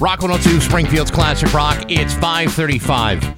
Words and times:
Rock 0.00 0.22
102, 0.22 0.60
Springfield's 0.60 1.10
Classic 1.10 1.52
Rock. 1.52 1.90
It's 1.90 2.14
535. 2.14 3.34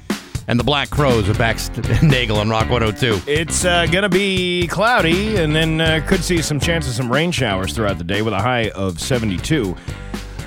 And 0.47 0.61
the 0.61 0.65
Black 0.65 0.91
Crowes 0.91 1.27
are 1.27 1.35
back 1.35 1.57
Nagle 2.03 2.37
on 2.37 2.51
Rock 2.51 2.69
102. 2.69 3.23
It's 3.27 3.65
uh, 3.65 3.87
going 3.87 4.03
to 4.03 4.11
be 4.11 4.67
cloudy 4.67 5.37
and 5.37 5.57
then 5.57 5.81
uh, 5.81 6.05
could 6.07 6.23
see 6.23 6.43
some 6.43 6.61
chances 6.61 6.97
some 6.97 7.11
rain 7.11 7.31
showers 7.31 7.73
throughout 7.73 7.97
the 7.97 8.05
day 8.05 8.21
with 8.21 8.35
a 8.35 8.39
high 8.39 8.69
of 8.71 9.01
72. 9.01 9.75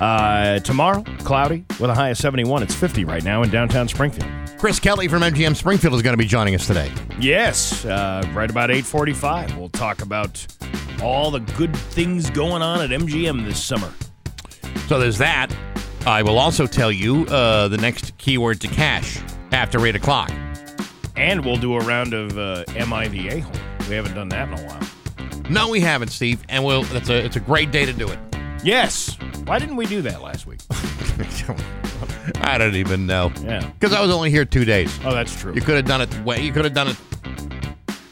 Uh, 0.00 0.60
tomorrow, 0.60 1.02
cloudy 1.24 1.64
with 1.80 1.90
a 1.90 1.94
high 1.94 2.10
of 2.10 2.16
71. 2.16 2.62
It's 2.62 2.76
50 2.76 3.04
right 3.04 3.24
now 3.24 3.42
in 3.42 3.50
downtown 3.50 3.88
Springfield. 3.88 4.30
Chris 4.56 4.78
Kelly 4.78 5.08
from 5.08 5.22
MGM 5.22 5.56
Springfield 5.56 5.94
is 5.94 6.02
going 6.02 6.14
to 6.14 6.22
be 6.22 6.28
joining 6.28 6.54
us 6.54 6.68
today. 6.68 6.92
Yes, 7.18 7.84
uh, 7.84 8.22
right 8.32 8.48
about 8.48 8.70
8:45. 8.70 9.58
We'll 9.58 9.68
talk 9.68 10.00
about 10.00 10.46
all 11.02 11.32
the 11.32 11.40
good 11.40 11.76
things 11.76 12.30
going 12.30 12.62
on 12.62 12.80
at 12.82 12.90
MGM 12.90 13.44
this 13.44 13.62
summer. 13.62 13.92
So 14.86 15.00
there's 15.00 15.18
that. 15.18 15.52
I 16.06 16.22
will 16.22 16.38
also 16.38 16.66
tell 16.66 16.92
you 16.92 17.24
uh, 17.26 17.68
the 17.68 17.78
next 17.78 18.16
keyword 18.18 18.60
to 18.60 18.68
cash 18.68 19.18
after 19.52 19.84
8 19.86 19.96
o'clock. 19.96 20.30
And 21.16 21.44
we'll 21.44 21.56
do 21.56 21.74
a 21.74 21.80
round 21.80 22.12
of 22.12 22.36
uh, 22.36 22.64
MIVA 22.74 23.40
hole. 23.40 23.52
We 23.88 23.94
haven't 23.94 24.14
done 24.14 24.28
that 24.30 24.48
in 24.48 24.54
a 24.58 24.62
while. 24.66 24.80
No, 25.48 25.68
we 25.70 25.80
haven't, 25.80 26.08
Steve, 26.08 26.42
and 26.48 26.64
we'll. 26.64 26.84
It's 26.96 27.08
a 27.10 27.24
it's 27.24 27.36
a 27.36 27.40
great 27.40 27.70
day 27.70 27.84
to 27.84 27.92
do 27.92 28.08
it. 28.08 28.18
Yes. 28.64 29.16
Why 29.44 29.58
didn't 29.58 29.76
we 29.76 29.84
do 29.86 30.00
that 30.02 30.22
last 30.22 30.46
week? 30.46 30.60
I 32.40 32.56
don't 32.58 32.74
even 32.76 33.06
know. 33.06 33.30
Yeah. 33.42 33.66
Because 33.78 33.92
I 33.94 34.00
was 34.00 34.10
only 34.10 34.30
here 34.30 34.44
two 34.46 34.64
days. 34.64 34.98
Oh, 35.04 35.12
that's 35.14 35.38
true. 35.38 35.52
You 35.54 35.60
could 35.60 35.76
have 35.76 35.84
done 35.84 36.00
it. 36.00 36.24
way- 36.24 36.40
You 36.40 36.50
could 36.50 36.64
have 36.64 36.72
done 36.74 36.88
it 36.88 36.96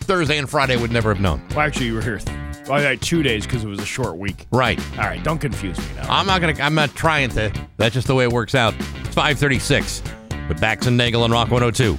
Thursday 0.04 0.36
and 0.38 0.48
Friday. 0.48 0.76
Would 0.76 0.92
never 0.92 1.12
have 1.12 1.22
known. 1.22 1.42
Well, 1.50 1.60
actually, 1.60 1.86
you 1.86 1.94
were 1.94 2.02
here. 2.02 2.20
Well, 2.64 2.74
I 2.74 2.80
had 2.82 3.02
two 3.02 3.22
days 3.22 3.44
because 3.44 3.64
it 3.64 3.68
was 3.68 3.80
a 3.80 3.86
short 3.86 4.18
week. 4.18 4.46
Right. 4.52 4.78
All 4.92 5.04
right, 5.04 5.22
don't 5.22 5.40
confuse 5.40 5.78
me 5.78 5.84
now. 5.96 6.06
I'm 6.08 6.26
not 6.26 6.40
gonna. 6.40 6.54
I'm 6.60 6.74
not 6.74 6.94
trying 6.94 7.30
to. 7.30 7.52
That's 7.76 7.94
just 7.94 8.06
the 8.06 8.14
way 8.14 8.24
it 8.24 8.32
works 8.32 8.54
out. 8.54 8.74
It's 8.78 9.14
5:36 9.14 10.02
with 10.48 10.60
Bax 10.60 10.86
and 10.86 10.96
Nagle 10.96 11.24
and 11.24 11.32
Rock 11.32 11.50
102. 11.50 11.98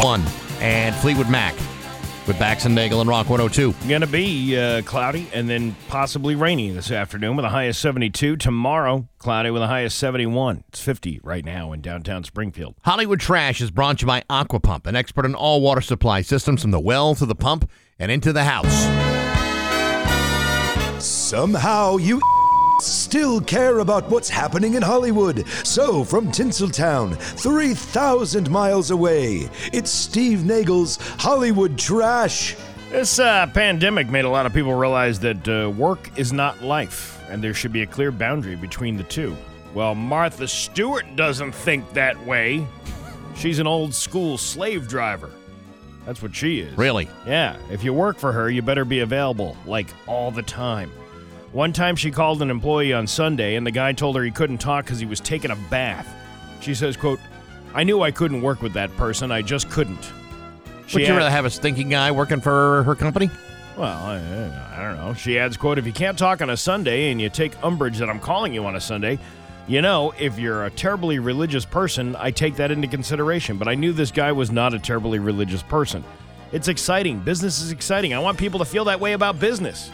One 0.00 0.22
and 0.60 0.94
Fleetwood 0.96 1.28
Mac 1.28 1.54
with 2.26 2.38
Bax 2.38 2.66
and 2.66 2.74
Nagle 2.74 3.00
and 3.00 3.08
Rock 3.08 3.28
102. 3.28 3.88
Going 3.88 4.02
to 4.02 4.06
be 4.06 4.56
uh, 4.56 4.82
cloudy 4.82 5.28
and 5.32 5.48
then 5.48 5.74
possibly 5.88 6.34
rainy 6.34 6.70
this 6.70 6.90
afternoon 6.90 7.36
with 7.36 7.44
a 7.44 7.48
high 7.48 7.64
of 7.64 7.76
72. 7.76 8.36
Tomorrow, 8.36 9.08
cloudy 9.18 9.50
with 9.50 9.62
a 9.62 9.66
high 9.66 9.80
of 9.80 9.92
71. 9.92 10.64
It's 10.68 10.80
50 10.80 11.20
right 11.22 11.44
now 11.44 11.72
in 11.72 11.80
downtown 11.80 12.24
Springfield. 12.24 12.74
Hollywood 12.82 13.20
Trash 13.20 13.60
is 13.62 13.70
brought 13.70 13.98
to 13.98 14.02
you 14.02 14.06
by 14.08 14.22
Aquapump, 14.28 14.86
an 14.86 14.94
expert 14.94 15.24
in 15.24 15.34
all 15.34 15.60
water 15.62 15.80
supply 15.80 16.20
systems 16.20 16.62
from 16.62 16.70
the 16.70 16.80
well 16.80 17.14
to 17.14 17.24
the 17.24 17.34
pump 17.34 17.68
and 17.98 18.12
into 18.12 18.32
the 18.32 18.44
house. 18.44 19.17
Somehow 21.28 21.98
you 21.98 22.22
still 22.80 23.38
care 23.42 23.80
about 23.80 24.08
what's 24.08 24.30
happening 24.30 24.72
in 24.72 24.82
Hollywood. 24.82 25.46
So, 25.62 26.02
from 26.02 26.28
Tinseltown, 26.28 27.18
3,000 27.18 28.48
miles 28.48 28.90
away, 28.90 29.50
it's 29.70 29.90
Steve 29.90 30.46
Nagle's 30.46 30.96
Hollywood 31.18 31.78
Trash. 31.78 32.56
This 32.88 33.18
uh, 33.18 33.46
pandemic 33.48 34.08
made 34.08 34.24
a 34.24 34.28
lot 34.30 34.46
of 34.46 34.54
people 34.54 34.72
realize 34.72 35.20
that 35.20 35.46
uh, 35.46 35.68
work 35.68 36.10
is 36.16 36.32
not 36.32 36.62
life, 36.62 37.22
and 37.28 37.44
there 37.44 37.52
should 37.52 37.74
be 37.74 37.82
a 37.82 37.86
clear 37.86 38.10
boundary 38.10 38.56
between 38.56 38.96
the 38.96 39.04
two. 39.04 39.36
Well, 39.74 39.94
Martha 39.94 40.48
Stewart 40.48 41.14
doesn't 41.14 41.52
think 41.52 41.92
that 41.92 42.18
way. 42.24 42.66
She's 43.36 43.58
an 43.58 43.66
old 43.66 43.92
school 43.92 44.38
slave 44.38 44.88
driver. 44.88 45.30
That's 46.06 46.22
what 46.22 46.34
she 46.34 46.60
is. 46.60 46.78
Really? 46.78 47.06
Yeah, 47.26 47.58
if 47.70 47.84
you 47.84 47.92
work 47.92 48.16
for 48.16 48.32
her, 48.32 48.48
you 48.48 48.62
better 48.62 48.86
be 48.86 49.00
available, 49.00 49.58
like 49.66 49.88
all 50.06 50.30
the 50.30 50.42
time. 50.42 50.90
One 51.52 51.72
time 51.72 51.96
she 51.96 52.10
called 52.10 52.42
an 52.42 52.50
employee 52.50 52.92
on 52.92 53.06
Sunday 53.06 53.56
and 53.56 53.66
the 53.66 53.70
guy 53.70 53.92
told 53.92 54.16
her 54.16 54.22
he 54.22 54.30
couldn't 54.30 54.58
talk 54.58 54.84
because 54.84 54.98
he 55.00 55.06
was 55.06 55.20
taking 55.20 55.50
a 55.50 55.56
bath. 55.56 56.06
She 56.60 56.74
says, 56.74 56.96
quote, 56.96 57.20
I 57.74 57.84
knew 57.84 58.02
I 58.02 58.10
couldn't 58.10 58.42
work 58.42 58.60
with 58.60 58.74
that 58.74 58.94
person, 58.96 59.32
I 59.32 59.42
just 59.42 59.70
couldn't. 59.70 60.12
Would 60.94 61.06
you 61.06 61.14
rather 61.14 61.30
have 61.30 61.44
a 61.44 61.50
stinking 61.50 61.90
guy 61.90 62.10
working 62.10 62.40
for 62.40 62.82
her 62.82 62.94
company? 62.94 63.30
well, 63.76 63.96
I, 63.96 64.16
I 64.76 64.82
don't 64.82 64.96
know. 64.96 65.14
She 65.14 65.38
adds, 65.38 65.56
quote, 65.56 65.78
if 65.78 65.86
you 65.86 65.92
can't 65.92 66.18
talk 66.18 66.42
on 66.42 66.50
a 66.50 66.56
Sunday 66.56 67.10
and 67.10 67.20
you 67.20 67.28
take 67.28 67.52
umbrage 67.62 67.98
that 67.98 68.10
I'm 68.10 68.18
calling 68.18 68.52
you 68.52 68.64
on 68.66 68.74
a 68.74 68.80
Sunday, 68.80 69.18
you 69.68 69.82
know, 69.82 70.12
if 70.18 70.38
you're 70.38 70.64
a 70.64 70.70
terribly 70.70 71.18
religious 71.18 71.64
person, 71.64 72.16
I 72.16 72.30
take 72.30 72.56
that 72.56 72.70
into 72.70 72.88
consideration. 72.88 73.58
But 73.58 73.68
I 73.68 73.74
knew 73.74 73.92
this 73.92 74.10
guy 74.10 74.32
was 74.32 74.50
not 74.50 74.74
a 74.74 74.78
terribly 74.78 75.18
religious 75.18 75.62
person. 75.62 76.02
It's 76.50 76.68
exciting. 76.68 77.20
Business 77.20 77.60
is 77.60 77.70
exciting. 77.70 78.14
I 78.14 78.18
want 78.18 78.38
people 78.38 78.58
to 78.58 78.64
feel 78.64 78.86
that 78.86 78.98
way 78.98 79.12
about 79.12 79.38
business. 79.38 79.90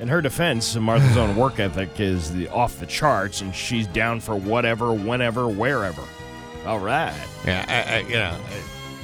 In 0.00 0.06
her 0.06 0.22
defense, 0.22 0.76
Martha's 0.76 1.16
own 1.16 1.34
work 1.34 1.58
ethic 1.58 1.98
is 1.98 2.32
the, 2.32 2.48
off 2.48 2.78
the 2.78 2.86
charts, 2.86 3.40
and 3.40 3.54
she's 3.54 3.86
down 3.88 4.20
for 4.20 4.36
whatever, 4.36 4.92
whenever, 4.92 5.48
wherever. 5.48 6.02
All 6.66 6.78
right. 6.78 7.14
Yeah, 7.44 7.64
I, 7.68 7.96
I, 7.96 7.98
you 8.00 8.14
know, 8.14 8.38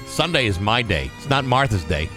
Sunday 0.07 0.47
is 0.47 0.61
my 0.61 0.83
day. 0.83 1.11
It's 1.17 1.29
not 1.29 1.45
Martha's 1.45 1.83
day. 1.85 2.09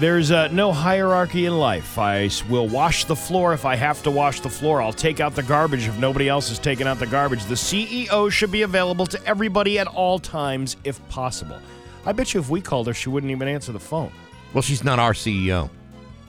There's 0.00 0.32
uh, 0.32 0.48
no 0.48 0.72
hierarchy 0.72 1.46
in 1.46 1.56
life. 1.56 1.96
I 1.96 2.28
will 2.48 2.66
wash 2.66 3.04
the 3.04 3.14
floor 3.14 3.52
if 3.52 3.64
I 3.64 3.76
have 3.76 4.02
to 4.02 4.10
wash 4.10 4.40
the 4.40 4.50
floor. 4.50 4.82
I'll 4.82 4.92
take 4.92 5.20
out 5.20 5.36
the 5.36 5.42
garbage 5.44 5.86
if 5.86 5.96
nobody 6.00 6.28
else 6.28 6.50
is 6.50 6.58
taking 6.58 6.88
out 6.88 6.98
the 6.98 7.06
garbage. 7.06 7.44
The 7.44 7.54
CEO 7.54 8.28
should 8.32 8.50
be 8.50 8.62
available 8.62 9.06
to 9.06 9.24
everybody 9.24 9.78
at 9.78 9.86
all 9.86 10.18
times 10.18 10.76
if 10.82 11.06
possible. 11.08 11.60
I 12.04 12.12
bet 12.12 12.34
you 12.34 12.40
if 12.40 12.50
we 12.50 12.60
called 12.60 12.88
her, 12.88 12.94
she 12.94 13.08
wouldn't 13.08 13.30
even 13.30 13.46
answer 13.46 13.70
the 13.70 13.78
phone. 13.78 14.10
Well, 14.52 14.62
she's 14.62 14.82
not 14.82 14.98
our 14.98 15.12
CEO. 15.12 15.70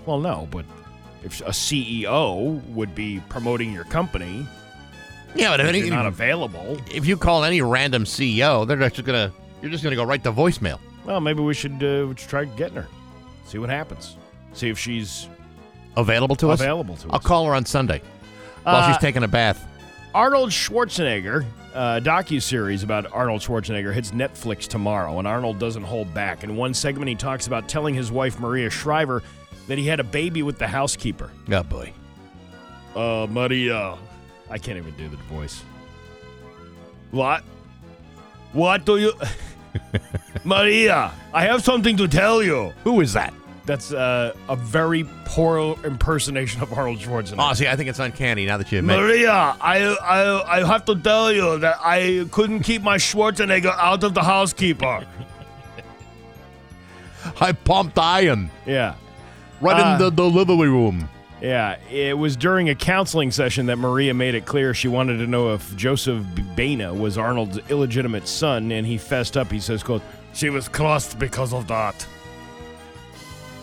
Well, 0.05 0.19
no, 0.19 0.47
but 0.51 0.65
if 1.25 1.41
a 1.41 1.49
CEO 1.51 2.63
would 2.69 2.93
be 2.95 3.21
promoting 3.29 3.73
your 3.73 3.83
company, 3.85 4.45
Yeah, 5.35 5.49
but 5.51 5.59
if, 5.59 5.67
any, 5.67 5.89
not 5.89 6.05
available, 6.05 6.77
if 6.93 7.05
you 7.05 7.17
call 7.17 7.43
any 7.43 7.61
random 7.61 8.05
CEO, 8.05 8.65
they're 8.67 8.77
just 8.77 9.03
gonna 9.03 9.33
you're 9.61 9.71
just 9.71 9.83
gonna 9.83 9.95
go 9.95 10.03
right 10.05 10.23
to 10.23 10.31
voicemail. 10.31 10.79
well, 11.05 11.19
maybe 11.19 11.41
we 11.41 11.53
should, 11.53 11.73
uh, 11.83 12.07
we 12.07 12.15
should 12.15 12.29
try 12.29 12.45
getting 12.45 12.77
her. 12.77 12.87
See 13.45 13.57
what 13.57 13.69
happens. 13.69 14.17
See 14.53 14.69
if 14.69 14.77
she's 14.79 15.27
Available 15.97 16.35
to 16.37 16.51
us. 16.51 16.59
available 16.59 16.95
to 16.97 17.07
I'll 17.09 17.17
us. 17.17 17.23
call 17.23 17.45
her 17.47 17.55
on 17.55 17.65
Sunday 17.65 18.01
while 18.63 18.75
Uh, 18.77 18.87
she's 18.91 18.97
taking 19.01 19.23
a 19.23 19.27
bath. 19.27 19.65
Arnold 20.13 20.49
Schwarzenegger, 20.51 21.43
uh, 21.73 21.99
docu 22.01 22.41
series 22.41 22.83
about 22.83 23.05
Arnold 23.11 23.41
Schwarzenegger 23.41 23.93
hits 23.93 24.11
Netflix 24.11 24.67
tomorrow, 24.67 25.19
and 25.19 25.27
Arnold 25.27 25.59
doesn't 25.59 25.83
hold 25.83 26.13
back. 26.13 26.43
In 26.43 26.55
one 26.55 26.73
segment, 26.73 27.09
he 27.09 27.15
talks 27.15 27.47
about 27.47 27.67
telling 27.67 27.93
his 27.93 28.11
wife 28.11 28.39
Maria 28.39 28.69
Shriver 28.69 29.23
that 29.67 29.77
he 29.77 29.85
had 29.85 29.99
a 29.99 30.03
baby 30.03 30.43
with 30.43 30.57
the 30.57 30.67
housekeeper. 30.67 31.31
Oh 31.51 31.63
boy. 31.63 31.93
Uh, 32.95 33.27
Maria, 33.29 33.97
I 34.49 34.57
can't 34.57 34.77
even 34.77 34.95
do 34.95 35.09
the 35.09 35.17
voice. 35.17 35.63
What? 37.11 37.43
What 38.53 38.85
do 38.85 38.97
you, 38.97 39.13
Maria? 40.43 41.11
I 41.33 41.43
have 41.43 41.63
something 41.63 41.97
to 41.97 42.07
tell 42.07 42.41
you. 42.41 42.73
Who 42.83 43.01
is 43.01 43.13
that? 43.13 43.33
That's 43.65 43.91
uh, 43.91 44.35
a 44.47 44.55
very 44.55 45.05
poor 45.25 45.75
impersonation 45.83 46.61
of 46.61 46.71
Arnold 46.71 46.99
Schwarzenegger. 46.99 47.49
Oh, 47.51 47.53
see, 47.53 47.67
I 47.67 47.75
think 47.75 47.89
it's 47.89 47.99
uncanny 47.99 48.45
now 48.45 48.57
that 48.57 48.71
you 48.71 48.77
admit. 48.79 48.97
Maria, 48.99 49.31
I, 49.59 49.97
I 50.01 50.59
I 50.59 50.65
have 50.67 50.85
to 50.85 50.95
tell 50.95 51.31
you 51.33 51.57
that 51.59 51.79
I 51.81 52.27
couldn't 52.31 52.61
keep 52.61 52.83
my 52.83 52.97
Schwarzenegger 52.97 53.75
out 53.77 54.03
of 54.03 54.13
the 54.13 54.21
housekeeper. 54.21 55.05
I 57.41 57.53
pumped 57.53 57.97
iron 57.97 58.51
yeah. 58.67 58.95
Right 59.61 59.79
Uh, 59.81 59.93
in 59.93 59.99
the 59.99 60.09
delivery 60.11 60.69
room. 60.69 61.09
Yeah, 61.41 61.75
it 61.91 62.17
was 62.17 62.35
during 62.35 62.69
a 62.69 62.75
counseling 62.75 63.29
session 63.31 63.65
that 63.67 63.75
Maria 63.77 64.13
made 64.13 64.35
it 64.35 64.45
clear 64.45 64.73
she 64.73 64.87
wanted 64.87 65.17
to 65.17 65.27
know 65.27 65.53
if 65.53 65.75
Joseph 65.75 66.23
Baena 66.55 66.93
was 66.93 67.17
Arnold's 67.17 67.59
illegitimate 67.69 68.27
son, 68.27 68.71
and 68.71 68.87
he 68.87 68.97
fessed 68.97 69.35
up. 69.37 69.51
He 69.51 69.59
says, 69.59 69.83
quote, 69.83 70.01
she 70.33 70.49
was 70.49 70.67
crossed 70.67 71.19
because 71.19 71.53
of 71.53 71.67
that. 71.67 72.05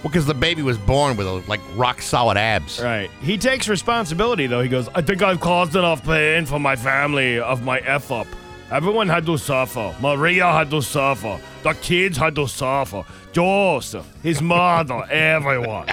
Well, 0.03 0.11
because 0.11 0.27
the 0.27 0.35
baby 0.35 0.63
was 0.63 0.79
born 0.79 1.17
with 1.17 1.49
like 1.49 1.61
rock 1.77 2.03
solid 2.03 2.37
abs. 2.37 2.81
Right. 2.83 3.09
He 3.23 3.39
takes 3.39 3.69
responsibility, 3.69 4.47
though. 4.47 4.61
He 4.61 4.69
goes, 4.69 4.89
I 4.95 5.01
think 5.01 5.23
I've 5.23 5.41
caused 5.41 5.75
enough 5.77 6.05
pain 6.05 6.45
for 6.45 6.59
my 6.59 6.77
family 6.77 7.39
of 7.39 7.63
my 7.65 7.79
F 7.81 8.11
up. 8.11 8.27
Everyone 8.71 9.09
had 9.09 9.27
to 9.27 9.37
suffer. 9.39 9.95
Maria 10.01 10.51
had 10.51 10.71
to 10.71 10.83
suffer. 10.83 11.39
The 11.63 11.75
kids 11.75 12.17
had 12.17 12.35
to 12.37 12.49
suffer. 12.49 13.05
Joseph, 13.33 14.07
his 14.23 14.41
mother, 14.43 15.05
everyone. 15.11 15.89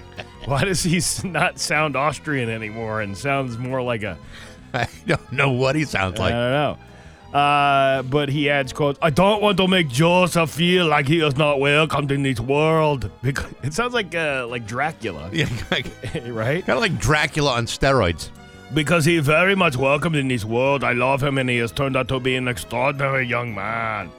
Why 0.45 0.63
does 0.65 0.83
he 0.83 1.01
not 1.27 1.59
sound 1.59 1.95
Austrian 1.95 2.49
anymore 2.49 3.01
and 3.01 3.17
sounds 3.17 3.57
more 3.57 3.81
like 3.81 4.03
a 4.03 4.17
I 4.73 4.87
don't 5.05 5.31
know 5.31 5.51
what 5.51 5.75
he 5.75 5.85
sounds 5.85 6.19
like. 6.19 6.33
I 6.33 6.37
don't 6.37 6.51
know. 6.51 6.77
Uh, 7.33 8.01
but 8.03 8.27
he 8.29 8.49
adds, 8.49 8.73
"quote 8.73 8.97
I 9.01 9.11
don't 9.11 9.41
want 9.41 9.57
to 9.57 9.67
make 9.67 9.87
Joseph 9.87 10.49
feel 10.49 10.87
like 10.87 11.07
he 11.07 11.19
is 11.19 11.37
not 11.37 11.59
welcomed 11.59 12.11
in 12.11 12.23
this 12.23 12.39
world." 12.39 13.09
Because 13.21 13.53
it 13.61 13.73
sounds 13.73 13.93
like 13.93 14.15
uh, 14.15 14.47
like 14.47 14.65
Dracula, 14.65 15.29
Yeah, 15.33 15.47
like, 15.69 15.85
right? 16.25 16.65
kind 16.65 16.77
of 16.77 16.79
like 16.79 16.99
Dracula 16.99 17.51
on 17.53 17.65
steroids. 17.67 18.29
Because 18.73 19.05
he 19.05 19.19
very 19.19 19.55
much 19.55 19.75
welcomed 19.77 20.15
in 20.15 20.27
this 20.27 20.45
world. 20.45 20.83
I 20.83 20.93
love 20.93 21.21
him, 21.23 21.37
and 21.37 21.49
he 21.49 21.57
has 21.57 21.71
turned 21.71 21.95
out 21.95 22.07
to 22.09 22.19
be 22.19 22.35
an 22.35 22.47
extraordinary 22.47 23.25
young 23.25 23.53
man. 23.53 24.11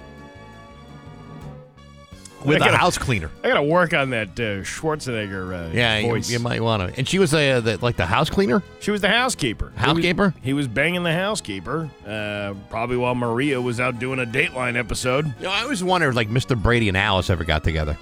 With 2.44 2.54
I 2.62 2.66
a 2.66 2.68
gotta- 2.70 2.76
house 2.78 2.96
cleaner. 2.98 3.30
I 3.44 3.48
gotta 3.48 3.62
work 3.62 3.92
on 3.94 4.10
that 4.10 4.28
uh, 4.30 4.62
Schwarzenegger 4.64 5.68
uh, 5.68 5.72
Yeah, 5.74 5.98
you, 5.98 6.08
voice. 6.08 6.30
you 6.30 6.38
might 6.38 6.60
want 6.62 6.82
to. 6.92 6.98
And 6.98 7.06
she 7.08 7.18
was 7.18 7.34
a, 7.34 7.60
the, 7.60 7.78
like 7.82 7.96
the 7.96 8.06
house 8.06 8.30
cleaner. 8.30 8.62
She 8.80 8.90
was 8.90 9.00
the 9.00 9.08
housekeeper. 9.08 9.66
He 9.66 9.74
was- 9.74 9.84
Housekeeper? 9.84 10.34
He 10.42 10.52
was, 10.52 10.66
banging 10.68 11.02
the 11.02 11.12
housekeeper, 11.12 11.90
uh, 12.06 12.54
probably 12.70 12.96
while 12.96 13.14
Maria 13.14 13.60
was 13.60 13.80
out 13.80 13.98
doing 13.98 14.18
a 14.20 14.24
Dateline 14.26 14.76
episode. 14.76 15.26
You 15.38 15.44
know, 15.44 15.50
I 15.50 15.62
always 15.62 15.82
wondered, 15.84 16.14
like 16.14 16.28
Mr. 16.28 16.60
Brady 16.60 16.88
and 16.88 16.96
Alice 16.96 17.28
ever 17.30 17.44
got 17.44 17.62
together. 17.64 17.96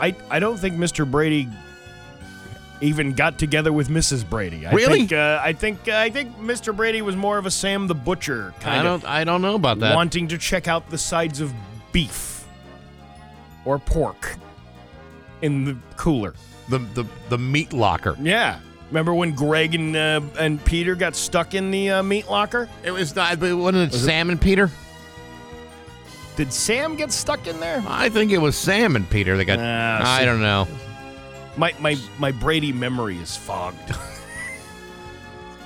I, 0.00 0.14
I 0.30 0.38
don't 0.40 0.56
think 0.58 0.74
Mr. 0.76 1.08
Brady 1.08 1.48
even 2.80 3.12
got 3.12 3.38
together 3.38 3.72
with 3.72 3.88
Mrs. 3.88 4.28
Brady. 4.28 4.66
I 4.66 4.72
Really? 4.72 5.00
Think, 5.00 5.12
uh, 5.12 5.40
I 5.42 5.52
think 5.52 5.86
uh, 5.88 5.92
I 5.96 6.10
think 6.10 6.36
Mr. 6.38 6.74
Brady 6.74 7.00
was 7.02 7.14
more 7.14 7.38
of 7.38 7.46
a 7.46 7.50
Sam 7.50 7.86
the 7.86 7.94
Butcher 7.94 8.52
kind 8.60 8.80
I 8.80 8.82
don't. 8.82 9.04
I 9.04 9.22
don't 9.24 9.42
know 9.42 9.54
about 9.54 9.78
that. 9.80 9.94
wanting 9.94 10.26
to 10.28 10.38
check 10.38 10.66
out 10.66 10.90
the 10.90 10.98
sides 10.98 11.40
of 11.40 11.52
beef 11.92 12.41
or 13.64 13.78
pork 13.78 14.36
in 15.42 15.64
the 15.64 15.76
cooler. 15.96 16.34
the 16.68 16.78
the 16.78 17.04
the 17.28 17.38
meat 17.38 17.72
locker. 17.72 18.16
Yeah. 18.20 18.60
Remember 18.88 19.14
when 19.14 19.34
Greg 19.34 19.74
and 19.74 19.96
uh, 19.96 20.20
and 20.38 20.62
Peter 20.64 20.94
got 20.94 21.16
stuck 21.16 21.54
in 21.54 21.70
the 21.70 21.90
uh, 21.90 22.02
meat 22.02 22.28
locker? 22.28 22.68
It 22.84 22.90
was 22.90 23.16
not. 23.16 23.40
But 23.40 23.56
wasn't 23.56 23.92
it 23.94 23.96
Sam 23.96 24.28
and 24.30 24.40
Peter? 24.40 24.70
Did 26.36 26.52
Sam 26.52 26.96
get 26.96 27.10
stuck 27.12 27.46
in 27.46 27.58
there? 27.60 27.82
I 27.86 28.08
think 28.08 28.32
it 28.32 28.38
was 28.38 28.56
Sam 28.56 28.96
and 28.96 29.08
Peter 29.08 29.36
that 29.36 29.44
got. 29.46 29.58
Ah, 29.60 30.16
I 30.16 30.24
don't 30.24 30.40
know. 30.40 30.66
My 31.56 31.74
my 31.78 31.96
my 32.18 32.32
Brady 32.32 32.72
memory 32.72 33.18
is 33.18 33.36
fogged. 33.36 33.94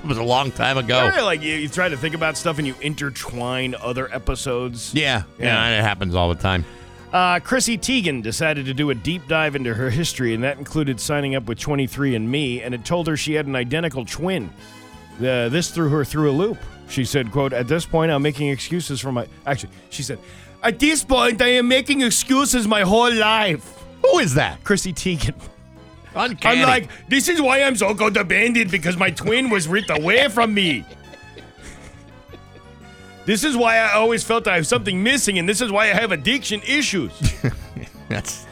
It 0.05 0.09
was 0.09 0.19
a 0.19 0.23
long 0.23 0.53
time 0.53 0.79
ago. 0.79 1.11
Yeah, 1.13 1.23
like 1.23 1.43
you, 1.43 1.55
you 1.55 1.69
try 1.69 1.89
to 1.89 1.97
think 1.97 2.15
about 2.15 2.37
stuff 2.37 2.59
and 2.59 2.67
you 2.67 2.77
intertwine 2.81 3.75
other 3.75 4.13
episodes. 4.15 4.95
Yeah, 4.95 5.25
yeah, 5.37 5.47
Yeah. 5.47 5.79
it 5.81 5.83
happens 5.83 6.15
all 6.15 6.29
the 6.29 6.41
time. 6.41 6.65
Uh, 7.17 7.41
Chrissy 7.41 7.79
Teigen 7.79 8.23
decided 8.23 8.67
to 8.67 8.75
do 8.75 8.91
a 8.91 8.95
deep 8.95 9.27
dive 9.27 9.57
into 9.57 9.73
her 9.73 9.89
history, 9.89 10.35
and 10.35 10.45
that 10.45 10.59
included 10.59 11.01
signing 11.01 11.35
up 11.35 11.45
with 11.45 11.59
23andMe, 11.59 12.63
and 12.63 12.75
it 12.75 12.85
told 12.85 13.07
her 13.07 13.17
she 13.17 13.33
had 13.33 13.47
an 13.47 13.57
identical 13.57 14.05
twin. 14.05 14.51
Uh, 15.19 15.49
this 15.49 15.71
threw 15.71 15.89
her 15.89 16.05
through 16.05 16.31
a 16.31 16.35
loop. 16.35 16.59
She 16.91 17.07
said, 17.07 17.33
quote, 17.33 17.55
at 17.55 17.69
this 17.69 17.87
point, 17.87 18.13
I'm 18.13 18.21
making 18.21 18.51
excuses 18.51 19.01
for 19.01 19.13
my... 19.13 19.27
Actually, 19.47 19.71
she 19.89 20.03
said, 20.03 20.19
at 20.63 20.79
this 20.79 21.05
point, 21.05 21.41
I 21.41 21.49
am 21.53 21.69
making 21.69 22.03
excuses 22.03 22.69
my 22.69 22.83
whole 22.83 23.15
life. 23.15 23.83
Who 24.03 24.19
is 24.19 24.35
that? 24.35 24.63
Chrissy 24.63 24.93
Teigen. 24.93 25.37
Uncanny. 26.15 26.61
I'm 26.61 26.69
like, 26.69 26.91
this 27.09 27.31
is 27.31 27.41
why 27.41 27.63
I'm 27.63 27.77
so 27.77 27.95
codependent 27.95 28.71
because 28.71 28.99
my 28.99 29.09
twin 29.09 29.49
was 29.49 29.69
ripped 29.69 29.89
away 29.89 30.29
from 30.29 30.53
me. 30.53 30.85
This 33.27 33.43
is 33.43 33.57
why 33.57 33.79
I 33.79 33.95
always 33.95 34.23
felt 34.23 34.47
I 34.47 34.55
have 34.55 34.69
something 34.69 35.03
missing, 35.03 35.39
and 35.39 35.49
this 35.49 35.61
is 35.61 35.73
why 35.73 35.87
I 35.87 35.95
have 35.95 36.13
addiction 36.13 36.63
issues. 36.63 37.13
that's 38.09 38.47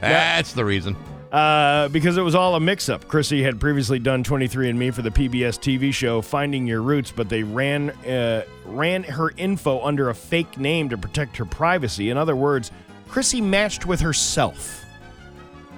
that's 0.00 0.52
the 0.52 0.64
reason. 0.64 0.96
Uh, 1.30 1.88
because 1.88 2.16
it 2.16 2.22
was 2.22 2.34
all 2.34 2.54
a 2.54 2.60
mix-up. 2.60 3.06
Chrissy 3.08 3.42
had 3.42 3.60
previously 3.60 3.98
done 3.98 4.24
23andMe 4.24 4.92
for 4.92 5.02
the 5.02 5.10
PBS 5.10 5.58
TV 5.58 5.92
show 5.92 6.22
Finding 6.22 6.66
Your 6.66 6.82
Roots, 6.82 7.12
but 7.12 7.28
they 7.28 7.42
ran 7.42 7.90
uh, 7.90 8.44
ran 8.64 9.04
her 9.04 9.32
info 9.36 9.80
under 9.82 10.10
a 10.10 10.14
fake 10.14 10.58
name 10.58 10.88
to 10.88 10.98
protect 10.98 11.36
her 11.36 11.44
privacy. 11.44 12.10
In 12.10 12.16
other 12.16 12.34
words, 12.34 12.72
Chrissy 13.08 13.40
matched 13.40 13.86
with 13.86 14.00
herself, 14.00 14.84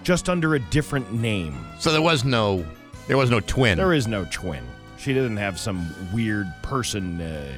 just 0.02 0.28
under 0.30 0.54
a 0.54 0.58
different 0.58 1.12
name. 1.12 1.66
So 1.78 1.92
there 1.92 2.02
was 2.02 2.24
no, 2.24 2.64
there 3.08 3.18
was 3.18 3.30
no 3.30 3.40
twin. 3.40 3.76
There 3.76 3.92
is 3.92 4.06
no 4.06 4.26
twin. 4.30 4.64
She 4.98 5.12
doesn't 5.12 5.36
have 5.36 5.58
some 5.58 5.86
weird 6.12 6.46
person 6.62 7.20
uh, 7.20 7.52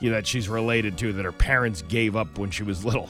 you 0.00 0.10
know, 0.10 0.16
that 0.16 0.26
she's 0.26 0.48
related 0.48 0.96
to 0.98 1.12
that 1.14 1.24
her 1.24 1.32
parents 1.32 1.82
gave 1.82 2.16
up 2.16 2.38
when 2.38 2.50
she 2.50 2.62
was 2.62 2.84
little. 2.84 3.08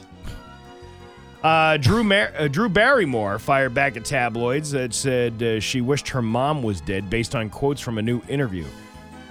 Uh, 1.42 1.76
Drew 1.76 2.02
Mar- 2.02 2.32
uh, 2.36 2.48
Drew 2.48 2.68
Barrymore 2.68 3.38
fired 3.38 3.72
back 3.72 3.96
at 3.96 4.04
tabloids 4.04 4.72
that 4.72 4.92
said 4.92 5.40
uh, 5.42 5.60
she 5.60 5.80
wished 5.80 6.08
her 6.08 6.22
mom 6.22 6.62
was 6.64 6.80
dead 6.80 7.08
based 7.08 7.36
on 7.36 7.48
quotes 7.48 7.80
from 7.80 7.98
a 7.98 8.02
new 8.02 8.20
interview. 8.28 8.64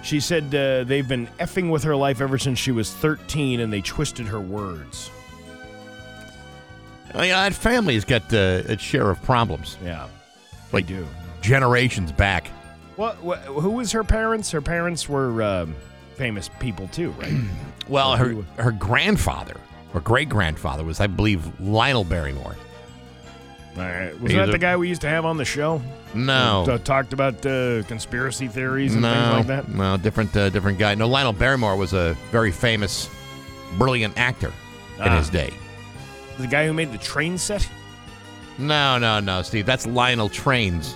She 0.04 0.22
said 0.22 0.56
uh, 0.56 0.86
they've 0.86 1.08
been 1.08 1.28
effing 1.40 1.70
with 1.70 1.84
her 1.84 1.96
life 1.98 2.22
ever 2.22 2.38
since 2.38 2.60
she 2.60 2.72
was 2.72 2.94
13 2.94 3.60
and 3.60 3.74
they 3.74 3.82
twisted 3.82 4.26
her 4.28 4.40
words. 4.40 5.12
I 7.14 7.22
mean, 7.22 7.30
that 7.32 7.54
family's 7.54 8.06
got 8.06 8.34
uh, 8.34 8.64
its 8.68 8.84
share 8.84 9.10
of 9.10 9.22
problems, 9.24 9.78
Yeah, 9.84 10.08
like 10.72 10.88
they 10.88 10.94
do. 10.94 11.08
generations 11.42 12.12
back. 12.12 12.48
What, 12.96 13.22
what, 13.24 13.40
who 13.40 13.72
was 13.72 13.92
her 13.92 14.04
parents? 14.04 14.52
Her 14.52 14.62
parents 14.62 15.08
were 15.10 15.42
um, 15.42 15.76
famous 16.18 16.50
people 16.60 16.88
too, 16.90 17.12
right? 17.12 17.34
Well, 17.90 18.18
her 18.18 18.34
her 18.58 18.72
grandfather 18.74 19.56
or 19.94 20.02
great 20.02 20.28
grandfather 20.28 20.84
was, 20.84 21.00
I 21.00 21.08
believe, 21.08 21.58
Lionel 21.62 22.04
Barrymore. 22.04 22.58
All 23.78 23.84
right. 23.84 24.12
Was 24.20 24.32
He's 24.34 24.38
that 24.40 24.50
a- 24.50 24.52
the 24.52 24.58
guy 24.58 24.76
we 24.76 24.90
used 24.90 25.00
to 25.02 25.08
have 25.08 25.24
on 25.24 25.38
the 25.38 25.46
show? 25.46 25.82
No, 26.14 26.66
T- 26.68 26.78
talked 26.84 27.14
about 27.14 27.46
uh, 27.46 27.84
conspiracy 27.84 28.50
theories 28.50 28.92
and 28.94 29.04
no, 29.04 29.14
things 29.14 29.34
like 29.38 29.48
that. 29.48 29.70
no, 29.70 29.96
different 29.96 30.36
uh, 30.36 30.50
different 30.50 30.80
guy. 30.80 30.96
No, 30.96 31.08
Lionel 31.08 31.32
Barrymore 31.32 31.78
was 31.78 31.94
a 31.94 32.14
very 32.30 32.52
famous, 32.52 33.10
brilliant 33.78 34.18
actor 34.18 34.52
in 34.98 35.04
Ah. 35.04 35.18
his 35.18 35.30
day. 35.30 35.54
The 36.38 36.48
guy 36.48 36.66
who 36.68 36.74
made 36.74 36.92
the 36.92 36.98
train 36.98 37.38
set. 37.38 37.66
No, 38.58 38.98
no, 38.98 39.22
no, 39.22 39.44
Steve. 39.44 39.66
That's 39.66 39.86
Lionel 39.88 40.28
Trains. 40.28 40.94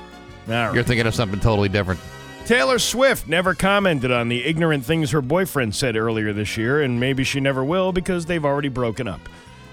All 0.49 0.53
right. 0.55 0.73
You're 0.73 0.83
thinking 0.83 1.07
of 1.07 1.15
something 1.15 1.39
totally 1.39 1.69
different. 1.69 2.01
Taylor 2.45 2.79
Swift 2.79 3.27
never 3.27 3.53
commented 3.53 4.11
on 4.11 4.27
the 4.27 4.43
ignorant 4.43 4.83
things 4.83 5.11
her 5.11 5.21
boyfriend 5.21 5.73
said 5.73 5.95
earlier 5.95 6.33
this 6.33 6.57
year, 6.57 6.81
and 6.81 6.99
maybe 6.99 7.23
she 7.23 7.39
never 7.39 7.63
will 7.63 7.91
because 7.93 8.25
they've 8.25 8.43
already 8.43 8.67
broken 8.67 9.07
up. 9.07 9.21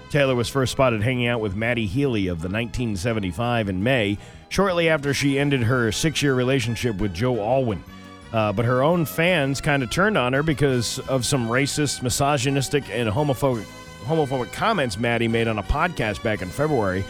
Taylor 0.09 0.33
was 0.33 0.49
first 0.49 0.71
spotted 0.71 1.01
hanging 1.03 1.27
out 1.27 1.41
with 1.41 1.55
Matty 1.55 1.85
Healy 1.85 2.27
of 2.27 2.37
the 2.37 2.47
1975 2.47 3.69
in 3.69 3.83
May, 3.83 4.17
shortly 4.47 4.87
after 4.87 5.13
she 5.13 5.37
ended 5.37 5.63
her 5.63 5.91
six 5.91 6.23
year 6.23 6.33
relationship 6.33 6.97
with 6.97 7.13
Joe 7.13 7.39
Alwyn. 7.39 7.83
Uh, 8.31 8.53
but 8.53 8.65
her 8.65 8.81
own 8.81 9.05
fans 9.05 9.59
kind 9.59 9.83
of 9.83 9.89
turned 9.89 10.17
on 10.17 10.33
her 10.33 10.43
because 10.43 10.99
of 10.99 11.25
some 11.25 11.47
racist, 11.49 12.01
misogynistic, 12.01 12.89
and 12.91 13.09
homophobic, 13.09 13.65
homophobic 14.05 14.53
comments 14.53 14.97
Matty 14.97 15.27
made 15.27 15.47
on 15.47 15.57
a 15.59 15.63
podcast 15.63 16.23
back 16.23 16.41
in 16.41 16.47
February. 16.49 17.03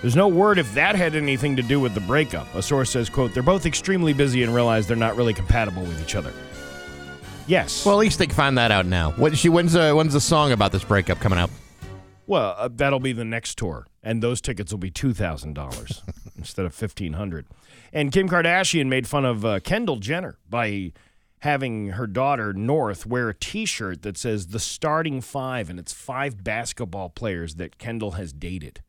There's 0.00 0.16
no 0.16 0.28
word 0.28 0.58
if 0.58 0.72
that 0.74 0.96
had 0.96 1.14
anything 1.14 1.56
to 1.56 1.62
do 1.62 1.78
with 1.78 1.92
the 1.94 2.00
breakup. 2.00 2.52
A 2.54 2.62
source 2.62 2.90
says, 2.90 3.10
quote, 3.10 3.34
they're 3.34 3.42
both 3.42 3.66
extremely 3.66 4.14
busy 4.14 4.42
and 4.42 4.54
realize 4.54 4.86
they're 4.86 4.96
not 4.96 5.14
really 5.16 5.34
compatible 5.34 5.82
with 5.82 6.02
each 6.02 6.14
other. 6.14 6.32
Yes. 7.46 7.84
Well, 7.84 7.96
at 7.96 7.98
least 7.98 8.18
they 8.18 8.26
can 8.26 8.34
find 8.34 8.56
that 8.58 8.70
out 8.70 8.86
now. 8.86 9.10
What 9.12 9.36
she 9.36 9.48
when's 9.48 9.74
uh, 9.74 9.92
when's 9.92 10.12
the 10.12 10.20
song 10.20 10.52
about 10.52 10.72
this 10.72 10.84
breakup 10.84 11.18
coming 11.18 11.38
out? 11.38 11.50
Well, 12.26 12.54
uh, 12.56 12.68
that'll 12.72 13.00
be 13.00 13.12
the 13.12 13.24
next 13.24 13.58
tour, 13.58 13.88
and 14.04 14.22
those 14.22 14.40
tickets 14.40 14.72
will 14.72 14.78
be 14.78 14.90
two 14.90 15.12
thousand 15.12 15.54
dollars 15.54 16.02
instead 16.36 16.64
of 16.64 16.72
fifteen 16.72 17.14
hundred. 17.14 17.46
And 17.92 18.12
Kim 18.12 18.28
Kardashian 18.28 18.86
made 18.86 19.08
fun 19.08 19.24
of 19.24 19.44
uh, 19.44 19.58
Kendall 19.60 19.96
Jenner 19.96 20.38
by 20.48 20.92
having 21.40 21.88
her 21.88 22.06
daughter 22.06 22.52
North 22.52 23.04
wear 23.04 23.30
a 23.30 23.34
T-shirt 23.34 24.02
that 24.02 24.16
says 24.16 24.48
"the 24.48 24.60
starting 24.60 25.20
five, 25.20 25.68
and 25.68 25.80
it's 25.80 25.92
five 25.92 26.44
basketball 26.44 27.08
players 27.08 27.56
that 27.56 27.78
Kendall 27.78 28.12
has 28.12 28.32
dated. 28.32 28.80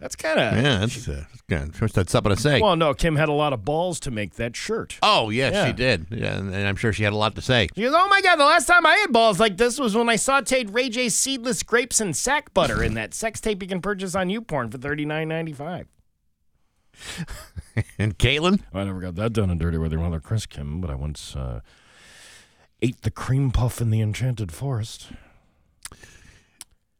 That's 0.00 0.16
kind 0.16 0.40
of 0.40 0.54
Yeah, 0.56 0.78
that's 0.78 1.06
uh, 1.06 1.24
that's 1.30 1.42
good. 1.42 1.92
That's 1.92 2.10
something 2.10 2.34
to 2.34 2.40
say. 2.40 2.60
well. 2.60 2.74
No, 2.74 2.94
Kim 2.94 3.16
had 3.16 3.28
a 3.28 3.32
lot 3.32 3.52
of 3.52 3.64
balls 3.66 4.00
to 4.00 4.10
make 4.10 4.34
that 4.36 4.56
shirt. 4.56 4.98
oh 5.02 5.28
yes, 5.30 5.52
Yeah. 5.52 5.66
she 5.66 5.72
did. 5.74 6.06
Yeah, 6.10 6.38
and, 6.38 6.54
and 6.54 6.66
I'm 6.66 6.76
sure 6.76 6.92
she 6.92 7.04
had 7.04 7.12
a 7.12 7.16
lot 7.16 7.34
to 7.34 7.42
say. 7.42 7.68
She 7.76 7.82
goes, 7.82 7.92
"Oh 7.94 8.08
my 8.08 8.22
god, 8.22 8.36
the 8.36 8.44
last 8.46 8.66
time 8.66 8.86
I 8.86 8.94
had 8.96 9.12
balls 9.12 9.38
like 9.38 9.58
this 9.58 9.78
was 9.78 9.94
when 9.94 10.08
I 10.08 10.16
sautéed 10.16 10.74
Ray 10.74 10.88
J 10.88 11.10
seedless 11.10 11.62
grapes 11.62 12.00
and 12.00 12.16
sack 12.16 12.54
butter 12.54 12.82
in 12.82 12.94
that 12.94 13.12
sex 13.14 13.40
tape 13.40 13.62
you 13.62 13.68
can 13.68 13.82
purchase 13.82 14.14
on 14.14 14.28
YouPorn 14.28 14.72
for 14.72 14.78
thirty 14.78 15.04
nine 15.04 15.28
ninety 15.28 15.52
five. 15.52 15.86
And 17.98 18.18
Caitlin, 18.18 18.60
I 18.74 18.84
never 18.84 19.00
got 19.00 19.14
that 19.14 19.32
done 19.32 19.48
and 19.48 19.58
dirty 19.58 19.78
with 19.78 19.92
your 19.92 20.00
mother, 20.02 20.18
Chris 20.20 20.44
Kim, 20.44 20.80
but 20.80 20.90
I 20.90 20.94
once 20.96 21.34
uh, 21.36 21.60
ate 22.82 23.02
the 23.02 23.10
cream 23.10 23.52
puff 23.52 23.80
in 23.80 23.90
the 23.90 24.00
Enchanted 24.02 24.50
Forest. 24.52 25.08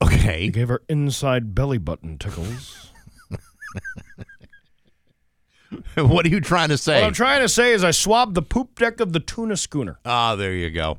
I 0.00 0.06
okay, 0.06 0.48
gave 0.48 0.68
her 0.68 0.80
inside 0.88 1.54
belly 1.54 1.76
button 1.78 2.16
tickles. 2.18 2.89
what 5.96 6.26
are 6.26 6.28
you 6.28 6.40
trying 6.40 6.68
to 6.68 6.74
what 6.74 6.80
say? 6.80 7.04
I'm 7.04 7.12
trying 7.12 7.40
to 7.40 7.48
say 7.48 7.72
is 7.72 7.84
I 7.84 7.90
swabbed 7.90 8.34
the 8.34 8.42
poop 8.42 8.78
deck 8.78 9.00
of 9.00 9.12
the 9.12 9.20
tuna 9.20 9.56
schooner. 9.56 9.98
Ah, 10.04 10.36
there 10.36 10.52
you 10.52 10.70
go. 10.70 10.98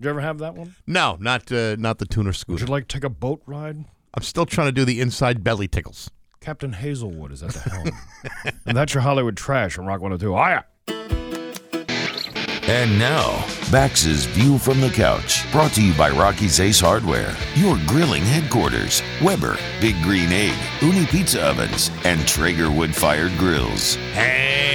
Did 0.00 0.06
you 0.06 0.10
ever 0.10 0.20
have 0.20 0.38
that 0.38 0.54
one? 0.54 0.74
No, 0.86 1.16
not 1.20 1.50
uh, 1.52 1.76
not 1.76 1.98
the 1.98 2.06
tuner 2.06 2.28
Would 2.28 2.36
scooter. 2.36 2.64
you 2.64 2.70
like 2.70 2.88
to 2.88 2.96
take 2.96 3.04
a 3.04 3.10
boat 3.10 3.42
ride? 3.46 3.84
I'm 4.14 4.22
still 4.22 4.46
trying 4.46 4.68
to 4.68 4.72
do 4.72 4.84
the 4.84 5.00
inside 5.00 5.44
belly 5.44 5.68
tickles. 5.68 6.10
Captain 6.40 6.72
Hazelwood 6.72 7.32
is 7.32 7.42
at 7.42 7.50
the 7.50 7.60
helm. 7.60 7.90
and 8.66 8.76
that's 8.76 8.94
your 8.94 9.02
Hollywood 9.02 9.36
trash 9.36 9.78
on 9.78 9.84
Rock 9.86 10.00
102. 10.00 10.34
Hiya! 10.34 11.19
And 12.70 12.96
now, 13.00 13.44
Bax's 13.72 14.26
View 14.26 14.56
from 14.56 14.80
the 14.80 14.90
Couch, 14.90 15.42
brought 15.50 15.72
to 15.72 15.82
you 15.82 15.92
by 15.94 16.08
Rocky's 16.10 16.60
Ace 16.60 16.78
Hardware, 16.78 17.36
your 17.56 17.76
grilling 17.84 18.22
headquarters, 18.22 19.02
Weber, 19.20 19.58
Big 19.80 20.00
Green 20.04 20.30
Egg, 20.30 20.54
Ooni 20.78 21.04
Pizza 21.10 21.42
Ovens, 21.42 21.90
and 22.04 22.24
Traeger 22.28 22.70
wood 22.70 22.94
fired 22.94 23.36
grills. 23.38 23.96
Hey, 24.12 24.70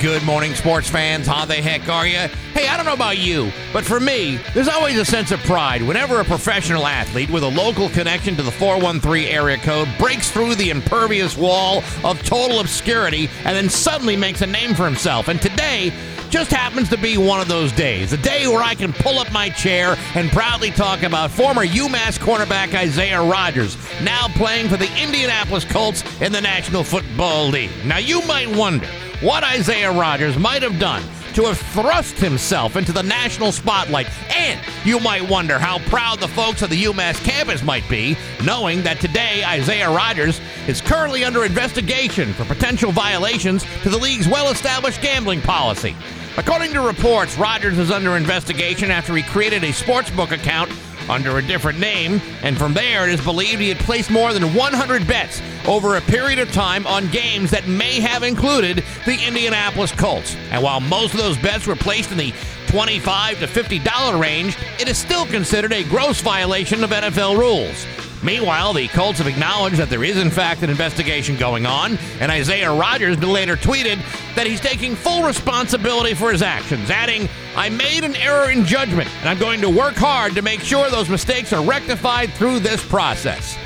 Good 0.00 0.24
morning, 0.24 0.54
sports 0.54 0.90
fans. 0.90 1.26
How 1.26 1.46
the 1.46 1.54
heck 1.54 1.88
are 1.88 2.06
you? 2.06 2.28
Hey, 2.52 2.68
I 2.68 2.76
don't 2.76 2.84
know 2.84 2.92
about 2.92 3.16
you, 3.16 3.50
but 3.72 3.84
for 3.84 3.98
me, 4.00 4.38
there's 4.52 4.68
always 4.68 4.98
a 4.98 5.04
sense 5.04 5.30
of 5.30 5.40
pride 5.40 5.80
whenever 5.82 6.20
a 6.20 6.24
professional 6.24 6.86
athlete 6.86 7.30
with 7.30 7.42
a 7.42 7.48
local 7.48 7.88
connection 7.88 8.36
to 8.36 8.42
the 8.42 8.50
413 8.50 9.28
area 9.28 9.56
code 9.56 9.88
breaks 9.98 10.30
through 10.30 10.56
the 10.56 10.68
impervious 10.68 11.38
wall 11.38 11.82
of 12.04 12.22
total 12.22 12.60
obscurity 12.60 13.30
and 13.44 13.56
then 13.56 13.70
suddenly 13.70 14.16
makes 14.16 14.42
a 14.42 14.46
name 14.46 14.74
for 14.74 14.84
himself. 14.84 15.28
And 15.28 15.40
today, 15.40 15.90
just 16.34 16.50
happens 16.50 16.88
to 16.88 16.98
be 16.98 17.16
one 17.16 17.40
of 17.40 17.46
those 17.46 17.70
days. 17.70 18.12
A 18.12 18.16
day 18.16 18.48
where 18.48 18.60
I 18.60 18.74
can 18.74 18.92
pull 18.92 19.20
up 19.20 19.30
my 19.30 19.50
chair 19.50 19.96
and 20.16 20.28
proudly 20.32 20.72
talk 20.72 21.04
about 21.04 21.30
former 21.30 21.64
UMass 21.64 22.18
cornerback 22.18 22.74
Isaiah 22.74 23.22
Rodgers, 23.22 23.76
now 24.02 24.26
playing 24.34 24.68
for 24.68 24.76
the 24.76 24.90
Indianapolis 25.00 25.64
Colts 25.64 26.02
in 26.20 26.32
the 26.32 26.40
National 26.40 26.82
Football 26.82 27.50
League. 27.50 27.70
Now, 27.84 27.98
you 27.98 28.20
might 28.26 28.48
wonder 28.48 28.88
what 29.20 29.44
Isaiah 29.44 29.92
Rodgers 29.92 30.36
might 30.36 30.62
have 30.62 30.80
done 30.80 31.04
to 31.34 31.44
have 31.44 31.58
thrust 31.58 32.16
himself 32.16 32.74
into 32.74 32.90
the 32.90 33.02
national 33.04 33.52
spotlight. 33.52 34.08
And 34.34 34.60
you 34.84 34.98
might 34.98 35.28
wonder 35.30 35.60
how 35.60 35.78
proud 35.88 36.18
the 36.18 36.26
folks 36.26 36.62
of 36.62 36.70
the 36.70 36.82
UMass 36.82 37.22
campus 37.22 37.62
might 37.62 37.88
be, 37.88 38.16
knowing 38.44 38.82
that 38.82 39.00
today 39.00 39.44
Isaiah 39.44 39.88
Rodgers 39.88 40.40
is 40.66 40.80
currently 40.80 41.24
under 41.24 41.44
investigation 41.44 42.32
for 42.32 42.44
potential 42.44 42.90
violations 42.90 43.64
to 43.84 43.88
the 43.88 43.98
league's 43.98 44.26
well 44.26 44.50
established 44.50 45.00
gambling 45.00 45.40
policy. 45.40 45.94
According 46.36 46.72
to 46.72 46.80
reports, 46.80 47.38
Rodgers 47.38 47.78
is 47.78 47.92
under 47.92 48.16
investigation 48.16 48.90
after 48.90 49.14
he 49.14 49.22
created 49.22 49.62
a 49.62 49.68
sportsbook 49.68 50.32
account 50.32 50.68
under 51.08 51.38
a 51.38 51.42
different 51.42 51.78
name, 51.78 52.20
and 52.42 52.58
from 52.58 52.74
there 52.74 53.08
it 53.08 53.14
is 53.14 53.20
believed 53.20 53.60
he 53.60 53.68
had 53.68 53.78
placed 53.78 54.10
more 54.10 54.32
than 54.32 54.52
100 54.52 55.06
bets 55.06 55.40
over 55.68 55.94
a 55.94 56.00
period 56.00 56.40
of 56.40 56.50
time 56.50 56.88
on 56.88 57.08
games 57.12 57.52
that 57.52 57.68
may 57.68 58.00
have 58.00 58.24
included 58.24 58.82
the 59.06 59.16
Indianapolis 59.24 59.92
Colts. 59.92 60.34
And 60.50 60.60
while 60.60 60.80
most 60.80 61.14
of 61.14 61.20
those 61.20 61.38
bets 61.38 61.68
were 61.68 61.76
placed 61.76 62.10
in 62.10 62.18
the 62.18 62.34
25 62.66 63.38
to 63.38 63.46
$50 63.46 64.20
range, 64.20 64.56
it 64.80 64.88
is 64.88 64.98
still 64.98 65.26
considered 65.26 65.72
a 65.72 65.84
gross 65.84 66.20
violation 66.20 66.82
of 66.82 66.90
NFL 66.90 67.38
rules. 67.38 67.86
Meanwhile, 68.24 68.72
the 68.72 68.88
Colts 68.88 69.18
have 69.18 69.26
acknowledged 69.26 69.76
that 69.76 69.90
there 69.90 70.02
is, 70.02 70.16
in 70.16 70.30
fact, 70.30 70.62
an 70.62 70.70
investigation 70.70 71.36
going 71.36 71.66
on, 71.66 71.98
and 72.20 72.32
Isaiah 72.32 72.72
Rodgers 72.72 73.22
later 73.22 73.54
tweeted 73.54 73.98
that 74.34 74.46
he's 74.46 74.60
taking 74.60 74.96
full 74.96 75.22
responsibility 75.22 76.14
for 76.14 76.32
his 76.32 76.40
actions, 76.40 76.88
adding, 76.88 77.28
I 77.54 77.68
made 77.68 78.02
an 78.02 78.16
error 78.16 78.50
in 78.50 78.64
judgment, 78.64 79.10
and 79.20 79.28
I'm 79.28 79.38
going 79.38 79.60
to 79.60 79.68
work 79.68 79.94
hard 79.94 80.34
to 80.36 80.42
make 80.42 80.60
sure 80.60 80.88
those 80.88 81.10
mistakes 81.10 81.52
are 81.52 81.62
rectified 81.62 82.32
through 82.32 82.60
this 82.60 82.82
process. 82.82 83.58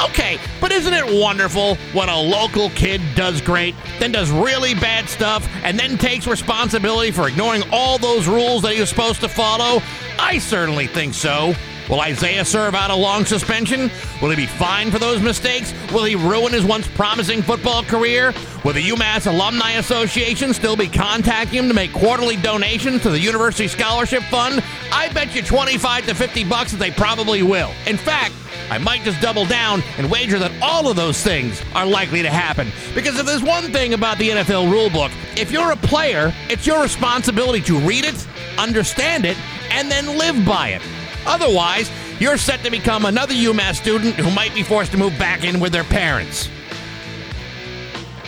Okay, 0.00 0.38
but 0.58 0.72
isn't 0.72 0.94
it 0.94 1.20
wonderful 1.20 1.74
when 1.92 2.08
a 2.08 2.18
local 2.18 2.70
kid 2.70 3.02
does 3.14 3.42
great, 3.42 3.74
then 3.98 4.12
does 4.12 4.30
really 4.30 4.72
bad 4.74 5.06
stuff, 5.08 5.46
and 5.64 5.78
then 5.78 5.98
takes 5.98 6.26
responsibility 6.26 7.10
for 7.10 7.28
ignoring 7.28 7.62
all 7.72 7.98
those 7.98 8.26
rules 8.26 8.62
that 8.62 8.72
he 8.72 8.80
was 8.80 8.88
supposed 8.88 9.20
to 9.20 9.28
follow? 9.28 9.82
I 10.18 10.38
certainly 10.38 10.86
think 10.86 11.12
so. 11.12 11.54
Will 11.88 12.00
Isaiah 12.00 12.44
serve 12.44 12.74
out 12.74 12.90
a 12.90 12.94
long 12.94 13.24
suspension? 13.24 13.90
Will 14.20 14.28
he 14.28 14.36
be 14.36 14.46
fined 14.46 14.92
for 14.92 14.98
those 14.98 15.22
mistakes? 15.22 15.72
Will 15.90 16.04
he 16.04 16.14
ruin 16.14 16.52
his 16.52 16.64
once 16.64 16.86
promising 16.86 17.40
football 17.40 17.82
career? 17.82 18.34
Will 18.62 18.74
the 18.74 18.86
UMass 18.88 19.26
Alumni 19.26 19.72
Association 19.72 20.52
still 20.52 20.76
be 20.76 20.86
contacting 20.86 21.60
him 21.60 21.68
to 21.68 21.74
make 21.74 21.92
quarterly 21.94 22.36
donations 22.36 23.02
to 23.02 23.10
the 23.10 23.18
University 23.18 23.68
Scholarship 23.68 24.22
Fund? 24.24 24.62
I 24.92 25.08
bet 25.14 25.34
you 25.34 25.42
25 25.42 26.06
to 26.06 26.14
50 26.14 26.44
bucks 26.44 26.72
that 26.72 26.78
they 26.78 26.90
probably 26.90 27.42
will. 27.42 27.70
In 27.86 27.96
fact, 27.96 28.34
I 28.70 28.76
might 28.76 29.02
just 29.02 29.22
double 29.22 29.46
down 29.46 29.82
and 29.96 30.10
wager 30.10 30.38
that 30.38 30.52
all 30.60 30.90
of 30.90 30.96
those 30.96 31.22
things 31.22 31.62
are 31.74 31.86
likely 31.86 32.20
to 32.20 32.28
happen. 32.28 32.70
Because 32.94 33.18
if 33.18 33.24
there's 33.24 33.42
one 33.42 33.72
thing 33.72 33.94
about 33.94 34.18
the 34.18 34.28
NFL 34.28 34.70
rulebook, 34.70 35.10
if 35.40 35.50
you're 35.50 35.72
a 35.72 35.76
player, 35.76 36.34
it's 36.50 36.66
your 36.66 36.82
responsibility 36.82 37.62
to 37.62 37.78
read 37.78 38.04
it, 38.04 38.26
understand 38.58 39.24
it, 39.24 39.38
and 39.70 39.90
then 39.90 40.18
live 40.18 40.44
by 40.44 40.68
it. 40.70 40.82
Otherwise, 41.28 41.90
you're 42.18 42.38
set 42.38 42.64
to 42.64 42.70
become 42.70 43.04
another 43.04 43.34
UMass 43.34 43.76
student 43.76 44.14
who 44.14 44.30
might 44.34 44.54
be 44.54 44.62
forced 44.62 44.92
to 44.92 44.98
move 44.98 45.16
back 45.18 45.44
in 45.44 45.60
with 45.60 45.72
their 45.72 45.84
parents. 45.84 46.48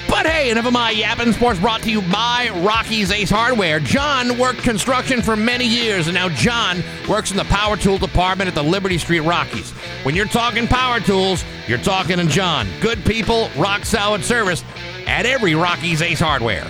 But 0.09 0.27
hey, 0.27 0.51
enough 0.51 0.67
of 0.67 0.73
my 0.73 0.91
yapping 0.91 1.33
sports 1.33 1.61
brought 1.61 1.83
to 1.83 1.91
you 1.91 2.03
by 2.03 2.51
Rocky's 2.63 3.11
Ace 3.11 3.31
Hardware. 3.31 3.81
John 3.81 4.37
worked 4.39 4.59
construction 4.59 5.23
for 5.23 5.35
many 5.35 5.65
years, 5.65 6.09
and 6.09 6.15
now 6.15 6.29
John 6.29 6.83
works 7.09 7.31
in 7.31 7.37
the 7.37 7.45
power 7.45 7.77
tool 7.77 7.97
department 7.97 8.49
at 8.49 8.55
the 8.55 8.63
Liberty 8.63 8.99
Street 8.99 9.21
Rocky's. 9.21 9.71
When 10.03 10.15
you're 10.15 10.27
talking 10.27 10.67
power 10.67 11.01
tools, 11.01 11.45
you're 11.69 11.79
talking 11.79 12.19
to 12.19 12.27
John. 12.27 12.69
Good 12.81 13.05
people, 13.05 13.49
rock 13.57 13.85
solid 13.85 14.25
service 14.25 14.63
at 15.07 15.27
every 15.27 15.55
Rocky's 15.55 16.03
Ace 16.03 16.21
Hardware. 16.21 16.67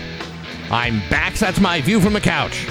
I'm 0.71 1.01
back. 1.09 1.35
That's 1.35 1.61
my 1.61 1.81
view 1.81 2.01
from 2.01 2.13
the 2.13 2.21
couch. 2.21 2.67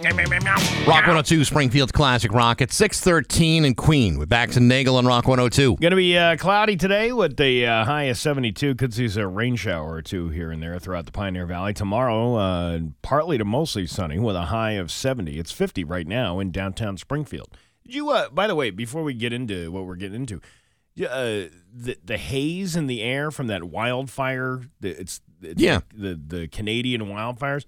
Rock 0.00 1.02
102, 1.08 1.44
Springfield's 1.44 1.90
Classic 1.90 2.30
Rock 2.32 2.62
at 2.62 2.70
613 2.70 3.64
in 3.64 3.74
Queen 3.74 4.16
with 4.16 4.28
Bax 4.28 4.56
and 4.56 4.68
Nagle 4.68 4.96
on 4.96 5.06
Rock 5.06 5.26
102. 5.26 5.74
Going 5.76 5.90
to 5.90 5.96
be 5.96 6.16
uh, 6.16 6.36
cloudy 6.36 6.76
today 6.76 7.10
with 7.10 7.36
the 7.36 7.66
uh, 7.66 7.84
high 7.84 8.04
of 8.04 8.16
72. 8.16 8.76
Could 8.76 8.94
see 8.94 9.08
a 9.20 9.26
rain 9.26 9.56
shower 9.56 9.94
or 9.94 10.02
two 10.02 10.28
here 10.28 10.52
and 10.52 10.62
there 10.62 10.78
throughout 10.78 11.06
the 11.06 11.10
Pioneer 11.12 11.46
Valley. 11.46 11.72
Tomorrow, 11.74 12.34
uh, 12.36 12.78
partly 13.02 13.38
to 13.38 13.44
mostly 13.44 13.88
sunny 13.88 14.20
with 14.20 14.36
a 14.36 14.42
high 14.46 14.72
of 14.72 14.92
70. 14.92 15.36
It's 15.36 15.50
50 15.50 15.82
right 15.82 16.06
now 16.06 16.38
in 16.38 16.52
downtown 16.52 16.96
Springfield. 16.96 17.56
Did 17.84 17.94
you, 17.96 18.10
uh, 18.10 18.28
by 18.28 18.46
the 18.46 18.54
way, 18.54 18.70
before 18.70 19.02
we 19.02 19.14
get 19.14 19.32
into 19.32 19.72
what 19.72 19.84
we're 19.84 19.96
getting 19.96 20.20
into, 20.20 20.36
uh, 21.00 21.48
the 21.74 21.96
the 22.04 22.18
haze 22.18 22.76
in 22.76 22.86
the 22.86 23.02
air 23.02 23.32
from 23.32 23.48
that 23.48 23.64
wildfire, 23.64 24.62
it's, 24.80 25.20
it's 25.42 25.60
Yeah. 25.60 25.76
like 25.76 25.88
the 25.96 26.20
the 26.24 26.48
Canadian 26.48 27.02
wildfires. 27.06 27.64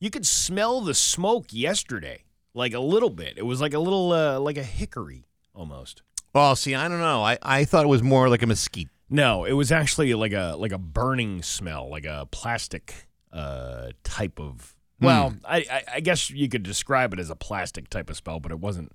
You 0.00 0.10
could 0.10 0.26
smell 0.26 0.80
the 0.80 0.94
smoke 0.94 1.46
yesterday, 1.50 2.24
like 2.54 2.72
a 2.72 2.80
little 2.80 3.10
bit. 3.10 3.34
It 3.36 3.44
was 3.44 3.60
like 3.60 3.74
a 3.74 3.78
little, 3.78 4.12
uh, 4.12 4.40
like 4.40 4.56
a 4.56 4.62
hickory 4.62 5.26
almost. 5.54 6.02
Well, 6.34 6.56
see, 6.56 6.74
I 6.74 6.88
don't 6.88 7.00
know. 7.00 7.22
I, 7.22 7.38
I 7.42 7.64
thought 7.64 7.84
it 7.84 7.88
was 7.88 8.02
more 8.02 8.28
like 8.28 8.42
a 8.42 8.46
mesquite. 8.46 8.88
No, 9.10 9.44
it 9.44 9.52
was 9.52 9.70
actually 9.70 10.14
like 10.14 10.32
a 10.32 10.54
like 10.56 10.72
a 10.72 10.78
burning 10.78 11.42
smell, 11.42 11.90
like 11.90 12.04
a 12.06 12.28
plastic 12.30 13.08
uh, 13.32 13.90
type 14.04 14.38
of. 14.40 14.74
Well, 15.00 15.34
I, 15.44 15.58
I 15.70 15.82
I 15.94 16.00
guess 16.00 16.30
you 16.30 16.48
could 16.48 16.62
describe 16.62 17.12
it 17.12 17.18
as 17.18 17.28
a 17.28 17.34
plastic 17.34 17.90
type 17.90 18.08
of 18.08 18.16
smell, 18.16 18.38
but 18.38 18.52
it 18.52 18.60
wasn't. 18.60 18.92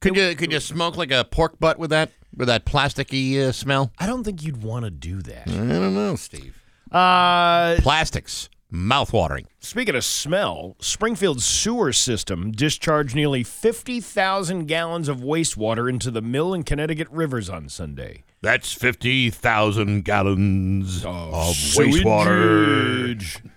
Could 0.00 0.16
you 0.16 0.34
could 0.34 0.50
you 0.50 0.60
smoke 0.60 0.96
like 0.96 1.10
a 1.10 1.24
pork 1.24 1.60
butt 1.60 1.78
with 1.78 1.90
that 1.90 2.10
with 2.34 2.48
that 2.48 2.64
plasticky 2.64 3.38
uh, 3.38 3.52
smell? 3.52 3.92
I 3.98 4.06
don't 4.06 4.24
think 4.24 4.42
you'd 4.42 4.62
want 4.62 4.86
to 4.86 4.90
do 4.90 5.20
that. 5.22 5.46
I 5.46 5.52
don't 5.52 5.94
know, 5.94 6.16
Steve. 6.16 6.56
Uh, 6.90 7.76
Plastics, 7.80 8.48
mouth-watering. 8.74 9.46
speaking 9.60 9.94
of 9.94 10.04
smell, 10.04 10.76
Springfield's 10.80 11.44
sewer 11.44 11.92
system 11.92 12.52
discharged 12.52 13.14
nearly 13.14 13.42
fifty 13.42 14.00
thousand 14.00 14.66
gallons 14.66 15.08
of 15.08 15.18
wastewater 15.20 15.88
into 15.88 16.10
the 16.10 16.20
Mill 16.22 16.52
and 16.52 16.66
Connecticut 16.66 17.08
rivers 17.10 17.48
on 17.48 17.68
Sunday. 17.68 18.24
That's 18.42 18.72
fifty 18.72 19.30
thousand 19.30 20.04
gallons 20.04 21.04
of 21.06 21.54
Sewage. 21.54 23.38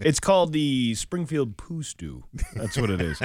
It's 0.00 0.18
called 0.18 0.52
the 0.52 0.94
Springfield 0.96 1.56
Poo 1.56 1.82
Stew. 1.84 2.24
That's 2.54 2.76
what 2.76 2.90
it 2.90 3.00
is. 3.00 3.22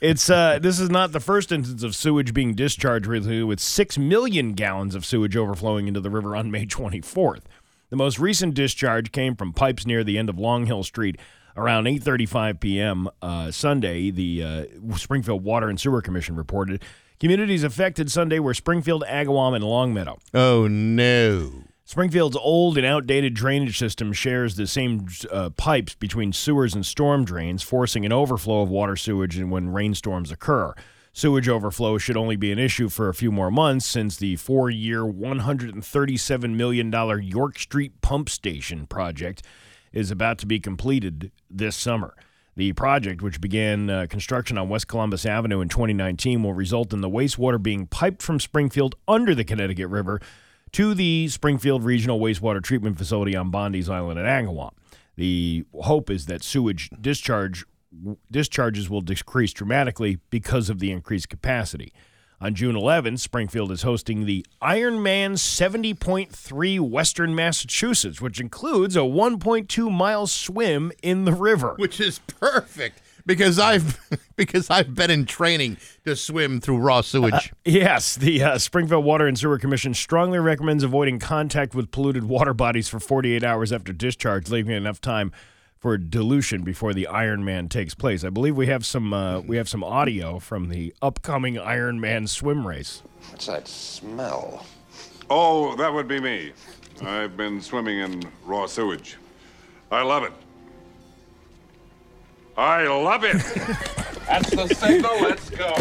it's 0.00 0.30
uh, 0.30 0.58
this 0.60 0.78
is 0.78 0.90
not 0.90 1.10
the 1.10 1.18
first 1.20 1.50
instance 1.50 1.82
of 1.82 1.94
sewage 1.94 2.32
being 2.32 2.54
discharged 2.54 3.06
recently, 3.06 3.42
with 3.42 3.58
six 3.60 3.98
million 3.98 4.52
gallons 4.52 4.94
of 4.94 5.04
sewage 5.04 5.36
overflowing 5.36 5.88
into 5.88 6.00
the 6.00 6.10
river 6.10 6.36
on 6.36 6.50
May 6.52 6.66
24th. 6.66 7.42
The 7.90 7.96
most 7.96 8.18
recent 8.18 8.54
discharge 8.54 9.12
came 9.12 9.34
from 9.34 9.52
pipes 9.52 9.86
near 9.86 10.04
the 10.04 10.18
end 10.18 10.28
of 10.28 10.38
Long 10.38 10.66
Hill 10.66 10.82
Street 10.82 11.18
around 11.56 11.84
8:35 11.84 12.60
p.m. 12.60 13.08
Uh, 13.22 13.50
Sunday. 13.50 14.10
The 14.10 14.42
uh, 14.42 14.96
Springfield 14.96 15.42
Water 15.42 15.68
and 15.68 15.80
Sewer 15.80 16.02
Commission 16.02 16.36
reported 16.36 16.84
communities 17.18 17.64
affected 17.64 18.10
Sunday 18.10 18.38
were 18.38 18.52
Springfield, 18.52 19.04
Agawam, 19.08 19.54
and 19.54 19.64
Longmeadow. 19.64 20.18
Oh 20.34 20.68
no! 20.68 21.64
Springfield's 21.86 22.36
old 22.36 22.76
and 22.76 22.84
outdated 22.84 23.32
drainage 23.32 23.78
system 23.78 24.12
shares 24.12 24.56
the 24.56 24.66
same 24.66 25.06
uh, 25.32 25.48
pipes 25.50 25.94
between 25.94 26.34
sewers 26.34 26.74
and 26.74 26.84
storm 26.84 27.24
drains, 27.24 27.62
forcing 27.62 28.04
an 28.04 28.12
overflow 28.12 28.60
of 28.60 28.68
water 28.68 28.96
sewage 28.96 29.38
when 29.42 29.70
rainstorms 29.70 30.30
occur. 30.30 30.74
Sewage 31.18 31.48
overflow 31.48 31.98
should 31.98 32.16
only 32.16 32.36
be 32.36 32.52
an 32.52 32.60
issue 32.60 32.88
for 32.88 33.08
a 33.08 33.12
few 33.12 33.32
more 33.32 33.50
months 33.50 33.84
since 33.84 34.16
the 34.16 34.36
four 34.36 34.70
year, 34.70 35.00
$137 35.00 36.54
million 36.54 36.92
York 37.24 37.58
Street 37.58 38.00
Pump 38.02 38.28
Station 38.28 38.86
project 38.86 39.42
is 39.92 40.12
about 40.12 40.38
to 40.38 40.46
be 40.46 40.60
completed 40.60 41.32
this 41.50 41.74
summer. 41.74 42.14
The 42.54 42.72
project, 42.72 43.20
which 43.20 43.40
began 43.40 43.90
uh, 43.90 44.06
construction 44.08 44.56
on 44.56 44.68
West 44.68 44.86
Columbus 44.86 45.26
Avenue 45.26 45.60
in 45.60 45.68
2019, 45.68 46.44
will 46.44 46.54
result 46.54 46.92
in 46.92 47.00
the 47.00 47.10
wastewater 47.10 47.60
being 47.60 47.88
piped 47.88 48.22
from 48.22 48.38
Springfield 48.38 48.94
under 49.08 49.34
the 49.34 49.42
Connecticut 49.42 49.88
River 49.88 50.20
to 50.70 50.94
the 50.94 51.26
Springfield 51.26 51.82
Regional 51.82 52.20
Wastewater 52.20 52.62
Treatment 52.62 52.96
Facility 52.96 53.34
on 53.34 53.50
Bondi's 53.50 53.90
Island 53.90 54.20
in 54.20 54.24
Agawam. 54.24 54.70
The 55.16 55.64
hope 55.80 56.10
is 56.10 56.26
that 56.26 56.44
sewage 56.44 56.90
discharge 56.90 57.64
discharges 58.30 58.88
will 58.88 59.00
decrease 59.00 59.52
dramatically 59.52 60.18
because 60.30 60.70
of 60.70 60.78
the 60.78 60.90
increased 60.90 61.28
capacity. 61.28 61.92
On 62.40 62.54
June 62.54 62.76
11th, 62.76 63.18
Springfield 63.18 63.72
is 63.72 63.82
hosting 63.82 64.24
the 64.24 64.46
Ironman 64.62 65.32
70.3 65.32 66.78
Western 66.78 67.34
Massachusetts, 67.34 68.20
which 68.20 68.38
includes 68.38 68.94
a 68.94 69.00
1.2 69.00 69.90
mile 69.90 70.28
swim 70.28 70.92
in 71.02 71.24
the 71.24 71.32
river. 71.32 71.74
Which 71.78 71.98
is 71.98 72.20
perfect 72.20 73.02
because 73.26 73.58
I've 73.58 74.00
because 74.36 74.70
I've 74.70 74.94
been 74.94 75.10
in 75.10 75.26
training 75.26 75.78
to 76.04 76.14
swim 76.14 76.60
through 76.60 76.78
raw 76.78 77.00
sewage. 77.00 77.52
Yes, 77.64 78.14
the 78.14 78.42
uh, 78.42 78.58
Springfield 78.58 79.04
Water 79.04 79.26
and 79.26 79.38
Sewer 79.38 79.58
Commission 79.58 79.92
strongly 79.92 80.38
recommends 80.38 80.84
avoiding 80.84 81.18
contact 81.18 81.74
with 81.74 81.90
polluted 81.90 82.24
water 82.24 82.54
bodies 82.54 82.88
for 82.88 82.98
48 83.00 83.42
hours 83.42 83.72
after 83.72 83.92
discharge, 83.92 84.48
leaving 84.48 84.74
enough 84.74 85.00
time 85.00 85.32
for 85.78 85.96
dilution 85.96 86.62
before 86.62 86.92
the 86.92 87.06
Iron 87.06 87.44
Man 87.44 87.68
takes 87.68 87.94
place. 87.94 88.24
I 88.24 88.30
believe 88.30 88.56
we 88.56 88.66
have 88.66 88.84
some 88.84 89.12
uh, 89.12 89.40
we 89.40 89.56
have 89.56 89.68
some 89.68 89.84
audio 89.84 90.38
from 90.38 90.68
the 90.68 90.94
upcoming 91.00 91.58
Iron 91.58 92.00
Man 92.00 92.26
swim 92.26 92.66
race. 92.66 93.02
What's 93.30 93.46
that 93.46 93.68
smell? 93.68 94.66
Oh, 95.30 95.76
that 95.76 95.92
would 95.92 96.08
be 96.08 96.20
me. 96.20 96.52
I've 97.02 97.36
been 97.36 97.60
swimming 97.60 98.00
in 98.00 98.22
raw 98.44 98.66
sewage. 98.66 99.16
I 99.90 100.02
love 100.02 100.24
it. 100.24 100.32
I 102.56 102.88
love 102.88 103.22
it. 103.24 103.36
That's 104.26 104.50
the 104.50 104.66
signal. 104.74 105.20
Let's 105.22 105.48
go. 105.50 105.72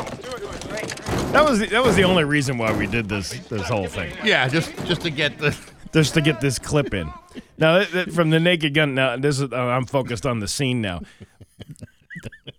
That 1.32 1.44
was 1.44 1.60
the, 1.60 1.66
that 1.68 1.84
was 1.84 1.96
the 1.96 2.04
only 2.04 2.24
reason 2.24 2.58
why 2.58 2.72
we 2.76 2.86
did 2.88 3.10
this 3.10 3.32
this 3.48 3.68
whole 3.68 3.88
thing. 3.88 4.16
yeah, 4.24 4.48
just 4.48 4.74
just 4.86 5.02
to 5.02 5.10
get 5.10 5.40
the 5.40 5.58
just 5.94 6.14
to 6.16 6.22
get 6.22 6.42
this 6.42 6.60
clip 6.60 6.94
in. 6.94 7.12
Now, 7.58 7.80
th- 7.80 7.92
th- 7.92 8.10
from 8.10 8.30
the 8.30 8.40
Naked 8.40 8.74
Gun. 8.74 8.96
Now, 8.96 9.18
this 9.18 9.40
is 9.40 9.52
uh, 9.52 9.56
I'm 9.56 9.86
focused 9.86 10.26
on 10.26 10.40
the 10.40 10.48
scene 10.48 10.82
now. 10.82 11.02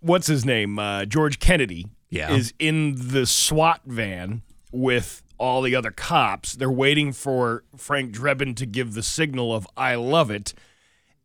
What's 0.01 0.27
his 0.27 0.45
name? 0.45 0.79
Uh, 0.79 1.05
George 1.05 1.39
Kennedy. 1.39 1.87
Yeah. 2.11 2.33
is 2.33 2.55
in 2.59 2.95
the 3.13 3.27
SWAT 3.27 3.83
van 3.85 4.41
with 4.73 5.23
all 5.37 5.61
the 5.61 5.75
other 5.77 5.91
cops. 5.91 6.55
They're 6.55 6.71
waiting 6.71 7.13
for 7.13 7.65
Frank 7.77 8.15
Drebin 8.15 8.57
to 8.57 8.65
give 8.67 8.95
the 8.95 9.03
signal 9.03 9.55
of 9.55 9.67
"I 9.77 9.95
love 9.97 10.31
it." 10.31 10.55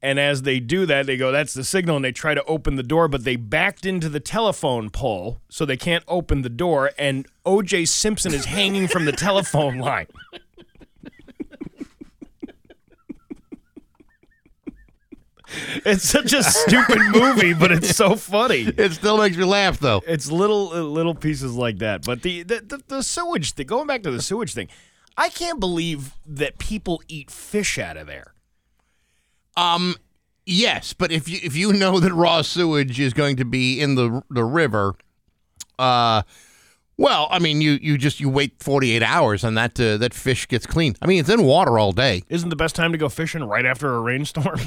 And 0.02 0.20
as 0.20 0.42
they 0.42 0.60
do 0.60 0.86
that, 0.86 1.06
they 1.06 1.16
go, 1.16 1.32
"That's 1.32 1.54
the 1.54 1.64
signal," 1.64 1.96
and 1.96 2.04
they 2.04 2.12
try 2.12 2.34
to 2.34 2.44
open 2.44 2.76
the 2.76 2.84
door, 2.84 3.08
but 3.08 3.24
they 3.24 3.38
backed 3.38 3.86
into 3.86 4.10
the 4.10 4.20
telephone 4.20 4.90
pole, 4.90 5.40
so 5.50 5.64
they 5.66 5.78
can't 5.78 6.04
open 6.10 6.42
the 6.42 6.50
door. 6.50 6.92
And 6.98 7.26
O.J. 7.46 7.86
Simpson 7.86 8.34
is 8.34 8.44
hanging 8.46 8.90
from 8.90 9.06
the 9.06 9.14
telephone 9.14 9.78
line. 9.78 10.08
It's 15.86 16.08
such 16.08 16.34
a 16.34 16.44
stupid 16.44 17.00
movie, 17.12 17.54
but 17.54 17.72
it's 17.72 17.96
so 17.96 18.16
funny. 18.16 18.62
it 18.62 18.94
still 18.94 19.18
makes 19.18 19.38
me 19.38 19.44
laugh 19.44 19.80
though. 19.80 20.02
It's 20.08 20.32
little 20.32 20.72
uh, 20.74 20.82
little 20.82 21.16
pieces 21.16 21.54
like 21.56 21.80
that. 21.80 22.04
But 22.06 22.22
the 22.22 22.44
the, 22.44 22.62
the 22.62 22.84
the 22.88 23.04
sewage 23.04 23.54
thing, 23.54 23.68
going 23.68 23.88
back 23.88 24.04
to 24.04 24.12
the 24.12 24.22
sewage 24.22 24.54
thing, 24.54 24.68
I 25.18 25.30
can't 25.30 25.60
believe 25.60 26.14
that 26.26 26.58
people 26.58 27.02
eat 27.08 27.30
fish 27.30 27.78
out 27.78 27.98
of 27.98 28.08
there. 28.08 28.34
Um, 29.56 29.96
yes, 30.46 30.94
but 30.94 31.12
if 31.12 31.28
you 31.28 31.40
if 31.44 31.56
you 31.56 31.74
know 31.74 32.00
that 32.00 32.14
raw 32.14 32.42
sewage 32.42 33.00
is 33.00 33.14
going 33.14 33.38
to 33.38 33.46
be 33.46 33.80
in 33.80 33.96
the 33.96 34.24
the 34.30 34.44
river, 34.44 34.96
uh, 35.78 36.24
well, 36.98 37.28
I 37.32 37.40
mean, 37.40 37.62
you 37.62 37.80
you 37.82 37.98
just 37.98 38.20
you 38.20 38.30
wait 38.30 38.62
forty 38.62 38.92
eight 38.92 39.04
hours 39.04 39.44
and 39.44 39.58
that 39.58 39.80
uh, 39.80 39.98
that 39.98 40.14
fish 40.14 40.48
gets 40.48 40.66
clean. 40.66 40.96
I 41.02 41.08
mean, 41.08 41.20
it's 41.20 41.30
in 41.30 41.44
water 41.44 41.80
all 41.80 41.92
day. 41.92 42.24
Isn't 42.30 42.50
the 42.50 42.56
best 42.56 42.76
time 42.76 42.92
to 42.92 42.98
go 42.98 43.10
fishing 43.10 43.44
right 43.44 43.66
after 43.66 43.94
a 43.96 44.00
rainstorm? 44.00 44.60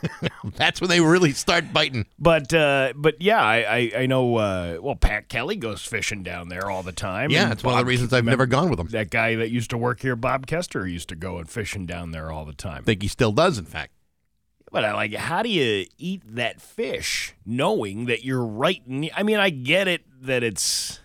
That's 0.56 0.80
when 0.80 0.90
they 0.90 1.00
really 1.00 1.32
start 1.32 1.72
biting. 1.72 2.06
but 2.18 2.52
uh, 2.54 2.92
but 2.96 3.20
yeah, 3.20 3.42
I 3.42 3.56
I, 3.56 3.92
I 3.98 4.06
know. 4.06 4.36
Uh, 4.36 4.78
well, 4.80 4.96
Pat 4.96 5.28
Kelly 5.28 5.56
goes 5.56 5.84
fishing 5.84 6.22
down 6.22 6.48
there 6.48 6.70
all 6.70 6.82
the 6.82 6.92
time. 6.92 7.30
Yeah, 7.30 7.52
it's 7.52 7.64
one 7.64 7.74
of 7.74 7.80
the 7.80 7.84
reasons 7.84 8.12
I've 8.12 8.24
never 8.24 8.46
gone 8.46 8.70
with 8.70 8.78
him. 8.78 8.86
That 8.88 9.10
guy 9.10 9.34
that 9.36 9.50
used 9.50 9.70
to 9.70 9.78
work 9.78 10.00
here, 10.00 10.16
Bob 10.16 10.46
Kester, 10.46 10.86
used 10.86 11.08
to 11.08 11.16
go 11.16 11.38
and 11.38 11.48
fishing 11.50 11.86
down 11.86 12.12
there 12.12 12.30
all 12.30 12.44
the 12.44 12.54
time. 12.54 12.82
I 12.82 12.84
think 12.84 13.02
he 13.02 13.08
still 13.08 13.32
does, 13.32 13.58
in 13.58 13.64
fact. 13.64 13.92
But 14.70 14.86
I 14.86 14.94
like, 14.94 15.12
how 15.12 15.42
do 15.42 15.50
you 15.50 15.84
eat 15.98 16.22
that 16.34 16.62
fish 16.62 17.34
knowing 17.44 18.06
that 18.06 18.24
you're 18.24 18.44
right? 18.44 18.80
In, 18.86 19.10
I 19.14 19.22
mean, 19.22 19.36
I 19.38 19.50
get 19.50 19.86
it 19.88 20.02
that 20.22 20.42
it's. 20.42 20.98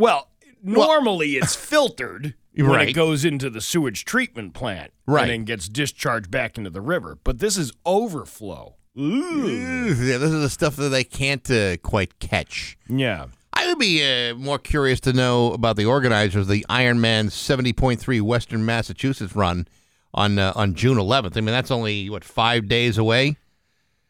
Well, 0.00 0.28
normally 0.62 1.36
it's 1.36 1.54
filtered 1.70 2.34
when 2.54 2.66
Right. 2.66 2.88
it 2.88 2.92
goes 2.94 3.24
into 3.24 3.48
the 3.50 3.60
sewage 3.60 4.04
treatment 4.04 4.54
plant, 4.54 4.92
Right. 5.06 5.22
and 5.22 5.30
then 5.30 5.44
gets 5.44 5.68
discharged 5.68 6.30
back 6.30 6.58
into 6.58 6.70
the 6.70 6.80
river. 6.80 7.18
But 7.22 7.38
this 7.38 7.56
is 7.56 7.72
overflow. 7.86 8.76
Yeah, 8.94 9.94
this 9.94 10.32
is 10.32 10.42
the 10.42 10.50
stuff 10.50 10.76
that 10.76 10.88
they 10.88 11.04
can't 11.04 11.48
uh, 11.50 11.76
quite 11.78 12.18
catch. 12.18 12.76
Yeah, 12.88 13.26
I 13.52 13.66
would 13.68 13.78
be 13.78 14.02
uh, 14.02 14.34
more 14.34 14.58
curious 14.58 15.00
to 15.00 15.12
know 15.12 15.52
about 15.52 15.76
the 15.76 15.84
organizers 15.86 16.42
of 16.42 16.48
the 16.48 16.66
Ironman 16.68 17.26
70.3 17.30 18.20
Western 18.22 18.64
Massachusetts 18.66 19.36
run 19.36 19.68
on 20.12 20.38
uh, 20.38 20.52
on 20.56 20.74
June 20.74 20.96
11th. 20.98 21.36
I 21.36 21.40
mean, 21.40 21.54
that's 21.54 21.70
only 21.70 22.10
what 22.10 22.24
five 22.24 22.68
days 22.68 22.98
away 22.98 23.36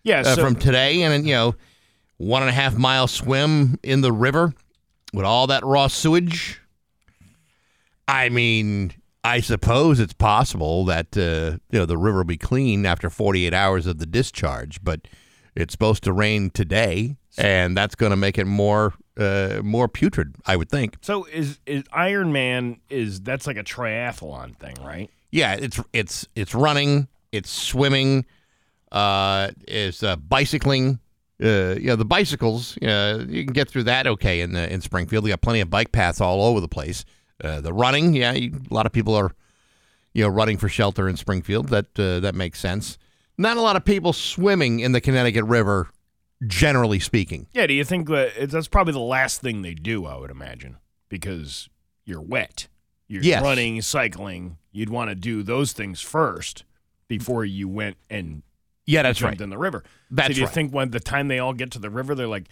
yeah. 0.03 0.21
uh, 0.21 0.35
so, 0.37 0.43
from 0.43 0.55
today, 0.57 1.03
and 1.03 1.27
you 1.27 1.35
know, 1.35 1.55
one 2.17 2.43
and 2.43 2.49
a 2.49 2.55
half 2.55 2.77
mile 2.77 3.07
swim 3.07 3.79
in 3.83 4.01
the 4.01 4.13
river 4.13 4.55
with 5.13 5.25
all 5.25 5.47
that 5.49 5.65
raw 5.65 5.87
sewage. 5.87 6.61
I 8.09 8.29
mean, 8.29 8.93
I 9.23 9.41
suppose 9.41 10.01
it's 10.01 10.13
possible 10.13 10.85
that 10.87 11.17
uh, 11.17 11.59
you 11.71 11.79
know 11.79 11.87
the 11.87 11.99
river 11.99 12.19
will 12.19 12.25
be 12.25 12.39
clean 12.39 12.87
after 12.87 13.11
48 13.11 13.53
hours 13.55 13.87
of 13.87 13.99
the 13.99 14.07
discharge, 14.07 14.83
but 14.83 15.07
it's 15.55 15.73
supposed 15.73 16.05
to 16.05 16.13
rain 16.13 16.51
today, 16.51 17.17
and 17.37 17.77
that's 17.77 17.95
going 17.95 18.11
to 18.11 18.17
make 18.17 18.39
it 18.39 18.47
more 18.47 18.95
uh, 19.17 19.61
more 19.63 19.89
putrid. 19.89 20.37
I 20.47 20.57
would 20.57 20.71
think. 20.71 20.97
so 21.03 21.25
is 21.25 21.61
is 21.67 21.85
Iron 21.93 22.33
Man 22.33 22.81
is 22.89 23.21
that's 23.21 23.47
like 23.47 23.57
a 23.57 23.65
triathlon 23.65 24.57
thing, 24.57 24.77
right? 24.83 25.11
Yeah, 25.31 25.55
it's 25.55 25.81
it's 25.93 26.27
it's 26.35 26.55
running, 26.55 27.09
it's 27.31 27.51
swimming, 27.51 28.25
uh, 28.91 29.51
it's 29.69 30.03
uh, 30.03 30.17
bicycling. 30.17 30.99
Uh, 31.43 31.75
you 31.79 31.87
know, 31.87 31.97
the 31.97 32.05
bicycles, 32.05 32.77
uh, 32.79 33.25
you 33.29 33.45
can 33.45 33.53
get 33.55 33.69
through 33.69 33.85
that 33.85 34.07
okay 34.07 34.41
in 34.43 34.53
the, 34.53 34.71
in 34.73 34.81
Springfield. 34.83 35.25
You 35.25 35.31
got 35.33 35.41
plenty 35.41 35.61
of 35.61 35.71
bike 35.71 35.91
paths 35.91 36.21
all 36.21 36.43
over 36.45 36.61
the 36.61 36.69
place. 36.69 37.05
Uh, 37.43 37.61
the 37.63 37.73
running, 37.73 38.13
yeah, 38.15 38.33
you, 38.33 38.53
a 38.71 38.75
lot 38.75 38.85
of 38.85 38.93
people 38.93 39.15
are, 39.15 39.31
you 40.13 40.23
know, 40.23 40.29
running 40.29 40.59
for 40.59 40.69
shelter 40.69 41.09
in 41.09 41.17
Springfield. 41.17 41.69
That 41.71 41.99
uh, 41.99 42.21
that 42.21 42.35
makes 42.35 42.61
sense. 42.61 42.99
Not 43.39 43.57
a 43.57 43.63
lot 43.63 43.77
of 43.77 43.85
people 43.87 44.13
swimming 44.13 44.81
in 44.81 44.93
the 44.93 45.01
Connecticut 45.01 45.45
River, 45.45 45.89
generally 46.47 47.01
speaking. 47.01 47.47
Yeah. 47.55 47.67
Do 47.67 47.73
you 47.75 47.85
think 47.85 48.09
that 48.09 48.29
it's- 48.37 48.51
that's 48.53 48.69
probably 48.69 48.93
the 48.93 48.99
last 48.99 49.41
thing 49.41 49.63
they 49.63 49.73
do? 49.75 50.05
I 50.05 50.17
would 50.19 50.31
imagine 50.31 50.77
because 51.09 51.71
you're 52.05 52.21
wet. 52.21 52.69
You're 53.09 53.23
Yes. 53.23 53.43
running, 53.43 53.81
cycling. 53.83 54.59
You'd 54.73 54.91
want 54.91 55.09
to 55.11 55.15
do 55.15 55.43
those 55.43 55.73
things 55.73 56.01
first 56.03 56.65
before 57.09 57.45
you 57.47 57.67
went 57.69 57.97
and 58.11 58.43
Yeah, 58.91 59.03
that's 59.03 59.19
jumped 59.19 59.41
right. 59.41 59.45
in 59.45 59.51
the 59.51 59.59
river. 59.59 59.85
That's 60.11 60.29
so 60.29 60.35
do 60.35 60.41
you 60.41 60.47
right. 60.47 60.55
think 60.55 60.73
when 60.73 60.91
the 60.91 61.01
time 61.01 61.29
they 61.29 61.39
all 61.39 61.53
get 61.53 61.73
to 61.73 61.79
the 61.79 61.91
river, 61.91 62.15
they're 62.15 62.27
like, 62.27 62.49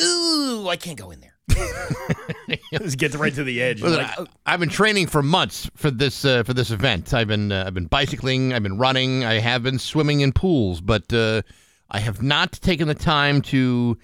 "Ooh, 0.00 0.68
I 0.68 0.76
can't 0.76 0.98
go 0.98 1.10
in 1.10 1.20
there." 1.20 1.34
Just 2.72 2.98
get 2.98 3.14
right 3.14 3.34
to 3.34 3.44
the 3.44 3.62
edge. 3.62 3.80
Listen, 3.82 4.02
like, 4.02 4.10
"Oh, 4.18 4.26
I, 4.46 4.52
have 4.52 4.60
been 4.60 4.68
training 4.68 5.06
for 5.06 5.22
months 5.22 5.70
for 5.74 5.90
this 5.90 6.24
uh, 6.24 6.42
for 6.42 6.54
this 6.54 6.70
event. 6.70 7.14
I've 7.14 7.28
been 7.28 7.52
uh, 7.52 7.64
I've 7.66 7.74
been 7.74 7.86
bicycling, 7.86 8.52
I've 8.52 8.62
been 8.62 8.78
running, 8.78 9.24
I 9.24 9.40
have 9.40 9.62
been 9.62 9.78
swimming 9.78 10.20
in 10.20 10.32
pools, 10.32 10.80
but 10.80 11.12
uh, 11.12 11.42
I 11.90 12.00
have 12.00 12.22
not 12.22 12.52
taken 12.52 12.88
the 12.88 12.94
time 12.94 13.42
to 13.42 13.98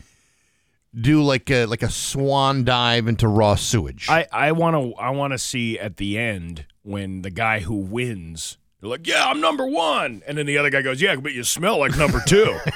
do 0.99 1.23
like 1.23 1.51
a, 1.51 1.67
like 1.67 1.83
a 1.83 1.91
swan 1.91 2.65
dive 2.65 3.07
into 3.07 3.29
raw 3.29 3.55
sewage. 3.55 4.09
I 4.09 4.27
I 4.33 4.53
want 4.53 4.77
to 4.77 4.95
I 5.01 5.11
want 5.11 5.33
to 5.33 5.39
see 5.39 5.79
at 5.79 5.97
the 5.97 6.19
end 6.19 6.67
when 6.83 7.23
the 7.23 7.31
guy 7.31 7.61
who 7.61 7.75
wins. 7.75 8.57
They're 8.81 8.91
like, 8.91 9.07
yeah, 9.07 9.27
I'm 9.27 9.41
number 9.41 9.67
one, 9.67 10.23
and 10.27 10.39
then 10.39 10.47
the 10.47 10.57
other 10.59 10.71
guy 10.71 10.81
goes, 10.83 11.03
yeah, 11.03 11.15
but 11.17 11.33
you 11.33 11.45
smell 11.45 11.79
like 11.79 11.97
number 11.99 12.21
two. 12.27 12.59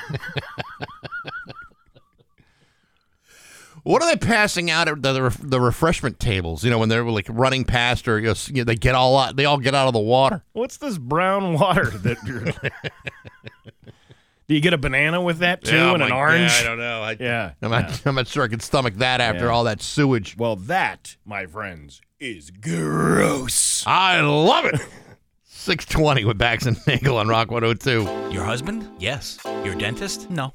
what 3.84 4.02
are 4.02 4.10
they 4.14 4.16
passing 4.18 4.70
out 4.70 4.88
at 4.88 5.02
the, 5.02 5.12
the 5.12 5.38
the 5.42 5.60
refreshment 5.60 6.18
tables? 6.20 6.62
You 6.64 6.70
know, 6.70 6.78
when 6.78 6.88
they're 6.88 7.04
like 7.04 7.26
running 7.30 7.64
past, 7.64 8.06
or 8.08 8.18
you 8.18 8.26
know, 8.26 8.30
s- 8.32 8.48
you 8.48 8.56
know, 8.56 8.64
they 8.64 8.74
get 8.76 8.94
all 8.94 9.16
out, 9.18 9.36
they 9.36 9.44
all 9.44 9.58
get 9.58 9.74
out 9.74 9.86
of 9.86 9.92
the 9.94 9.98
water. 10.00 10.42
What's 10.52 10.76
this 10.78 10.98
brown 10.98 11.54
water 11.54 11.90
that 11.90 12.16
you're? 12.26 12.44
Do 14.46 14.54
you 14.54 14.60
get 14.60 14.74
a 14.74 14.78
banana 14.78 15.22
with 15.22 15.38
that 15.38 15.64
too, 15.64 15.74
and 15.74 16.02
an 16.02 16.12
orange? 16.12 16.52
I 16.52 16.62
don't 16.64 16.76
know. 16.78 17.00
I, 17.02 17.16
Yeah, 17.18 17.52
I'm 17.62 17.70
not, 17.70 18.02
I'm 18.06 18.14
not 18.14 18.28
sure 18.28 18.44
I 18.44 18.48
can 18.48 18.60
stomach 18.60 18.92
that 18.96 19.22
after 19.22 19.46
Yeah. 19.46 19.50
all 19.50 19.64
that 19.64 19.80
sewage. 19.80 20.36
Well, 20.36 20.56
that, 20.56 21.16
my 21.24 21.46
friends, 21.46 22.02
is 22.20 22.50
gross. 22.50 23.86
I 23.86 24.20
love 24.20 24.66
it. 24.66 24.80
620 25.64 26.26
with 26.26 26.36
Bax 26.36 26.66
and 26.66 26.78
Nagle 26.86 27.16
on 27.16 27.26
Rock 27.26 27.50
102. 27.50 28.02
Your 28.30 28.44
husband? 28.44 28.86
Yes. 28.98 29.38
Your 29.64 29.74
dentist? 29.74 30.28
No. 30.28 30.52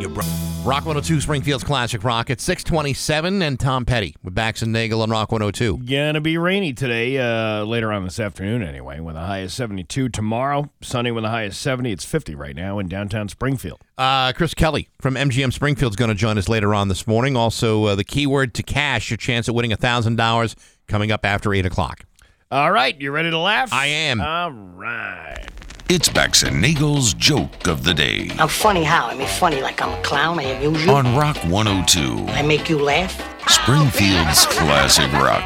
Your 0.00 0.08
bro- 0.08 0.24
Rock 0.64 0.86
102 0.86 1.20
Springfield's 1.20 1.62
Classic 1.62 2.02
Rock 2.02 2.30
at 2.30 2.40
627 2.40 3.42
and 3.42 3.60
Tom 3.60 3.84
Petty 3.84 4.16
with 4.24 4.34
Bax 4.34 4.62
and 4.62 4.72
Nagle 4.72 5.02
on 5.02 5.10
Rock 5.10 5.30
102. 5.30 5.76
Gonna 5.84 6.22
be 6.22 6.38
rainy 6.38 6.72
today, 6.72 7.18
uh, 7.18 7.64
later 7.64 7.92
on 7.92 8.04
this 8.04 8.18
afternoon 8.18 8.62
anyway, 8.62 8.98
with 8.98 9.14
a 9.14 9.20
high 9.20 9.38
of 9.40 9.52
72. 9.52 10.08
Tomorrow, 10.08 10.70
sunny 10.80 11.10
with 11.10 11.26
a 11.26 11.28
high 11.28 11.42
of 11.42 11.54
70. 11.54 11.92
It's 11.92 12.06
50 12.06 12.34
right 12.34 12.56
now 12.56 12.78
in 12.78 12.88
downtown 12.88 13.28
Springfield. 13.28 13.82
Uh, 13.98 14.32
Chris 14.32 14.54
Kelly 14.54 14.88
from 15.02 15.16
MGM 15.16 15.52
Springfield 15.52 15.92
is 15.92 15.96
going 15.96 16.08
to 16.08 16.14
join 16.14 16.38
us 16.38 16.48
later 16.48 16.74
on 16.74 16.88
this 16.88 17.06
morning. 17.06 17.36
Also, 17.36 17.84
uh, 17.84 17.94
the 17.94 18.04
keyword 18.04 18.54
to 18.54 18.62
cash, 18.62 19.10
your 19.10 19.18
chance 19.18 19.50
at 19.50 19.54
winning 19.54 19.72
$1,000 19.72 20.54
coming 20.88 21.12
up 21.12 21.26
after 21.26 21.52
8 21.52 21.66
o'clock. 21.66 22.04
All 22.48 22.70
right, 22.70 22.98
you 23.00 23.10
ready 23.10 23.30
to 23.30 23.38
laugh? 23.38 23.72
I 23.72 23.86
am. 23.86 24.20
All 24.20 24.52
right. 24.52 25.48
It's 25.88 26.08
Bax 26.08 26.44
and 26.44 26.60
Nagle's 26.62 27.12
joke 27.12 27.66
of 27.66 27.82
the 27.82 27.92
day 27.92 28.30
I'm 28.38 28.46
funny 28.48 28.84
how? 28.84 29.08
I 29.08 29.16
mean, 29.16 29.26
funny 29.26 29.60
like 29.60 29.82
I'm 29.82 29.98
a 29.98 30.02
clown. 30.02 30.38
I 30.38 30.44
amuse 30.44 30.84
you. 30.84 30.92
on 30.92 31.16
Rock 31.16 31.36
102, 31.38 32.26
I 32.32 32.42
make 32.42 32.68
you 32.68 32.78
laugh. 32.78 33.20
Springfield's 33.48 34.46
Classic 34.46 35.10
Rock. 35.12 35.44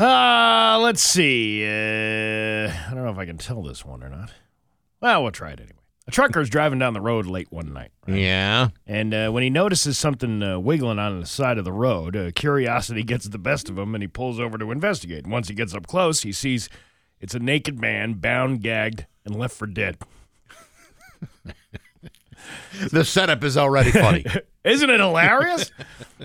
Uh, 0.00 0.80
let's 0.80 1.00
see. 1.02 1.64
Uh, 1.64 1.68
I 2.68 2.90
don't 2.92 3.04
know 3.04 3.10
if 3.10 3.18
I 3.18 3.26
can 3.26 3.38
tell 3.38 3.62
this 3.62 3.84
one 3.84 4.02
or 4.02 4.08
not. 4.08 4.32
Well, 5.00 5.22
we'll 5.22 5.30
try 5.30 5.52
it 5.52 5.60
anyway. 5.60 5.76
Trucker's 6.12 6.48
driving 6.50 6.78
down 6.78 6.94
the 6.94 7.00
road 7.00 7.26
late 7.26 7.50
one 7.50 7.72
night. 7.72 7.90
Yeah. 8.06 8.68
And 8.86 9.12
uh, 9.12 9.30
when 9.30 9.42
he 9.42 9.50
notices 9.50 9.98
something 9.98 10.42
uh, 10.42 10.58
wiggling 10.58 10.98
on 10.98 11.20
the 11.20 11.26
side 11.26 11.58
of 11.58 11.64
the 11.64 11.72
road, 11.72 12.14
uh, 12.14 12.30
curiosity 12.34 13.02
gets 13.02 13.26
the 13.26 13.38
best 13.38 13.68
of 13.68 13.78
him 13.78 13.94
and 13.94 14.02
he 14.02 14.08
pulls 14.08 14.38
over 14.38 14.58
to 14.58 14.70
investigate. 14.70 15.24
And 15.24 15.32
once 15.32 15.48
he 15.48 15.54
gets 15.54 15.74
up 15.74 15.86
close, 15.86 16.22
he 16.22 16.32
sees 16.32 16.68
it's 17.20 17.34
a 17.34 17.38
naked 17.38 17.80
man, 17.80 18.14
bound, 18.14 18.62
gagged, 18.62 19.06
and 19.24 19.34
left 19.36 19.56
for 19.56 19.66
dead. 19.66 19.98
The 22.90 23.04
setup 23.04 23.44
is 23.44 23.56
already 23.56 23.92
funny. 23.92 24.24
Isn't 24.64 24.90
it 24.90 25.00
hilarious? 25.00 25.70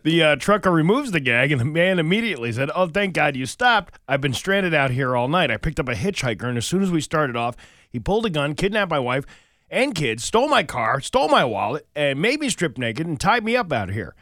the 0.03 0.23
uh, 0.23 0.35
trucker 0.37 0.71
removes 0.71 1.11
the 1.11 1.19
gag, 1.19 1.51
and 1.51 1.61
the 1.61 1.65
man 1.65 1.99
immediately 1.99 2.51
said, 2.51 2.71
Oh, 2.73 2.87
thank 2.87 3.13
God 3.13 3.35
you 3.35 3.45
stopped. 3.45 3.99
I've 4.07 4.21
been 4.21 4.33
stranded 4.33 4.73
out 4.73 4.91
here 4.91 5.15
all 5.15 5.27
night. 5.27 5.51
I 5.51 5.57
picked 5.57 5.79
up 5.79 5.89
a 5.89 5.93
hitchhiker, 5.93 6.43
and 6.43 6.57
as 6.57 6.65
soon 6.65 6.81
as 6.81 6.91
we 6.91 7.01
started 7.01 7.35
off, 7.35 7.55
he 7.89 7.99
pulled 7.99 8.25
a 8.25 8.29
gun, 8.29 8.55
kidnapped 8.55 8.91
my 8.91 8.99
wife 8.99 9.25
and 9.69 9.93
kids, 9.93 10.23
stole 10.23 10.47
my 10.47 10.63
car, 10.63 11.01
stole 11.01 11.27
my 11.27 11.43
wallet, 11.45 11.87
and 11.95 12.21
made 12.21 12.39
me 12.39 12.49
strip 12.49 12.77
naked 12.77 13.05
and 13.07 13.19
tied 13.19 13.43
me 13.43 13.55
up 13.55 13.71
out 13.71 13.89
of 13.89 13.95
here. 13.95 14.15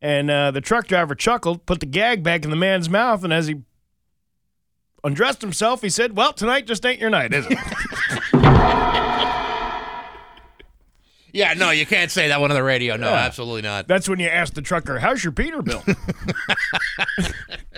And 0.00 0.30
uh, 0.30 0.50
the 0.50 0.60
truck 0.60 0.86
driver 0.86 1.14
chuckled, 1.14 1.66
put 1.66 1.80
the 1.80 1.86
gag 1.86 2.22
back 2.22 2.44
in 2.44 2.50
the 2.50 2.56
man's 2.56 2.88
mouth, 2.88 3.22
and 3.24 3.32
as 3.32 3.46
he 3.46 3.62
undressed 5.04 5.40
himself, 5.40 5.82
he 5.82 5.88
said, 5.88 6.16
Well, 6.16 6.32
tonight 6.32 6.66
just 6.66 6.84
ain't 6.84 7.00
your 7.00 7.10
night, 7.10 7.32
is 7.32 7.46
it? 7.48 7.58
yeah, 11.32 11.54
no, 11.56 11.70
you 11.70 11.86
can't 11.86 12.10
say 12.10 12.28
that 12.28 12.40
one 12.40 12.50
on 12.50 12.56
the 12.56 12.62
radio. 12.62 12.96
No, 12.96 13.08
absolutely 13.08 13.62
not. 13.62 13.88
That's 13.88 14.08
when 14.08 14.18
you 14.18 14.28
ask 14.28 14.54
the 14.54 14.62
trucker, 14.62 14.98
How's 14.98 15.22
your 15.22 15.32
Peterbilt? 15.32 15.96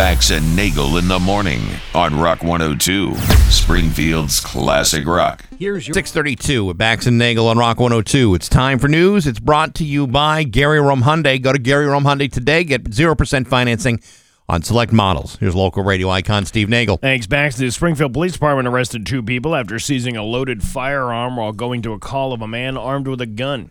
Bax 0.00 0.30
and 0.30 0.56
Nagle 0.56 0.96
in 0.96 1.08
the 1.08 1.18
morning 1.18 1.60
on 1.94 2.18
Rock 2.18 2.42
102, 2.42 3.14
Springfield's 3.50 4.40
Classic 4.40 5.06
Rock. 5.06 5.44
Here's 5.58 5.86
your 5.86 5.92
632 5.92 6.64
with 6.64 6.78
Bax 6.78 7.06
and 7.06 7.18
Nagle 7.18 7.46
on 7.46 7.58
Rock 7.58 7.78
102. 7.78 8.34
It's 8.34 8.48
time 8.48 8.78
for 8.78 8.88
news. 8.88 9.26
It's 9.26 9.38
brought 9.38 9.74
to 9.74 9.84
you 9.84 10.06
by 10.06 10.44
Gary 10.44 10.80
Rome 10.80 11.02
Hyundai. 11.02 11.38
Go 11.42 11.52
to 11.52 11.58
Gary 11.58 11.84
Rome 11.84 12.04
Hyundai 12.04 12.32
today. 12.32 12.64
Get 12.64 12.84
0% 12.84 13.46
financing 13.46 14.00
on 14.48 14.62
select 14.62 14.90
models. 14.90 15.36
Here's 15.36 15.54
local 15.54 15.84
radio 15.84 16.08
icon 16.08 16.46
Steve 16.46 16.70
Nagle. 16.70 16.96
Thanks, 16.96 17.26
Bax. 17.26 17.58
The 17.58 17.70
Springfield 17.70 18.14
Police 18.14 18.32
Department 18.32 18.68
arrested 18.68 19.04
two 19.04 19.22
people 19.22 19.54
after 19.54 19.78
seizing 19.78 20.16
a 20.16 20.24
loaded 20.24 20.62
firearm 20.62 21.36
while 21.36 21.52
going 21.52 21.82
to 21.82 21.92
a 21.92 21.98
call 21.98 22.32
of 22.32 22.40
a 22.40 22.48
man 22.48 22.78
armed 22.78 23.06
with 23.06 23.20
a 23.20 23.26
gun. 23.26 23.70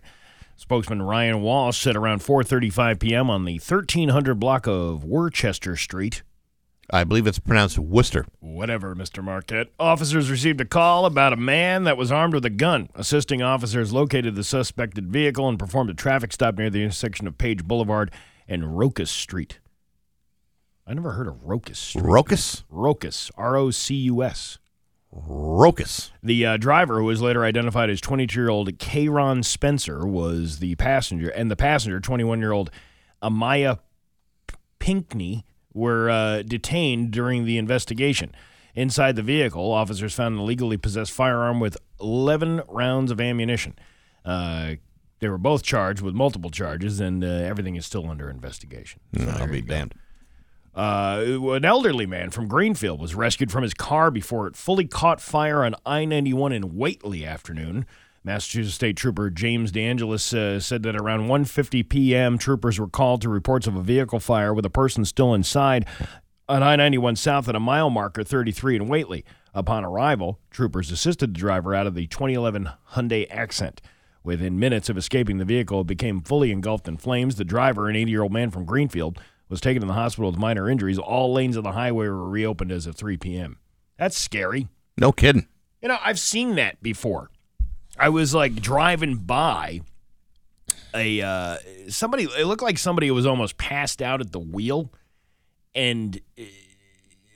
Spokesman 0.60 1.00
Ryan 1.00 1.40
Walsh 1.40 1.80
said 1.80 1.96
around 1.96 2.20
4:35 2.20 3.00
p.m. 3.00 3.30
on 3.30 3.46
the 3.46 3.54
1300 3.54 4.34
block 4.34 4.66
of 4.66 5.02
Worcester 5.02 5.74
Street. 5.74 6.22
I 6.90 7.02
believe 7.04 7.26
it's 7.26 7.38
pronounced 7.38 7.78
Worcester. 7.78 8.26
Whatever, 8.40 8.94
Mr. 8.94 9.24
Marquette. 9.24 9.68
Officers 9.80 10.30
received 10.30 10.60
a 10.60 10.66
call 10.66 11.06
about 11.06 11.32
a 11.32 11.36
man 11.36 11.84
that 11.84 11.96
was 11.96 12.12
armed 12.12 12.34
with 12.34 12.44
a 12.44 12.50
gun. 12.50 12.90
Assisting 12.94 13.40
officers 13.40 13.94
located 13.94 14.34
the 14.34 14.44
suspected 14.44 15.10
vehicle 15.10 15.48
and 15.48 15.58
performed 15.58 15.88
a 15.88 15.94
traffic 15.94 16.30
stop 16.30 16.58
near 16.58 16.68
the 16.68 16.82
intersection 16.82 17.26
of 17.26 17.38
Page 17.38 17.64
Boulevard 17.64 18.10
and 18.46 18.76
Rocus 18.76 19.10
Street. 19.10 19.60
I 20.86 20.92
never 20.92 21.12
heard 21.12 21.26
of 21.26 21.42
Rocus 21.42 21.78
Street. 21.78 22.04
Rocus? 22.04 22.64
Rocus, 22.68 23.30
R 23.34 23.56
O 23.56 23.70
C 23.70 23.94
U 23.94 24.22
S. 24.22 24.58
Rocus. 25.12 26.12
The 26.22 26.46
uh, 26.46 26.56
driver, 26.56 26.98
who 26.98 27.04
was 27.04 27.20
later 27.20 27.44
identified 27.44 27.90
as 27.90 28.00
22-year-old 28.00 28.78
Kayron 28.78 29.44
Spencer, 29.44 30.06
was 30.06 30.60
the 30.60 30.76
passenger, 30.76 31.28
and 31.30 31.50
the 31.50 31.56
passenger, 31.56 32.00
21-year-old 32.00 32.70
Amaya 33.22 33.80
Pinkney, 34.78 35.44
were 35.72 36.10
uh, 36.10 36.42
detained 36.42 37.10
during 37.10 37.44
the 37.44 37.58
investigation. 37.58 38.32
Inside 38.74 39.16
the 39.16 39.22
vehicle, 39.22 39.72
officers 39.72 40.14
found 40.14 40.36
an 40.36 40.40
illegally 40.40 40.76
possessed 40.76 41.10
firearm 41.10 41.58
with 41.58 41.76
11 42.00 42.62
rounds 42.68 43.10
of 43.10 43.20
ammunition. 43.20 43.76
Uh, 44.24 44.74
they 45.18 45.28
were 45.28 45.38
both 45.38 45.62
charged 45.62 46.02
with 46.02 46.14
multiple 46.14 46.50
charges, 46.50 47.00
and 47.00 47.24
uh, 47.24 47.26
everything 47.26 47.76
is 47.76 47.84
still 47.84 48.08
under 48.08 48.30
investigation. 48.30 49.00
So 49.16 49.28
I'll 49.28 49.48
be 49.48 49.60
damned. 49.60 49.94
Uh, 50.74 51.24
an 51.52 51.64
elderly 51.64 52.06
man 52.06 52.30
from 52.30 52.46
Greenfield 52.46 53.00
was 53.00 53.14
rescued 53.14 53.50
from 53.50 53.62
his 53.62 53.74
car 53.74 54.10
before 54.10 54.46
it 54.46 54.56
fully 54.56 54.86
caught 54.86 55.20
fire 55.20 55.64
on 55.64 55.74
I 55.84 56.04
91 56.04 56.52
in 56.52 56.62
Whately 56.76 57.24
afternoon. 57.24 57.86
Massachusetts 58.22 58.74
State 58.74 58.96
Trooper 58.96 59.30
James 59.30 59.72
DeAngelis 59.72 60.34
uh, 60.36 60.60
said 60.60 60.82
that 60.82 60.94
around 60.94 61.28
1:50 61.28 61.88
p.m., 61.88 62.38
troopers 62.38 62.78
were 62.78 62.88
called 62.88 63.22
to 63.22 63.28
reports 63.28 63.66
of 63.66 63.74
a 63.74 63.82
vehicle 63.82 64.20
fire 64.20 64.52
with 64.52 64.66
a 64.66 64.70
person 64.70 65.04
still 65.04 65.34
inside 65.34 65.86
on 66.48 66.62
I-91 66.62 67.16
south 67.16 67.48
at 67.48 67.56
a 67.56 67.60
mile 67.60 67.90
marker 67.90 68.22
33 68.22 68.76
in 68.76 68.88
Whately. 68.88 69.24
Upon 69.54 69.84
arrival, 69.84 70.38
troopers 70.50 70.92
assisted 70.92 71.34
the 71.34 71.38
driver 71.38 71.74
out 71.74 71.86
of 71.86 71.94
the 71.94 72.06
2011 72.06 72.68
Hyundai 72.92 73.26
Accent. 73.30 73.80
Within 74.22 74.58
minutes 74.58 74.88
of 74.88 74.98
escaping 74.98 75.38
the 75.38 75.44
vehicle, 75.44 75.80
it 75.80 75.86
became 75.86 76.20
fully 76.20 76.52
engulfed 76.52 76.86
in 76.86 76.98
flames. 76.98 77.36
The 77.36 77.44
driver, 77.44 77.88
an 77.88 77.96
80-year-old 77.96 78.32
man 78.32 78.50
from 78.50 78.66
Greenfield, 78.66 79.18
was 79.50 79.60
taken 79.60 79.82
to 79.82 79.86
the 79.86 79.92
hospital 79.92 80.30
with 80.30 80.38
minor 80.40 80.70
injuries. 80.70 80.98
All 80.98 81.34
lanes 81.34 81.56
of 81.56 81.64
the 81.64 81.72
highway 81.72 82.06
were 82.06 82.28
reopened 82.28 82.72
as 82.72 82.86
of 82.86 82.96
3 82.96 83.16
p.m. 83.18 83.58
That's 83.98 84.16
scary. 84.16 84.68
No 84.96 85.12
kidding. 85.12 85.46
You 85.82 85.88
know, 85.88 85.98
I've 86.02 86.20
seen 86.20 86.54
that 86.54 86.82
before. 86.82 87.30
I 87.98 88.08
was 88.08 88.34
like 88.34 88.54
driving 88.56 89.16
by 89.16 89.80
a 90.94 91.20
uh, 91.20 91.56
somebody. 91.88 92.24
It 92.24 92.46
looked 92.46 92.62
like 92.62 92.78
somebody 92.78 93.10
was 93.10 93.26
almost 93.26 93.58
passed 93.58 94.00
out 94.00 94.20
at 94.20 94.32
the 94.32 94.38
wheel, 94.38 94.90
and 95.74 96.20
uh, 96.38 96.44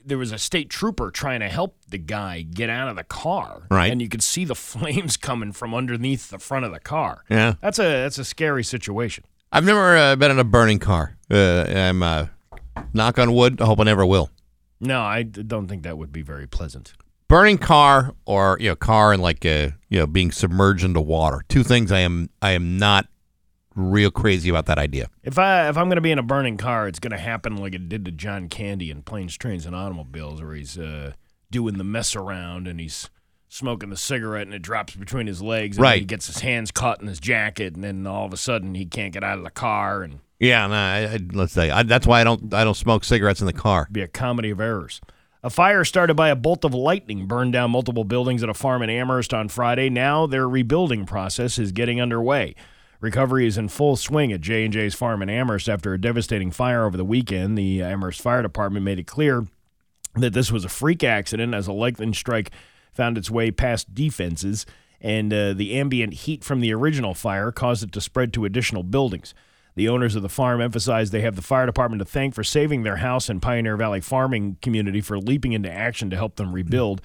there 0.05 0.17
was 0.17 0.31
a 0.31 0.37
state 0.37 0.69
trooper 0.69 1.11
trying 1.11 1.39
to 1.41 1.49
help 1.49 1.75
the 1.89 1.97
guy 1.97 2.41
get 2.41 2.69
out 2.69 2.87
of 2.87 2.95
the 2.95 3.03
car. 3.03 3.63
Right. 3.69 3.91
and 3.91 4.01
you 4.01 4.09
could 4.09 4.23
see 4.23 4.45
the 4.45 4.55
flames 4.55 5.17
coming 5.17 5.51
from 5.51 5.73
underneath 5.73 6.29
the 6.29 6.39
front 6.39 6.65
of 6.65 6.71
the 6.71 6.79
car. 6.79 7.23
Yeah. 7.29 7.55
That's 7.61 7.79
a 7.79 7.83
that's 7.83 8.17
a 8.17 8.25
scary 8.25 8.63
situation. 8.63 9.25
I've 9.51 9.65
never 9.65 9.97
uh, 9.97 10.15
been 10.15 10.31
in 10.31 10.39
a 10.39 10.43
burning 10.43 10.79
car. 10.79 11.14
Uh, 11.29 11.65
I'm, 11.67 12.03
uh, 12.03 12.27
knock 12.93 13.19
on 13.19 13.33
wood, 13.33 13.61
I 13.61 13.65
hope 13.65 13.79
I 13.79 13.83
never 13.83 14.05
will. 14.05 14.29
No, 14.79 15.01
I 15.01 15.23
d- 15.23 15.43
don't 15.43 15.67
think 15.67 15.83
that 15.83 15.97
would 15.97 16.11
be 16.11 16.21
very 16.21 16.47
pleasant. 16.47 16.93
Burning 17.27 17.57
car 17.57 18.13
or, 18.25 18.57
you 18.59 18.69
know, 18.69 18.75
car 18.75 19.13
and 19.13 19.21
like, 19.21 19.45
uh, 19.45 19.69
you 19.89 19.99
know, 19.99 20.05
being 20.07 20.31
submerged 20.31 20.83
into 20.83 21.01
water. 21.01 21.43
Two 21.49 21.63
things 21.63 21.91
I 21.91 21.99
am, 21.99 22.29
I 22.41 22.51
am 22.51 22.77
not 22.77 23.07
real 23.75 24.11
crazy 24.11 24.49
about 24.49 24.67
that 24.67 24.77
idea. 24.77 25.09
If 25.23 25.37
I 25.39 25.67
if 25.67 25.77
I'm 25.77 25.89
gonna 25.89 26.01
be 26.01 26.11
in 26.11 26.19
a 26.19 26.23
burning 26.23 26.57
car, 26.57 26.87
it's 26.87 26.99
gonna 26.99 27.17
happen 27.17 27.57
like 27.57 27.73
it 27.75 27.89
did 27.89 28.05
to 28.05 28.11
John 28.11 28.47
Candy 28.47 28.89
in 28.91 29.01
Planes, 29.01 29.37
Trains, 29.37 29.65
and 29.65 29.75
Automobiles, 29.75 30.41
where 30.41 30.53
he's 30.53 30.77
uh, 30.77 31.13
doing 31.51 31.77
the 31.77 31.83
mess 31.83 32.15
around 32.15 32.67
and 32.67 32.79
he's 32.79 33.09
smoking 33.47 33.89
the 33.89 33.97
cigarette 33.97 34.47
and 34.47 34.53
it 34.53 34.61
drops 34.61 34.95
between 34.95 35.27
his 35.27 35.41
legs. 35.41 35.77
And 35.77 35.83
Right. 35.83 35.99
He 35.99 36.05
gets 36.05 36.27
his 36.27 36.39
hands 36.39 36.71
caught 36.71 37.01
in 37.01 37.07
his 37.07 37.19
jacket, 37.19 37.75
and 37.75 37.83
then 37.83 38.05
all 38.07 38.25
of 38.25 38.33
a 38.33 38.37
sudden 38.37 38.75
he 38.75 38.85
can't 38.85 39.13
get 39.13 39.23
out 39.23 39.37
of 39.37 39.43
the 39.43 39.51
car, 39.51 40.03
and 40.03 40.19
Yeah, 40.39 40.67
no, 40.67 40.75
I, 40.75 41.13
I, 41.13 41.19
let's 41.33 41.53
say 41.53 41.69
I, 41.71 41.83
that's 41.83 42.07
why 42.07 42.21
I 42.21 42.23
don't, 42.23 42.53
I 42.53 42.63
don't 42.63 42.75
smoke 42.75 43.03
cigarettes 43.03 43.41
in 43.41 43.47
the 43.47 43.53
car. 43.53 43.87
be 43.91 44.01
a 44.01 44.07
comedy 44.07 44.49
of 44.49 44.59
errors. 44.59 45.01
A 45.43 45.49
fire 45.51 45.85
started 45.85 46.15
by 46.15 46.29
a 46.29 46.35
bolt 46.35 46.65
of 46.65 46.73
lightning 46.73 47.27
burned 47.27 47.53
down 47.53 47.69
multiple 47.69 48.03
buildings 48.03 48.41
at 48.41 48.49
a 48.49 48.53
farm 48.55 48.81
in 48.81 48.89
Amherst 48.89 49.31
on 49.31 49.47
Friday. 49.47 49.89
Now 49.91 50.25
their 50.25 50.49
rebuilding 50.49 51.05
process 51.05 51.59
is 51.59 51.71
getting 51.71 52.01
underway. 52.01 52.55
Recovery 52.99 53.45
is 53.45 53.55
in 53.55 53.69
full 53.69 53.95
swing 53.95 54.33
at 54.33 54.41
J&J's 54.41 54.95
farm 54.95 55.21
in 55.21 55.29
Amherst 55.29 55.69
after 55.69 55.93
a 55.93 56.01
devastating 56.01 56.49
fire 56.49 56.83
over 56.85 56.97
the 56.97 57.05
weekend. 57.05 57.55
The 57.55 57.83
Amherst 57.83 58.21
Fire 58.21 58.41
Department 58.41 58.83
made 58.83 58.97
it 58.97 59.05
clear 59.05 59.45
that 60.15 60.33
this 60.33 60.51
was 60.51 60.65
a 60.65 60.69
freak 60.69 61.03
accident 61.03 61.53
as 61.53 61.67
a 61.67 61.73
lightning 61.73 62.15
strike 62.15 62.49
found 62.95 63.17
its 63.17 63.29
way 63.29 63.51
past 63.51 63.93
defenses 63.93 64.65
and 65.01 65.31
uh, 65.31 65.53
the 65.53 65.75
ambient 65.75 66.13
heat 66.13 66.43
from 66.43 66.61
the 66.61 66.73
original 66.73 67.13
fire 67.13 67.51
caused 67.51 67.83
it 67.83 67.91
to 67.91 68.01
spread 68.01 68.33
to 68.33 68.45
additional 68.45 68.81
buildings. 68.81 69.35
The 69.75 69.89
owners 69.89 70.15
of 70.15 70.21
the 70.23 70.29
farm 70.29 70.61
emphasized 70.61 71.11
they 71.11 71.21
have 71.21 71.35
the 71.35 71.41
fire 71.41 71.65
department 71.65 71.99
to 71.99 72.05
thank 72.05 72.33
for 72.33 72.43
saving 72.43 72.83
their 72.83 72.95
house 72.97 73.29
and 73.29 73.41
Pioneer 73.41 73.77
Valley 73.77 74.01
farming 74.01 74.57
community 74.61 75.01
for 75.01 75.19
leaping 75.19 75.51
into 75.51 75.71
action 75.71 76.09
to 76.09 76.15
help 76.15 76.37
them 76.37 76.53
rebuild. 76.53 77.01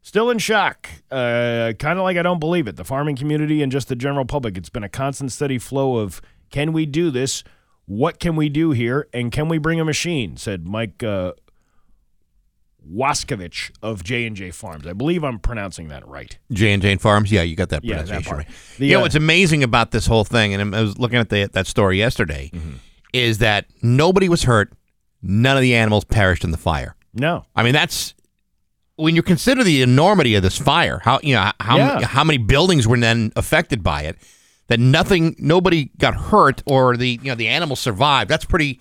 Still 0.00 0.30
in 0.30 0.38
shock. 0.38 0.88
Uh, 1.10 1.72
kind 1.78 1.98
of 1.98 2.04
like 2.04 2.16
I 2.16 2.22
don't 2.22 2.38
believe 2.38 2.68
it. 2.68 2.76
The 2.76 2.84
farming 2.84 3.16
community 3.16 3.62
and 3.62 3.72
just 3.72 3.88
the 3.88 3.96
general 3.96 4.24
public. 4.24 4.56
It's 4.56 4.70
been 4.70 4.84
a 4.84 4.88
constant, 4.88 5.32
steady 5.32 5.58
flow 5.58 5.96
of 5.96 6.22
can 6.50 6.72
we 6.72 6.86
do 6.86 7.10
this? 7.10 7.42
What 7.86 8.20
can 8.20 8.36
we 8.36 8.48
do 8.48 8.70
here? 8.70 9.08
And 9.12 9.32
can 9.32 9.48
we 9.48 9.58
bring 9.58 9.80
a 9.80 9.84
machine? 9.84 10.36
Said 10.36 10.66
Mike 10.66 11.02
uh, 11.02 11.32
Waskovich 12.92 13.70
of 13.82 14.04
J 14.04 14.26
and 14.26 14.36
J 14.36 14.50
Farms. 14.50 14.86
I 14.86 14.92
believe 14.92 15.24
I'm 15.24 15.38
pronouncing 15.38 15.88
that 15.88 16.06
right. 16.06 16.36
J 16.52 16.72
and 16.72 16.82
J 16.82 16.96
Farms. 16.96 17.30
Yeah, 17.32 17.42
you 17.42 17.56
got 17.56 17.68
that 17.70 17.84
Yeah, 17.84 17.96
that 17.96 18.06
pronunciation 18.06 18.30
part. 18.36 18.46
right. 18.46 18.56
The, 18.78 18.86
you 18.86 18.92
know 18.92 18.98
uh, 18.98 19.02
what's 19.02 19.14
amazing 19.14 19.62
about 19.62 19.90
this 19.90 20.06
whole 20.06 20.24
thing, 20.24 20.54
and 20.54 20.74
I 20.74 20.80
was 20.82 20.98
looking 20.98 21.18
at 21.18 21.28
the, 21.30 21.48
that 21.52 21.66
story 21.66 21.98
yesterday, 21.98 22.50
Mm-hmm. 22.52 22.72
is 23.12 23.38
that 23.38 23.66
nobody 23.82 24.28
was 24.28 24.44
hurt. 24.44 24.72
None 25.22 25.56
of 25.56 25.62
the 25.62 25.74
animals 25.74 26.04
perished 26.04 26.44
in 26.44 26.50
the 26.50 26.58
fire. 26.58 26.96
No. 27.14 27.46
I 27.56 27.62
mean, 27.62 27.72
that's 27.72 28.12
when 28.96 29.16
you 29.16 29.22
consider 29.22 29.64
the 29.64 29.80
enormity 29.82 30.34
of 30.34 30.42
this 30.42 30.58
fire. 30.58 31.00
How 31.02 31.18
you 31.22 31.34
know 31.34 31.50
how 31.60 31.76
Yeah. 31.78 32.06
how 32.06 32.24
many 32.24 32.38
buildings 32.38 32.86
were 32.86 32.98
then 32.98 33.32
affected 33.36 33.82
by 33.82 34.02
it? 34.02 34.16
That 34.68 34.80
nothing, 34.80 35.36
nobody 35.38 35.90
got 35.98 36.14
hurt, 36.14 36.62
or 36.66 36.96
the 36.96 37.18
you 37.22 37.30
know 37.30 37.34
the 37.34 37.48
animals 37.48 37.80
survived. 37.80 38.30
That's 38.30 38.44
pretty 38.44 38.80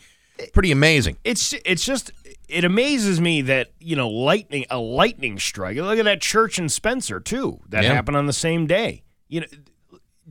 pretty 0.54 0.72
amazing. 0.72 1.18
It's 1.24 1.54
it's 1.66 1.86
just 1.86 2.12
it 2.54 2.64
amazes 2.64 3.20
me 3.20 3.42
that 3.44 3.72
you 3.80 3.96
know 3.96 4.10
lightning 4.10 4.66
a 4.70 4.78
lightning 4.78 5.40
strike. 5.40 5.78
Look 5.78 6.00
at 6.00 6.06
that 6.06 6.22
church 6.22 6.60
in 6.60 6.70
Spencer 6.70 7.20
too. 7.20 7.60
That 7.70 7.84
Yeah. 7.84 7.94
happened 7.94 8.18
on 8.18 8.26
the 8.28 8.34
same 8.34 8.68
day. 8.68 9.04
You 9.28 9.42
know, 9.42 9.48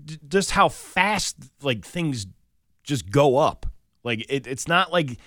d- 0.04 0.18
just 0.28 0.52
how 0.52 0.68
fast 0.68 1.36
like 1.62 1.84
things 1.84 2.26
just 2.84 3.10
go 3.10 3.36
up. 3.36 3.66
Like 4.04 4.24
it, 4.28 4.46
it's 4.46 4.66
not 4.68 4.92
like 4.92 5.18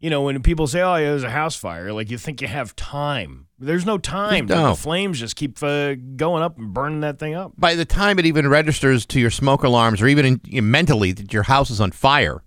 you 0.00 0.10
know 0.10 0.22
when 0.22 0.42
people 0.42 0.66
say, 0.66 0.80
"Oh, 0.82 0.96
yeah, 0.96 1.10
there's 1.10 1.22
a 1.22 1.30
house 1.30 1.56
fire," 1.56 1.92
like 1.92 2.10
you 2.10 2.18
think 2.18 2.42
you 2.42 2.48
have 2.48 2.76
time. 2.76 3.46
There's 3.58 3.86
no 3.86 3.96
time. 3.98 4.46
No. 4.46 4.70
The 4.70 4.74
flames 4.76 5.18
just 5.20 5.36
keep 5.36 5.62
uh, 5.62 5.94
going 6.16 6.42
up 6.42 6.58
and 6.58 6.74
burning 6.74 7.00
that 7.00 7.18
thing 7.18 7.34
up. 7.34 7.52
By 7.56 7.74
the 7.74 7.84
time 7.86 8.18
it 8.18 8.26
even 8.26 8.46
registers 8.48 9.06
to 9.06 9.20
your 9.20 9.30
smoke 9.30 9.62
alarms, 9.62 10.02
or 10.02 10.06
even 10.08 10.40
in, 10.50 10.70
mentally 10.70 11.12
that 11.12 11.32
your 11.32 11.44
house 11.44 11.70
is 11.70 11.80
on 11.80 11.90
fire, 11.92 12.42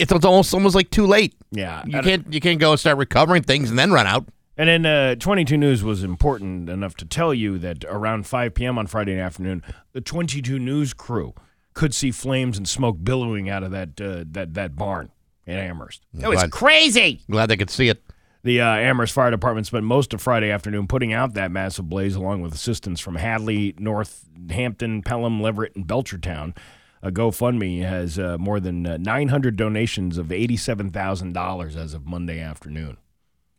it's 0.00 0.12
almost 0.12 0.52
almost 0.54 0.74
like 0.74 0.90
too 0.90 1.06
late. 1.06 1.34
Yeah, 1.50 1.82
You 1.86 2.00
can't 2.02 2.32
you 2.32 2.40
can't 2.40 2.60
go 2.60 2.72
and 2.72 2.80
start 2.80 2.98
recovering 2.98 3.42
things 3.42 3.70
and 3.70 3.78
then 3.78 3.92
run 3.92 4.06
out. 4.06 4.26
And 4.56 4.68
then 4.68 4.86
uh, 4.86 5.14
22 5.14 5.56
News 5.56 5.84
was 5.84 6.02
important 6.02 6.68
enough 6.68 6.96
to 6.96 7.04
tell 7.04 7.32
you 7.32 7.58
that 7.58 7.84
around 7.84 8.26
5 8.26 8.54
p.m. 8.54 8.76
on 8.76 8.88
Friday 8.88 9.16
afternoon, 9.18 9.62
the 9.92 10.00
22 10.00 10.58
News 10.58 10.92
crew 10.92 11.32
could 11.74 11.94
see 11.94 12.10
flames 12.10 12.58
and 12.58 12.68
smoke 12.68 12.96
billowing 13.04 13.48
out 13.48 13.62
of 13.62 13.70
that 13.70 14.00
uh, 14.00 14.24
that 14.32 14.54
that 14.54 14.74
barn 14.74 15.10
in 15.46 15.56
Amherst. 15.56 16.04
It 16.12 16.26
was 16.26 16.38
Glad- 16.40 16.50
crazy. 16.50 17.20
Glad 17.30 17.46
they 17.46 17.56
could 17.56 17.70
see 17.70 17.88
it. 17.88 18.02
The 18.44 18.60
uh, 18.60 18.66
Amherst 18.66 19.14
Fire 19.14 19.30
Department 19.30 19.66
spent 19.66 19.84
most 19.84 20.14
of 20.14 20.20
Friday 20.22 20.50
afternoon 20.50 20.86
putting 20.86 21.12
out 21.12 21.34
that 21.34 21.50
massive 21.50 21.88
blaze, 21.88 22.14
along 22.14 22.40
with 22.40 22.54
assistance 22.54 23.00
from 23.00 23.16
Hadley, 23.16 23.74
Northampton, 23.78 25.02
Pelham, 25.02 25.40
Leverett, 25.42 25.74
and 25.76 25.86
Belchertown. 25.86 26.56
A 27.02 27.10
GoFundMe 27.10 27.82
has 27.82 28.18
uh, 28.18 28.36
more 28.38 28.58
than 28.60 28.86
uh, 28.86 28.96
900 28.96 29.56
donations 29.56 30.18
of 30.18 30.26
$87,000 30.28 31.76
as 31.76 31.94
of 31.94 32.06
Monday 32.06 32.40
afternoon. 32.40 32.96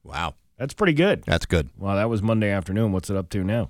Wow, 0.04 0.36
That's 0.58 0.74
pretty 0.74 0.94
good. 0.94 1.24
that's 1.24 1.46
good. 1.46 1.70
Well, 1.78 1.96
that 1.96 2.10
was 2.10 2.22
Monday 2.22 2.50
afternoon. 2.50 2.92
What's 2.92 3.10
it 3.10 3.16
up 3.16 3.30
to 3.30 3.44
now? 3.44 3.70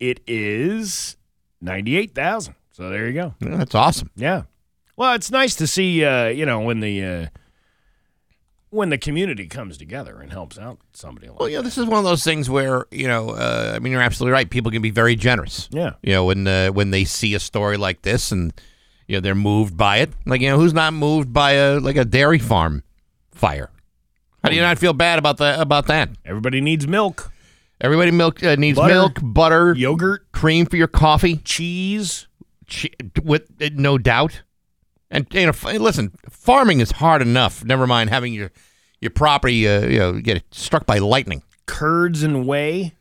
It 0.00 0.20
is 0.26 1.16
ninety-eight 1.60 2.12
thousand. 2.14 2.56
So 2.72 2.90
there 2.90 3.06
you 3.06 3.12
go. 3.12 3.34
Yeah, 3.40 3.56
That's 3.56 3.74
awesome. 3.74 4.10
Yeah. 4.16 4.42
Well, 4.96 5.14
it's 5.14 5.30
nice 5.30 5.54
to 5.56 5.66
see. 5.68 6.04
Uh, 6.04 6.26
you 6.26 6.44
know, 6.44 6.60
when 6.60 6.80
the 6.80 7.04
uh, 7.04 7.26
when 8.72 8.88
the 8.88 8.98
community 8.98 9.46
comes 9.46 9.76
together 9.78 10.20
and 10.20 10.32
helps 10.32 10.58
out 10.58 10.78
somebody 10.94 11.28
like 11.28 11.38
Well, 11.38 11.48
know, 11.48 11.62
this 11.62 11.76
is 11.78 11.84
one 11.84 11.98
of 11.98 12.04
those 12.04 12.24
things 12.24 12.48
where 12.50 12.86
you 12.90 13.06
know, 13.06 13.30
uh, 13.30 13.72
I 13.74 13.78
mean, 13.78 13.92
you're 13.92 14.02
absolutely 14.02 14.32
right. 14.32 14.48
People 14.50 14.70
can 14.72 14.82
be 14.82 14.90
very 14.90 15.14
generous. 15.14 15.68
Yeah. 15.70 15.92
You 16.02 16.12
know, 16.14 16.24
when 16.24 16.46
uh, 16.46 16.68
when 16.68 16.90
they 16.90 17.04
see 17.04 17.34
a 17.34 17.40
story 17.40 17.76
like 17.76 18.02
this 18.02 18.32
and 18.32 18.52
you 19.06 19.16
know 19.16 19.20
they're 19.20 19.34
moved 19.34 19.76
by 19.76 19.98
it. 19.98 20.10
Like 20.26 20.40
you 20.40 20.48
know, 20.48 20.58
who's 20.58 20.74
not 20.74 20.92
moved 20.94 21.32
by 21.32 21.52
a 21.52 21.78
like 21.80 21.96
a 21.96 22.04
dairy 22.04 22.38
farm 22.38 22.82
fire? 23.30 23.70
How 24.42 24.48
do 24.48 24.56
you 24.56 24.62
not 24.62 24.78
feel 24.78 24.92
bad 24.92 25.18
about 25.18 25.36
that? 25.36 25.60
About 25.60 25.86
that? 25.86 26.08
Everybody 26.24 26.60
needs 26.60 26.88
milk, 26.88 27.30
Everybody 27.80 28.10
milk 28.10 28.42
uh, 28.42 28.56
needs 28.56 28.78
Butter. 28.78 28.94
milk, 28.94 29.18
butter, 29.22 29.74
yogurt, 29.74 30.32
cream 30.32 30.66
for 30.66 30.76
your 30.76 30.88
coffee, 30.88 31.36
cheese. 31.36 32.26
che- 32.66 32.94
with 33.22 33.50
no 33.74 33.98
doubt. 33.98 34.42
And 35.12 35.26
you 35.32 35.42
know, 35.42 35.50
f- 35.50 35.64
listen, 35.64 36.10
farming 36.28 36.80
is 36.80 36.90
hard 36.92 37.22
enough. 37.22 37.64
Never 37.64 37.86
mind 37.86 38.10
having 38.10 38.32
your 38.32 38.50
your 39.00 39.10
property, 39.10 39.68
uh, 39.68 39.82
you 39.86 39.98
know, 39.98 40.12
get 40.20 40.42
struck 40.52 40.86
by 40.86 40.98
lightning. 40.98 41.42
Curds 41.66 42.22
and 42.24 42.46
whey. 42.46 42.94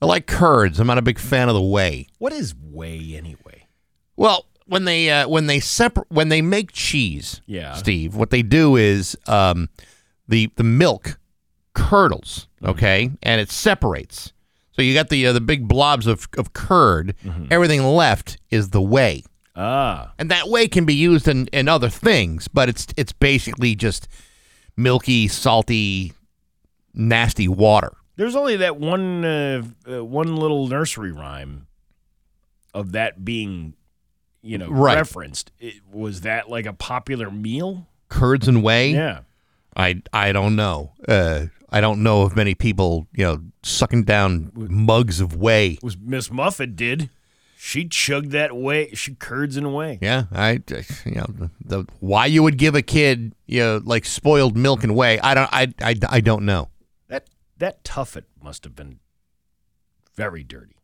I 0.00 0.06
like 0.06 0.26
curds. 0.26 0.78
I'm 0.80 0.86
not 0.86 0.98
a 0.98 1.02
big 1.02 1.18
fan 1.18 1.48
of 1.48 1.54
the 1.54 1.62
whey. 1.62 2.06
What 2.18 2.32
is 2.32 2.54
whey 2.60 3.14
anyway? 3.16 3.66
Well, 4.16 4.46
when 4.66 4.84
they 4.84 5.10
uh, 5.10 5.28
when 5.28 5.46
they 5.46 5.60
separate 5.60 6.06
when 6.10 6.28
they 6.28 6.40
make 6.42 6.72
cheese, 6.72 7.40
Yeah. 7.46 7.74
Steve, 7.74 8.14
what 8.14 8.30
they 8.30 8.42
do 8.42 8.76
is 8.76 9.16
um, 9.26 9.68
the 10.28 10.50
the 10.56 10.64
milk 10.64 11.18
curdles, 11.74 12.46
Mm-hmm. 12.62 12.70
okay, 12.70 13.10
and 13.22 13.40
it 13.40 13.50
separates. 13.50 14.32
So 14.72 14.82
you 14.82 14.94
got 14.94 15.08
the 15.08 15.26
uh, 15.26 15.32
the 15.32 15.40
big 15.40 15.66
blobs 15.68 16.06
of 16.06 16.28
of 16.38 16.52
curd. 16.52 17.14
Mm-hmm. 17.24 17.46
Everything 17.50 17.82
left 17.84 18.38
is 18.50 18.70
the 18.70 18.80
whey, 18.82 19.24
Ah, 19.56 20.12
and 20.18 20.30
that 20.30 20.48
whey 20.48 20.66
can 20.68 20.84
be 20.84 20.94
used 20.94 21.28
in, 21.28 21.46
in 21.48 21.68
other 21.68 21.88
things, 21.88 22.48
but 22.48 22.68
it's 22.68 22.86
it's 22.96 23.12
basically 23.12 23.74
just 23.76 24.08
milky, 24.76 25.28
salty, 25.28 26.12
nasty 26.92 27.46
water. 27.48 27.92
there's 28.16 28.34
only 28.36 28.56
that 28.56 28.76
one 28.78 29.24
uh, 29.24 29.62
uh, 29.88 30.04
one 30.04 30.36
little 30.36 30.66
nursery 30.68 31.12
rhyme 31.12 31.66
of 32.72 32.92
that 32.92 33.24
being, 33.24 33.74
you 34.42 34.58
know, 34.58 34.68
Right. 34.68 34.96
referenced. 34.96 35.52
It, 35.60 35.74
was 35.92 36.22
that 36.22 36.50
like 36.50 36.66
a 36.66 36.72
popular 36.72 37.30
meal? 37.30 37.86
Curds 38.08 38.48
and 38.48 38.62
whey. 38.62 38.90
Yeah. 38.92 39.20
I 39.76 40.02
I 40.12 40.32
don't 40.32 40.56
know. 40.56 40.92
Uh, 41.06 41.46
I 41.70 41.80
don't 41.80 42.02
know 42.02 42.22
of 42.22 42.34
many 42.36 42.54
people, 42.54 43.06
you 43.14 43.24
know, 43.24 43.40
sucking 43.62 44.02
down 44.04 44.50
mugs 44.54 45.20
of 45.20 45.36
whey. 45.36 45.78
was 45.82 45.96
Miss 45.96 46.30
Muffet 46.30 46.74
did. 46.76 47.10
She 47.66 47.88
chugged 47.88 48.32
that 48.32 48.54
whey. 48.54 48.90
She 48.92 49.14
curds 49.14 49.56
and 49.56 49.74
whey. 49.74 49.98
Yeah, 50.02 50.24
I, 50.30 50.60
you 51.06 51.14
know, 51.14 51.48
the, 51.64 51.86
why 51.98 52.26
you 52.26 52.42
would 52.42 52.58
give 52.58 52.74
a 52.74 52.82
kid, 52.82 53.34
you 53.46 53.60
know, 53.60 53.80
like 53.82 54.04
spoiled 54.04 54.54
milk 54.54 54.84
and 54.84 54.94
whey. 54.94 55.18
I 55.18 55.32
don't, 55.32 55.48
I, 55.50 55.72
I, 55.80 55.94
I 56.10 56.20
don't 56.20 56.44
know. 56.44 56.68
That 57.08 57.30
that 57.56 57.82
tuffet 57.82 58.24
must 58.42 58.64
have 58.64 58.76
been 58.76 58.98
very 60.14 60.44
dirty. 60.44 60.76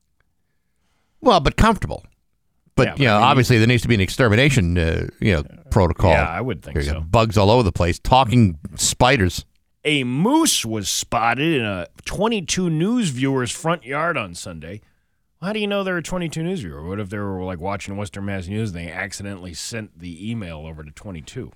Well, 1.21 1.39
but 1.41 1.59
comfortable. 1.59 2.03
But 2.77 2.87
Yeah, 2.87 2.93
but 2.93 3.01
you 3.01 3.07
know, 3.09 3.17
I 3.17 3.19
mean- 3.19 3.29
obviously 3.29 3.59
there 3.59 3.67
needs 3.67 3.83
to 3.83 3.89
be 3.89 3.95
an 3.95 4.01
extermination, 4.01 4.79
uh, 4.79 5.09
you 5.21 5.35
know, 5.35 5.45
protocol. 5.71 6.13
Yeah, 6.13 6.31
I 6.31 6.41
would 6.41 6.63
think 6.63 6.81
so. 6.81 7.01
Bugs 7.03 7.37
all 7.37 7.51
over 7.51 7.63
the 7.63 7.73
place, 7.73 7.99
talking 7.99 8.59
spiders. 8.77 9.45
A 9.85 10.03
moose 10.05 10.65
was 10.65 10.89
spotted 10.89 11.57
in 11.61 11.65
a 11.67 11.89
22 12.07 12.71
News 12.71 13.11
viewer's 13.11 13.51
front 13.51 13.85
yard 13.85 14.17
on 14.17 14.35
Sunday. 14.35 14.81
How 15.43 15.55
do 15.55 15.59
you 15.59 15.67
know 15.67 15.83
there 15.83 15.97
are 15.97 16.03
22 16.03 16.43
News 16.43 16.61
viewers? 16.61 16.85
What 16.87 17.01
if 17.01 17.09
they 17.09 17.17
were 17.19 17.43
like 17.43 17.61
watching 17.61 17.97
Western 17.97 18.27
Mass 18.27 18.47
News 18.47 18.71
and 18.75 18.79
they 18.79 18.93
accidentally 18.93 19.55
sent 19.55 19.99
the 19.99 20.31
email 20.31 20.67
over 20.67 20.85
to 20.85 20.91
22? 20.91 21.51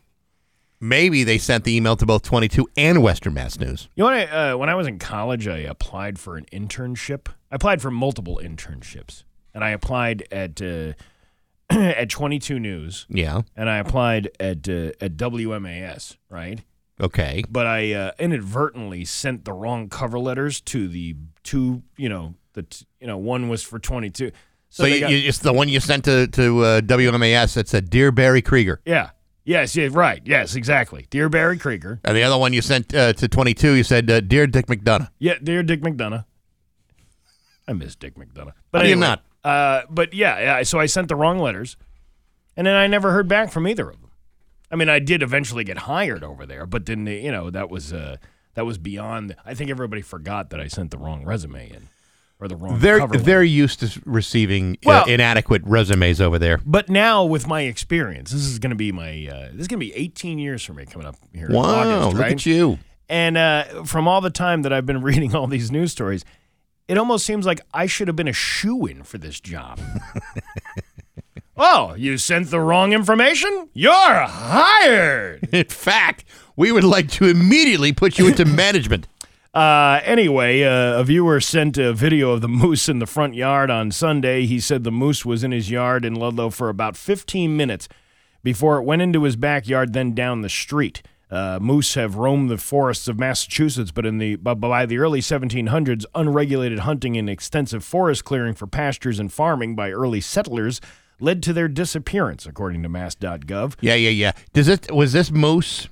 Maybe 0.81 1.23
they 1.23 1.37
sent 1.39 1.65
the 1.65 1.77
email 1.77 1.95
to 1.97 2.07
both 2.07 2.23
22 2.23 2.67
and 2.77 3.03
Western 3.03 3.35
Mass 3.35 3.59
News. 3.59 3.89
You 3.95 4.05
know, 4.05 4.11
when 4.11 4.19
I, 4.29 4.51
uh, 4.53 4.57
when 4.57 4.69
I 4.71 4.75
was 4.75 4.87
in 4.87 4.99
college, 4.99 5.47
I 5.47 5.59
applied 5.59 6.19
for 6.19 6.37
an 6.37 6.47
internship. 6.53 7.29
I 7.51 7.57
applied 7.57 7.83
for 7.83 7.91
multiple 7.91 8.41
internships, 8.43 9.25
and 9.53 9.63
I 9.63 9.71
applied 9.71 10.27
at 10.33 10.61
uh, 10.63 10.93
at 11.71 12.09
22 12.09 12.59
News, 12.59 13.07
Yeah. 13.11 13.43
and 13.55 13.69
I 13.71 13.77
applied 13.79 14.31
at 14.41 14.67
uh, 14.69 14.93
at 15.01 15.17
WMAS, 15.17 16.17
right? 16.31 16.61
Okay. 17.01 17.45
But 17.51 17.67
I 17.67 17.93
uh, 17.93 18.11
inadvertently 18.19 19.05
sent 19.05 19.45
the 19.45 19.53
wrong 19.53 19.89
cover 19.89 20.19
letters 20.19 20.61
to 20.63 20.89
the 20.89 21.17
two. 21.43 21.83
You 21.97 22.09
know, 22.11 22.35
the 22.55 22.63
t- 22.63 22.87
you 23.01 23.07
know 23.07 23.19
one 23.19 23.49
was 23.49 23.63
for 23.63 23.79
22. 23.79 24.33
So, 24.71 24.83
they 24.83 24.95
you, 24.95 25.01
got- 25.01 25.11
you, 25.11 25.19
it's 25.19 25.39
the 25.39 25.53
one 25.53 25.69
you 25.69 25.79
sent 25.79 26.05
to 26.07 26.27
to 26.29 26.61
uh, 26.65 26.81
WMAS 26.81 27.55
that 27.55 27.69
said 27.69 27.91
"Dear 27.91 28.11
Barry 28.11 28.43
Krieger," 28.43 28.81
yeah, 28.85 29.11
yes, 29.45 29.77
yeah, 29.77 29.89
right, 29.93 30.21
yes, 30.25 30.57
exactly. 30.57 31.07
Dear 31.11 31.29
Barry 31.29 31.59
Krieger, 31.59 32.01
and 32.05 32.17
the 32.17 32.23
other 32.23 32.39
one 32.39 32.53
you 32.53 32.63
sent 32.63 32.93
uh, 32.95 33.13
to 33.13 33.29
22, 33.29 33.73
you 33.75 33.85
said 33.85 34.11
uh, 34.11 34.21
"Dear 34.21 34.47
Dick 34.49 34.67
McDonough." 34.67 35.11
Yeah, 35.19 35.35
dear 35.43 35.63
Dick 35.63 35.83
McDonough. 35.83 36.25
I 37.69 37.73
miss 37.73 37.95
Dick 37.95 38.15
McDonough. 38.17 38.53
But 38.73 38.81
How 38.83 38.87
you 38.87 38.93
anyway, 38.93 39.07
not? 39.07 39.25
Uh, 39.45 39.83
but 39.91 40.13
yeah, 40.15 40.41
yeah, 40.41 40.63
so 40.65 40.79
I 40.81 40.87
sent 40.87 41.09
the 41.09 41.17
wrong 41.17 41.39
letters, 41.39 41.77
and 42.57 42.67
then 42.67 42.75
I 42.75 42.87
never 42.87 43.13
heard 43.13 43.29
back 43.29 43.51
from 43.53 43.69
either 43.69 43.89
of 43.89 44.01
them. 44.01 44.11
I 44.71 44.77
mean, 44.77 44.89
I 44.89 44.99
did 44.99 45.23
eventually 45.23 45.63
get 45.65 45.79
hired 45.79 46.25
over 46.25 46.47
there, 46.47 46.67
but 46.67 46.87
then 46.87 47.07
you 47.07 47.31
know 47.31 47.51
that 47.51 47.71
was 47.71 47.93
uh, 47.93 48.17
that 48.55 48.67
was 48.67 48.77
beyond. 48.79 49.37
I 49.45 49.55
think 49.55 49.71
everybody 49.71 50.03
forgot 50.03 50.51
that 50.51 50.61
I 50.61 50.67
sent 50.67 50.91
the 50.91 50.99
wrong 50.99 51.25
resume 51.25 51.71
in 51.71 51.89
or 52.41 52.49
the 52.49 52.57
wrong. 52.57 52.79
They're 52.81 52.99
cover 52.99 53.15
letter. 53.15 53.25
they're 53.25 53.43
used 53.45 53.81
to 53.81 54.01
receiving 54.05 54.77
Well- 54.85 55.03
uh, 55.05 55.07
inadequate 55.13 55.63
resumes 55.65 56.21
over 56.21 56.39
there. 56.39 56.61
But 56.67 56.89
now 56.89 57.25
with 57.25 57.47
my 57.47 57.63
experience, 57.63 58.31
this 58.33 58.43
is 58.45 58.59
going 58.59 58.71
to 58.71 58.77
be 58.77 58.93
my 58.93 59.11
uh, 59.31 59.49
this 59.53 59.63
is 59.63 59.69
going 59.69 59.81
to 59.81 59.87
be 59.87 59.95
18 59.95 60.39
years 60.39 60.63
for 60.65 60.73
me 60.75 60.85
coming 60.87 61.07
up 61.07 61.17
here. 61.33 61.47
in 61.47 61.53
Wow, 61.55 61.63
August, 62.01 62.15
look 62.17 62.23
right? 62.23 62.33
at 62.33 62.47
you! 62.47 62.79
And 63.09 63.37
uh, 63.37 63.85
from 63.85 64.09
all 64.09 64.21
the 64.21 64.31
time 64.31 64.63
that 64.63 64.73
I've 64.73 64.87
been 64.87 65.03
reading 65.11 65.35
all 65.35 65.47
these 65.47 65.71
news 65.71 65.93
stories, 65.93 66.25
it 66.89 66.99
almost 66.99 67.25
seems 67.25 67.47
like 67.47 67.61
I 67.73 67.87
should 67.87 68.09
have 68.09 68.17
been 68.17 68.29
a 68.29 68.33
shoe 68.33 68.87
in 68.87 69.03
for 69.05 69.19
this 69.19 69.41
job. 69.41 69.81
oh, 71.57 71.95
you 71.95 72.19
sent 72.19 72.51
the 72.51 72.61
wrong 72.61 72.93
information? 72.93 73.69
You're 73.75 73.93
hired. 73.93 75.49
In 75.53 75.65
fact, 75.67 76.25
we 76.57 76.73
would 76.73 76.85
like 76.85 77.09
to 77.13 77.27
immediately 77.27 77.93
put 77.93 78.19
you 78.19 78.27
into 78.29 78.45
management. 78.45 79.07
Uh, 79.55 80.01
anyway, 80.03 80.65
uh, 80.65 80.99
a 80.99 81.05
viewer 81.05 81.41
sent 81.41 81.79
a 81.79 81.93
video 81.93 82.33
of 82.33 82.41
the 82.41 82.49
moose 82.63 82.89
in 82.89 82.99
the 82.99 83.07
front 83.07 83.35
yard 83.35 83.71
on 83.71 83.93
Sunday. 83.93 84.47
He 84.47 84.59
said 84.59 84.83
the 84.83 84.91
moose 84.91 85.25
was 85.25 85.45
in 85.45 85.53
his 85.53 85.71
yard 85.71 86.05
in 86.05 86.15
Ludlow 86.15 86.51
for 86.51 86.69
about 86.69 86.97
15 86.97 87.57
minutes 87.57 87.89
before 88.43 88.79
it 88.79 88.83
went 88.83 89.01
into 89.01 89.23
his 89.23 89.37
backyard, 89.37 89.93
then 89.93 90.13
down 90.13 90.43
the 90.43 90.49
street. 90.49 91.03
Uh, 91.31 91.59
moose 91.61 91.95
have 91.95 92.17
roamed 92.17 92.51
the 92.51 92.59
forests 92.59 93.09
of 93.09 93.19
Massachusetts, 93.19 93.91
but 93.91 94.05
in 94.05 94.19
the 94.19 94.37
but 94.37 94.57
by 94.57 94.87
the 94.87 94.99
early 94.99 95.21
1700s, 95.21 96.05
unregulated 96.15 96.81
hunting 96.81 97.17
and 97.17 97.31
extensive 97.31 97.83
forest 97.83 98.25
clearing 98.25 98.55
for 98.55 98.67
pastures 98.67 99.19
and 99.19 99.33
farming 99.33 99.75
by 99.75 99.91
early 99.91 100.21
settlers 100.21 100.81
led 101.21 101.43
to 101.45 101.53
their 101.53 101.69
disappearance, 101.69 102.45
according 102.45 102.83
to 102.83 102.89
Mass.gov. 102.89 103.75
Yeah, 103.81 103.95
yeah, 103.95 104.11
yeah. 104.11 104.33
Does 104.53 104.69
it 104.69 104.93
was 104.93 105.13
this 105.13 105.31
moose 105.31 105.89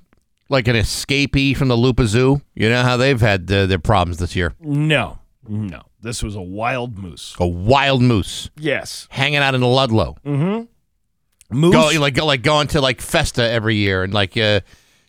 like 0.53 0.69
an 0.69 0.77
escapee 0.77 1.57
from 1.57 1.69
the 1.69 1.77
Lupa 1.77 2.07
Zoo? 2.07 2.41
You 2.55 2.69
know 2.69 2.83
how 2.83 2.97
they've 2.97 3.21
had 3.21 3.51
uh, 3.51 3.67
their 3.67 3.79
problems 3.79 4.19
this 4.19 4.37
year. 4.37 4.55
No, 4.61 5.19
no, 5.49 5.83
this 6.01 6.23
was 6.23 6.37
a 6.37 6.43
wild 6.43 6.97
moose. 6.99 7.35
A 7.41 7.47
wild 7.47 8.03
moose 8.03 8.51
Yes, 8.57 9.09
hanging 9.11 9.39
out 9.39 9.55
in 9.55 9.61
Ludlow. 9.63 10.17
Mm-hmm. 10.25 10.65
Moose. 11.59 11.75
Go 11.75 12.01
like 12.01 12.15
go, 12.15 12.25
like 12.25 12.43
going 12.43 12.69
to 12.69 12.81
like 12.81 13.01
Festa 13.01 13.43
every 13.51 13.77
year 13.77 14.05
and 14.05 14.15
like 14.15 14.37
uh, 14.37 14.61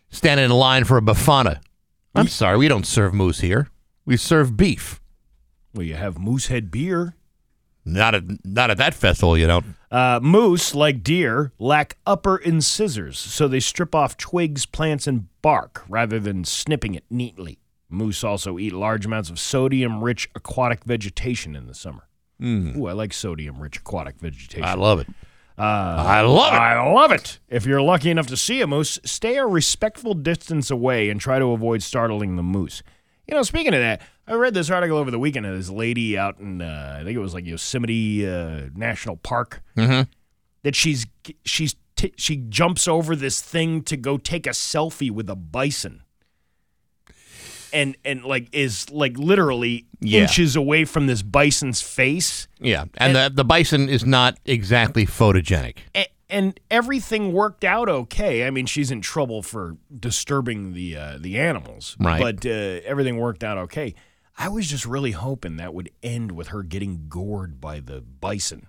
standing 0.09 0.45
in 0.45 0.51
line 0.51 0.83
for 0.83 0.97
a 0.97 1.01
bifana. 1.01 1.59
I'm 2.15 2.27
sorry, 2.27 2.57
we 2.57 2.67
don't 2.67 2.85
serve 2.85 3.13
moose 3.13 3.39
here. 3.39 3.69
We 4.05 4.17
serve 4.17 4.57
beef. 4.57 4.99
well, 5.73 5.85
you 5.85 5.95
have 5.95 6.19
moosehead 6.19 6.69
beer. 6.69 7.15
Not 7.85 8.15
at 8.15 8.45
not 8.45 8.71
at 8.71 8.77
that 8.77 8.93
festival, 8.93 9.37
you 9.37 9.47
don't. 9.47 9.65
Uh, 9.91 10.19
moose, 10.23 10.73
like 10.73 11.03
deer, 11.03 11.51
lack 11.59 11.97
upper 12.05 12.37
incisors, 12.37 13.19
so 13.19 13.47
they 13.47 13.59
strip 13.59 13.93
off 13.93 14.17
twigs, 14.17 14.65
plants, 14.65 15.05
and 15.05 15.27
bark 15.41 15.83
rather 15.87 16.19
than 16.19 16.45
snipping 16.45 16.95
it 16.95 17.03
neatly. 17.09 17.59
Moose 17.89 18.23
also 18.23 18.57
eat 18.57 18.73
large 18.73 19.05
amounts 19.05 19.29
of 19.29 19.37
sodium 19.37 20.03
rich 20.03 20.29
aquatic 20.33 20.83
vegetation 20.83 21.55
in 21.55 21.67
the 21.67 21.75
summer. 21.75 22.07
Ooh, 22.41 22.87
I 22.87 22.93
like 22.93 23.13
sodium 23.13 23.59
rich 23.61 23.77
aquatic 23.77 24.15
vegetation. 24.19 24.63
I 24.63 24.73
love 24.73 24.99
it. 24.99 25.07
Uh, 25.57 25.61
I 25.61 26.21
love 26.21 26.53
it. 26.53 26.57
I 26.57 26.91
love 26.91 27.11
it. 27.11 27.39
If 27.47 27.65
you're 27.65 27.81
lucky 27.81 28.09
enough 28.09 28.27
to 28.27 28.37
see 28.37 28.61
a 28.61 28.67
moose, 28.67 28.99
stay 29.05 29.37
a 29.37 29.45
respectful 29.45 30.15
distance 30.15 30.71
away 30.71 31.09
and 31.09 31.21
try 31.21 31.37
to 31.37 31.51
avoid 31.51 31.83
startling 31.83 32.35
the 32.35 32.43
moose. 32.43 32.81
You 33.27 33.35
know, 33.35 33.43
speaking 33.43 33.73
of 33.73 33.79
that, 33.79 34.01
I 34.27 34.33
read 34.33 34.53
this 34.53 34.69
article 34.69 34.97
over 34.97 35.09
the 35.11 35.19
weekend 35.19 35.45
of 35.45 35.55
this 35.55 35.69
lady 35.69 36.17
out 36.17 36.39
in, 36.39 36.61
uh, 36.61 36.97
I 36.99 37.03
think 37.03 37.15
it 37.15 37.19
was 37.19 37.33
like 37.33 37.45
Yosemite 37.45 38.27
uh, 38.27 38.61
National 38.75 39.15
Park, 39.17 39.61
that 39.75 40.75
she's 40.75 41.05
she's 41.45 41.75
t- 41.95 42.13
she 42.17 42.35
jumps 42.37 42.87
over 42.87 43.15
this 43.15 43.41
thing 43.41 43.81
to 43.83 43.95
go 43.97 44.17
take 44.17 44.45
a 44.47 44.51
selfie 44.51 45.11
with 45.11 45.29
a 45.29 45.35
bison. 45.35 46.01
And, 47.71 47.97
and 48.05 48.23
like 48.23 48.49
is 48.53 48.89
like 48.91 49.17
literally 49.17 49.87
Yeah. 49.99 50.21
inches 50.21 50.55
away 50.55 50.85
from 50.85 51.07
this 51.07 51.23
bison's 51.23 51.81
face 51.81 52.47
Yeah, 52.59 52.85
and, 52.97 53.15
the 53.15 53.31
the 53.33 53.43
bison 53.43 53.89
is 53.89 54.05
not 54.05 54.37
exactly 54.45 55.07
photogenic. 55.07 55.77
A- 55.95 56.05
and 56.33 56.59
everything 56.69 57.31
worked 57.31 57.63
out 57.63 57.87
okay. 57.87 58.45
I 58.45 58.49
mean, 58.49 58.65
she's 58.65 58.91
in 58.91 58.99
trouble 59.01 59.41
for 59.41 59.77
disturbing 59.97 60.73
the 60.73 60.97
uh, 60.97 61.17
the 61.19 61.37
animals, 61.39 61.95
Right. 61.99 62.19
But 62.19 62.45
uh, 62.45 62.81
everything 62.85 63.17
worked 63.17 63.43
out 63.43 63.57
okay. 63.59 63.95
I 64.37 64.49
was 64.49 64.67
just 64.67 64.85
really 64.85 65.11
hoping 65.11 65.57
that 65.57 65.73
would 65.73 65.91
end 66.01 66.31
with 66.31 66.47
her 66.47 66.63
getting 66.63 67.05
gored 67.07 67.61
by 67.61 67.79
the 67.79 68.01
bison. 68.01 68.67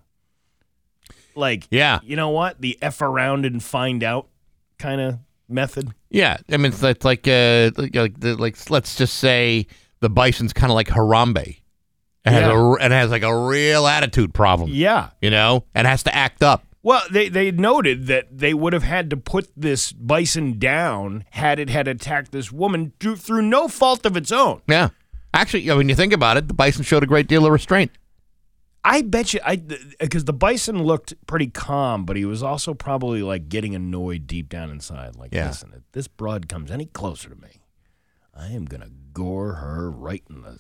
Like, 1.35 1.67
Yeah. 1.71 2.01
you 2.05 2.17
know 2.17 2.29
what? 2.31 2.61
The 2.61 2.79
f 2.81 3.03
around 3.03 3.45
and 3.47 3.63
find 3.63 4.05
out 4.05 4.29
kind 4.79 5.01
of 5.01 5.19
method. 5.49 5.93
Yeah, 6.11 6.37
I 6.51 6.57
mean 6.57 6.67
it's 6.73 6.83
like 6.83 7.03
like 7.05 7.27
uh, 7.27 7.71
like, 7.77 7.95
like, 7.97 8.21
the- 8.21 8.37
like 8.39 8.71
let's 8.71 8.95
just 8.97 9.15
say 9.17 9.67
the 10.01 10.11
bison's 10.11 10.53
kind 10.53 10.71
of 10.71 10.75
like 10.75 10.89
Harambe, 10.89 11.61
and 12.25 12.35
has, 12.35 12.47
a, 12.47 12.73
and 12.81 12.93
has 12.93 13.11
like 13.11 13.23
a 13.23 13.37
real 13.49 13.87
attitude 13.87 14.33
problem. 14.35 14.71
Yeah. 14.73 15.11
you 15.21 15.31
know, 15.31 15.65
and 15.75 15.87
has 15.87 16.03
to 16.05 16.15
act 16.15 16.43
up. 16.43 16.65
Well, 16.85 17.03
they, 17.11 17.29
they 17.31 17.51
noted 17.51 18.07
that 18.09 18.27
they 18.39 18.53
would 18.53 18.75
have 18.75 18.83
had 18.83 19.09
to 19.11 19.17
put 19.17 19.51
this 19.57 19.91
bison 19.91 20.59
down 20.59 21.25
had 21.31 21.59
it 21.59 21.71
had 21.71 21.89
attacked 21.89 22.31
this 22.31 22.53
woman 22.53 22.93
through, 23.01 23.17
through 23.17 23.43
no 23.43 23.69
fault 23.69 24.05
of 24.05 24.17
its 24.19 24.31
own. 24.31 24.61
Yeah, 24.69 24.91
actually, 25.33 25.67
when 25.71 25.89
you 25.89 25.95
think 25.95 26.13
about 26.13 26.37
it, 26.37 26.47
the 26.47 26.53
bison 26.55 26.85
showed 26.85 27.03
a 27.03 27.07
great 27.07 27.27
deal 27.27 27.47
of 27.47 27.53
restraint. 27.53 27.91
I 28.85 29.01
bet 29.01 29.33
you, 29.33 29.41
I 29.43 29.57
because 29.99 30.27
the 30.27 30.35
bison 30.35 30.83
looked 30.83 31.15
pretty 31.27 31.47
calm, 31.47 32.05
but 32.05 32.17
he 32.17 32.27
was 32.27 32.43
also 32.43 32.75
probably 32.75 33.23
like 33.23 33.49
getting 33.49 33.75
annoyed 33.75 34.27
deep 34.27 34.51
down 34.51 34.71
inside. 34.71 35.17
Like, 35.17 35.33
Yeah. 35.33 35.47
listen, 35.47 35.73
if 35.75 35.83
this 35.93 36.07
broad 36.07 36.51
comes 36.51 36.71
any 36.71 36.85
closer 36.85 37.31
to 37.31 37.35
me, 37.37 37.63
I 38.35 38.49
am 38.49 38.67
gonna 38.67 38.91
gore 39.15 39.55
her 39.55 39.91
right 39.91 40.23
in 40.29 40.43
the, 40.43 40.59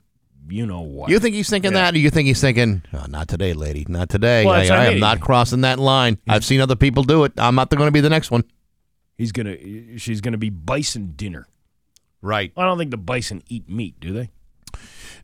you 0.48 0.66
know 0.66 0.80
what? 0.80 1.10
You 1.10 1.18
think 1.18 1.34
he's 1.34 1.48
thinking 1.48 1.72
Yeah. 1.72 1.82
that, 1.82 1.94
or 1.94 1.98
you 1.98 2.10
think 2.10 2.26
he's 2.26 2.40
thinking, 2.40 2.82
oh, 2.92 3.06
"Not 3.08 3.28
today, 3.28 3.52
lady, 3.52 3.86
not 3.88 4.08
today. 4.08 4.44
Well, 4.44 4.54
I, 4.54 4.66
I 4.66 4.84
I 4.84 4.86
am 4.86 5.00
not 5.00 5.20
crossing 5.20 5.62
that 5.62 5.78
line. 5.78 6.18
I've 6.28 6.44
seen 6.44 6.60
other 6.60 6.76
people 6.76 7.02
do 7.02 7.24
it. 7.24 7.32
I'm 7.38 7.54
not 7.54 7.70
going 7.70 7.86
to 7.86 7.92
be 7.92 8.00
the 8.00 8.10
next 8.10 8.30
one." 8.30 8.44
he's 9.16 9.30
gonna, 9.30 9.56
she's 9.96 10.20
gonna 10.20 10.38
be 10.38 10.50
bison 10.50 11.12
dinner. 11.16 11.46
Right? 12.20 12.52
I 12.56 12.64
don't 12.64 12.78
think 12.78 12.90
the 12.90 12.96
bison 12.96 13.42
eat 13.48 13.68
meat, 13.68 14.00
do 14.00 14.12
they? 14.12 14.30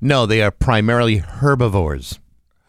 No, 0.00 0.26
they 0.26 0.42
are 0.42 0.50
primarily 0.50 1.16
herbivores. 1.16 2.18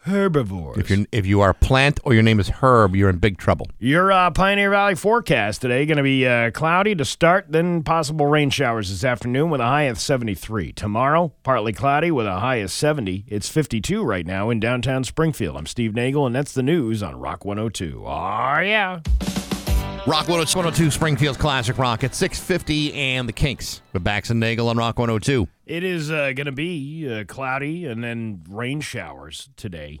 Herbivores. 0.04 0.78
If 0.78 0.90
you 0.90 1.06
if 1.12 1.26
you 1.26 1.40
are 1.42 1.50
a 1.50 1.54
plant 1.54 2.00
or 2.02 2.12
your 2.12 2.24
name 2.24 2.40
is 2.40 2.48
Herb, 2.48 2.96
you're 2.96 3.08
in 3.08 3.18
big 3.18 3.38
trouble. 3.38 3.68
Your 3.78 4.10
uh, 4.10 4.30
Pioneer 4.32 4.70
Valley 4.70 4.96
forecast 4.96 5.60
today 5.60 5.86
going 5.86 5.96
to 5.96 6.02
be 6.02 6.26
uh, 6.26 6.50
cloudy 6.50 6.94
to 6.96 7.04
start, 7.04 7.46
then 7.48 7.84
possible 7.84 8.26
rain 8.26 8.50
showers 8.50 8.90
this 8.90 9.04
afternoon 9.04 9.50
with 9.50 9.60
a 9.60 9.64
high 9.64 9.84
of 9.84 10.00
73. 10.00 10.72
Tomorrow, 10.72 11.32
partly 11.44 11.72
cloudy 11.72 12.10
with 12.10 12.26
a 12.26 12.40
high 12.40 12.56
of 12.56 12.72
70. 12.72 13.26
It's 13.28 13.48
52 13.48 14.02
right 14.02 14.26
now 14.26 14.50
in 14.50 14.58
downtown 14.58 15.04
Springfield. 15.04 15.56
I'm 15.56 15.66
Steve 15.66 15.94
Nagle, 15.94 16.26
and 16.26 16.34
that's 16.34 16.52
the 16.52 16.64
news 16.64 17.02
on 17.02 17.20
Rock 17.20 17.44
102. 17.44 18.02
Oh, 18.04 18.58
yeah. 18.58 19.00
Rock 20.04 20.26
102 20.28 20.90
Springfield's 20.90 21.38
Classic 21.38 21.78
Rock 21.78 22.02
at 22.02 22.12
650 22.14 22.92
and 22.92 23.28
the 23.28 23.32
Kinks 23.32 23.82
with 23.92 24.02
Bax 24.02 24.30
and 24.30 24.40
Nagle 24.40 24.68
on 24.68 24.76
Rock 24.76 24.98
102. 24.98 25.46
It 25.64 25.84
is 25.84 26.10
uh, 26.10 26.32
going 26.32 26.46
to 26.46 26.52
be 26.52 27.08
uh, 27.08 27.24
cloudy 27.24 27.86
and 27.86 28.02
then 28.02 28.42
rain 28.50 28.80
showers 28.80 29.48
today 29.56 30.00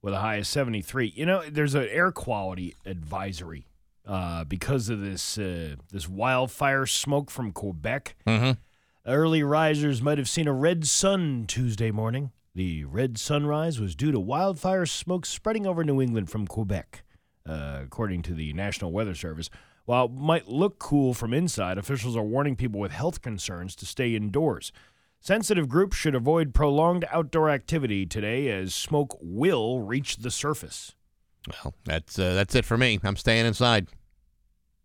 with 0.00 0.14
a 0.14 0.18
high 0.20 0.36
of 0.36 0.46
73. 0.46 1.12
You 1.14 1.26
know, 1.26 1.42
there's 1.48 1.74
an 1.74 1.86
air 1.90 2.10
quality 2.12 2.74
advisory 2.86 3.66
uh, 4.06 4.44
because 4.44 4.88
of 4.88 5.00
this 5.02 5.36
uh, 5.36 5.76
this 5.90 6.08
wildfire 6.08 6.86
smoke 6.86 7.30
from 7.30 7.52
Quebec. 7.52 8.16
Mhm. 8.26 8.56
Early 9.06 9.42
risers 9.42 10.00
might 10.00 10.16
have 10.18 10.28
seen 10.30 10.48
a 10.48 10.52
red 10.52 10.86
sun 10.86 11.44
Tuesday 11.46 11.90
morning. 11.90 12.30
The 12.54 12.84
red 12.84 13.18
sunrise 13.18 13.78
was 13.80 13.94
due 13.94 14.12
to 14.12 14.18
wildfire 14.20 14.86
smoke 14.86 15.26
spreading 15.26 15.66
over 15.66 15.84
New 15.84 16.00
England 16.00 16.30
from 16.30 16.46
Quebec, 16.46 17.02
uh, 17.46 17.80
according 17.82 18.22
to 18.22 18.34
the 18.34 18.52
National 18.52 18.92
Weather 18.92 19.14
Service. 19.14 19.50
While 19.84 20.06
it 20.06 20.12
might 20.12 20.48
look 20.48 20.78
cool 20.78 21.12
from 21.14 21.34
inside, 21.34 21.76
officials 21.78 22.16
are 22.16 22.22
warning 22.22 22.54
people 22.56 22.78
with 22.80 22.92
health 22.92 23.20
concerns 23.20 23.74
to 23.76 23.86
stay 23.86 24.14
indoors. 24.14 24.70
Sensitive 25.20 25.68
groups 25.68 25.96
should 25.96 26.14
avoid 26.14 26.52
prolonged 26.54 27.04
outdoor 27.10 27.50
activity 27.50 28.06
today 28.06 28.48
as 28.48 28.74
smoke 28.74 29.16
will 29.20 29.80
reach 29.80 30.16
the 30.18 30.30
surface. 30.30 30.94
Well, 31.48 31.74
that's 31.84 32.18
uh, 32.18 32.34
that's 32.34 32.54
it 32.54 32.64
for 32.64 32.78
me. 32.78 33.00
I'm 33.02 33.16
staying 33.16 33.46
inside. 33.46 33.88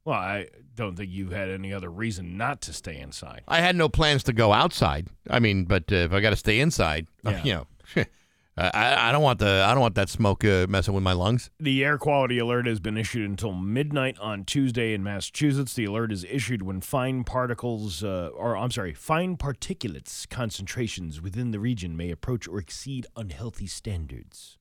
Well, 0.05 0.17
I 0.17 0.47
don't 0.73 0.95
think 0.95 1.11
you 1.11 1.29
had 1.31 1.49
any 1.49 1.73
other 1.73 1.89
reason 1.89 2.37
not 2.37 2.61
to 2.61 2.73
stay 2.73 2.97
inside. 2.99 3.41
I 3.47 3.59
had 3.61 3.75
no 3.75 3.89
plans 3.89 4.23
to 4.23 4.33
go 4.33 4.53
outside. 4.53 5.07
I 5.29 5.39
mean, 5.39 5.65
but 5.65 5.91
uh, 5.91 5.95
if 5.97 6.13
I 6.13 6.21
got 6.21 6.29
to 6.31 6.35
stay 6.35 6.59
inside, 6.59 7.07
Yeah. 7.23 7.43
you 7.43 7.53
know, 7.53 7.67
I- 8.57 9.09
I, 9.09 9.11
don't 9.11 9.21
want 9.21 9.37
the 9.39 9.63
I 9.67 9.71
don't 9.73 9.81
want 9.81 9.93
that 9.95 10.09
smoke 10.09 10.43
uh, 10.43 10.65
messing 10.67 10.93
with 10.95 11.03
my 11.03 11.13
lungs. 11.13 11.51
The 11.59 11.83
air 11.85 11.97
quality 11.99 12.39
alert 12.39 12.65
has 12.65 12.79
been 12.79 12.97
issued 12.97 13.29
until 13.29 13.53
midnight 13.53 14.17
on 14.19 14.45
Tuesday 14.45 14.93
in 14.95 15.03
Massachusetts. 15.03 15.73
The 15.75 15.85
alert 15.85 16.11
is 16.11 16.23
issued 16.23 16.63
when 16.63 16.81
fine 16.81 17.23
particles, 17.23 18.03
uh, 18.03 18.29
or 18.33 18.57
I'm 18.57 18.71
sorry, 18.71 18.93
fine 18.93 19.37
particulates 19.37 20.27
concentrations 20.27 21.21
within 21.21 21.51
the 21.51 21.59
region 21.59 21.95
may 21.95 22.09
approach 22.09 22.47
or 22.47 22.57
exceed 22.57 23.05
unhealthy 23.15 23.67
standards. 23.67 24.57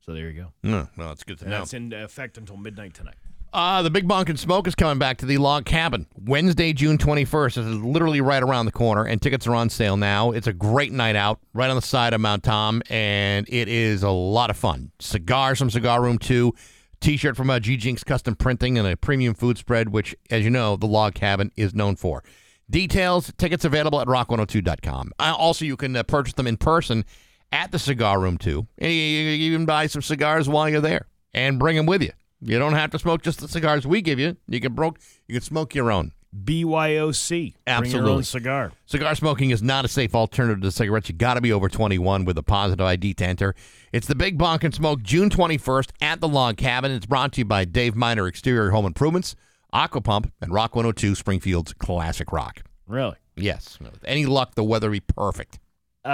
So 0.00 0.12
there 0.12 0.28
you 0.28 0.42
go. 0.42 0.52
No, 0.62 0.88
well, 0.98 1.12
it's 1.12 1.24
good 1.24 1.38
to 1.38 1.44
And 1.44 1.52
know. 1.52 1.58
that's 1.60 1.72
in 1.72 1.90
effect 1.94 2.36
until 2.36 2.58
midnight 2.58 2.92
tonight. 2.92 3.16
Uh, 3.54 3.82
the 3.82 3.90
Big 3.90 4.08
Bunk 4.08 4.28
and 4.28 4.38
Smoke 4.38 4.66
is 4.66 4.74
coming 4.74 4.98
back 4.98 5.18
to 5.18 5.26
the 5.26 5.38
Log 5.38 5.64
Cabin 5.64 6.08
Wednesday, 6.16 6.72
June 6.72 6.98
21st. 6.98 7.54
This 7.54 7.64
is 7.64 7.76
literally 7.76 8.20
right 8.20 8.42
around 8.42 8.66
the 8.66 8.72
corner, 8.72 9.04
and 9.04 9.22
tickets 9.22 9.46
are 9.46 9.54
on 9.54 9.70
sale 9.70 9.96
now. 9.96 10.32
It's 10.32 10.48
a 10.48 10.52
great 10.52 10.90
night 10.90 11.14
out 11.14 11.38
right 11.52 11.70
on 11.70 11.76
the 11.76 11.82
side 11.82 12.14
of 12.14 12.20
Mount 12.20 12.42
Tom, 12.42 12.82
and 12.90 13.48
it 13.48 13.68
is 13.68 14.02
a 14.02 14.10
lot 14.10 14.50
of 14.50 14.56
fun. 14.56 14.90
Cigars 14.98 15.60
from 15.60 15.70
Cigar 15.70 16.02
Room 16.02 16.18
2, 16.18 16.52
t 16.98 17.16
shirt 17.16 17.36
from 17.36 17.48
uh, 17.48 17.60
G 17.60 17.76
Jinx 17.76 18.02
Custom 18.02 18.34
Printing, 18.34 18.76
and 18.76 18.88
a 18.88 18.96
premium 18.96 19.34
food 19.34 19.56
spread, 19.56 19.90
which, 19.90 20.16
as 20.30 20.42
you 20.42 20.50
know, 20.50 20.74
the 20.74 20.88
Log 20.88 21.14
Cabin 21.14 21.52
is 21.56 21.76
known 21.76 21.94
for. 21.94 22.24
Details, 22.68 23.32
tickets 23.38 23.64
available 23.64 24.00
at 24.00 24.08
rock102.com. 24.08 25.12
Uh, 25.20 25.32
also, 25.38 25.64
you 25.64 25.76
can 25.76 25.94
uh, 25.94 26.02
purchase 26.02 26.34
them 26.34 26.48
in 26.48 26.56
person 26.56 27.04
at 27.52 27.70
the 27.70 27.78
cigar 27.78 28.18
room 28.18 28.36
2, 28.36 28.66
And 28.78 28.90
you, 28.90 28.98
you 28.98 29.52
even 29.52 29.64
buy 29.64 29.86
some 29.86 30.02
cigars 30.02 30.48
while 30.48 30.68
you're 30.68 30.80
there 30.80 31.06
and 31.32 31.60
bring 31.60 31.76
them 31.76 31.86
with 31.86 32.02
you. 32.02 32.10
You 32.46 32.58
don't 32.58 32.74
have 32.74 32.90
to 32.90 32.98
smoke 32.98 33.22
just 33.22 33.40
the 33.40 33.48
cigars 33.48 33.86
we 33.86 34.02
give 34.02 34.18
you. 34.18 34.36
You 34.46 34.60
can 34.60 34.74
broke 34.74 34.98
you 35.26 35.34
can 35.34 35.42
smoke 35.42 35.74
your 35.74 35.90
own. 35.90 36.12
BYOC. 36.34 37.28
Bring 37.28 37.44
your 37.44 37.52
Absolutely. 37.66 38.12
own 38.12 38.24
cigar. 38.24 38.72
Cigar 38.86 39.14
smoking 39.14 39.50
is 39.50 39.62
not 39.62 39.84
a 39.84 39.88
safe 39.88 40.14
alternative 40.14 40.60
to 40.62 40.70
cigarettes. 40.70 41.08
You 41.08 41.14
got 41.14 41.34
to 41.34 41.40
be 41.40 41.52
over 41.52 41.68
21 41.68 42.24
with 42.24 42.36
a 42.36 42.42
positive 42.42 42.84
ID 42.84 43.14
to 43.14 43.24
enter. 43.24 43.54
It's 43.92 44.06
the 44.06 44.14
Big 44.16 44.36
Bonk 44.36 44.62
and 44.64 44.74
Smoke 44.74 45.02
June 45.02 45.30
21st 45.30 45.90
at 46.02 46.20
the 46.20 46.28
Log 46.28 46.56
Cabin. 46.56 46.90
It's 46.90 47.06
brought 47.06 47.32
to 47.34 47.40
you 47.40 47.44
by 47.44 47.64
Dave 47.64 47.94
Miner 47.94 48.26
Exterior 48.26 48.70
Home 48.70 48.84
Improvements, 48.84 49.36
Aqua 49.72 50.00
Pump, 50.00 50.32
and 50.42 50.52
Rock 50.52 50.74
102 50.74 51.14
Springfield's 51.14 51.72
Classic 51.72 52.30
Rock. 52.32 52.62
Really? 52.86 53.16
Yes. 53.36 53.78
With 53.80 54.04
any 54.04 54.26
luck, 54.26 54.54
the 54.54 54.64
weather 54.64 54.90
be 54.90 55.00
perfect. 55.00 55.60
Uh, 56.04 56.08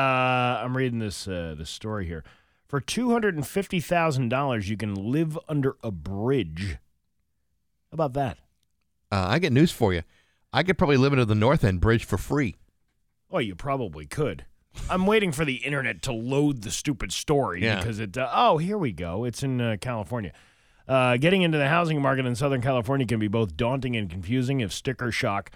I'm 0.63 0.77
reading 0.77 1.01
this 1.01 1.27
uh, 1.27 1.55
this 1.59 1.71
story 1.71 2.07
here. 2.07 2.23
For 2.71 2.81
two 2.81 3.11
hundred 3.11 3.35
and 3.35 3.45
fifty 3.45 3.81
thousand 3.81 4.29
dollars, 4.29 4.71
you 4.71 4.77
can 4.77 4.95
live 4.95 5.37
under 5.49 5.77
a 5.83 5.91
bridge. 5.91 6.77
How 7.91 7.95
about 7.95 8.13
that? 8.13 8.39
Uh, 9.11 9.27
I 9.29 9.41
get 9.41 9.53
news 9.53 9.73
for 9.73 9.93
you. 9.93 10.03
I 10.53 10.63
could 10.63 10.79
probably 10.79 10.97
live 10.97 11.11
under 11.11 11.25
the 11.25 11.35
North 11.35 11.65
End 11.65 11.81
Bridge 11.81 12.05
for 12.05 12.17
free. 12.17 12.55
Oh, 13.29 13.39
you 13.39 13.57
probably 13.57 14.07
could. 14.07 14.45
I'm 14.89 15.05
waiting 15.05 15.33
for 15.33 15.45
the 15.45 15.57
internet 15.57 16.01
to 16.03 16.13
load 16.13 16.63
the 16.63 16.71
stupid 16.71 17.11
story 17.11 17.61
Yeah. 17.65 17.81
because 17.81 17.99
it. 17.99 18.17
Uh, 18.17 18.31
oh, 18.33 18.59
here 18.59 18.79
we 18.79 18.93
go. 18.93 19.25
It's 19.25 19.43
in 19.43 19.61
uh, 19.61 19.77
California. 19.81 20.33
Uh, 20.87 21.17
getting 21.17 21.43
into 21.43 21.59
the 21.59 21.67
housing 21.69 22.01
market 22.01 22.25
in 22.25 22.37
Southern 22.37 22.63
California 22.63 23.05
can 23.05 23.19
be 23.19 23.27
both 23.27 23.57
daunting 23.57 23.97
and 23.97 24.09
confusing 24.09 24.61
if 24.61 24.73
sticker 24.73 25.11
shock 25.11 25.51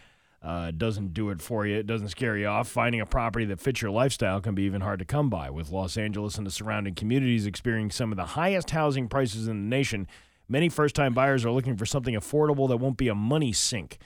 uh, 0.44 0.70
doesn't 0.70 1.14
do 1.14 1.30
it 1.30 1.40
for 1.40 1.66
you. 1.66 1.76
It 1.76 1.86
doesn't 1.86 2.08
scare 2.08 2.36
you 2.36 2.46
off. 2.46 2.68
Finding 2.68 3.00
a 3.00 3.06
property 3.06 3.46
that 3.46 3.60
fits 3.60 3.80
your 3.80 3.90
lifestyle 3.90 4.40
can 4.40 4.54
be 4.54 4.64
even 4.64 4.82
hard 4.82 4.98
to 4.98 5.04
come 5.04 5.30
by. 5.30 5.48
With 5.50 5.70
Los 5.70 5.96
Angeles 5.96 6.36
and 6.36 6.46
the 6.46 6.50
surrounding 6.50 6.94
communities 6.94 7.46
experiencing 7.46 7.90
some 7.96 8.12
of 8.12 8.16
the 8.16 8.26
highest 8.26 8.70
housing 8.70 9.08
prices 9.08 9.48
in 9.48 9.68
the 9.68 9.76
nation, 9.76 10.06
many 10.48 10.68
first-time 10.68 11.14
buyers 11.14 11.44
are 11.44 11.50
looking 11.50 11.76
for 11.76 11.86
something 11.86 12.14
affordable 12.14 12.68
that 12.68 12.76
won't 12.76 12.98
be 12.98 13.08
a 13.08 13.14
money 13.14 13.52
sink 13.52 13.98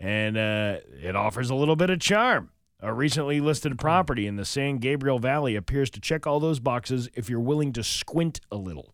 and 0.00 0.36
uh, 0.36 0.78
it 1.02 1.16
offers 1.16 1.50
a 1.50 1.54
little 1.54 1.76
bit 1.76 1.90
of 1.90 2.00
charm. 2.00 2.50
A 2.80 2.92
recently 2.92 3.40
listed 3.40 3.78
property 3.78 4.26
in 4.26 4.36
the 4.36 4.44
San 4.44 4.76
Gabriel 4.78 5.18
Valley 5.18 5.56
appears 5.56 5.88
to 5.90 6.00
check 6.00 6.26
all 6.26 6.40
those 6.40 6.60
boxes 6.60 7.08
if 7.14 7.30
you're 7.30 7.40
willing 7.40 7.72
to 7.72 7.82
squint 7.82 8.40
a 8.52 8.56
little. 8.56 8.92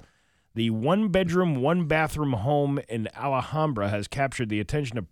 The 0.55 0.71
one 0.71 1.09
bedroom, 1.09 1.57
one 1.57 1.87
bathroom 1.87 2.35
home 2.35 2.79
in 2.89 3.09
Alhambra 3.17 3.89
has 3.89 4.07
captured 4.07 4.51
the 4.51 4.61
attention 4.61 4.99
of 4.99 5.11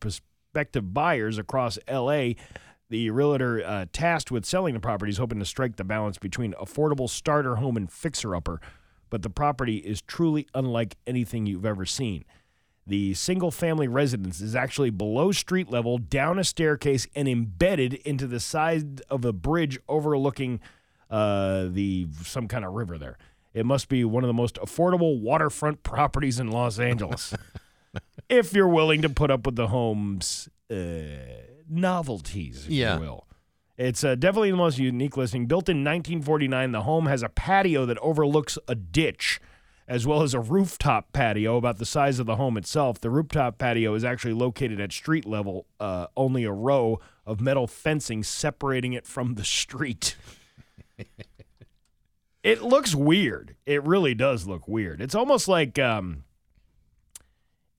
prospective 0.50 0.92
buyers 0.92 1.38
across 1.38 1.78
LA. 1.88 2.32
The 2.88 3.10
realtor 3.10 3.62
uh, 3.64 3.86
tasked 3.92 4.32
with 4.32 4.44
selling 4.44 4.74
the 4.74 4.80
property 4.80 5.10
is 5.10 5.18
hoping 5.18 5.38
to 5.38 5.44
strike 5.44 5.76
the 5.76 5.84
balance 5.84 6.18
between 6.18 6.54
affordable 6.54 7.08
starter 7.08 7.56
home 7.56 7.76
and 7.76 7.90
fixer 7.90 8.34
upper, 8.34 8.60
but 9.10 9.22
the 9.22 9.30
property 9.30 9.76
is 9.76 10.02
truly 10.02 10.48
unlike 10.52 10.96
anything 11.06 11.46
you've 11.46 11.64
ever 11.64 11.86
seen. 11.86 12.24
The 12.84 13.14
single 13.14 13.52
family 13.52 13.86
residence 13.86 14.40
is 14.40 14.56
actually 14.56 14.90
below 14.90 15.30
street 15.30 15.70
level, 15.70 15.98
down 15.98 16.40
a 16.40 16.44
staircase, 16.44 17.06
and 17.14 17.28
embedded 17.28 17.94
into 17.94 18.26
the 18.26 18.40
side 18.40 19.02
of 19.08 19.24
a 19.24 19.32
bridge 19.32 19.78
overlooking 19.88 20.58
uh, 21.10 21.66
the 21.70 22.08
some 22.24 22.48
kind 22.48 22.64
of 22.64 22.72
river 22.72 22.98
there. 22.98 23.18
It 23.54 23.66
must 23.66 23.88
be 23.88 24.04
one 24.04 24.24
of 24.24 24.28
the 24.28 24.34
most 24.34 24.56
affordable 24.56 25.20
waterfront 25.20 25.82
properties 25.84 26.40
in 26.40 26.50
Los 26.50 26.80
Angeles. 26.80 27.34
if 28.30 28.52
you're 28.54 28.68
willing 28.68 29.02
to 29.02 29.10
put 29.10 29.30
up 29.30 29.44
with 29.44 29.56
the 29.56 29.66
home's 29.68 30.48
uh, 30.70 30.74
novelties, 31.68 32.64
if 32.66 32.70
Yeah. 32.70 32.94
you 32.94 33.00
will. 33.00 33.26
It's 33.76 34.04
uh, 34.04 34.14
definitely 34.14 34.50
the 34.50 34.56
most 34.58 34.78
unique 34.78 35.16
listing. 35.16 35.46
Built 35.46 35.68
in 35.68 35.78
1949, 35.78 36.72
the 36.72 36.82
home 36.82 37.06
has 37.06 37.22
a 37.22 37.28
patio 37.30 37.86
that 37.86 37.96
overlooks 37.98 38.58
a 38.68 38.74
ditch, 38.74 39.40
as 39.88 40.06
well 40.06 40.22
as 40.22 40.34
a 40.34 40.40
rooftop 40.40 41.12
patio 41.14 41.56
about 41.56 41.78
the 41.78 41.86
size 41.86 42.18
of 42.18 42.26
the 42.26 42.36
home 42.36 42.56
itself. 42.58 43.00
The 43.00 43.08
rooftop 43.10 43.56
patio 43.58 43.94
is 43.94 44.04
actually 44.04 44.34
located 44.34 44.80
at 44.80 44.92
street 44.92 45.24
level, 45.24 45.66
uh, 45.80 46.08
only 46.16 46.44
a 46.44 46.52
row 46.52 47.00
of 47.24 47.40
metal 47.40 47.66
fencing 47.66 48.22
separating 48.22 48.92
it 48.92 49.06
from 49.06 49.34
the 49.36 49.44
street. 49.44 50.14
it 52.42 52.62
looks 52.62 52.94
weird. 52.94 53.56
It 53.66 53.82
really 53.84 54.14
does 54.14 54.46
look 54.46 54.68
weird. 54.68 55.00
It's 55.00 55.14
almost 55.14 55.48
like 55.48 55.78
um, 55.78 56.24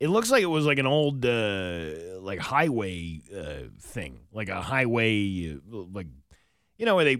it 0.01 0.09
looks 0.09 0.31
like 0.31 0.41
it 0.41 0.47
was 0.47 0.65
like 0.65 0.79
an 0.79 0.87
old 0.87 1.23
uh, 1.25 2.19
like 2.19 2.39
highway 2.39 3.21
uh, 3.33 3.69
thing, 3.79 4.19
like 4.33 4.49
a 4.49 4.59
highway, 4.61 5.53
uh, 5.55 5.77
like 5.93 6.07
you 6.77 6.85
know 6.87 6.95
where 6.95 7.05
they 7.05 7.17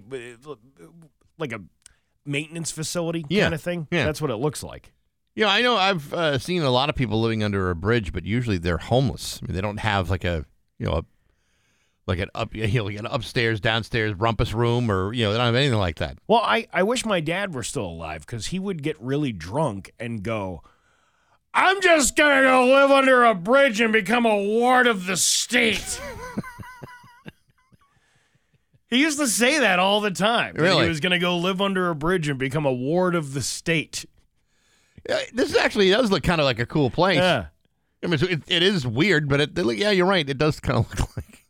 like 1.37 1.51
a 1.53 1.61
maintenance 2.25 2.71
facility 2.71 3.23
Yeah, 3.29 3.43
kind 3.43 3.53
of 3.53 3.61
thing. 3.61 3.87
yeah. 3.91 4.05
That's 4.05 4.21
what 4.21 4.31
it 4.31 4.37
looks 4.37 4.63
like. 4.63 4.93
You 5.35 5.45
know, 5.45 5.49
I 5.49 5.61
know 5.61 5.77
I've 5.77 6.13
uh, 6.13 6.37
seen 6.39 6.61
a 6.63 6.69
lot 6.71 6.89
of 6.89 6.95
people 6.95 7.21
living 7.21 7.43
under 7.43 7.69
a 7.69 7.75
bridge, 7.75 8.11
but 8.11 8.25
usually 8.25 8.57
they're 8.57 8.77
homeless. 8.77 9.39
I 9.41 9.47
mean, 9.47 9.55
they 9.55 9.61
don't 9.61 9.77
have 9.79 10.09
like 10.09 10.23
a, 10.25 10.45
you 10.77 10.87
know, 10.87 10.93
a, 10.93 11.05
like 12.05 12.19
an 12.19 12.29
up, 12.35 12.53
you 12.55 12.67
know, 12.67 12.85
like 12.85 12.97
an 12.99 13.05
upstairs, 13.05 13.59
downstairs 13.61 14.13
rumpus 14.15 14.53
room, 14.53 14.91
or 14.91 15.13
you 15.13 15.23
know, 15.23 15.31
they 15.31 15.37
don't 15.37 15.45
have 15.45 15.55
anything 15.55 15.77
like 15.79 15.97
that. 15.97 16.17
Well, 16.27 16.41
I, 16.43 16.67
I 16.73 16.83
wish 16.83 17.05
my 17.05 17.21
dad 17.21 17.53
were 17.53 17.63
still 17.63 17.85
alive 17.85 18.25
because 18.25 18.47
he 18.47 18.59
would 18.59 18.83
get 18.83 18.99
really 18.99 19.31
drunk 19.31 19.91
and 19.99 20.21
go, 20.21 20.63
I'm 21.53 21.81
just 21.81 22.15
going 22.15 22.37
to 22.37 22.43
go 22.43 22.65
live 22.65 22.91
under 22.91 23.25
a 23.25 23.35
bridge 23.35 23.81
and 23.81 23.91
become 23.91 24.25
a 24.25 24.37
ward 24.37 24.87
of 24.87 25.05
the 25.05 25.17
state. 25.17 25.99
he 28.89 28.99
used 29.01 29.19
to 29.19 29.27
say 29.27 29.59
that 29.59 29.79
all 29.79 30.01
the 30.01 30.11
time. 30.11 30.55
that 30.55 30.61
Really? 30.61 30.83
He 30.83 30.89
was 30.89 30.99
going 30.99 31.11
to 31.11 31.19
go 31.19 31.37
live 31.37 31.61
under 31.61 31.89
a 31.89 31.95
bridge 31.95 32.27
and 32.29 32.37
become 32.39 32.65
a 32.65 32.73
ward 32.73 33.15
of 33.15 33.33
the 33.33 33.41
state. 33.41 34.05
Uh, 35.09 35.17
This 35.33 35.55
actually 35.55 35.89
does 35.89 36.11
look 36.11 36.23
kind 36.23 36.39
of 36.41 36.45
like 36.45 36.59
a 36.59 36.65
cool 36.65 36.89
place. 36.89 37.17
Yeah. 37.17 37.45
I 38.03 38.07
mean, 38.07 38.19
it, 38.21 38.41
it 38.47 38.63
is 38.63 38.85
weird, 38.87 39.29
but 39.29 39.41
it, 39.41 39.57
it- 39.57 39.77
yeah, 39.77 39.91
you're 39.91 40.05
right. 40.05 40.27
It 40.27 40.37
does 40.37 40.59
kind 40.59 40.79
of 40.79 40.89
look 40.99 41.17
like 41.17 41.45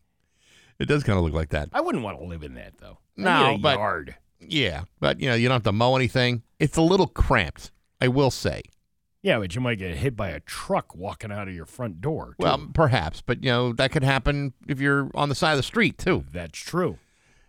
it 0.80 0.86
does 0.88 1.04
kind 1.04 1.18
of 1.20 1.24
look 1.24 1.34
like 1.34 1.50
that. 1.50 1.70
I 1.74 1.82
wouldn't 1.82 2.04
want 2.04 2.18
to 2.20 2.26
live 2.26 2.42
in 2.42 2.56
that, 2.56 2.74
though. 2.80 2.98
No, 3.18 3.58
but- 3.62 3.78
yard. 3.78 4.16
Yeah, 4.44 4.86
but 5.00 5.20
you 5.20 5.30
know, 5.30 5.36
you 5.36 5.48
don't 5.48 5.54
have 5.56 5.64
to 5.64 5.72
mow 5.72 5.96
anything. 5.96 6.42
It's 6.60 6.76
a 6.76 6.82
little 6.82 7.06
cramped, 7.06 7.72
I 8.02 8.08
will 8.08 8.32
say. 8.32 8.64
Yeah, 9.24 9.38
but 9.40 9.54
you 9.54 9.62
might 9.62 9.78
get 9.78 9.96
hit 9.98 10.16
by 10.16 10.30
a 10.30 10.40
truck 10.40 10.96
walking 10.96 11.32
out 11.32 11.48
of 11.48 11.54
your 11.54 11.66
front 11.66 12.02
door. 12.02 12.30
too. 12.40 12.44
Well, 12.44 12.68
perhaps, 12.74 13.22
but 13.22 13.44
you 13.44 13.52
know 13.52 13.74
that 13.74 13.92
could 13.92 14.04
happen 14.04 14.54
if 14.68 14.80
you're 14.80 15.12
on 15.14 15.30
the 15.30 15.36
side 15.36 15.52
of 15.52 15.58
the 15.58 15.64
street 15.64 15.98
too. 15.98 16.26
that's 16.32 16.58
true. 16.58 16.98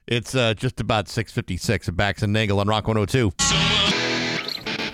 It's 0.07 0.35
uh, 0.35 0.53
just 0.55 0.81
about 0.81 1.09
six 1.09 1.33
fifty 1.33 1.57
six 1.57 1.89
at 1.89 1.97
Bax 1.97 2.23
and 2.23 2.33
Nagle 2.33 2.61
on 2.61 2.69
Rock 2.69 2.89
one 2.89 2.97
hundred 2.97 3.09
two. 3.11 3.33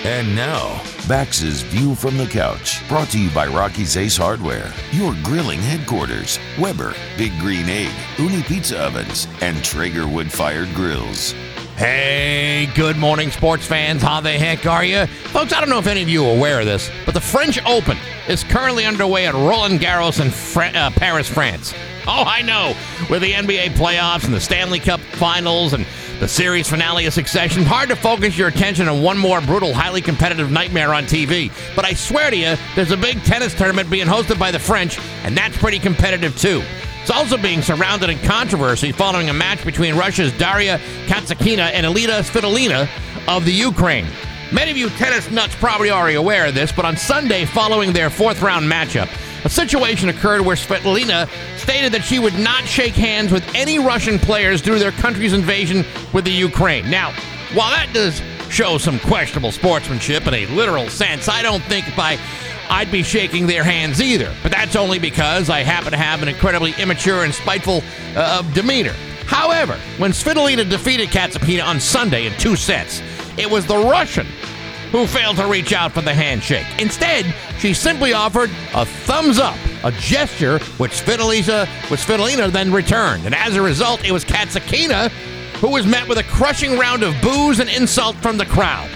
And 0.05 0.35
now, 0.37 0.81
Bax's 1.09 1.63
View 1.63 1.95
from 1.95 2.17
the 2.17 2.27
Couch, 2.27 2.87
brought 2.89 3.09
to 3.11 3.19
you 3.19 3.29
by 3.31 3.47
Rocky's 3.49 3.97
Ace 3.97 4.17
Hardware, 4.17 4.73
your 4.93 5.15
grilling 5.25 5.59
headquarters, 5.59 6.39
Weber, 6.59 6.95
Big 7.17 7.37
Green 7.41 7.69
Egg, 7.69 7.91
Ooni 8.17 8.47
Pizza 8.47 8.79
Ovens, 8.79 9.27
and 9.43 9.63
Traeger 9.65 10.07
Wood 10.07 10.33
Fired 10.33 10.73
Grills. 10.75 11.35
Hey, 11.79 12.69
good 12.75 12.97
morning, 12.97 13.31
sports 13.31 13.65
fans. 13.65 14.03
How 14.03 14.21
the 14.21 14.33
heck 14.33 14.67
are 14.67 14.85
you? 14.85 15.07
Folks, 15.07 15.53
I 15.53 15.61
don't 15.61 15.71
know 15.71 15.79
if 15.79 15.87
any 15.87 16.03
of 16.03 16.09
you 16.09 16.27
are 16.27 16.37
aware 16.37 16.59
of 16.59 16.67
this, 16.67 16.91
but 17.07 17.15
the 17.15 17.21
French 17.21 17.65
Open 17.65 17.97
is 18.27 18.43
currently 18.43 18.85
underway 18.85 19.29
at 19.29 19.35
Roland 19.35 19.79
Garros 19.79 20.21
in 20.21 20.75
uh, 20.75 20.91
Paris, 20.91 21.29
France. 21.29 21.73
Oh, 22.11 22.25
I 22.27 22.41
know. 22.41 22.75
With 23.11 23.21
the 23.21 23.33
NBA 23.33 23.73
playoffs 23.73 24.25
and 24.25 24.33
the 24.33 24.41
Stanley 24.41 24.79
Cup 24.79 24.99
finals 24.99 25.75
and 25.75 25.85
the 26.21 26.27
series 26.27 26.67
finale 26.67 27.05
of 27.05 27.13
Succession, 27.13 27.65
hard 27.65 27.91
to 27.91 27.97
focus 27.97 28.39
your 28.39 28.49
attention 28.49 28.89
on 28.89 29.03
one 29.03 29.19
more 29.19 29.43
brutal, 29.43 29.75
highly 29.75 30.01
competitive 30.01 30.51
nightmare 30.51 30.95
on 30.95 31.05
TV. 31.05 31.53
But 31.77 31.85
I 31.85 31.93
swear 31.93 32.31
to 32.31 32.37
you, 32.37 32.57
there's 32.75 32.93
a 32.93 32.97
big 32.97 33.23
tennis 33.25 33.53
tournament 33.53 33.91
being 33.91 34.07
hosted 34.07 34.39
by 34.39 34.51
the 34.51 34.59
French, 34.59 34.99
and 35.23 35.37
that's 35.37 35.59
pretty 35.59 35.79
competitive 35.79 36.35
too. 36.39 36.63
It's 37.09 37.17
also 37.17 37.39
being 37.39 37.63
surrounded 37.63 38.11
in 38.11 38.19
controversy 38.19 38.93
following 38.93 39.31
a 39.31 39.33
match 39.33 39.65
between 39.65 39.97
Russia's 39.97 40.31
Daria 40.37 40.77
Kasatkina 41.07 41.71
and 41.73 41.87
Elina 41.87 42.21
Svitolina 42.21 42.87
of 43.27 43.47
the 43.47 43.51
Ukraine. 43.51 44.07
Many 44.53 44.71
of 44.73 44.77
you 44.77 44.91
tennis 44.91 45.31
nuts 45.31 45.55
probably 45.55 45.91
already 45.91 46.17
aware 46.17 46.45
of 46.45 46.55
this, 46.55 46.71
but 46.71 46.85
on 46.85 46.99
Sunday, 46.99 47.47
following 47.47 47.95
their 47.95 48.11
fourth 48.11 48.43
round 48.43 48.71
matchup, 48.71 49.09
a 49.43 49.49
situation 49.49 50.11
occurred 50.11 50.43
where 50.43 50.55
Svitolina 50.55 51.31
stated 51.57 51.93
that 51.93 52.05
she 52.05 52.19
would 52.19 52.39
not 52.39 52.65
shake 52.65 52.93
hands 52.93 53.33
with 53.33 53.55
any 53.55 53.79
Russian 53.79 54.19
players 54.19 54.61
due 54.61 54.75
to 54.75 54.79
their 54.79 54.93
country's 54.93 55.33
invasion 55.33 55.87
with 56.13 56.27
the 56.27 56.31
Ukraine. 56.31 56.91
Now, 56.91 57.13
while 57.55 57.71
that 57.71 57.89
does 57.95 58.21
show 58.51 58.77
some 58.77 58.99
questionable 58.99 59.53
sportsmanship 59.53 60.27
in 60.27 60.35
a 60.35 60.45
literal 60.49 60.91
sense, 60.91 61.27
I 61.27 61.41
don't 61.41 61.63
think 61.65 61.87
by 61.97 62.19
I'd 62.71 62.91
be 62.91 63.03
shaking 63.03 63.47
their 63.47 63.65
hands 63.65 64.01
either. 64.01 64.33
But 64.43 64.53
that's 64.53 64.77
only 64.77 64.99
because 64.99 65.51
I 65.51 65.61
happen 65.61 65.93
to 65.93 65.99
have 65.99 66.23
an 66.23 66.29
incredibly 66.29 66.75
immature 66.79 67.25
and 67.25 67.35
spiteful 67.35 67.83
uh, 68.17 68.43
demeanor. 68.53 68.95
However, 69.27 69.79
when 69.99 70.13
Svitolina 70.13 70.69
defeated 70.69 71.09
Kasatkina 71.09 71.65
on 71.65 71.81
Sunday 71.81 72.27
in 72.27 72.33
two 72.35 72.57
sets, 72.57 73.03
it 73.37 73.51
was 73.51 73.67
the 73.67 73.77
Russian 73.77 74.27
who 74.91 75.07
failed 75.07 75.37
to 75.37 75.47
reach 75.47 75.73
out 75.73 75.93
for 75.93 76.01
the 76.01 76.15
handshake. 76.15 76.67
Instead, 76.79 77.27
she 77.59 77.75
simply 77.75 78.15
offered 78.15 78.51
a 78.75 78.87
thumbs 78.87 79.39
up, 79.39 79.57
a 79.85 79.93
gesture 79.93 80.59
which 80.79 80.93
Svitolina, 80.93 81.67
which 81.91 82.01
Svitolina 82.01 82.51
then 82.51 82.73
returned. 82.73 83.27
And 83.27 83.35
as 83.35 83.55
a 83.55 83.61
result, 83.63 84.05
it 84.05 84.13
was 84.13 84.25
Kasatkina 84.25 85.11
who 85.61 85.71
was 85.71 85.87
met 85.87 86.09
with 86.09 86.19
a 86.19 86.23
crushing 86.25 86.79
round 86.79 87.03
of 87.03 87.21
boos 87.21 87.59
and 87.59 87.69
insult 87.69 88.17
from 88.17 88.39
the 88.39 88.47
crowd. 88.47 88.89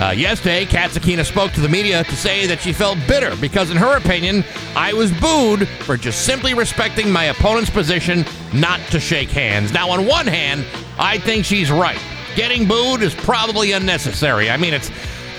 Uh, 0.00 0.10
yesterday, 0.10 0.64
Kasatkina 0.64 1.24
spoke 1.24 1.50
to 1.52 1.60
the 1.60 1.68
media 1.68 2.04
to 2.04 2.14
say 2.14 2.46
that 2.46 2.60
she 2.60 2.72
felt 2.72 2.98
bitter 3.08 3.34
because, 3.36 3.70
in 3.70 3.76
her 3.76 3.96
opinion, 3.96 4.44
I 4.76 4.92
was 4.92 5.10
booed 5.12 5.66
for 5.66 5.96
just 5.96 6.24
simply 6.24 6.54
respecting 6.54 7.10
my 7.10 7.24
opponent's 7.24 7.68
position 7.68 8.24
not 8.52 8.78
to 8.92 9.00
shake 9.00 9.28
hands. 9.28 9.72
Now, 9.72 9.90
on 9.90 10.06
one 10.06 10.28
hand, 10.28 10.64
I 10.98 11.18
think 11.18 11.44
she's 11.44 11.72
right. 11.72 12.00
Getting 12.36 12.68
booed 12.68 13.02
is 13.02 13.12
probably 13.12 13.72
unnecessary. 13.72 14.50
I 14.50 14.56
mean, 14.56 14.72
it's 14.72 14.88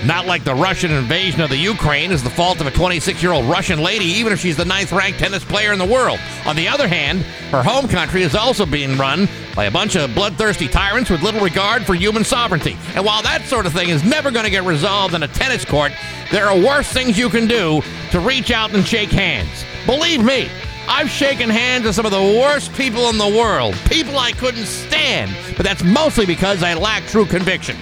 not 0.04 0.26
like 0.26 0.44
the 0.44 0.54
Russian 0.54 0.90
invasion 0.92 1.40
of 1.40 1.50
the 1.50 1.56
Ukraine 1.56 2.10
is 2.10 2.22
the 2.22 2.30
fault 2.30 2.60
of 2.60 2.66
a 2.66 2.70
26 2.70 3.22
year 3.22 3.32
old 3.32 3.44
Russian 3.46 3.80
lady, 3.80 4.06
even 4.06 4.32
if 4.32 4.40
she's 4.40 4.56
the 4.56 4.64
ninth 4.64 4.92
ranked 4.92 5.18
tennis 5.18 5.44
player 5.44 5.72
in 5.72 5.78
the 5.78 5.84
world. 5.84 6.18
On 6.46 6.56
the 6.56 6.68
other 6.68 6.88
hand, 6.88 7.22
her 7.50 7.62
home 7.62 7.86
country 7.86 8.22
is 8.22 8.34
also 8.34 8.64
being 8.64 8.96
run 8.96 9.28
by 9.54 9.66
a 9.66 9.70
bunch 9.70 9.96
of 9.96 10.14
bloodthirsty 10.14 10.68
tyrants 10.68 11.10
with 11.10 11.22
little 11.22 11.40
regard 11.40 11.84
for 11.84 11.94
human 11.94 12.24
sovereignty. 12.24 12.76
And 12.94 13.04
while 13.04 13.22
that 13.22 13.42
sort 13.42 13.66
of 13.66 13.72
thing 13.72 13.90
is 13.90 14.02
never 14.02 14.30
going 14.30 14.44
to 14.44 14.50
get 14.50 14.64
resolved 14.64 15.14
in 15.14 15.22
a 15.22 15.28
tennis 15.28 15.64
court, 15.64 15.92
there 16.30 16.46
are 16.46 16.58
worse 16.58 16.90
things 16.90 17.18
you 17.18 17.28
can 17.28 17.46
do 17.46 17.82
to 18.10 18.20
reach 18.20 18.50
out 18.50 18.72
and 18.74 18.86
shake 18.86 19.10
hands. 19.10 19.64
Believe 19.86 20.24
me, 20.24 20.48
I've 20.88 21.10
shaken 21.10 21.48
hands 21.50 21.84
with 21.84 21.94
some 21.94 22.06
of 22.06 22.12
the 22.12 22.40
worst 22.40 22.72
people 22.74 23.10
in 23.10 23.18
the 23.18 23.28
world, 23.28 23.74
people 23.88 24.18
I 24.18 24.32
couldn't 24.32 24.66
stand, 24.66 25.30
but 25.56 25.64
that's 25.64 25.84
mostly 25.84 26.26
because 26.26 26.62
I 26.62 26.74
lack 26.74 27.04
true 27.04 27.26
conviction. 27.26 27.76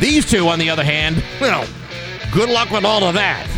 These 0.00 0.30
two, 0.30 0.48
on 0.48 0.58
the 0.58 0.70
other 0.70 0.84
hand, 0.84 1.22
well, 1.40 1.66
good 2.32 2.48
luck 2.48 2.70
with 2.70 2.84
all 2.84 3.04
of 3.04 3.14
that. 3.14 3.48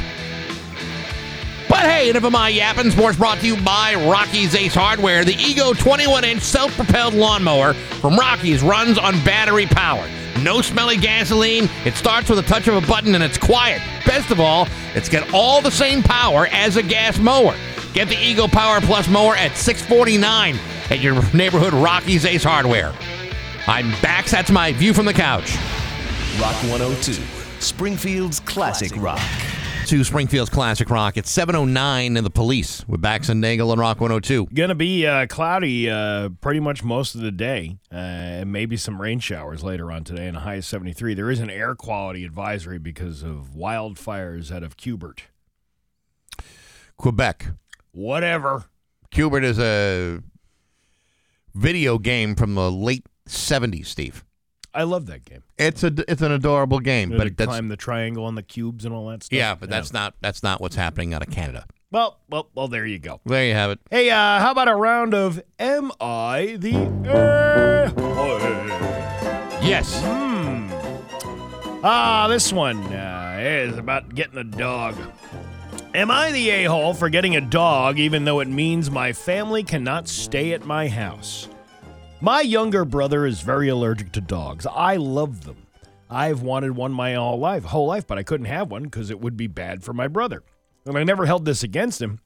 But 1.68 1.80
hey, 1.80 2.11
enough 2.11 2.24
of 2.24 2.32
my 2.32 2.49
yapping. 2.49 2.91
Sports 2.91 3.18
brought 3.18 3.39
to 3.41 3.47
you 3.47 3.61
by 3.62 3.95
Rocky's 4.09 4.55
Ace 4.55 4.74
Hardware. 4.74 5.24
The 5.24 5.34
Ego 5.34 5.72
21 5.72 6.24
inch 6.24 6.43
self 6.43 6.74
propelled 6.76 7.14
lawnmower 7.14 7.74
from 7.74 8.16
Rocky's 8.16 8.62
runs 8.62 8.99
on 8.99 9.12
battery 9.24 9.66
power. 9.66 10.07
No 10.43 10.62
smelly 10.62 10.97
gasoline. 10.97 11.68
It 11.84 11.95
starts 11.95 12.30
with 12.30 12.39
a 12.39 12.43
touch 12.43 12.68
of 12.68 12.82
a 12.82 12.87
button 12.87 13.14
and 13.14 13.24
it's 13.24 13.39
quiet. 13.39 13.82
Best 14.07 14.30
of 14.30 14.39
all, 14.39 14.68
it's 14.95 15.09
got 15.09 15.32
all 15.34 15.61
the 15.61 15.70
same 15.70 16.03
power 16.03 16.47
as 16.53 16.76
a 16.76 16.82
gas 16.82 17.18
mower. 17.18 17.57
Get 17.93 18.09
the 18.09 18.18
Ego 18.18 18.47
Power 18.47 18.80
Plus 18.80 19.09
mower 19.09 19.34
at 19.34 19.57
649 19.57 20.59
at 20.91 21.01
your 21.01 21.14
neighborhood 21.34 21.72
Rocky's 21.72 22.24
Ace 22.24 22.45
Hardware. 22.45 22.95
I'm 23.66 23.91
back. 24.03 24.26
That's 24.26 24.51
my 24.51 24.72
view 24.72 24.95
from 24.95 25.07
the 25.07 25.14
couch. 25.14 25.57
Rock 26.41 26.55
102, 26.64 27.14
Springfield's 27.61 28.41
classic 28.41 28.93
rock. 28.97 29.20
To 29.87 30.05
Springfield's 30.05 30.51
Classic 30.51 30.91
Rock. 30.91 31.16
It's 31.16 31.30
709 31.30 32.16
in 32.16 32.24
the 32.24 32.28
police 32.28 32.87
with 32.87 33.01
Bax 33.01 33.28
and 33.30 33.41
Nagle 33.41 33.72
and 33.72 33.80
Rock 33.80 34.01
102. 34.01 34.49
Going 34.53 34.68
to 34.68 34.74
be 34.74 35.07
uh, 35.07 35.26
cloudy 35.28 35.89
uh, 35.89 36.28
pretty 36.41 36.61
much 36.61 36.82
most 36.84 37.14
of 37.14 37.22
the 37.22 37.30
day, 37.30 37.78
uh, 37.91 37.95
and 37.95 38.53
maybe 38.53 38.76
some 38.76 39.01
rain 39.01 39.18
showers 39.20 39.62
later 39.62 39.91
on 39.91 40.05
today, 40.05 40.26
and 40.26 40.37
a 40.37 40.41
high 40.41 40.57
of 40.57 40.64
73. 40.66 41.14
There 41.14 41.30
is 41.30 41.41
an 41.41 41.49
air 41.49 41.74
quality 41.74 42.24
advisory 42.24 42.78
because 42.78 43.22
of 43.22 43.53
wildfires 43.57 44.53
out 44.53 44.62
of 44.62 44.76
Cubert. 44.76 45.22
Quebec. 46.99 47.47
Whatever. 47.93 48.64
Q*bert 49.11 49.45
is 49.45 49.59
a 49.59 50.20
video 51.55 51.97
game 51.99 52.34
from 52.34 52.57
the 52.57 52.70
late 52.70 53.07
70s, 53.26 53.87
Steve. 53.87 54.26
I 54.77 54.83
love 54.83 55.07
that 55.07 55.24
game. 55.24 55.43
It's 55.59 55.83
a 55.83 55.93
it's 56.07 56.20
an 56.22 56.33
adorable 56.33 56.81
game, 56.81 57.11
You 57.11 57.16
know, 57.16 57.24
but 57.24 57.29
to 57.31 57.35
that's 57.35 57.49
climb 57.49 57.68
the 57.68 57.77
triangle 57.77 58.29
and 58.29 58.37
the 58.37 58.43
cubes 58.43 58.85
and 58.85 58.95
all 58.95 59.09
that 59.09 59.22
stuff. 59.22 59.37
yeah, 59.37 59.55
but 59.55 59.70
that's 59.70 59.93
not 59.93 60.14
that's 60.20 60.43
not 60.43 60.61
what's 60.61 60.77
happening 60.77 61.14
out 61.14 61.22
of 61.27 61.31
Canada. 61.33 61.66
Well, 61.91 62.18
well, 62.29 62.51
well. 62.55 62.68
There 62.68 62.85
you 62.85 62.99
go. 62.99 63.20
There 63.24 63.45
you 63.47 63.55
have 63.55 63.70
it. 63.70 63.79
Hey, 63.91 64.11
uh, 64.11 64.16
how 64.41 64.51
about 64.51 64.68
a 64.68 64.74
round 64.74 65.14
of 65.14 65.43
Am 65.59 65.91
I 66.01 66.57
the 66.59 66.74
A-hole? 67.09 68.39
Yes. 69.66 70.03
Ah, 71.89 72.27
this 72.29 72.53
one 72.53 72.79
uh, 72.93 73.39
is 73.41 73.79
about 73.79 74.14
getting 74.14 74.37
a 74.39 74.45
dog. 74.45 74.97
Am 75.95 76.11
I 76.11 76.33
the 76.33 76.51
a 76.51 76.64
hole 76.64 76.93
for 76.93 77.09
getting 77.09 77.37
a 77.37 77.41
dog 77.41 77.99
even 77.99 78.24
though 78.24 78.41
it 78.41 78.49
means 78.49 78.91
my 78.91 79.12
family 79.12 79.62
cannot 79.62 80.09
stay 80.09 80.53
at 80.53 80.66
my 80.66 80.89
house? 80.89 81.49
My 82.20 82.40
younger 82.40 82.86
brother 82.86 83.26
is 83.26 83.42
very 83.42 83.68
allergic 83.68 84.10
to 84.12 84.22
dogs. 84.22 84.66
I 84.66 84.96
love 84.96 85.44
them. 85.44 85.66
I've 86.08 86.40
wanted 86.40 86.74
one 86.74 86.92
my 86.92 87.12
whole 87.14 87.38
life, 87.38 87.64
whole 87.64 87.86
life, 87.86 88.06
but 88.06 88.16
I 88.16 88.22
couldn't 88.22 88.46
have 88.46 88.70
one 88.70 88.84
because 88.84 89.10
it 89.10 89.20
would 89.20 89.36
be 89.36 89.48
bad 89.48 89.84
for 89.84 89.92
my 89.92 90.08
brother. 90.08 90.42
And 90.86 90.96
I 90.96 91.04
never 91.04 91.26
held 91.26 91.44
this 91.44 91.62
against 91.62 92.00
him. 92.00 92.20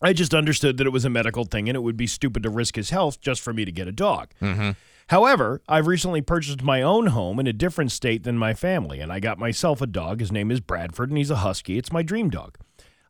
I 0.00 0.14
just 0.14 0.32
understood 0.32 0.78
that 0.78 0.86
it 0.86 0.94
was 0.94 1.04
a 1.04 1.10
medical 1.10 1.44
thing 1.44 1.68
and 1.68 1.76
it 1.76 1.80
would 1.80 1.96
be 1.96 2.06
stupid 2.06 2.42
to 2.44 2.50
risk 2.50 2.76
his 2.76 2.88
health 2.88 3.20
just 3.20 3.42
for 3.42 3.52
me 3.52 3.66
to 3.66 3.72
get 3.72 3.86
a 3.86 3.92
dog. 3.92 4.30
Mm-hmm. 4.40 4.70
However, 5.08 5.60
I've 5.68 5.86
recently 5.86 6.22
purchased 6.22 6.62
my 6.62 6.80
own 6.80 7.08
home 7.08 7.38
in 7.38 7.46
a 7.46 7.52
different 7.52 7.92
state 7.92 8.22
than 8.22 8.38
my 8.38 8.54
family, 8.54 9.00
and 9.00 9.12
I 9.12 9.20
got 9.20 9.38
myself 9.38 9.82
a 9.82 9.86
dog. 9.86 10.20
His 10.20 10.32
name 10.32 10.50
is 10.50 10.60
Bradford, 10.60 11.10
and 11.10 11.18
he's 11.18 11.30
a 11.30 11.36
husky. 11.36 11.76
It's 11.76 11.92
my 11.92 12.02
dream 12.02 12.30
dog. 12.30 12.58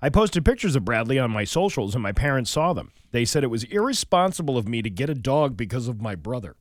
I 0.01 0.09
posted 0.11 0.45
pictures 0.45 0.77
of 0.77 0.85
Bradley 0.85 1.19
on 1.19 1.31
my 1.31 1.45
socials, 1.45 1.95
and 1.95 2.03
my 2.03 2.13
parents 2.13 2.51
saw 2.51 2.73
them. 2.73 2.93
They 3.11 3.25
said 3.25 3.43
it 3.43 3.49
was 3.49 3.65
irresponsible 3.65 4.57
of 4.57 4.69
me 4.69 4.81
to 4.83 4.91
get 4.91 5.11
a 5.11 5.15
dog 5.15 5.57
because 5.57 5.89
of 5.89 6.01
my 6.01 6.15
brother. 6.15 6.55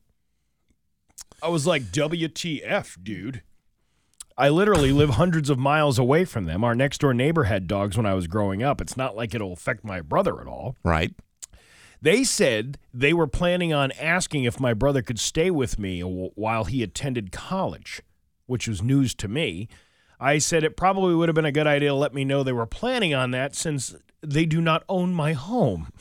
I 1.42 1.48
was 1.48 1.66
like, 1.66 1.84
WTF, 1.84 3.02
dude. 3.02 3.42
I 4.36 4.48
literally 4.48 4.92
live 4.92 5.10
hundreds 5.10 5.50
of 5.50 5.58
miles 5.58 5.98
away 5.98 6.24
from 6.24 6.44
them. 6.44 6.64
Our 6.64 6.74
next 6.74 6.98
door 6.98 7.14
neighbor 7.14 7.44
had 7.44 7.66
dogs 7.66 7.96
when 7.96 8.06
I 8.06 8.14
was 8.14 8.26
growing 8.26 8.62
up. 8.62 8.80
It's 8.80 8.96
not 8.96 9.16
like 9.16 9.34
it'll 9.34 9.52
affect 9.52 9.84
my 9.84 10.00
brother 10.00 10.40
at 10.40 10.46
all. 10.46 10.76
Right. 10.84 11.12
They 12.00 12.22
said 12.22 12.78
they 12.94 13.12
were 13.12 13.26
planning 13.26 13.72
on 13.72 13.90
asking 13.92 14.44
if 14.44 14.60
my 14.60 14.74
brother 14.74 15.02
could 15.02 15.18
stay 15.18 15.50
with 15.50 15.78
me 15.78 16.00
while 16.00 16.64
he 16.64 16.82
attended 16.82 17.32
college, 17.32 18.02
which 18.46 18.68
was 18.68 18.82
news 18.82 19.14
to 19.16 19.28
me. 19.28 19.68
I 20.20 20.38
said 20.38 20.64
it 20.64 20.76
probably 20.76 21.14
would 21.14 21.28
have 21.28 21.36
been 21.36 21.44
a 21.44 21.52
good 21.52 21.66
idea 21.66 21.90
to 21.90 21.94
let 21.94 22.14
me 22.14 22.24
know 22.24 22.42
they 22.42 22.52
were 22.52 22.66
planning 22.66 23.14
on 23.14 23.30
that 23.32 23.54
since 23.54 23.94
they 24.20 24.46
do 24.46 24.60
not 24.60 24.84
own 24.88 25.14
my 25.14 25.32
home. 25.32 25.92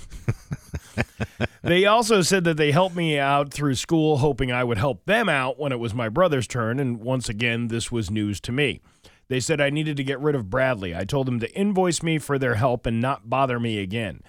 they 1.62 1.86
also 1.86 2.22
said 2.22 2.44
that 2.46 2.58
they 2.58 2.72
helped 2.72 2.96
me 2.96 3.20
out 3.20 3.54
through 3.54 3.76
school, 3.76 4.18
hoping 4.18 4.52
I 4.52 4.64
would 4.64 4.80
help 4.80 5.06
them 5.06 5.30
out 5.30 5.60
when 5.60 5.72
it 5.72 5.80
was 5.80 5.94
my 5.94 6.10
brother's 6.10 6.48
turn. 6.48 6.80
And 6.80 7.00
once 7.00 7.30
again, 7.30 7.68
this 7.68 7.92
was 7.92 8.10
news 8.10 8.40
to 8.42 8.52
me. 8.52 8.82
They 9.28 9.40
said 9.40 9.62
I 9.62 9.70
needed 9.70 9.98
to 9.98 10.04
get 10.04 10.20
rid 10.20 10.36
of 10.36 10.50
Bradley. 10.50 10.96
I 10.96 11.04
told 11.04 11.28
them 11.28 11.40
to 11.42 11.54
invoice 11.54 12.02
me 12.02 12.18
for 12.18 12.40
their 12.40 12.56
help 12.56 12.86
and 12.86 13.02
not 13.02 13.30
bother 13.30 13.60
me 13.60 13.80
again. 13.80 14.22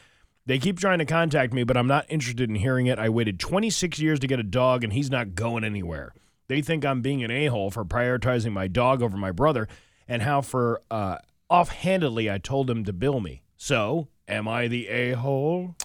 They 0.45 0.59
keep 0.59 0.81
trying 0.81 0.99
to 0.99 1.05
contact 1.05 1.53
me, 1.53 1.63
but 1.63 1.77
I'm 1.77 1.87
not 1.87 2.07
interested 2.09 2.49
in 2.49 2.57
hearing 2.57 2.87
it. 2.87 2.99
I 2.99 3.11
waited 3.11 3.39
26 3.39 3.99
years 4.01 4.19
to 4.21 4.27
get 4.27 4.41
a 4.41 4.45
dog, 4.45 4.83
and 4.83 4.93
he's 4.93 5.11
not 5.11 5.35
going 5.35 5.63
anywhere. 5.63 6.15
They 6.49 6.63
think 6.63 6.85
I'm 6.85 7.03
being 7.03 7.23
an 7.23 7.31
a 7.31 7.47
hole 7.47 7.71
for 7.71 7.85
prioritizing 7.85 8.53
my 8.53 8.69
dog 8.69 9.03
over 9.03 9.17
my 9.17 9.33
brother, 9.33 9.69
and 10.07 10.23
how 10.23 10.41
for 10.41 10.83
uh, 10.91 11.19
offhandedly 11.51 12.31
I 12.31 12.39
told 12.39 12.71
him 12.71 12.85
to 12.85 12.93
bill 12.93 13.21
me. 13.21 13.43
So, 13.57 14.09
am 14.27 14.49
I 14.49 14.69
the 14.69 14.89
a 14.89 15.13
hole? 15.13 15.77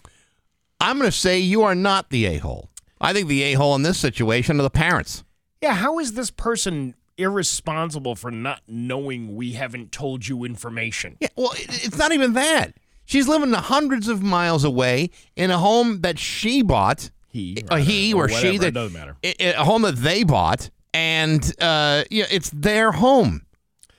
I'm 0.80 0.97
going 0.97 1.09
to 1.09 1.18
say 1.18 1.39
you 1.39 1.64
are 1.64 1.76
not 1.76 2.09
the 2.09 2.26
a 2.26 2.38
hole. 2.38 2.70
I 2.99 3.14
think 3.14 3.28
the 3.28 3.43
a 3.43 3.53
hole 3.53 3.76
in 3.76 3.84
this 3.84 3.99
situation 3.99 4.59
are 4.59 4.64
the 4.64 4.70
parents. 4.70 5.24
Yeah, 5.61 5.74
how 5.76 5.99
is 5.99 6.14
this 6.14 6.32
person 6.32 6.95
irresponsible 7.18 8.16
for 8.16 8.32
not 8.32 8.61
knowing 8.68 9.36
we 9.36 9.53
haven't 9.53 9.91
told 9.91 10.28
you 10.28 10.43
information? 10.43 11.18
Yeah, 11.20 11.30
well, 11.36 11.51
it's 11.55 11.97
not 11.97 12.11
even 12.11 12.34
that. 12.34 12.74
She's 13.05 13.28
living 13.28 13.51
hundreds 13.51 14.07
of 14.07 14.24
miles 14.24 14.64
away 14.64 15.09
in 15.36 15.51
a 15.51 15.57
home 15.57 16.01
that 16.01 16.20
she 16.20 16.61
bought. 16.61 17.11
He, 17.34 17.63
a 17.69 17.79
he 17.79 18.13
or, 18.13 18.29
she 18.29 18.36
whatever, 18.36 18.57
that 18.59 18.67
it 18.67 18.73
doesn't 18.75 18.93
matter. 18.93 19.17
a 19.23 19.63
home 19.65 19.81
that 19.81 19.95
they 19.97 20.23
bought, 20.23 20.69
and 20.93 21.43
uh, 21.59 22.03
yeah, 22.09 22.25
it's 22.31 22.49
their 22.51 22.91
home. 22.93 23.45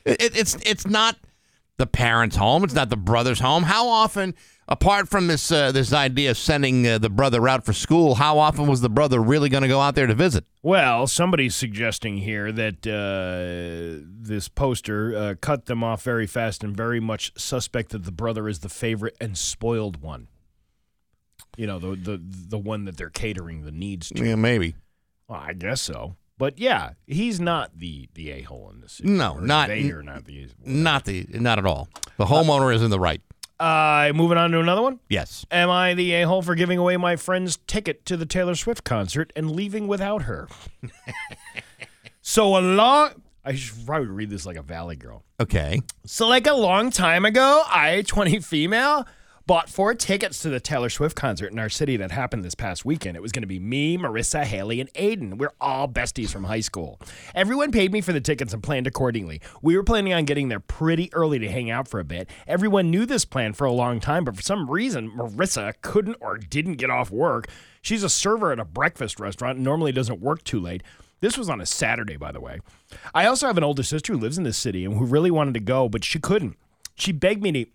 It, 0.06 0.22
it- 0.22 0.36
it's 0.36 0.54
it's 0.64 0.86
not 0.86 1.16
the 1.76 1.86
parents' 1.86 2.36
home. 2.36 2.62
It's 2.64 2.74
not 2.74 2.88
the 2.90 2.96
brother's 2.96 3.40
home. 3.40 3.64
How 3.64 3.88
often, 3.88 4.36
apart 4.68 5.08
from 5.08 5.26
this 5.26 5.50
uh, 5.50 5.72
this 5.72 5.92
idea 5.92 6.30
of 6.30 6.38
sending 6.38 6.86
uh, 6.86 6.98
the 6.98 7.10
brother 7.10 7.48
out 7.48 7.64
for 7.64 7.72
school, 7.72 8.14
how 8.14 8.38
often 8.38 8.68
was 8.68 8.80
the 8.80 8.88
brother 8.88 9.20
really 9.20 9.48
going 9.48 9.62
to 9.62 9.68
go 9.68 9.80
out 9.80 9.96
there 9.96 10.06
to 10.06 10.14
visit? 10.14 10.44
Well, 10.62 11.08
somebody's 11.08 11.56
suggesting 11.56 12.18
here 12.18 12.52
that 12.52 12.86
uh, 12.86 14.06
this 14.06 14.48
poster 14.48 15.16
uh, 15.16 15.34
cut 15.40 15.66
them 15.66 15.82
off 15.82 16.04
very 16.04 16.28
fast 16.28 16.62
and 16.62 16.76
very 16.76 17.00
much 17.00 17.32
suspect 17.36 17.90
that 17.90 18.04
the 18.04 18.12
brother 18.12 18.48
is 18.48 18.60
the 18.60 18.68
favorite 18.68 19.16
and 19.20 19.36
spoiled 19.36 20.00
one. 20.00 20.28
You 21.56 21.66
know, 21.66 21.78
the 21.78 21.94
the 21.96 22.20
the 22.22 22.58
one 22.58 22.84
that 22.86 22.96
they're 22.96 23.10
catering 23.10 23.64
the 23.64 23.72
needs 23.72 24.08
to. 24.10 24.24
Yeah, 24.24 24.34
maybe. 24.34 24.74
Well, 25.28 25.40
I 25.40 25.52
guess 25.52 25.80
so. 25.80 26.16
But 26.36 26.58
yeah, 26.58 26.90
he's 27.06 27.38
not 27.40 27.78
the 27.78 28.08
the 28.14 28.30
a 28.32 28.42
hole 28.42 28.70
in 28.74 28.80
this. 28.80 29.00
No, 29.04 29.34
not- 29.38 29.68
they 29.68 29.90
are 29.90 30.02
not 30.02 30.24
the. 30.24 30.48
Not 30.64 31.04
the 31.04 31.26
not 31.30 31.58
at 31.58 31.66
all. 31.66 31.88
The 32.16 32.26
homeowner 32.26 32.74
is 32.74 32.82
in 32.82 32.90
the 32.90 32.98
right. 33.00 33.20
Uh, 33.60 34.10
moving 34.14 34.36
on 34.36 34.50
to 34.50 34.58
another 34.58 34.82
one. 34.82 34.98
Yes. 35.08 35.46
Am 35.50 35.70
I 35.70 35.94
the 35.94 36.12
a 36.14 36.26
hole 36.26 36.42
for 36.42 36.56
giving 36.56 36.76
away 36.76 36.96
my 36.96 37.14
friend's 37.14 37.56
ticket 37.68 38.04
to 38.06 38.16
the 38.16 38.26
Taylor 38.26 38.56
Swift 38.56 38.82
concert 38.82 39.32
and 39.36 39.52
leaving 39.52 39.86
without 39.86 40.22
her? 40.22 40.48
so 42.20 42.56
a 42.56 42.60
long. 42.60 43.22
I 43.44 43.54
should 43.54 43.86
probably 43.86 44.08
read 44.08 44.30
this 44.30 44.44
like 44.46 44.56
a 44.56 44.62
Valley 44.62 44.96
girl. 44.96 45.22
Okay. 45.38 45.82
So, 46.06 46.26
like 46.26 46.46
a 46.46 46.54
long 46.54 46.90
time 46.90 47.24
ago, 47.24 47.62
I, 47.66 48.02
20 48.06 48.40
female, 48.40 49.06
bought 49.46 49.68
four 49.68 49.92
tickets 49.94 50.40
to 50.40 50.48
the 50.48 50.58
Taylor 50.58 50.88
Swift 50.88 51.14
concert 51.14 51.52
in 51.52 51.58
our 51.58 51.68
city 51.68 51.98
that 51.98 52.10
happened 52.10 52.44
this 52.44 52.54
past 52.54 52.84
weekend. 52.84 53.14
It 53.14 53.20
was 53.20 53.32
going 53.32 53.42
to 53.42 53.46
be 53.48 53.58
me, 53.58 53.98
Marissa, 53.98 54.42
Haley, 54.42 54.80
and 54.80 54.92
Aiden. 54.94 55.36
We're 55.36 55.52
all 55.60 55.86
besties 55.86 56.30
from 56.30 56.44
high 56.44 56.60
school. 56.60 56.98
Everyone 57.34 57.70
paid 57.70 57.92
me 57.92 58.00
for 58.00 58.14
the 58.14 58.22
tickets 58.22 58.54
and 58.54 58.62
planned 58.62 58.86
accordingly. 58.86 59.42
We 59.60 59.76
were 59.76 59.82
planning 59.82 60.14
on 60.14 60.24
getting 60.24 60.48
there 60.48 60.60
pretty 60.60 61.12
early 61.12 61.38
to 61.40 61.50
hang 61.50 61.70
out 61.70 61.88
for 61.88 62.00
a 62.00 62.04
bit. 62.04 62.30
Everyone 62.46 62.90
knew 62.90 63.04
this 63.04 63.26
plan 63.26 63.52
for 63.52 63.66
a 63.66 63.72
long 63.72 64.00
time, 64.00 64.24
but 64.24 64.34
for 64.34 64.42
some 64.42 64.70
reason, 64.70 65.10
Marissa 65.10 65.74
couldn't 65.82 66.16
or 66.20 66.38
didn't 66.38 66.76
get 66.76 66.88
off 66.88 67.10
work. 67.10 67.48
She's 67.82 68.02
a 68.02 68.08
server 68.08 68.50
at 68.50 68.58
a 68.58 68.64
breakfast 68.64 69.20
restaurant 69.20 69.56
and 69.56 69.64
normally 69.64 69.92
doesn't 69.92 70.20
work 70.20 70.42
too 70.44 70.58
late. 70.60 70.82
This 71.20 71.36
was 71.36 71.50
on 71.50 71.60
a 71.60 71.66
Saturday, 71.66 72.16
by 72.16 72.32
the 72.32 72.40
way. 72.40 72.60
I 73.14 73.26
also 73.26 73.46
have 73.46 73.58
an 73.58 73.64
older 73.64 73.82
sister 73.82 74.14
who 74.14 74.18
lives 74.18 74.38
in 74.38 74.44
this 74.44 74.56
city 74.56 74.86
and 74.86 74.96
who 74.96 75.04
really 75.04 75.30
wanted 75.30 75.54
to 75.54 75.60
go, 75.60 75.88
but 75.90 76.02
she 76.02 76.18
couldn't. 76.18 76.56
She 76.96 77.12
begged 77.12 77.42
me 77.42 77.52
to 77.52 77.66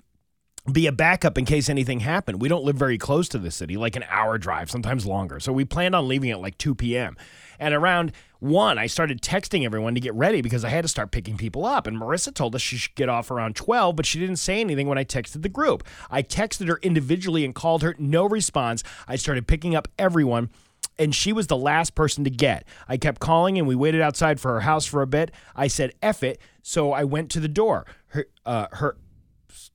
be 0.69 0.87
a 0.87 0.91
backup 0.91 1.37
in 1.37 1.45
case 1.45 1.69
anything 1.69 2.01
happened. 2.01 2.41
We 2.41 2.49
don't 2.49 2.63
live 2.63 2.75
very 2.75 2.97
close 2.97 3.29
to 3.29 3.37
the 3.37 3.51
city, 3.51 3.77
like 3.77 3.95
an 3.95 4.05
hour 4.09 4.37
drive, 4.37 4.69
sometimes 4.69 5.05
longer. 5.05 5.39
So 5.39 5.53
we 5.53 5.65
planned 5.65 5.95
on 5.95 6.07
leaving 6.07 6.31
at 6.31 6.39
like 6.39 6.57
2 6.57 6.75
p.m. 6.75 7.17
And 7.59 7.73
around 7.73 8.13
1, 8.39 8.77
I 8.77 8.87
started 8.87 9.21
texting 9.21 9.65
everyone 9.65 9.95
to 9.95 9.99
get 9.99 10.13
ready 10.13 10.41
because 10.41 10.63
I 10.63 10.69
had 10.69 10.83
to 10.83 10.87
start 10.87 11.11
picking 11.11 11.37
people 11.37 11.65
up. 11.65 11.87
And 11.87 11.97
Marissa 11.97 12.33
told 12.33 12.55
us 12.55 12.61
she 12.61 12.77
should 12.77 12.95
get 12.95 13.09
off 13.09 13.31
around 13.31 13.55
12, 13.55 13.95
but 13.95 14.05
she 14.05 14.19
didn't 14.19 14.37
say 14.37 14.61
anything 14.61 14.87
when 14.87 14.97
I 14.97 15.03
texted 15.03 15.41
the 15.41 15.49
group. 15.49 15.83
I 16.09 16.23
texted 16.23 16.67
her 16.67 16.79
individually 16.81 17.43
and 17.43 17.53
called 17.53 17.83
her, 17.83 17.95
no 17.99 18.25
response. 18.25 18.83
I 19.07 19.17
started 19.17 19.47
picking 19.47 19.75
up 19.75 19.87
everyone 19.97 20.49
and 20.97 21.15
she 21.15 21.33
was 21.33 21.47
the 21.47 21.57
last 21.57 21.95
person 21.95 22.23
to 22.25 22.29
get. 22.29 22.65
I 22.87 22.97
kept 22.97 23.19
calling 23.19 23.57
and 23.57 23.67
we 23.67 23.75
waited 23.75 24.01
outside 24.01 24.39
for 24.39 24.53
her 24.53 24.59
house 24.61 24.85
for 24.85 25.01
a 25.01 25.07
bit. 25.07 25.31
I 25.55 25.67
said, 25.67 25.93
F 26.01 26.23
it. 26.23 26.39
So 26.61 26.91
I 26.91 27.05
went 27.05 27.31
to 27.31 27.39
the 27.39 27.47
door. 27.47 27.85
Her, 28.07 28.25
uh, 28.45 28.67
her, 28.73 28.97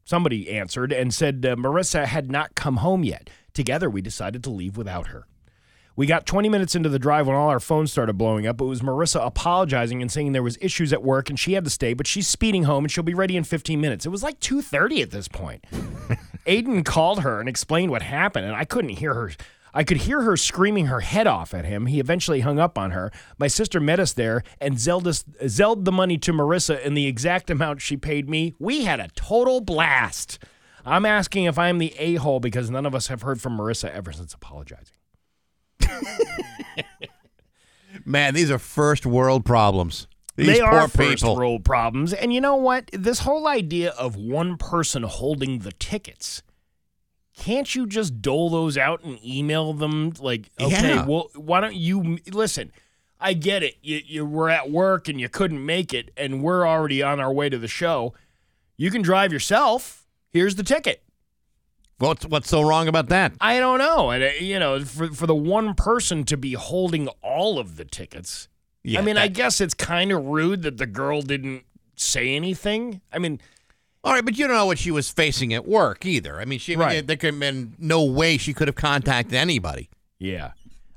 somebody 0.05 0.51
answered 0.51 0.93
and 0.93 1.13
said 1.13 1.45
uh, 1.45 1.57
Marissa 1.57 2.05
had 2.05 2.31
not 2.31 2.55
come 2.55 2.79
home 2.79 3.05
yet. 3.05 3.31
Together, 3.53 3.89
we 3.89 4.03
decided 4.03 4.43
to 4.45 4.51
leave 4.51 4.77
without 4.77 5.09
her. 5.09 5.27
We 5.97 6.07
got 6.07 6.27
20 6.27 6.49
minutes 6.49 6.75
into 6.75 6.89
the 6.89 6.99
drive 6.99 7.29
when 7.29 7.37
all 7.37 7.51
our 7.51 7.61
phones 7.61 7.93
started 7.93 8.19
blowing 8.19 8.49
up. 8.49 8.61
It 8.61 8.65
was 8.65 8.81
Marissa 8.81 9.25
apologizing 9.25 10.03
and 10.03 10.11
saying 10.11 10.33
there 10.33 10.43
was 10.43 10.59
issues 10.61 10.93
at 10.93 11.05
work 11.05 11.31
and 11.31 11.39
she 11.39 11.53
had 11.53 11.63
to 11.65 11.71
stay, 11.71 11.95
but 11.95 12.09
she's 12.09 12.27
speeding 12.27 12.65
home 12.65 12.85
and 12.85 12.91
she'll 12.91 13.05
be 13.05 13.15
ready 13.15 13.37
in 13.37 13.45
15 13.45 13.81
minutes. 13.81 14.05
It 14.05 14.09
was 14.09 14.23
like 14.25 14.41
2:30 14.41 15.03
at 15.03 15.11
this 15.13 15.29
point. 15.29 15.65
Aiden 16.47 16.85
called 16.85 17.21
her 17.21 17.39
and 17.39 17.49
explained 17.49 17.93
what 17.93 18.03
happened, 18.03 18.45
and 18.45 18.57
I 18.57 18.65
couldn't 18.65 18.91
hear 18.91 19.15
her 19.15 19.31
I 19.77 19.83
could 19.83 19.99
hear 19.99 20.23
her 20.23 20.37
screaming 20.37 20.87
her 20.87 21.01
head 21.01 21.27
off 21.27 21.53
at 21.53 21.65
him. 21.65 21.87
He 21.87 21.99
eventually 21.99 22.41
hung 22.41 22.61
up 22.61 22.79
on 22.79 22.93
her. 22.93 23.11
My 23.39 23.49
sister 23.49 23.81
met 23.81 23.99
us 23.99 24.13
there 24.13 24.45
and 24.61 24.79
zelled, 24.79 25.05
the 25.05 25.93
money 25.93 26.17
to 26.19 26.33
Marissa 26.33 26.81
in 26.81 26.95
the 26.95 27.09
exact 27.09 27.51
amount 27.51 27.83
she 27.83 27.97
paid 27.97 28.29
me. 28.29 28.55
We 28.61 28.85
had 28.85 29.01
a 29.01 29.09
total 29.17 29.61
blast. 29.61 30.39
I'm 30.87 31.05
asking 31.05 31.45
if 31.45 31.59
I'm 31.59 31.79
the 31.79 31.93
a 31.99 32.15
hole 32.15 32.39
because 32.39 32.71
none 32.71 32.87
of 32.87 32.95
us 32.95 33.09
have 33.09 33.23
heard 33.23 33.41
from 33.41 33.59
Marissa 33.59 33.91
ever 33.91 34.13
since 34.13 34.33
apologizing. 34.33 34.97
Man, 38.05 38.35
these 38.35 38.51
are 38.51 38.59
first 38.59 39.05
world 39.07 39.45
problems. 39.45 40.07
These 40.37 40.47
they 40.47 40.61
are 40.61 40.89
first 40.89 41.23
people. 41.23 41.37
world 41.37 41.65
problems. 41.65 42.13
And 42.13 42.33
you 42.33 42.41
know 42.41 42.57
what? 42.57 42.91
This 42.93 43.21
whole 43.21 43.47
idea 43.47 43.91
of 43.91 44.17
one 44.17 44.57
person 44.57 45.05
holding 45.05 45.61
the 45.61 45.73
tickets, 45.73 46.43
can't 47.37 47.75
you 47.75 47.87
just 47.87 48.23
dole 48.23 48.49
those 48.51 48.79
out 48.79 49.03
and 49.05 49.19
email 49.25 49.73
them? 49.73 50.13
Like, 50.21 50.51
okay, 50.61 50.95
Yeah. 50.95 51.05
well, 51.07 51.31
why 51.35 51.61
don't 51.61 51.75
you 51.75 52.19
listen? 52.31 52.73
I 53.21 53.33
get 53.33 53.63
it. 53.63 53.77
You, 53.83 54.01
you 54.05 54.27
were 54.27 54.51
at 54.51 54.71
work 54.71 55.09
and 55.09 55.21
you 55.21 55.29
couldn't 55.29 55.65
make 55.65 55.95
it, 55.95 56.11
and 56.17 56.43
we're 56.43 56.67
already 56.67 57.03
on 57.03 57.21
our 57.21 57.33
way 57.33 57.49
to 57.49 57.59
the 57.59 57.69
show. 57.69 58.15
You 58.77 58.91
can 58.91 59.03
drive 59.03 59.33
yourself. 59.33 60.07
Here's 60.31 60.57
the 60.57 60.63
ticket. 60.65 61.03
What's 61.99 62.27
what's 62.27 62.49
so 62.49 62.61
wrong 62.63 62.89
about 62.89 63.09
that? 63.11 63.33
I 63.41 63.61
don't 63.61 63.79
know. 63.79 64.11
And 64.11 64.25
uh, 64.25 64.29
you 64.41 64.59
know, 64.59 64.85
for 64.85 65.09
for 65.09 65.27
the 65.27 65.35
one 65.35 65.75
person 65.75 66.25
to 66.25 66.37
be 66.37 66.55
holding 66.55 67.07
all 67.23 67.59
of 67.59 67.77
the 67.77 67.85
tickets. 67.85 68.49
Yeah, 68.83 68.99
I 68.99 69.03
mean, 69.03 69.17
I 69.17 69.29
guess 69.29 69.61
it's 69.61 69.75
kind 69.75 70.13
of 70.13 70.25
rude 70.27 70.63
that 70.63 70.77
the 70.77 70.87
girl 70.87 71.23
didn't 71.23 71.65
say 71.97 72.35
anything. 72.35 73.01
I 73.13 73.19
mean, 73.19 73.41
All 74.05 74.13
right, 74.13 74.25
but 74.25 74.37
you 74.39 74.47
don't 74.47 74.55
know 74.57 74.67
what 74.67 74.79
she 74.79 74.91
was 74.91 75.11
facing 75.11 75.53
at 75.55 75.67
work 75.67 76.05
either. 76.07 76.39
I 76.41 76.45
mean, 76.45 76.59
she 76.59 76.77
Right. 76.77 77.05
there 77.07 77.17
could 77.17 77.33
have 77.35 77.41
been 77.41 77.75
no 77.79 78.05
way 78.05 78.37
she 78.37 78.53
could 78.55 78.69
have 78.69 78.75
contacted 78.77 79.35
anybody. 79.35 79.89
yeah. 80.19 80.53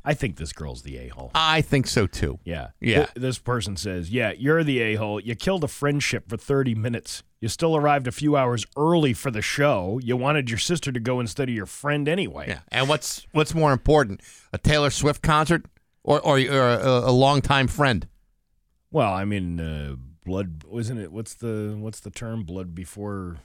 I 0.05 0.13
think 0.13 0.37
this 0.37 0.53
girl's 0.53 0.83
the 0.83 0.95
a 0.99 1.09
hole. 1.09 1.31
I 1.35 1.59
think 1.59 1.85
so 1.85 2.07
too. 2.07 2.39
Yeah. 2.45 2.67
Yeah. 2.79 2.95
Th- 3.07 3.09
this 3.15 3.39
person 3.39 3.75
says, 3.75 4.09
Yeah, 4.09 4.31
you're 4.37 4.63
the 4.63 4.79
a 4.79 4.95
hole. 4.95 5.19
You 5.19 5.35
killed 5.35 5.65
a 5.65 5.67
friendship 5.67 6.29
for 6.29 6.37
30 6.37 6.75
minutes. 6.75 7.23
You 7.41 7.49
still 7.49 7.75
arrived 7.75 8.07
a 8.07 8.13
few 8.13 8.37
hours 8.37 8.65
early 8.77 9.11
for 9.11 9.31
the 9.31 9.41
show. 9.41 9.99
You 10.01 10.15
wanted 10.15 10.49
your 10.49 10.59
sister 10.59 10.93
to 10.93 10.99
go 11.01 11.19
instead 11.19 11.49
of 11.49 11.55
your 11.55 11.65
friend 11.65 12.07
anyway. 12.07 12.45
Yeah, 12.47 12.59
and 12.71 12.87
what's 12.87 13.27
what's 13.33 13.53
more 13.53 13.73
important, 13.73 14.21
a 14.53 14.57
Taylor 14.57 14.91
Swift 14.91 15.21
concert 15.21 15.65
or 16.03 16.21
or, 16.21 16.39
or 16.39 16.69
a, 16.69 17.09
a 17.09 17.11
longtime 17.11 17.67
friend? 17.67 18.07
Well, 18.91 19.11
I 19.11 19.25
mean, 19.25 19.59
uh, 19.59 19.95
blood, 20.27 20.63
wasn't 20.67 20.99
it? 20.99 21.11
What's 21.11 21.33
the 21.33 21.75
what's 21.79 21.99
the 22.01 22.11
term? 22.11 22.43
Blood 22.43 22.75
before. 22.75 23.37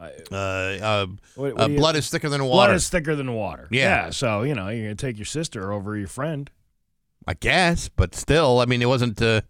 I 0.00 0.12
Uh, 0.32 0.34
uh, 0.34 1.06
what- 1.34 1.54
what 1.56 1.60
uh, 1.60 1.68
blood 1.68 1.96
is 1.96 2.08
thicker 2.08 2.28
than 2.28 2.44
water. 2.44 2.68
Blood 2.68 2.76
is 2.76 2.88
thicker 2.88 3.14
than 3.16 3.34
water. 3.34 3.68
Yeah. 3.70 4.10
So, 4.10 4.42
you 4.44 4.54
know, 4.54 4.68
you're 4.68 4.84
going 4.86 4.96
to 4.96 5.06
take 5.06 5.18
your 5.18 5.26
sister 5.26 5.72
over 5.72 5.96
your 5.96 6.06
friend. 6.08 6.48
I 7.26 7.34
guess, 7.34 7.88
but 7.90 8.14
still, 8.14 8.60
I 8.60 8.64
mean, 8.64 8.80
it 8.80 8.86
wasn't. 8.88 9.20
Uh, 9.20 9.42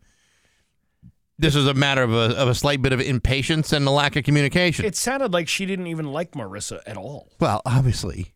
this 1.39 1.55
was 1.55 1.67
a 1.69 1.75
matter 1.75 2.03
of 2.03 2.13
a, 2.13 2.37
of 2.37 2.49
a 2.49 2.55
slight 2.55 2.83
bit 2.83 2.93
of 2.93 3.01
impatience 3.01 3.73
and 3.73 3.87
a 3.87 3.91
lack 3.91 4.17
of 4.17 4.25
communication. 4.25 4.85
It 4.85 4.97
sounded 4.97 5.33
like 5.33 5.47
she 5.49 5.67
didn't 5.67 5.87
even 5.87 6.13
like 6.13 6.33
Marissa 6.33 6.81
at 6.87 6.97
all. 6.97 7.29
well, 7.39 7.63
obviously, 7.65 8.35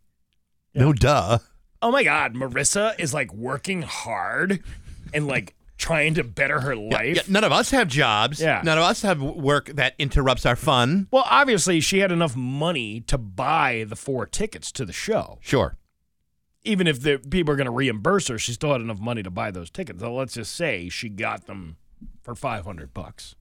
no 0.75 0.93
duh. 0.93 1.39
Oh 1.81 1.91
my 1.91 2.05
God, 2.05 2.35
Marissa 2.35 2.95
is 3.01 3.13
like 3.13 3.33
working 3.35 3.83
hard 3.83 4.63
and 5.13 5.27
like 5.27 5.57
trying 5.83 6.15
to 6.15 6.23
better 6.25 6.61
her 6.61 6.77
life. 6.77 7.17
Yeah, 7.17 7.23
none 7.29 7.43
of 7.45 7.51
us 7.53 7.71
have 7.73 7.89
jobs. 7.89 8.41
Yeah. 8.41 8.63
None 8.65 8.79
of 8.79 8.85
us 8.85 9.03
have 9.03 9.21
work 9.21 9.67
that 9.75 9.95
interrupts 9.99 10.47
our 10.47 10.55
fun. 10.57 11.09
Well, 11.11 11.27
obviously, 11.29 11.81
she 11.81 11.99
had 11.99 12.13
enough 12.13 12.37
money 12.37 13.01
to 13.03 13.19
buy 13.19 13.85
the 13.89 13.97
four 13.97 14.25
tickets 14.27 14.71
to 14.73 14.85
the 14.85 14.93
show. 14.93 15.39
Sure. 15.41 15.77
Even 16.65 16.87
if 16.87 17.01
the 17.03 17.19
people 17.19 17.53
are 17.53 17.57
going 17.57 17.65
to 17.67 17.73
reimburse 17.73 18.29
her, 18.29 18.39
she 18.39 18.53
still 18.53 18.71
had 18.73 18.81
enough 18.81 19.01
money 19.01 19.23
to 19.25 19.31
buy 19.31 19.51
those 19.51 19.69
tickets. 19.71 20.01
So 20.01 20.15
let's 20.15 20.35
just 20.35 20.55
say 20.55 20.89
she 20.89 21.09
got 21.09 21.47
them 21.47 21.77
for 22.23 22.37
five 22.37 22.65
hundred 22.65 22.95
bucks. 22.95 23.35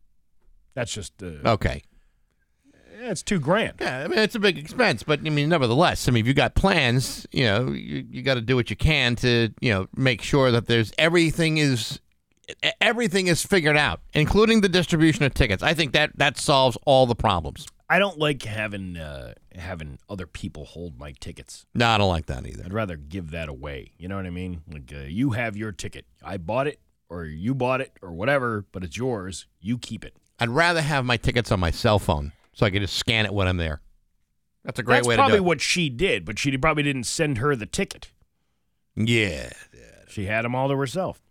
That's 0.74 0.92
just 0.92 1.22
uh, 1.22 1.28
Okay. 1.46 1.84
it's 3.00 3.22
two 3.22 3.39
grand. 3.39 3.74
Yeah, 3.80 4.00
I 4.00 4.08
mean 4.08 4.18
it's 4.18 4.34
a 4.36 4.39
big 4.39 4.58
expense, 4.58 5.04
but 5.04 5.20
I 5.20 5.30
mean 5.30 5.50
nevertheless, 5.50 6.08
I 6.08 6.12
mean 6.12 6.22
if 6.22 6.28
you 6.28 6.34
got 6.34 6.56
plans, 6.56 7.28
you 7.32 7.44
know, 7.46 7.68
you, 7.72 8.06
you 8.10 8.22
got 8.24 8.36
to 8.36 8.42
do 8.42 8.56
what 8.56 8.70
you 8.72 8.76
can 8.76 9.16
to, 9.18 9.54
you 9.62 9.72
know, 9.72 9.88
make 9.96 10.24
sure 10.24 10.50
that 10.52 10.66
there's 10.66 10.92
everything 10.98 11.58
is 11.60 12.00
everything 12.80 13.28
is 13.28 13.45
figured 13.45 13.78
out, 13.78 14.02
including 14.14 14.62
the 14.62 14.70
distribution 14.70 15.24
of 15.24 15.34
tickets. 15.34 15.64
I 15.64 15.74
think 15.74 15.93
that 15.93 16.12
that 16.18 16.38
solves 16.38 16.78
all 16.86 17.06
the 17.06 17.16
problems. 17.16 17.68
I 17.89 17.99
don't 17.99 18.18
like 18.18 18.43
having 18.43 18.95
uh, 18.97 19.34
having 19.54 19.99
other 20.10 20.26
people 20.26 20.66
hold 20.66 20.97
my 20.97 21.14
tickets. 21.20 21.66
No, 21.74 21.88
I 21.89 21.97
don't 21.97 22.10
like 22.10 22.28
that 22.28 22.45
either. 22.47 22.64
I'd 22.66 22.74
rather 22.74 22.95
give 22.95 23.32
that 23.32 23.49
away. 23.49 23.91
You 23.97 24.08
know 24.08 24.16
what 24.16 24.26
I 24.26 24.30
mean? 24.30 24.62
Like 24.72 24.93
uh, 24.95 25.02
you 25.02 25.32
have 25.32 25.58
your 25.58 25.72
ticket. 25.72 26.06
I 26.24 26.38
bought 26.38 26.68
it, 26.68 26.80
or 27.10 27.26
you 27.26 27.54
bought 27.54 27.82
it, 27.82 27.91
or 28.02 28.12
whatever, 28.14 28.66
but 28.72 28.84
it's 28.84 28.95
yours. 28.95 29.47
You 29.60 29.78
keep 29.78 30.06
it. 30.06 30.16
I'd 30.39 30.49
rather 30.49 30.82
have 30.82 31.04
my 31.06 31.18
tickets 31.18 31.52
on 31.52 31.60
my 31.60 31.72
cell 31.72 31.99
phone 31.99 32.32
so 32.54 32.66
I 32.66 32.70
can 32.70 32.82
just 32.82 32.95
scan 32.95 33.26
it 33.26 33.34
when 33.34 33.47
I'm 33.47 33.58
there. 33.58 33.82
That's 34.64 34.80
a 34.80 34.84
great 34.84 34.97
That's 34.97 35.08
way 35.08 35.16
to 35.16 35.18
do 35.18 35.22
it. 35.22 35.26
That's 35.26 35.32
probably 35.32 35.47
what 35.47 35.62
she 35.62 35.89
did, 35.89 36.24
but 36.24 36.39
she 36.39 36.56
probably 36.58 36.84
didn't 36.84 37.04
send 37.04 37.39
her 37.39 37.56
the 37.56 37.66
ticket. 37.66 38.12
yeah. 38.95 39.49
She 40.08 40.26
had 40.26 40.43
them 40.43 40.56
all 40.56 40.68
to 40.68 40.76
herself. 40.76 41.22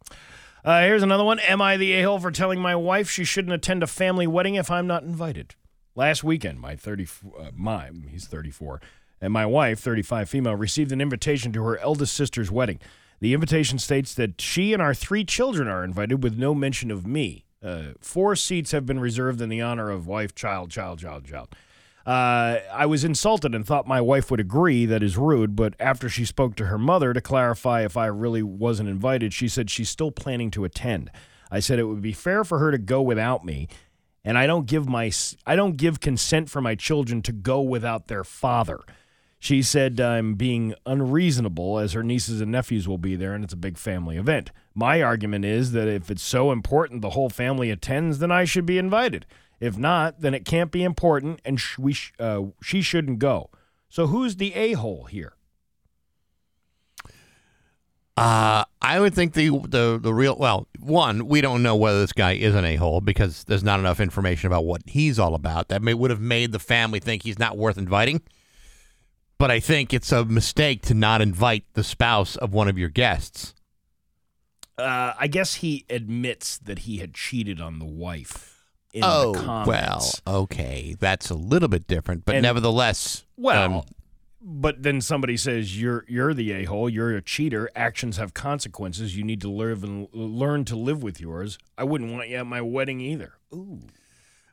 Uh, 0.65 0.83
here's 0.83 1.03
another 1.03 1.25
one. 1.25 1.39
Am 1.41 1.63
I 1.63 1.77
the 1.77 1.93
a 1.93 2.03
hole 2.03 2.19
for 2.19 2.31
telling 2.31 2.61
my 2.61 2.77
wife 2.77 3.09
she 3.09 3.25
shouldn't 3.25 3.55
attend 3.55 3.83
a 3.83 3.87
family 3.87 4.27
wedding 4.27 4.57
if 4.57 4.71
I'm 4.71 4.87
not 4.87 5.03
invited? 5.03 5.55
Last 5.95 6.23
weekend, 6.23 6.61
my 6.61 6.77
30, 6.77 7.09
uh, 7.39 7.51
my 7.55 7.91
he's 8.09 8.27
34, 8.27 8.81
and 9.21 9.33
my 9.33 9.47
wife, 9.47 9.81
35 9.81 10.29
female, 10.29 10.55
received 10.55 10.93
an 10.93 11.01
invitation 11.01 11.53
to 11.53 11.65
her 11.65 11.79
eldest 11.79 12.15
sister's 12.15 12.51
wedding. 12.51 12.79
The 13.21 13.35
invitation 13.35 13.79
states 13.79 14.15
that 14.15 14.41
she 14.41 14.73
and 14.73 14.81
our 14.81 14.95
three 14.95 15.25
children 15.25 15.69
are 15.69 15.85
invited 15.85 16.23
with 16.23 16.39
no 16.39 16.55
mention 16.55 16.91
of 16.91 17.07
me. 17.07 17.45
Uh, 17.63 17.93
four 18.01 18.37
seats 18.37 18.73
have 18.73 18.87
been 18.87 19.01
reserved 19.01 19.41
in 19.41 19.51
the 19.51 19.61
honor 19.61 19.91
of 19.91 20.07
wife, 20.07 20.35
child, 20.35 20.71
child, 20.71 20.99
child, 20.99 21.27
child. 21.27 21.49
Uh, 22.07 22.59
I 22.73 22.87
was 22.87 23.05
insulted 23.05 23.55
and 23.55 23.67
thought 23.67 23.87
my 23.87 24.01
wife 24.01 24.31
would 24.31 24.41
agree 24.41 24.87
that 24.87 25.03
is 25.03 25.19
rude, 25.19 25.55
but 25.55 25.75
after 25.79 26.09
she 26.09 26.25
spoke 26.25 26.57
to 26.57 26.67
her 26.67 26.79
mother 26.79 27.13
to 27.13 27.21
clarify 27.21 27.85
if 27.85 27.97
I 27.97 28.07
really 28.07 28.43
wasn't 28.43 28.89
invited, 28.89 29.35
she 29.35 29.49
said 29.49 29.71
she's 29.71 29.91
still 29.91 30.11
planning 30.11 30.51
to 30.53 30.65
attend. 30.65 31.11
I 31.51 31.61
said 31.61 31.79
it 31.79 31.85
would 31.85 32.01
be 32.01 32.13
fair 32.13 32.43
for 32.45 32.59
her 32.59 32.71
to 32.71 32.79
go 32.79 33.03
without 33.03 33.45
me, 33.45 33.69
and 34.25 34.39
I 34.39 34.47
don't 34.47 34.67
give 34.67 34.89
my 34.89 35.11
I 35.47 35.57
don't 35.57 35.77
give 35.77 36.01
consent 36.01 36.49
for 36.49 36.61
my 36.61 36.75
children 36.75 37.23
to 37.23 37.33
go 37.33 37.61
without 37.61 38.09
their 38.09 38.25
father. 38.25 38.81
She 39.39 39.63
said 39.63 40.01
I'm 40.01 40.35
being 40.35 40.75
unreasonable 40.85 41.79
as 41.79 41.95
her 41.95 42.03
nieces 42.03 42.41
and 42.41 42.53
nephews 42.53 42.87
will 42.87 42.99
be 42.99 43.17
there 43.17 43.35
and 43.35 43.43
it's 43.43 43.55
a 43.55 43.59
big 43.59 43.79
family 43.79 44.19
event. 44.19 44.51
My 44.75 45.03
argument 45.03 45.47
is 45.47 45.73
that 45.73 45.89
if 45.89 46.11
it's 46.11 46.23
so 46.23 46.53
important 46.53 47.01
the 47.01 47.11
whole 47.11 47.31
family 47.31 47.71
attends, 47.71 48.19
then 48.19 48.31
I 48.31 48.45
should 48.45 48.67
be 48.67 48.77
invited. 48.79 49.25
If 49.61 49.77
not, 49.77 50.21
then 50.21 50.35
it 50.35 50.45
can't 50.47 50.73
be 50.73 50.83
important 50.83 51.41
and 51.45 51.61
sh- 51.61 51.79
we 51.79 51.93
sh- 51.93 52.13
uh, 52.19 52.45
she 52.63 52.81
shouldn't 52.81 53.19
go. 53.19 53.51
So 53.91 54.07
who's 54.07 54.37
the 54.37 54.55
a 54.55 54.73
hole 54.73 55.05
here? 55.05 55.35
Uh, 58.17 58.65
I 58.83 59.01
would 59.01 59.15
think 59.15 59.35
the 59.35 59.49
the 59.49 59.99
the 60.01 60.13
real 60.13 60.37
well, 60.37 60.67
one, 60.79 61.27
we 61.27 61.41
don't 61.41 61.63
know 61.63 61.77
whether 61.77 62.01
this 62.01 62.13
guy 62.13 62.33
is 62.33 62.55
an 62.55 62.65
a 62.65 62.77
hole 62.77 63.01
because 63.01 63.45
there's 63.45 63.65
not 63.65 63.81
enough 63.81 64.01
information 64.01 64.47
about 64.47 64.65
what 64.65 64.83
he's 64.87 65.19
all 65.19 65.35
about. 65.35 65.69
That 65.69 65.83
may 65.83 65.95
would 65.95 66.11
have 66.11 66.21
made 66.21 66.53
the 66.53 66.59
family 66.59 67.01
think 67.01 67.23
he's 67.23 67.39
not 67.39 67.57
worth 67.57 67.79
inviting. 67.79 68.21
But 69.39 69.51
I 69.51 69.59
think 69.59 69.95
it's 69.95 70.13
a 70.13 70.27
mistake 70.27 70.83
to 70.83 70.95
not 70.95 71.23
invite 71.23 71.65
the 71.73 71.83
spouse 71.83 72.37
of 72.37 72.53
one 72.53 72.69
of 72.69 72.77
your 72.77 72.91
guests. 72.91 73.55
Uh, 74.77 75.15
I 75.19 75.27
guess 75.27 75.57
he 75.57 75.87
admits 75.89 76.59
that 76.59 76.81
he 76.81 76.99
had 76.99 77.15
cheated 77.15 77.59
on 77.59 77.79
the 77.79 77.87
wife. 77.87 78.60
In 78.93 79.03
oh 79.05 79.33
the 79.33 79.39
comments. 79.41 80.21
well, 80.27 80.37
okay, 80.43 80.97
that's 80.99 81.31
a 81.31 81.35
little 81.35 81.69
bit 81.69 81.87
different, 81.87 82.25
but 82.25 82.35
And- 82.35 82.43
nevertheless, 82.43 83.25
Well, 83.37 83.75
um, 83.75 83.83
but 84.43 84.83
then 84.83 85.01
somebody 85.01 85.37
says 85.37 85.81
you're 85.81 86.05
you're 86.09 86.35
the 86.35 86.51
a 86.53 86.65
hole. 86.65 86.89
You're 86.89 87.15
a 87.17 87.23
cheater. 87.23 87.71
Actions 87.77 88.17
have 88.17 88.35
consequences. 88.35 89.17
You 89.17 89.23
need 89.23 89.41
to 89.43 89.51
live 89.51 89.85
and 89.85 90.09
learn 90.13 90.65
to 90.65 90.77
live 90.77 91.03
with 91.03 91.21
yours. 91.21 91.59
I 91.79 91.85
wouldn't 91.85 92.13
want 92.13 92.31
you 92.31 92.37
at 92.37 92.47
my 92.47 92.61
wedding 92.63 93.01
either. 93.01 93.35
Ooh. 93.55 93.81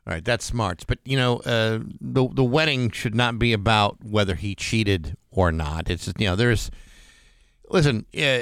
All 0.06 0.14
right, 0.14 0.24
that's 0.24 0.44
smarts. 0.44 0.84
But 0.84 0.98
you 1.04 1.16
know, 1.16 1.38
uh, 1.38 1.80
the 2.00 2.28
the 2.28 2.44
wedding 2.44 2.90
should 2.90 3.14
not 3.14 3.38
be 3.38 3.52
about 3.52 4.04
whether 4.04 4.34
he 4.36 4.54
cheated 4.54 5.16
or 5.30 5.50
not. 5.52 5.90
It's 5.90 6.04
just 6.04 6.20
you 6.20 6.26
know, 6.28 6.36
there's. 6.36 6.70
Listen, 7.70 8.06
uh, 8.16 8.40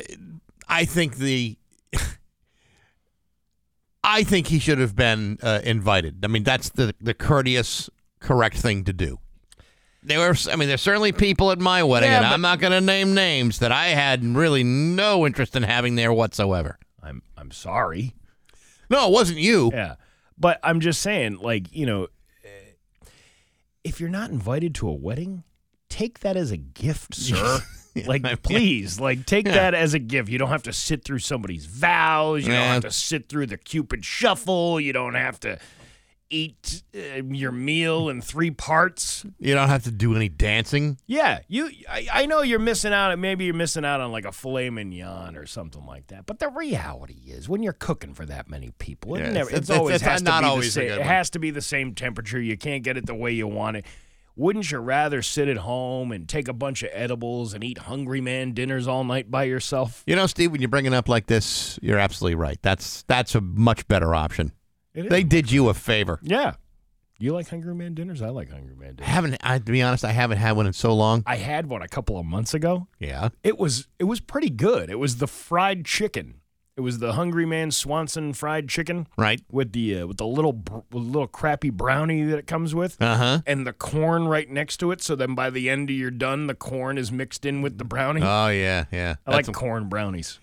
I 0.69 0.85
think 0.85 1.17
the. 1.17 1.57
I 4.07 4.23
think 4.23 4.47
he 4.47 4.59
should 4.61 4.79
have 4.79 4.95
been 4.95 5.39
uh, 5.43 5.61
invited. 5.65 6.25
I 6.25 6.29
mean, 6.29 6.45
that's 6.45 6.71
the 6.71 6.95
the 7.01 7.13
courteous, 7.13 7.91
correct 8.21 8.57
thing 8.57 8.85
to 8.85 8.93
do. 8.93 9.19
There 10.03 10.21
were, 10.21 10.37
I 10.51 10.55
mean, 10.55 10.69
there's 10.69 10.81
certainly 10.83 11.11
people 11.11 11.51
at 11.51 11.59
my 11.59 11.83
wedding, 11.83 12.11
Yeah, 12.11 12.19
and 12.19 12.27
I'm 12.27 12.41
not 12.41 12.61
going 12.61 12.73
to 12.73 12.81
name 12.81 13.13
names 13.13 13.59
that 13.59 13.73
I 13.73 13.87
had 13.89 14.23
really 14.25 14.63
no 14.63 15.27
interest 15.27 15.57
in 15.57 15.65
having 15.65 15.97
there 15.97 16.13
whatsoever. 16.13 16.79
I'm 17.03 17.23
I'm 17.37 17.51
sorry. 17.51 18.15
No, 18.89 19.09
it 19.09 19.13
wasn't 19.13 19.41
you. 19.41 19.71
Yeah. 19.75 19.97
But 20.39 20.61
I'm 20.63 20.79
just 20.81 21.03
saying, 21.03 21.39
like, 21.39 21.75
you 21.75 21.87
know, 21.87 22.05
eh, 22.45 23.07
if 23.83 24.01
you're 24.01 24.11
not 24.11 24.31
invited 24.31 24.77
to 24.77 24.89
a 24.89 24.93
wedding, 24.93 25.43
take 25.89 26.21
that 26.21 26.37
as 26.37 26.53
a 26.53 26.57
gift, 26.57 27.15
sir. 27.15 27.61
like, 28.07 28.43
please, 28.43 29.01
like, 29.01 29.27
take 29.27 29.47
Yeah. 29.47 29.55
that 29.55 29.75
as 29.75 29.95
a 29.95 29.99
gift. 29.99 30.29
You 30.29 30.39
don't 30.39 30.49
have 30.51 30.65
to 30.65 30.73
sit 30.73 31.05
through 31.05 31.21
somebody's 31.21 31.67
vows. 31.67 32.45
You 32.47 32.53
don't 32.53 32.63
have 32.63 32.83
to 32.83 32.91
sit 32.91 33.29
through 33.29 33.47
the 33.47 33.57
Cupid 33.59 34.05
shuffle. 34.05 34.81
You 34.81 34.93
don't 34.93 35.15
have 35.15 35.41
to 35.41 35.59
eat 36.29 36.83
uh, 36.93 37.23
your 37.23 37.53
meal 37.53 38.09
in 38.09 38.21
three 38.21 38.51
parts. 38.51 39.25
You 39.39 39.55
don't 39.55 39.69
have 39.69 39.85
to 39.85 39.93
do 39.93 40.17
any 40.17 40.29
dancing. 40.29 40.99
Yeah, 41.07 41.39
you. 41.47 41.71
I, 41.89 42.09
I 42.13 42.27
know 42.27 42.43
you're 42.43 42.59
missing 42.59 42.93
out. 42.93 43.17
Maybe 43.17 43.45
you're 43.45 43.55
missing 43.55 43.85
out 43.85 44.01
on 44.01 44.11
like 44.11 44.25
a 44.25 44.33
filet 44.33 44.69
mignon 44.71 45.37
or 45.37 45.47
something 45.47 45.87
like 45.87 46.09
that. 46.09 46.27
But 46.27 46.41
the 46.41 46.49
reality 46.49 47.21
is, 47.29 47.49
when 47.49 47.63
you're 47.63 47.73
cooking 47.75 48.13
for 48.13 48.27
that 48.27 48.51
many 48.51 48.73
people, 48.79 49.15
it 49.15 49.21
Yeah, 49.21 49.31
never, 49.33 49.51
it's- 49.51 49.61
it's, 49.61 49.69
it's- 49.71 49.79
always 49.79 49.95
it's 49.97 50.05
has 50.05 50.23
not 50.23 50.41
to 50.41 50.47
be 50.47 50.49
always 50.51 50.75
the 50.75 50.81
same. 50.89 50.99
It 50.99 51.03
has 51.03 51.31
to 51.31 51.39
be 51.39 51.51
the 51.53 51.63
same 51.63 51.95
temperature. 51.95 52.41
You 52.41 52.57
can't 52.59 52.83
get 52.83 52.97
it 52.97 53.07
the 53.07 53.15
way 53.15 53.31
you 53.31 53.47
want 53.47 53.77
it. 53.77 53.85
Wouldn't 54.39 54.71
you 54.71 54.79
rather 54.79 55.23
sit 55.23 55.49
at 55.49 55.57
home 55.57 56.13
and 56.13 56.29
take 56.29 56.47
a 56.47 56.53
bunch 56.53 56.83
of 56.83 56.91
edibles 56.93 57.55
and 57.55 57.65
eat 57.65 57.79
Hungry 57.79 58.21
Man 58.21 58.53
dinners 58.53 58.87
all 58.87 59.03
night 59.03 59.31
by 59.31 59.45
yourself? 59.45 60.03
You 60.07 60.15
know, 60.15 60.27
Steve, 60.27 60.53
when 60.53 60.61
you 60.61 60.69
bring 60.69 60.85
it 60.85 60.93
up 60.93 61.09
like 61.09 61.27
this, 61.27 61.79
you're 61.81 61.99
absolutely 61.99 62.35
right. 62.35 62.59
That's 62.61 63.03
that's 63.05 63.35
a 63.35 63.41
much 63.41 63.89
better 63.89 64.15
option. 64.15 64.53
They 64.95 65.25
did 65.25 65.51
you 65.51 65.69
a 65.71 65.75
favor. 65.75 66.19
Yeah. 66.23 66.55
You 67.19 67.33
like 67.33 67.49
Hungry 67.49 67.75
Man 67.75 67.95
dinners? 67.95 68.21
I 68.21 68.29
like 68.29 68.51
Hungry 68.51 68.75
Man 68.77 68.91
I 68.91 68.93
dinners. 68.93 69.09
haven't, 69.09 69.37
I, 69.43 69.59
to 69.59 69.65
be 69.73 69.81
honest, 69.81 70.05
I 70.05 70.13
haven't 70.13 70.37
had 70.37 70.53
one 70.55 70.67
in 70.67 70.75
so 70.75 70.95
long. 70.95 71.23
I 71.27 71.37
had 71.37 71.67
one 71.67 71.81
a 71.81 71.89
couple 71.89 72.19
of 72.19 72.27
months 72.27 72.53
ago. 72.53 72.89
Yeah. 72.99 73.31
It 73.43 73.59
was 73.59 73.89
it 73.99 74.05
was 74.05 74.21
pretty 74.21 74.51
good. 74.51 74.91
It 74.91 74.99
was 74.99 75.17
the 75.17 75.27
fried 75.27 75.87
chicken. 75.87 76.43
It 76.77 76.83
was 76.83 76.99
the 76.99 77.15
Hungry 77.15 77.47
Man 77.47 77.71
Swanson 77.71 78.35
fried 78.35 78.69
chicken. 78.69 79.07
Right. 79.17 79.41
with 79.51 79.73
the 79.73 80.01
uh, 80.01 80.07
with 80.09 80.19
the 80.19 80.27
little 80.27 80.53
br- 80.53 80.75
with 80.93 81.05
the 81.05 81.11
little 81.11 81.27
crappy 81.27 81.71
brownie 81.71 82.23
that 82.25 82.39
it 82.39 82.47
comes 82.47 82.75
with, 82.75 83.01
Uh 83.01 83.17
huh. 83.17 83.41
and 83.47 83.67
the 83.67 83.73
corn 83.73 84.29
right 84.29 84.49
next 84.51 84.77
to 84.79 84.91
it. 84.91 85.01
So 85.01 85.17
then 85.17 85.35
by 85.35 85.49
the 85.49 85.71
end 85.71 85.89
of 85.89 85.97
you're 85.97 86.11
done, 86.11 86.49
the 86.49 86.55
corn 86.55 86.99
is 86.99 87.11
mixed 87.11 87.47
in 87.47 87.63
with 87.63 87.79
the 87.79 87.85
brownie. 87.85 88.21
Oh 88.23 88.49
yeah, 88.49 88.85
yeah. 88.93 89.15
I 89.27 89.31
like 89.31 89.47
That's- 89.47 89.57
corn 89.59 89.89
brownies. 89.89 90.39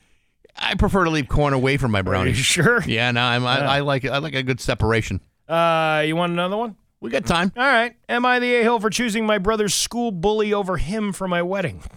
I 0.55 0.73
prefer 0.75 1.03
to 1.03 1.09
leave 1.11 1.27
corn 1.27 1.53
away 1.53 1.77
from 1.77 1.91
my 1.91 1.99
Are 1.99 2.01
you 2.01 2.05
brownies. 2.05 2.37
sure? 2.37 2.81
Yeah, 2.83 3.11
no, 3.11 3.21
I'm, 3.23 3.45
I. 3.45 3.59
I 3.59 3.79
like 3.81 4.03
it. 4.03 4.09
I 4.09 4.17
like 4.19 4.33
a 4.35 4.43
good 4.43 4.59
separation. 4.59 5.19
Uh, 5.47 6.03
you 6.05 6.15
want 6.15 6.31
another 6.33 6.57
one? 6.57 6.75
We 6.99 7.09
got 7.11 7.25
time. 7.25 7.51
All 7.57 7.63
right. 7.63 7.95
Am 8.09 8.25
I 8.25 8.39
the 8.39 8.55
a 8.55 8.63
hole 8.63 8.79
for 8.79 8.89
choosing 8.89 9.25
my 9.25 9.37
brother's 9.39 9.73
school 9.75 10.11
bully 10.11 10.51
over 10.53 10.77
him 10.77 11.11
for 11.13 11.27
my 11.27 11.41
wedding? 11.43 11.83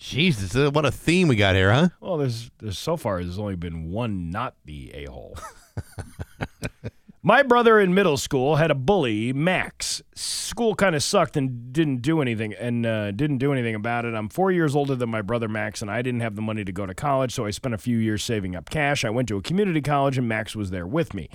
Jesus, 0.00 0.56
uh, 0.56 0.70
what 0.70 0.86
a 0.86 0.90
theme 0.90 1.28
we 1.28 1.36
got 1.36 1.54
here, 1.54 1.70
huh? 1.70 1.90
Well, 2.00 2.16
there's, 2.16 2.50
there's 2.58 2.78
so 2.78 2.96
far 2.96 3.22
there's 3.22 3.38
only 3.38 3.54
been 3.54 3.90
one 3.90 4.30
not 4.30 4.54
the 4.64 4.90
a 4.94 5.04
hole. 5.04 5.36
My 7.22 7.42
brother 7.42 7.78
in 7.78 7.92
middle 7.92 8.16
school 8.16 8.56
had 8.56 8.70
a 8.70 8.74
bully, 8.74 9.34
Max. 9.34 10.00
School 10.14 10.74
kind 10.74 10.96
of 10.96 11.02
sucked 11.02 11.36
and 11.36 11.70
didn't 11.70 12.00
do 12.00 12.22
anything, 12.22 12.54
and 12.54 12.86
uh, 12.86 13.10
didn't 13.10 13.38
do 13.38 13.52
anything 13.52 13.74
about 13.74 14.06
it. 14.06 14.14
I'm 14.14 14.30
four 14.30 14.50
years 14.50 14.74
older 14.74 14.94
than 14.94 15.10
my 15.10 15.20
brother 15.20 15.48
Max, 15.48 15.82
and 15.82 15.90
I 15.90 16.00
didn't 16.00 16.20
have 16.20 16.34
the 16.34 16.40
money 16.40 16.64
to 16.64 16.72
go 16.72 16.86
to 16.86 16.94
college, 16.94 17.34
so 17.34 17.44
I 17.44 17.50
spent 17.50 17.74
a 17.74 17.78
few 17.78 17.98
years 17.98 18.24
saving 18.24 18.56
up 18.56 18.70
cash. 18.70 19.04
I 19.04 19.10
went 19.10 19.28
to 19.28 19.36
a 19.36 19.42
community 19.42 19.82
college, 19.82 20.16
and 20.16 20.26
Max 20.26 20.56
was 20.56 20.70
there 20.70 20.86
with 20.86 21.12
me. 21.12 21.28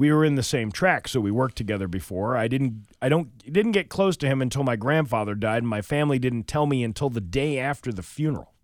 We 0.00 0.10
were 0.14 0.24
in 0.24 0.36
the 0.36 0.42
same 0.42 0.72
track, 0.72 1.08
so 1.08 1.20
we 1.20 1.30
worked 1.30 1.56
together 1.56 1.86
before. 1.86 2.34
I 2.34 2.48
didn't, 2.48 2.86
I 3.02 3.10
don't, 3.10 3.36
didn't 3.52 3.72
get 3.72 3.90
close 3.90 4.16
to 4.16 4.26
him 4.26 4.40
until 4.40 4.64
my 4.64 4.74
grandfather 4.74 5.34
died, 5.34 5.58
and 5.58 5.68
my 5.68 5.82
family 5.82 6.18
didn't 6.18 6.44
tell 6.44 6.64
me 6.64 6.82
until 6.82 7.10
the 7.10 7.20
day 7.20 7.58
after 7.58 7.92
the 7.92 8.02
funeral. 8.02 8.54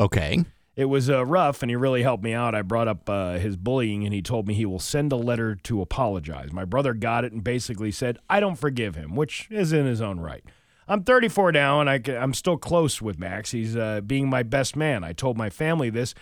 Okay. 0.00 0.42
It 0.74 0.86
was 0.86 1.10
uh, 1.10 1.26
rough, 1.26 1.62
and 1.62 1.68
he 1.68 1.76
really 1.76 2.02
helped 2.02 2.24
me 2.24 2.32
out. 2.32 2.54
I 2.54 2.62
brought 2.62 2.88
up 2.88 3.10
uh, 3.10 3.34
his 3.34 3.58
bullying, 3.58 4.06
and 4.06 4.14
he 4.14 4.22
told 4.22 4.48
me 4.48 4.54
he 4.54 4.64
will 4.64 4.78
send 4.78 5.12
a 5.12 5.16
letter 5.16 5.54
to 5.54 5.82
apologize. 5.82 6.50
My 6.50 6.64
brother 6.64 6.94
got 6.94 7.26
it 7.26 7.32
and 7.32 7.44
basically 7.44 7.90
said, 7.90 8.16
I 8.30 8.40
don't 8.40 8.56
forgive 8.56 8.94
him, 8.94 9.14
which 9.14 9.48
is 9.50 9.74
in 9.74 9.84
his 9.84 10.00
own 10.00 10.18
right. 10.18 10.44
I'm 10.88 11.04
34 11.04 11.52
now, 11.52 11.82
and 11.82 11.90
I, 11.90 12.00
am 12.06 12.32
still 12.32 12.56
close 12.56 13.02
with 13.02 13.18
Max. 13.18 13.50
He's 13.50 13.76
uh, 13.76 14.00
being 14.00 14.30
my 14.30 14.44
best 14.44 14.76
man. 14.76 15.04
I 15.04 15.12
told 15.12 15.36
my 15.36 15.50
family 15.50 15.90
this, 15.90 16.14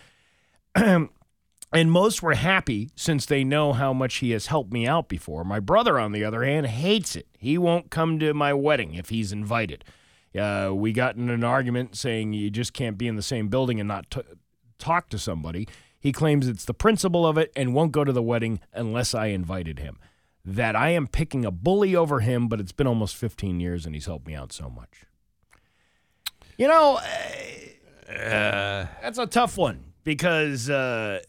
and 1.72 1.90
most 1.90 2.22
were 2.22 2.34
happy 2.34 2.90
since 2.94 3.24
they 3.24 3.44
know 3.44 3.72
how 3.72 3.92
much 3.92 4.16
he 4.16 4.32
has 4.32 4.46
helped 4.46 4.72
me 4.72 4.86
out 4.86 5.08
before. 5.08 5.44
My 5.44 5.58
brother, 5.60 5.98
on 5.98 6.12
the 6.12 6.24
other 6.24 6.44
hand, 6.44 6.66
hates 6.66 7.16
it. 7.16 7.26
He 7.38 7.56
won't 7.56 7.90
come 7.90 8.18
to 8.18 8.34
my 8.34 8.52
wedding 8.52 8.94
if 8.94 9.08
he's 9.08 9.32
invited. 9.32 9.84
Uh, 10.38 10.70
we 10.74 10.92
got 10.92 11.16
in 11.16 11.30
an 11.30 11.44
argument 11.44 11.96
saying 11.96 12.32
you 12.32 12.50
just 12.50 12.72
can't 12.72 12.98
be 12.98 13.08
in 13.08 13.16
the 13.16 13.22
same 13.22 13.48
building 13.48 13.80
and 13.80 13.88
not 13.88 14.10
t- 14.10 14.22
talk 14.78 15.08
to 15.10 15.18
somebody. 15.18 15.66
He 15.98 16.12
claims 16.12 16.48
it's 16.48 16.64
the 16.64 16.74
principle 16.74 17.26
of 17.26 17.38
it 17.38 17.52
and 17.54 17.74
won't 17.74 17.92
go 17.92 18.04
to 18.04 18.12
the 18.12 18.22
wedding 18.22 18.60
unless 18.72 19.14
I 19.14 19.26
invited 19.26 19.78
him. 19.78 19.98
That 20.44 20.74
I 20.74 20.90
am 20.90 21.06
picking 21.06 21.44
a 21.44 21.50
bully 21.50 21.94
over 21.94 22.20
him, 22.20 22.48
but 22.48 22.60
it's 22.60 22.72
been 22.72 22.86
almost 22.86 23.14
15 23.16 23.60
years 23.60 23.86
and 23.86 23.94
he's 23.94 24.06
helped 24.06 24.26
me 24.26 24.34
out 24.34 24.52
so 24.52 24.68
much. 24.68 25.04
You 26.58 26.68
know, 26.68 26.96
uh, 28.08 28.86
that's 29.00 29.18
a 29.18 29.26
tough 29.26 29.56
one 29.56 29.92
because 30.04 30.68
uh, 30.68 31.20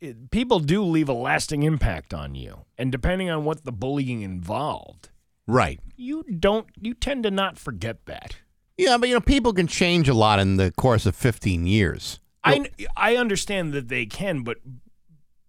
it, 0.00 0.30
people 0.30 0.60
do 0.60 0.82
leave 0.82 1.08
a 1.08 1.12
lasting 1.12 1.62
impact 1.62 2.12
on 2.14 2.34
you. 2.34 2.64
And 2.76 2.92
depending 2.92 3.30
on 3.30 3.44
what 3.44 3.64
the 3.64 3.72
bullying 3.72 4.22
involved, 4.22 5.10
Right. 5.46 5.80
you 5.96 6.22
don't, 6.24 6.66
you 6.80 6.94
tend 6.94 7.22
to 7.24 7.30
not 7.30 7.58
forget 7.58 8.06
that. 8.06 8.36
Yeah, 8.76 8.96
but 8.98 9.08
you 9.08 9.14
know, 9.14 9.20
people 9.20 9.52
can 9.52 9.66
change 9.66 10.08
a 10.08 10.14
lot 10.14 10.38
in 10.38 10.56
the 10.56 10.70
course 10.72 11.04
of 11.06 11.16
15 11.16 11.66
years. 11.66 12.20
I, 12.44 12.70
I 12.96 13.16
understand 13.16 13.72
that 13.72 13.88
they 13.88 14.06
can, 14.06 14.42
but 14.42 14.58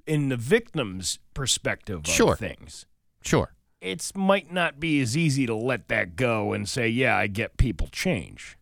in 0.07 0.29
the 0.29 0.37
victim's 0.37 1.19
perspective 1.33 1.99
of 1.99 2.07
Sure. 2.07 2.35
things, 2.35 2.85
Sure. 3.21 3.53
it 3.79 4.11
might 4.15 4.51
not 4.51 4.79
be 4.79 4.99
as 4.99 5.15
easy 5.15 5.45
to 5.45 5.55
let 5.55 5.87
that 5.89 6.15
go 6.15 6.53
and 6.53 6.67
say, 6.67 6.89
yeah, 6.89 7.15
I 7.15 7.27
get 7.27 7.57
people 7.57 7.87
change. 7.91 8.57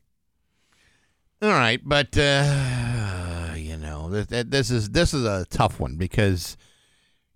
All 1.39 1.49
right, 1.49 1.79
but 1.83 2.17
uh, 2.17 3.53
you 3.55 3.77
know, 3.77 4.09
th- 4.11 4.27
th- 4.27 4.47
this 4.47 4.71
is 4.71 4.89
this 4.89 5.13
is 5.13 5.23
a 5.23 5.45
tough 5.49 5.79
one 5.79 5.95
because 5.95 6.57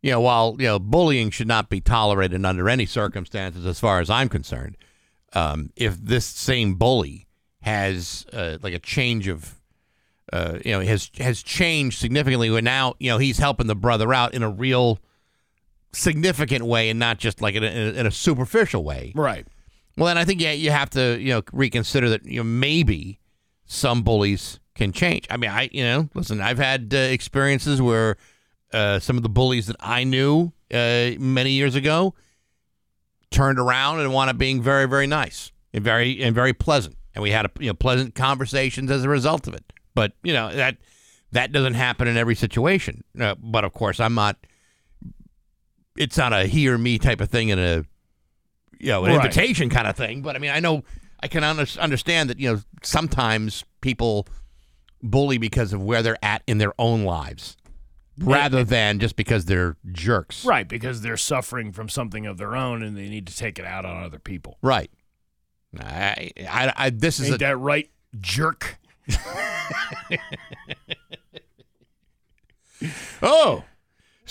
you 0.02 0.12
know, 0.12 0.22
while 0.22 0.56
you 0.60 0.66
know, 0.66 0.80
bullying 0.80 1.30
should 1.30 1.48
not 1.48 1.70
be 1.70 1.82
tolerated 1.82 2.44
under 2.44 2.68
any 2.68 2.88
circumstances, 2.88 3.66
as 3.66 3.80
far 3.80 4.00
as 4.00 4.10
I'm 4.10 4.30
concerned. 4.30 4.78
Um, 5.34 5.70
if 5.76 5.98
this 6.04 6.26
same 6.26 6.76
bully 6.76 7.28
has 7.62 8.26
uh, 8.34 8.58
like 8.62 8.74
a 8.74 8.80
change 8.80 9.28
of, 9.28 9.56
uh, 10.34 10.58
you 10.66 10.72
know, 10.72 10.82
has 10.82 11.12
has 11.20 11.44
changed 11.44 12.00
significantly, 12.00 12.50
where 12.50 12.62
now 12.62 12.96
you 13.00 13.10
know 13.10 13.20
he's 13.20 13.38
helping 13.38 13.68
the 13.68 13.76
brother 13.76 14.14
out 14.14 14.34
in 14.34 14.42
a 14.42 14.50
real 14.50 15.00
significant 15.94 16.66
way 16.66 16.90
and 16.90 17.00
not 17.00 17.20
just 17.20 17.40
like 17.40 17.54
in 17.54 17.64
a, 17.64 17.68
in 17.68 18.08
a 18.08 18.12
superficial 18.12 18.84
way. 18.84 19.12
Right. 19.16 19.46
Well, 19.96 20.08
then 20.08 20.18
I 20.18 20.26
think 20.26 20.42
yeah, 20.42 20.54
you 20.54 20.72
have 20.72 20.90
to 20.92 21.20
you 21.20 21.34
know 21.34 21.44
reconsider 21.54 22.10
that 22.10 22.26
you 22.26 22.40
know 22.40 22.44
maybe 22.44 23.20
some 23.74 24.04
bullies 24.04 24.60
can 24.76 24.92
change. 24.92 25.26
I 25.30 25.38
mean, 25.38 25.50
I 25.50 25.70
you 25.72 25.84
know 25.84 26.10
listen, 26.14 26.42
I've 26.42 26.58
had 26.58 26.94
uh, 26.94 26.98
experiences 26.98 27.82
where 27.82 28.18
uh, 28.74 29.00
some 29.00 29.16
of 29.18 29.24
the 29.24 29.30
bullies 29.30 29.68
that 29.68 29.78
I 29.80 30.04
knew 30.04 30.52
uh, 30.74 31.12
many 31.20 31.52
years 31.52 31.76
ago 31.76 32.14
turned 33.32 33.60
around 33.60 34.02
and 34.02 34.14
wound 34.14 34.30
up 34.30 34.38
being 34.38 34.62
very, 34.62 34.88
very 34.88 35.08
nice 35.08 35.52
and 35.74 35.84
very 35.84 36.22
and 36.22 36.36
very 36.36 36.54
pleasant. 36.54 36.98
And 37.16 37.22
we 37.24 37.32
had 37.32 37.46
a, 37.46 37.52
you 37.60 37.68
know, 37.68 37.74
pleasant 37.74 38.14
conversations 38.16 38.92
as 38.92 39.04
a 39.04 39.10
result 39.10 39.48
of 39.48 39.54
it. 39.54 39.64
But 39.96 40.14
you 40.24 40.34
know 40.34 40.54
that 40.54 40.78
that 41.32 41.52
doesn't 41.54 41.76
happen 41.76 42.08
in 42.10 42.18
every 42.18 42.36
situation. 42.36 43.04
Uh, 43.20 43.36
but 43.40 43.64
of 43.64 43.74
course, 43.74 44.00
I'm 44.02 44.16
not. 44.16 44.38
It's 45.98 46.18
not 46.18 46.34
a 46.34 46.46
he 46.46 46.68
or 46.70 46.78
me 46.78 46.98
type 47.00 47.22
of 47.22 47.30
thing 47.30 47.50
in 47.50 47.60
a 47.60 47.86
you 48.80 48.88
know 48.92 49.06
an 49.06 49.12
Right. 49.16 49.26
invitation 49.26 49.70
kind 49.70 49.88
of 49.88 49.96
thing. 49.96 50.22
But 50.22 50.36
I 50.36 50.40
mean, 50.40 50.52
I 50.52 50.60
know 50.60 50.84
I 51.24 51.28
can 51.28 51.44
under, 51.44 51.66
understand 51.80 52.30
that 52.30 52.40
you 52.40 52.52
know 52.52 52.62
sometimes 52.84 53.64
people 53.82 54.28
bully 55.02 55.38
because 55.38 55.74
of 55.74 55.84
where 55.84 56.02
they're 56.02 56.24
at 56.24 56.44
in 56.48 56.58
their 56.58 56.74
own 56.80 57.04
lives, 57.04 57.58
rather 58.18 58.64
than 58.64 59.00
just 59.00 59.16
because 59.16 59.46
they're 59.46 59.78
jerks. 59.92 60.46
Right, 60.46 60.68
because 60.68 61.02
they're 61.02 61.18
suffering 61.18 61.72
from 61.72 61.90
something 61.90 62.26
of 62.26 62.38
their 62.38 62.56
own 62.56 62.84
and 62.84 62.98
they 62.98 63.10
need 63.10 63.28
to 63.28 63.36
take 63.36 63.60
it 63.60 63.66
out 63.66 63.86
on 63.86 64.04
other 64.04 64.20
people. 64.20 64.58
Right. 64.62 64.92
I, 65.80 66.32
I, 66.50 66.74
I 66.76 66.90
this 66.90 67.20
is 67.20 67.28
Ain't 67.28 67.36
a, 67.36 67.40
that 67.40 67.58
right, 67.58 67.90
jerk? 68.20 68.78
oh. 73.22 73.64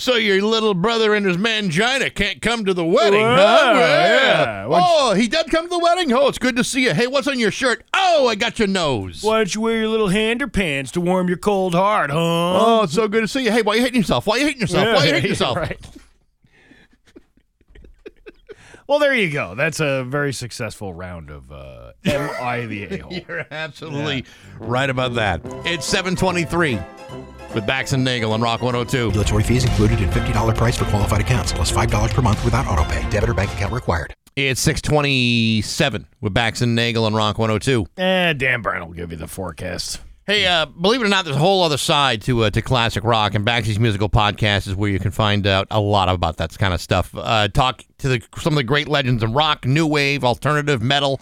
So 0.01 0.15
your 0.15 0.41
little 0.41 0.73
brother 0.73 1.13
and 1.13 1.27
his 1.27 1.37
mangina 1.37 2.11
can't 2.11 2.41
come 2.41 2.65
to 2.65 2.73
the 2.73 2.83
wedding, 2.83 3.21
huh? 3.21 3.73
Yeah. 3.75 4.07
yeah. 4.07 4.67
Oh, 4.67 5.13
he 5.13 5.27
did 5.27 5.51
come 5.51 5.65
to 5.65 5.69
the 5.69 5.77
wedding. 5.77 6.11
Oh, 6.11 6.27
it's 6.27 6.39
good 6.39 6.55
to 6.55 6.63
see 6.63 6.85
you. 6.85 6.95
Hey, 6.95 7.05
what's 7.05 7.27
on 7.27 7.37
your 7.37 7.51
shirt? 7.51 7.83
Oh, 7.93 8.25
I 8.27 8.33
got 8.33 8.57
your 8.57 8.67
nose. 8.67 9.21
Why 9.21 9.37
don't 9.37 9.53
you 9.53 9.61
wear 9.61 9.77
your 9.77 9.89
little 9.89 10.07
hander 10.07 10.47
pants 10.47 10.89
to 10.93 11.01
warm 11.01 11.27
your 11.27 11.37
cold 11.37 11.75
heart, 11.75 12.09
huh? 12.09 12.17
Oh, 12.17 12.81
it's 12.85 12.93
so 12.93 13.07
good 13.07 13.21
to 13.21 13.27
see 13.27 13.43
you. 13.43 13.51
Hey, 13.51 13.61
why 13.61 13.75
you 13.75 13.81
hating 13.81 13.99
yourself? 13.99 14.25
Why 14.25 14.37
you 14.37 14.45
hating 14.47 14.61
yourself? 14.61 14.87
why 14.87 15.05
you 15.05 15.13
hating 15.13 15.29
yourself? 15.29 15.55
Right. 15.55 15.79
well, 18.87 18.97
there 18.97 19.13
you 19.13 19.29
go. 19.29 19.53
That's 19.53 19.79
a 19.81 20.03
very 20.03 20.33
successful 20.33 20.95
round 20.95 21.29
of 21.29 21.51
uh, 21.51 21.91
Am 22.05 22.27
I 22.41 22.65
the 22.65 22.85
A-hole? 22.85 23.13
You're 23.27 23.45
absolutely 23.51 24.25
right 24.57 24.89
about 24.89 25.13
that. 25.13 25.41
It's 25.63 25.85
723 25.85 26.79
with 27.53 27.65
Bax 27.65 27.93
and 27.93 28.03
Nagle 28.03 28.33
on 28.33 28.41
Rock 28.41 28.61
102. 28.61 29.07
Regulatory 29.07 29.43
fees 29.43 29.63
included 29.63 30.01
in 30.01 30.09
$50 30.09 30.55
price 30.55 30.77
for 30.77 30.85
qualified 30.85 31.21
accounts, 31.21 31.53
plus 31.53 31.71
$5 31.71 32.13
per 32.13 32.21
month 32.21 32.43
without 32.43 32.67
auto 32.67 32.83
pay. 32.83 33.07
Debit 33.09 33.29
or 33.29 33.33
bank 33.33 33.53
account 33.53 33.73
required. 33.73 34.13
It's 34.35 34.61
627 34.61 36.07
with 36.21 36.33
Bax 36.33 36.61
and 36.61 36.73
Nagle 36.75 37.05
on 37.05 37.13
Rock 37.13 37.37
102. 37.37 37.85
Eh, 37.97 38.33
Dan 38.33 38.61
Brown 38.61 38.87
will 38.87 38.93
give 38.93 39.11
you 39.11 39.17
the 39.17 39.27
forecast. 39.27 39.99
Hey, 40.27 40.45
uh, 40.45 40.67
believe 40.67 41.01
it 41.01 41.05
or 41.05 41.09
not, 41.09 41.25
there's 41.25 41.35
a 41.35 41.39
whole 41.39 41.63
other 41.63 41.77
side 41.77 42.21
to 42.21 42.43
uh, 42.45 42.49
to 42.51 42.61
classic 42.61 43.03
rock, 43.03 43.33
and 43.33 43.43
Baxy's 43.43 43.79
musical 43.79 44.07
podcast 44.07 44.67
is 44.67 44.75
where 44.75 44.89
you 44.89 44.99
can 44.99 45.11
find 45.11 45.47
out 45.47 45.67
a 45.71 45.81
lot 45.81 46.07
about 46.09 46.37
that 46.37 46.57
kind 46.57 46.73
of 46.73 46.79
stuff. 46.79 47.13
Uh, 47.13 47.47
talk 47.47 47.83
to 47.97 48.07
the, 48.07 48.21
some 48.37 48.53
of 48.53 48.57
the 48.57 48.63
great 48.63 48.87
legends 48.87 49.23
in 49.23 49.33
rock, 49.33 49.65
new 49.65 49.85
wave, 49.85 50.23
alternative, 50.23 50.81
metal, 50.81 51.19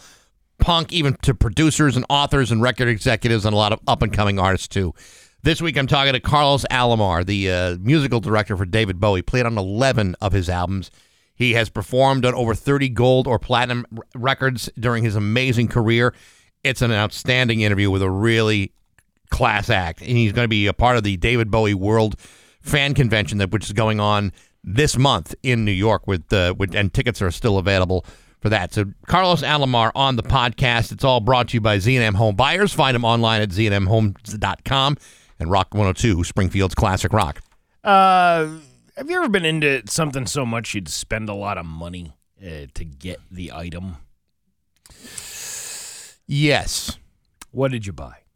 punk, 0.60 0.92
even 0.92 1.16
to 1.24 1.34
producers 1.34 1.96
and 1.96 2.06
authors 2.10 2.52
and 2.52 2.62
record 2.62 2.90
executives, 2.90 3.46
and 3.46 3.54
a 3.54 3.58
lot 3.58 3.72
of 3.72 3.80
up 3.88 4.04
and 4.04 4.14
coming 4.14 4.38
artists 4.38 4.68
too. 4.68 4.94
This 5.42 5.62
week, 5.62 5.78
I'm 5.78 5.88
talking 5.88 6.12
to 6.12 6.20
Carlos 6.20 6.66
Alomar, 6.70 7.26
the 7.26 7.50
uh, 7.50 7.78
musical 7.80 8.20
director 8.20 8.58
for 8.58 8.66
David 8.66 9.00
Bowie. 9.00 9.22
Played 9.22 9.46
on 9.46 9.58
11 9.58 10.16
of 10.20 10.34
his 10.34 10.50
albums. 10.50 10.92
He 11.34 11.54
has 11.54 11.70
performed 11.70 12.26
on 12.26 12.34
over 12.36 12.54
30 12.54 12.90
gold 12.90 13.26
or 13.26 13.40
platinum 13.40 13.86
r- 13.96 14.04
records 14.16 14.70
during 14.78 15.06
his 15.06 15.16
amazing 15.16 15.70
career. 15.70 16.14
It's 16.66 16.82
an 16.82 16.92
outstanding 16.92 17.62
interview 17.62 17.90
with 17.90 18.02
a 18.02 18.10
really 18.10 18.74
class 19.30 19.70
act, 19.70 20.02
and 20.02 20.10
he's 20.10 20.34
going 20.34 20.44
to 20.44 20.50
be 20.50 20.68
a 20.68 20.74
part 20.74 20.98
of 20.98 21.04
the 21.04 21.16
David 21.16 21.50
Bowie 21.50 21.74
World 21.74 22.20
Fan 22.60 22.94
Convention 22.94 23.38
that 23.38 23.52
which 23.52 23.64
is 23.64 23.72
going 23.72 24.02
on 24.02 24.34
this 24.62 24.98
month 24.98 25.36
in 25.42 25.64
New 25.64 25.72
York. 25.72 26.06
With 26.06 26.34
uh, 26.34 26.54
with 26.58 26.76
and 26.76 26.94
tickets 26.94 27.22
are 27.22 27.32
still 27.32 27.58
available 27.58 28.06
for 28.42 28.50
that. 28.50 28.74
So 28.74 28.92
Carlos 29.08 29.42
Alomar 29.42 29.92
on 29.96 30.18
the 30.18 30.24
podcast. 30.24 30.92
It's 30.92 31.06
all 31.06 31.22
brought 31.22 31.48
to 31.50 31.54
you 31.54 31.62
by 31.62 31.80
Z&M 31.80 32.16
Home 32.16 32.36
Buyers. 32.36 32.74
Find 32.74 32.94
them 32.94 33.06
online 33.06 33.42
at 33.42 33.52
znmhomes.com 33.52 34.98
and 35.40 35.50
Rock 35.50 35.74
102 35.74 36.24
Springfield's 36.24 36.76
classic 36.76 37.14
rock. 37.14 37.42
Uh, 37.84 38.48
have 38.98 39.10
you 39.10 39.18
ever 39.18 39.30
been 39.30 39.46
into 39.46 39.82
something 39.88 40.26
so 40.26 40.46
much 40.46 40.74
you'd 40.74 40.90
spend 40.90 41.30
a 41.30 41.34
lot 41.34 41.58
of 41.58 41.66
money 41.66 42.14
uh, 42.42 42.66
to 42.74 42.86
get 42.86 43.20
the 43.32 43.52
item? 43.54 43.98
Yes. 46.28 46.98
What 47.52 47.72
did 47.72 47.86
you 47.88 47.94
buy? 47.94 48.18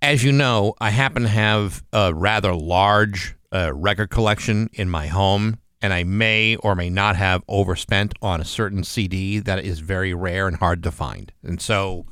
As 0.00 0.22
you 0.22 0.30
know, 0.32 0.74
I 0.80 0.90
happen 0.90 1.24
to 1.24 1.28
have 1.28 1.82
a 1.92 2.14
rather 2.14 2.54
large 2.54 3.34
uh, 3.52 3.72
record 3.74 4.10
collection 4.10 4.70
in 4.72 4.88
my 4.88 5.08
home, 5.08 5.58
and 5.82 5.92
I 5.92 6.04
may 6.04 6.56
or 6.56 6.74
may 6.74 6.88
not 6.88 7.16
have 7.16 7.42
overspent 7.48 8.14
on 8.22 8.40
a 8.40 8.44
certain 8.44 8.84
CD 8.84 9.40
that 9.40 9.64
is 9.64 9.80
very 9.80 10.14
rare 10.14 10.46
and 10.46 10.56
hard 10.56 10.82
to 10.84 10.92
find. 10.92 11.32
And 11.42 11.60
so 11.60 12.06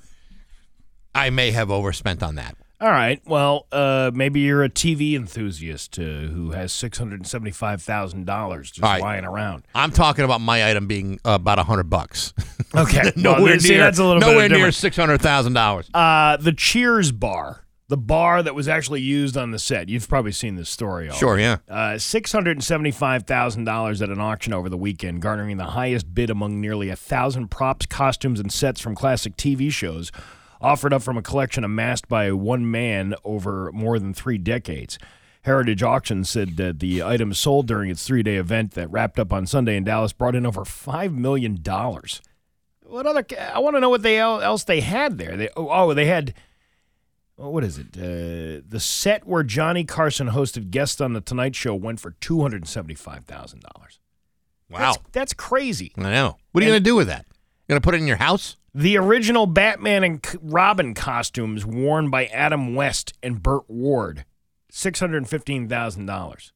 I 1.16 1.30
may 1.30 1.50
have 1.52 1.70
overspent 1.70 2.22
on 2.22 2.34
that. 2.34 2.56
All 2.78 2.90
right. 2.90 3.22
Well, 3.24 3.66
uh, 3.72 4.10
maybe 4.12 4.40
you're 4.40 4.62
a 4.62 4.68
TV 4.68 5.14
enthusiast 5.14 5.98
uh, 5.98 6.02
who 6.02 6.50
has 6.50 6.74
six 6.74 6.98
hundred 6.98 7.20
and 7.20 7.26
seventy-five 7.26 7.80
thousand 7.80 8.26
dollars 8.26 8.70
just 8.70 8.82
right. 8.82 9.00
lying 9.00 9.24
around. 9.24 9.64
I'm 9.74 9.92
talking 9.92 10.26
about 10.26 10.42
my 10.42 10.68
item 10.70 10.86
being 10.86 11.18
uh, 11.24 11.30
about 11.30 11.58
a 11.58 11.62
hundred 11.64 11.90
bucks. 11.90 12.34
Okay. 12.74 13.10
nowhere 13.16 13.40
well, 13.40 13.46
near. 13.46 13.58
See, 13.60 13.76
that's 13.76 13.98
a 13.98 14.04
little 14.04 14.20
nowhere 14.20 14.50
near 14.50 14.70
six 14.70 14.96
hundred 14.96 15.22
thousand 15.22 15.54
dollars. 15.54 15.88
Uh, 15.94 16.36
the 16.36 16.52
Cheers 16.52 17.10
bar, 17.10 17.64
the 17.88 17.96
bar 17.96 18.42
that 18.42 18.54
was 18.54 18.68
actually 18.68 19.00
used 19.00 19.34
on 19.34 19.50
the 19.50 19.58
set. 19.58 19.88
You've 19.88 20.06
probably 20.06 20.32
seen 20.32 20.56
this 20.56 20.68
story. 20.68 21.04
already. 21.04 21.18
Sure, 21.18 21.38
yeah. 21.38 21.58
Uh, 21.70 21.96
six 21.96 22.32
hundred 22.32 22.56
and 22.56 22.64
seventy-five 22.64 23.22
thousand 23.22 23.64
dollars 23.64 24.02
at 24.02 24.10
an 24.10 24.20
auction 24.20 24.52
over 24.52 24.68
the 24.68 24.76
weekend, 24.76 25.22
garnering 25.22 25.56
the 25.56 25.64
highest 25.64 26.12
bid 26.12 26.28
among 26.28 26.60
nearly 26.60 26.90
a 26.90 26.96
thousand 26.96 27.50
props, 27.50 27.86
costumes, 27.86 28.40
and 28.40 28.52
sets 28.52 28.80
from 28.80 28.94
classic 28.94 29.36
TV 29.36 29.70
shows, 29.72 30.12
offered 30.60 30.92
up 30.92 31.02
from 31.02 31.16
a 31.16 31.22
collection 31.22 31.64
amassed 31.64 32.08
by 32.08 32.32
one 32.32 32.70
man 32.70 33.14
over 33.24 33.70
more 33.72 33.98
than 33.98 34.14
three 34.14 34.38
decades. 34.38 34.98
Heritage 35.42 35.82
Auctions 35.82 36.28
said 36.28 36.56
that 36.56 36.80
the 36.80 37.02
items 37.02 37.38
sold 37.38 37.66
during 37.68 37.88
its 37.88 38.04
three-day 38.04 38.36
event 38.36 38.72
that 38.72 38.90
wrapped 38.90 39.18
up 39.18 39.32
on 39.32 39.46
Sunday 39.46 39.76
in 39.76 39.84
Dallas 39.84 40.12
brought 40.12 40.34
in 40.34 40.44
over 40.44 40.64
five 40.64 41.12
million 41.12 41.58
dollars. 41.62 42.20
What 42.82 43.06
other? 43.06 43.24
I 43.52 43.58
want 43.60 43.76
to 43.76 43.80
know 43.80 43.90
what 43.90 44.02
they 44.02 44.18
else 44.18 44.64
they 44.64 44.80
had 44.80 45.18
there. 45.18 45.36
They 45.36 45.48
oh, 45.56 45.68
oh 45.70 45.94
they 45.94 46.06
had 46.06 46.34
oh, 47.38 47.50
what 47.50 47.64
is 47.64 47.78
it? 47.78 47.86
Uh, 47.96 48.62
the 48.68 48.80
set 48.80 49.26
where 49.26 49.42
Johnny 49.42 49.84
Carson 49.84 50.30
hosted 50.30 50.70
guests 50.70 51.00
on 51.00 51.12
the 51.12 51.20
Tonight 51.20 51.54
Show 51.54 51.74
went 51.74 52.00
for 52.00 52.12
two 52.12 52.42
hundred 52.42 52.66
seventy-five 52.66 53.24
thousand 53.24 53.62
dollars. 53.72 54.00
Wow, 54.68 54.78
That's, 54.78 54.98
that's 55.12 55.32
crazy. 55.32 55.92
I 55.96 56.02
know. 56.02 56.38
What 56.50 56.62
are 56.62 56.66
you 56.66 56.72
going 56.72 56.82
to 56.82 56.90
do 56.90 56.96
with 56.96 57.06
that? 57.06 57.24
You 57.28 57.74
going 57.74 57.80
to 57.80 57.84
put 57.84 57.94
it 57.94 57.98
in 57.98 58.08
your 58.08 58.16
house? 58.16 58.56
The 58.76 58.98
original 58.98 59.46
Batman 59.46 60.04
and 60.04 60.26
Robin 60.42 60.92
costumes 60.92 61.64
worn 61.64 62.10
by 62.10 62.26
Adam 62.26 62.74
West 62.74 63.14
and 63.22 63.42
Burt 63.42 63.64
Ward, 63.70 64.26
six 64.70 65.00
hundred 65.00 65.26
fifteen 65.26 65.66
thousand 65.66 66.04
dollars. 66.04 66.52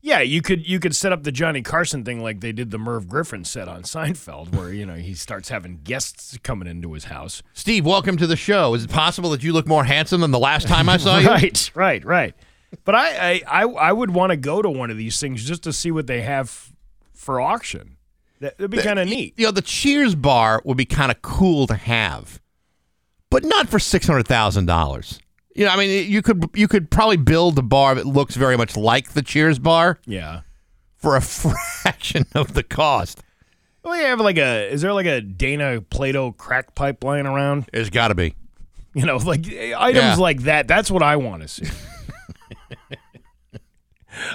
Yeah, 0.00 0.20
you 0.20 0.42
could 0.42 0.64
you 0.64 0.78
could 0.78 0.94
set 0.94 1.10
up 1.10 1.24
the 1.24 1.32
Johnny 1.32 1.60
Carson 1.60 2.04
thing 2.04 2.22
like 2.22 2.38
they 2.38 2.52
did 2.52 2.70
the 2.70 2.78
Merv 2.78 3.08
Griffin 3.08 3.42
set 3.42 3.66
on 3.66 3.82
Seinfeld, 3.82 4.54
where 4.54 4.72
you 4.72 4.86
know 4.86 4.94
he 4.94 5.12
starts 5.12 5.48
having 5.48 5.80
guests 5.82 6.38
coming 6.44 6.68
into 6.68 6.92
his 6.92 7.06
house. 7.06 7.42
Steve, 7.52 7.84
welcome 7.84 8.16
to 8.16 8.28
the 8.28 8.36
show. 8.36 8.72
Is 8.74 8.84
it 8.84 8.90
possible 8.90 9.30
that 9.30 9.42
you 9.42 9.52
look 9.52 9.66
more 9.66 9.82
handsome 9.82 10.20
than 10.20 10.30
the 10.30 10.38
last 10.38 10.68
time 10.68 10.88
I 10.88 10.98
saw 10.98 11.18
you? 11.18 11.26
right, 11.30 11.70
right, 11.74 12.04
right. 12.04 12.34
But 12.84 12.94
I 12.94 13.08
I, 13.08 13.42
I, 13.48 13.62
I 13.64 13.92
would 13.92 14.12
want 14.12 14.30
to 14.30 14.36
go 14.36 14.62
to 14.62 14.70
one 14.70 14.92
of 14.92 14.96
these 14.96 15.18
things 15.18 15.44
just 15.44 15.64
to 15.64 15.72
see 15.72 15.90
what 15.90 16.06
they 16.06 16.20
have 16.20 16.70
for 17.12 17.40
auction. 17.40 17.93
That 18.44 18.58
would 18.58 18.70
be 18.70 18.78
kind 18.82 18.98
of 18.98 19.08
neat. 19.08 19.34
You 19.36 19.46
know, 19.46 19.50
the 19.52 19.62
Cheers 19.62 20.14
bar 20.14 20.60
would 20.64 20.76
be 20.76 20.84
kind 20.84 21.10
of 21.10 21.20
cool 21.22 21.66
to 21.66 21.74
have, 21.74 22.40
but 23.30 23.44
not 23.44 23.68
for 23.68 23.78
six 23.78 24.06
hundred 24.06 24.26
thousand 24.28 24.66
dollars. 24.66 25.18
You 25.56 25.64
know, 25.64 25.70
I 25.70 25.76
mean, 25.76 26.10
you 26.10 26.20
could 26.22 26.50
you 26.54 26.68
could 26.68 26.90
probably 26.90 27.16
build 27.16 27.58
a 27.58 27.62
bar 27.62 27.94
that 27.94 28.06
looks 28.06 28.34
very 28.36 28.56
much 28.56 28.76
like 28.76 29.12
the 29.12 29.22
Cheers 29.22 29.58
bar 29.58 29.98
Yeah. 30.06 30.40
for 30.96 31.16
a 31.16 31.20
fraction 31.82 32.24
of 32.34 32.54
the 32.54 32.62
cost. 32.62 33.22
Well, 33.82 33.96
you 33.96 34.04
have 34.04 34.20
like 34.20 34.38
a 34.38 34.70
is 34.72 34.82
there 34.82 34.92
like 34.92 35.06
a 35.06 35.20
Dana 35.20 35.80
Plato 35.80 36.32
crack 36.32 36.74
pipe 36.74 37.04
lying 37.04 37.26
around? 37.26 37.66
There's 37.72 37.90
got 37.90 38.08
to 38.08 38.14
be. 38.14 38.34
You 38.94 39.06
know, 39.06 39.16
like 39.16 39.46
eh, 39.50 39.74
items 39.76 40.04
Yeah. 40.04 40.14
like 40.16 40.42
that. 40.42 40.68
That's 40.68 40.90
what 40.90 41.02
I 41.02 41.16
want 41.16 41.42
to 41.42 41.48
see. 41.48 41.66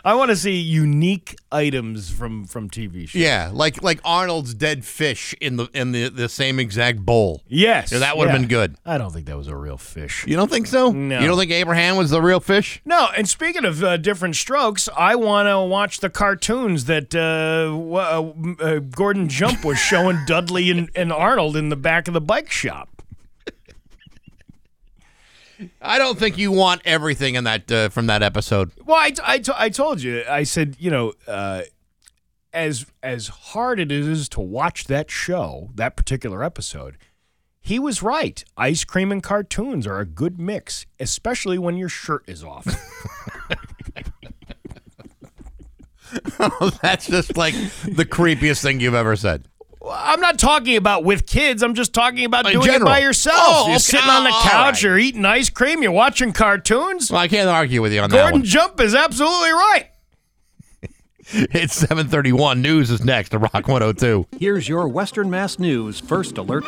I 0.04 0.14
want 0.16 0.30
to 0.30 0.36
see 0.36 0.56
unique 0.60 1.36
items 1.52 2.10
from 2.10 2.46
from 2.46 2.70
TV 2.70 3.08
shows. 3.08 3.22
Yeah, 3.22 3.50
like 3.54 3.82
like 3.84 4.00
Arnold's 4.04 4.54
dead 4.54 4.86
fish 4.86 5.34
in 5.42 5.56
the 5.58 5.68
in 5.74 5.92
the, 5.92 6.10
the 6.10 6.30
same 6.30 6.60
exact 6.60 7.00
bowl. 7.06 7.44
Yes, 7.48 7.92
Yeah, 7.92 8.00
that 8.00 8.18
would 8.18 8.28
have 8.28 8.36
yeah. 8.36 8.42
been 8.42 8.50
good. 8.50 8.76
I 8.86 8.98
don't 8.98 9.12
think 9.12 9.26
that 9.28 9.38
was 9.38 9.48
a 9.48 9.56
real 9.56 9.78
fish. 9.78 10.26
You 10.28 10.36
don't 10.36 10.50
think 10.52 10.68
so? 10.68 10.92
No. 10.92 11.20
You 11.20 11.28
don't 11.28 11.38
think 11.38 11.52
Abraham 11.52 11.98
was 11.98 12.10
the 12.10 12.22
real 12.22 12.40
fish? 12.40 12.82
No, 12.86 13.08
and 13.16 13.28
speaking 13.28 13.66
of 13.66 13.84
uh, 13.84 13.98
Diff'rent 13.98 14.36
Strokes, 14.36 14.90
I 14.98 15.16
want 15.16 15.48
to 15.48 15.60
watch 15.62 16.00
the 16.00 16.10
cartoons 16.10 16.86
that 16.86 17.14
uh, 17.16 17.66
w- 17.72 17.96
uh, 18.60 18.64
uh, 18.64 18.80
Gordon 18.80 19.28
Jump 19.30 19.64
was 19.66 19.78
showing 19.78 20.18
Dudley 20.26 20.70
and, 20.72 20.90
and 20.96 21.12
Arnold 21.12 21.56
in 21.56 21.70
the 21.70 21.76
back 21.76 22.08
of 22.08 22.14
the 22.14 22.22
bike 22.22 22.52
shop. 22.52 22.99
I 25.82 25.98
don't 25.98 26.18
think 26.18 26.38
you 26.38 26.52
want 26.52 26.82
everything 26.86 27.36
in 27.36 27.44
that 27.44 27.72
uh, 27.72 27.90
from 27.90 28.08
that 28.08 28.24
episode. 28.24 28.72
Well, 28.86 28.98
I, 28.98 29.14
I, 29.24 29.40
t- 29.40 29.52
I 29.56 29.70
told 29.70 30.02
you, 30.02 30.24
I 30.28 30.44
said, 30.44 30.78
you 30.80 30.90
know, 30.90 31.14
uh, 31.28 31.64
as 32.54 32.86
as 33.04 33.28
hard 33.28 33.80
it 33.80 33.92
is 33.92 34.30
to 34.30 34.42
watch 34.42 34.86
that 34.86 35.12
show, 35.12 35.70
that 35.76 35.96
particular 35.96 36.44
episode, 36.44 36.98
he 37.62 37.80
was 37.80 38.02
right. 38.02 38.44
Ice 38.58 38.84
cream 38.84 39.12
and 39.12 39.22
cartoons 39.22 39.86
are 39.86 40.00
a 40.00 40.06
good 40.06 40.40
mix, 40.40 40.86
especially 41.00 41.58
when 41.58 41.78
your 41.78 41.90
shirt 41.90 42.24
is 42.28 42.44
off. 42.44 42.66
That's 46.82 47.08
just 47.08 47.38
like 47.38 47.54
the 47.54 48.06
creepiest 48.06 48.62
thing 48.62 48.80
you've 48.80 48.96
ever 48.96 49.16
said. 49.16 49.46
I'm 49.88 50.20
not 50.20 50.38
talking 50.38 50.76
about 50.76 51.04
with 51.06 51.26
kids. 51.26 51.64
I'm 51.64 51.74
just 51.74 51.94
talking 51.94 52.26
about 52.26 52.46
In 52.48 52.54
doing 52.60 52.74
it 52.74 52.84
by 52.84 53.00
yourself. 53.00 53.38
Oh, 53.40 53.64
you're 53.68 53.76
okay. 53.76 53.80
sitting 53.80 54.10
on 54.10 54.26
the 54.26 54.32
All 54.32 54.42
couch, 54.42 54.74
right. 54.76 54.84
you're 54.84 55.00
eating 55.00 55.24
ice 55.24 55.50
cream, 55.50 55.82
you're 55.82 55.92
watching 55.94 56.34
cartoons. 56.34 57.10
Well, 57.10 57.22
I 57.22 57.28
can't 57.30 57.48
argue 57.48 57.82
with 57.82 57.94
you 57.94 58.02
on 58.02 58.10
that 58.10 58.16
Gordon 58.18 58.42
one. 58.42 58.46
Jump 58.46 58.80
is 58.82 58.94
absolutely 58.94 59.52
right. 59.52 59.86
It's 61.32 61.76
731. 61.76 62.60
News 62.60 62.90
is 62.90 63.06
next 63.06 63.30
to 63.30 63.38
Rock 63.38 63.54
102. 63.68 64.26
Here's 64.40 64.68
your 64.68 64.88
Western 64.88 65.30
Mass 65.30 65.60
News 65.60 66.00
First 66.00 66.40
Alert. 66.40 66.66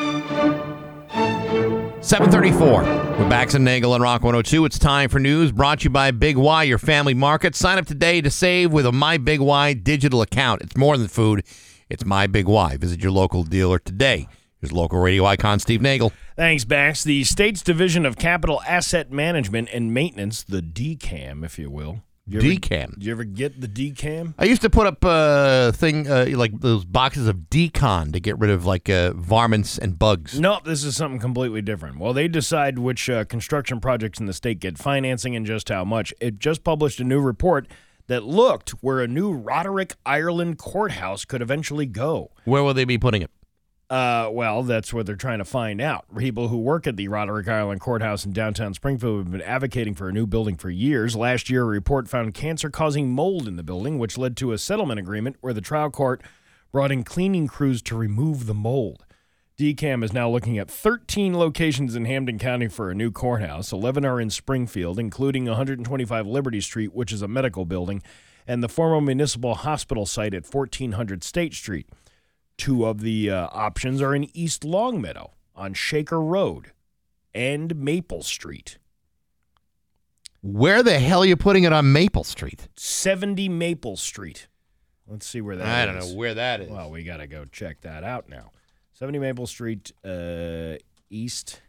734. 2.01 2.83
We're 2.83 3.29
Bax 3.29 3.55
and 3.55 3.65
Nagle 3.65 3.93
on 3.93 4.01
Rock 4.01 4.21
102. 4.21 4.65
It's 4.65 4.77
time 4.77 5.09
for 5.09 5.19
news 5.19 5.51
brought 5.51 5.79
to 5.79 5.85
you 5.85 5.89
by 5.89 6.11
Big 6.11 6.37
Y, 6.37 6.61
your 6.63 6.77
family 6.77 7.15
market. 7.15 7.55
Sign 7.55 7.79
up 7.79 7.87
today 7.87 8.21
to 8.21 8.29
save 8.29 8.71
with 8.71 8.85
a 8.85 8.91
My 8.91 9.17
Big 9.17 9.39
Y 9.39 9.73
digital 9.73 10.21
account. 10.21 10.61
It's 10.61 10.77
more 10.77 10.95
than 10.95 11.07
food, 11.07 11.43
it's 11.91 12.05
My 12.05 12.25
Big 12.27 12.47
Y. 12.47 12.77
Visit 12.77 13.01
your 13.03 13.11
local 13.11 13.43
dealer 13.43 13.77
today. 13.79 14.27
Here's 14.59 14.71
local 14.71 14.99
radio 14.99 15.25
icon 15.25 15.59
Steve 15.59 15.81
Nagle. 15.81 16.13
Thanks, 16.35 16.65
Bax. 16.65 17.03
The 17.03 17.23
state's 17.23 17.61
Division 17.61 18.05
of 18.05 18.17
Capital 18.17 18.61
Asset 18.67 19.11
Management 19.11 19.69
and 19.73 19.93
Maintenance, 19.93 20.43
the 20.43 20.61
DCAM, 20.61 21.43
if 21.43 21.57
you 21.57 21.69
will. 21.69 22.03
You 22.27 22.37
ever- 22.39 22.47
DCAM. 22.47 22.93
Did 22.93 23.03
you 23.05 23.11
ever 23.11 23.23
get 23.23 23.59
the 23.59 23.67
DCAM? 23.67 24.35
I 24.37 24.45
used 24.45 24.61
to 24.61 24.69
put 24.69 24.85
up 24.85 25.03
a 25.03 25.71
thing 25.73 26.09
uh, 26.09 26.27
like 26.35 26.59
those 26.61 26.85
boxes 26.85 27.27
of 27.27 27.49
decon 27.49 28.13
to 28.13 28.19
get 28.19 28.37
rid 28.37 28.51
of 28.51 28.65
like 28.65 28.87
uh, 28.89 29.13
varmints 29.13 29.77
and 29.79 29.97
bugs. 29.97 30.39
Nope, 30.39 30.63
this 30.63 30.83
is 30.83 30.95
something 30.95 31.19
completely 31.19 31.63
different. 31.63 31.97
Well, 31.99 32.13
they 32.13 32.27
decide 32.27 32.77
which 32.77 33.09
uh, 33.09 33.25
construction 33.25 33.79
projects 33.79 34.19
in 34.19 34.27
the 34.27 34.33
state 34.33 34.59
get 34.59 34.77
financing 34.77 35.35
and 35.35 35.45
just 35.45 35.69
how 35.69 35.83
much. 35.83 36.13
It 36.21 36.37
just 36.37 36.63
published 36.63 36.99
a 36.99 37.03
new 37.03 37.19
report 37.19 37.67
that 38.11 38.25
looked 38.25 38.71
where 38.81 38.99
a 38.99 39.07
new 39.07 39.31
Roderick, 39.31 39.95
Ireland 40.05 40.57
courthouse 40.57 41.23
could 41.23 41.41
eventually 41.41 41.85
go. 41.85 42.31
Where 42.43 42.61
will 42.61 42.73
they 42.73 42.83
be 42.83 42.97
putting 42.97 43.21
it? 43.21 43.31
Uh, 43.89 44.29
well, 44.31 44.63
that's 44.63 44.93
what 44.93 45.05
they're 45.05 45.15
trying 45.15 45.37
to 45.37 45.45
find 45.45 45.79
out. 45.79 46.05
People 46.17 46.49
who 46.49 46.57
work 46.57 46.87
at 46.87 46.97
the 46.97 47.07
Roderick 47.07 47.47
Ireland 47.47 47.79
Courthouse 47.79 48.25
in 48.25 48.33
downtown 48.33 48.73
Springfield 48.73 49.19
have 49.19 49.31
been 49.31 49.41
advocating 49.41 49.95
for 49.95 50.09
a 50.09 50.11
new 50.11 50.27
building 50.27 50.57
for 50.57 50.69
years. 50.69 51.15
Last 51.15 51.49
year, 51.49 51.63
a 51.63 51.65
report 51.65 52.09
found 52.09 52.33
cancer 52.33 52.69
causing 52.69 53.11
mold 53.11 53.47
in 53.47 53.55
the 53.55 53.63
building, 53.63 53.97
which 53.97 54.17
led 54.17 54.35
to 54.37 54.51
a 54.51 54.57
settlement 54.57 54.99
agreement 54.99 55.37
where 55.39 55.53
the 55.53 55.61
trial 55.61 55.89
court 55.89 56.21
brought 56.73 56.91
in 56.91 57.03
cleaning 57.03 57.47
crews 57.47 57.81
to 57.83 57.95
remove 57.95 58.45
the 58.45 58.53
mold. 58.53 59.05
DCAM 59.61 60.03
is 60.03 60.11
now 60.11 60.27
looking 60.27 60.57
at 60.57 60.71
13 60.71 61.37
locations 61.37 61.95
in 61.95 62.05
Hampden 62.05 62.39
County 62.39 62.67
for 62.67 62.89
a 62.89 62.95
new 62.95 63.11
courthouse. 63.11 63.71
11 63.71 64.03
are 64.03 64.19
in 64.19 64.31
Springfield, 64.31 64.97
including 64.97 65.45
125 65.45 66.25
Liberty 66.25 66.59
Street, 66.59 66.95
which 66.95 67.13
is 67.13 67.21
a 67.21 67.27
medical 67.27 67.63
building, 67.63 68.01
and 68.47 68.63
the 68.63 68.67
former 68.67 68.99
municipal 68.99 69.53
hospital 69.53 70.07
site 70.07 70.33
at 70.33 70.51
1400 70.51 71.23
State 71.23 71.53
Street. 71.53 71.87
Two 72.57 72.87
of 72.87 73.01
the 73.01 73.29
uh, 73.29 73.49
options 73.51 74.01
are 74.01 74.15
in 74.15 74.35
East 74.35 74.65
Longmeadow 74.65 75.29
on 75.55 75.75
Shaker 75.75 76.19
Road 76.19 76.71
and 77.31 77.75
Maple 77.75 78.23
Street. 78.23 78.79
Where 80.41 80.81
the 80.81 80.97
hell 80.97 81.21
are 81.21 81.27
you 81.27 81.37
putting 81.37 81.65
it 81.65 81.71
on 81.71 81.93
Maple 81.93 82.23
Street? 82.23 82.67
70 82.77 83.47
Maple 83.47 83.95
Street. 83.95 84.47
Let's 85.05 85.27
see 85.27 85.39
where 85.39 85.57
that 85.57 85.63
is. 85.63 85.69
I 85.69 85.85
don't 85.85 86.09
know 86.09 86.17
where 86.17 86.33
that 86.33 86.61
is. 86.61 86.69
Well, 86.71 86.89
we 86.89 87.03
got 87.03 87.17
to 87.17 87.27
go 87.27 87.45
check 87.45 87.81
that 87.81 88.03
out 88.03 88.27
now. 88.27 88.49
70 89.01 89.17
Maple 89.17 89.47
Street, 89.47 89.91
uh, 90.05 90.75
East 91.09 91.59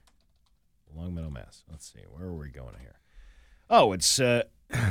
Longmeadow, 0.94 1.30
Mass. 1.30 1.64
Let's 1.70 1.90
see. 1.90 2.00
Where 2.10 2.28
are 2.28 2.34
we 2.34 2.50
going 2.50 2.74
here? 2.78 3.00
Oh, 3.70 3.94
it's 3.94 4.20
uh, 4.20 4.42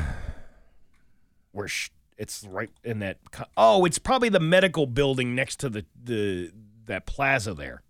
where 1.52 1.68
sh- 1.68 1.92
it's 2.18 2.44
right 2.50 2.72
in 2.84 2.98
that. 2.98 3.20
Co- 3.30 3.46
oh, 3.56 3.86
it's 3.86 4.00
probably 4.00 4.30
the 4.30 4.40
medical 4.40 4.88
building 4.88 5.36
next 5.36 5.58
to 5.58 5.70
the 5.70 5.86
the 6.04 6.52
that 6.86 7.06
plaza 7.06 7.54
there, 7.54 7.84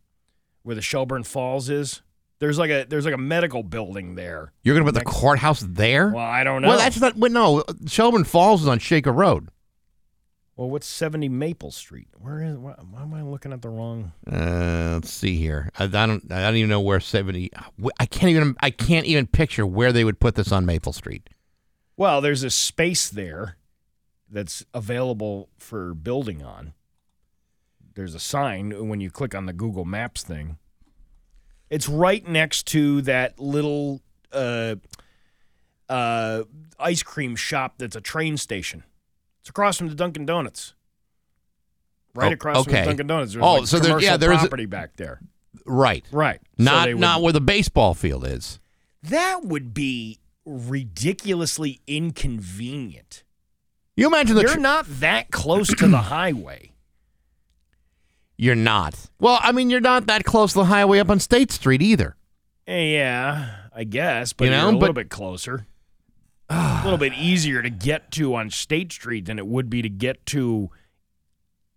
where 0.63 0.75
the 0.75 0.81
Shelburne 0.81 1.23
Falls 1.23 1.69
is. 1.69 2.01
There's 2.39 2.59
like 2.59 2.71
a 2.71 2.83
there's 2.83 3.05
like 3.05 3.13
a 3.13 3.17
medical 3.17 3.63
building 3.63 4.15
there. 4.15 4.51
You're 4.63 4.75
going 4.75 4.85
to 4.85 4.91
put 4.91 4.99
the 4.99 5.05
courthouse 5.05 5.61
there? 5.65 6.09
Well, 6.09 6.25
I 6.25 6.43
don't 6.43 6.61
know. 6.61 6.67
Well, 6.67 6.77
that's 6.77 6.99
not. 6.99 7.15
Wait, 7.15 7.31
no. 7.31 7.63
Shelburne 7.87 8.25
Falls 8.25 8.63
is 8.63 8.67
on 8.67 8.79
Shaker 8.79 9.13
Road. 9.13 9.47
Well, 10.55 10.69
what's 10.69 10.85
70 10.85 11.29
Maple 11.29 11.71
Street? 11.71 12.09
Where 12.19 12.43
is? 12.43 12.57
Why, 12.57 12.73
why 12.89 13.01
am 13.01 13.13
I 13.13 13.23
looking 13.23 13.53
at 13.53 13.61
the 13.61 13.69
wrong? 13.69 14.11
Uh, 14.29 14.91
let's 14.95 15.09
see 15.09 15.37
here. 15.37 15.71
I, 15.79 15.85
I 15.85 15.87
don't. 15.87 16.31
I 16.31 16.41
don't 16.41 16.55
even 16.55 16.69
know 16.69 16.81
where 16.81 16.99
seventy. 16.99 17.49
I 17.99 18.05
can't 18.05 18.29
even. 18.29 18.55
I 18.59 18.69
can't 18.69 19.05
even 19.05 19.27
picture 19.27 19.65
where 19.65 19.91
they 19.91 20.03
would 20.03 20.19
put 20.19 20.35
this 20.35 20.51
on 20.51 20.65
Maple 20.65 20.93
Street. 20.93 21.29
Well, 21.97 22.21
there's 22.21 22.43
a 22.43 22.49
space 22.49 23.09
there 23.09 23.57
that's 24.29 24.65
available 24.73 25.49
for 25.57 25.93
building 25.93 26.43
on. 26.43 26.73
There's 27.95 28.15
a 28.15 28.19
sign 28.19 28.87
when 28.87 29.01
you 29.01 29.09
click 29.11 29.35
on 29.35 29.45
the 29.45 29.53
Google 29.53 29.85
Maps 29.85 30.23
thing. 30.23 30.57
It's 31.69 31.87
right 31.87 32.27
next 32.27 32.67
to 32.67 33.01
that 33.03 33.39
little 33.39 34.01
uh, 34.31 34.75
uh, 35.89 36.43
ice 36.79 37.03
cream 37.03 37.35
shop 37.35 37.75
that's 37.77 37.95
a 37.95 38.01
train 38.01 38.37
station. 38.37 38.83
It's 39.41 39.49
across 39.49 39.77
from 39.77 39.89
the 39.89 39.95
Dunkin' 39.95 40.25
Donuts. 40.25 40.73
Right 42.13 42.29
Oh, 42.31 42.33
across 42.33 42.63
from 42.63 42.73
the 42.73 42.83
Dunkin' 42.83 43.07
Donuts. 43.07 43.33
There's 43.33 43.43
Oh, 43.43 43.53
like 43.55 43.67
so 43.67 43.79
there- 43.79 43.99
yeah, 43.99 44.17
there 44.17 44.31
is 44.31 44.37
a- 44.39 44.41
property 44.41 44.65
back 44.65 44.95
there. 44.97 45.19
Right. 45.65 46.05
Right. 46.11 46.39
Not 46.57 46.87
would- 46.89 46.99
not 46.99 47.21
where 47.21 47.33
the 47.33 47.41
baseball 47.41 47.93
field 47.93 48.25
is. 48.25 48.59
That 49.03 49.43
would 49.43 49.73
be 49.73 50.19
ridiculously 50.45 51.81
inconvenient. 51.87 53.23
You 53.95 54.07
imagine 54.07 54.35
the. 54.35 54.41
You're 54.43 54.53
tr- 54.53 54.59
not 54.59 54.85
that 54.99 55.31
close 55.31 55.67
to 55.75 55.87
the 55.87 55.97
highway. 56.13 56.71
you're 58.37 58.55
not. 58.55 58.95
Well, 59.19 59.39
I 59.41 59.51
mean, 59.51 59.69
you're 59.69 59.79
not 59.81 60.07
that 60.07 60.23
close 60.23 60.53
to 60.53 60.59
the 60.59 60.65
highway 60.65 60.99
up 60.99 61.09
on 61.09 61.19
State 61.19 61.51
Street 61.51 61.81
either. 61.81 62.15
Eh, 62.67 62.93
Yeah, 62.93 63.55
I 63.75 63.83
guess, 63.83 64.33
but 64.33 64.45
You 64.45 64.51
know, 64.51 64.67
are 64.67 64.71
a 64.73 64.77
little 64.77 64.93
bit 64.93 65.09
closer. 65.09 65.67
A 66.51 66.81
little 66.83 66.97
bit 66.97 67.13
easier 67.13 67.61
to 67.61 67.69
get 67.69 68.11
to 68.11 68.35
on 68.35 68.49
State 68.49 68.91
Street 68.91 69.25
than 69.25 69.39
it 69.39 69.47
would 69.47 69.69
be 69.69 69.81
to 69.81 69.89
get 69.89 70.25
to 70.27 70.69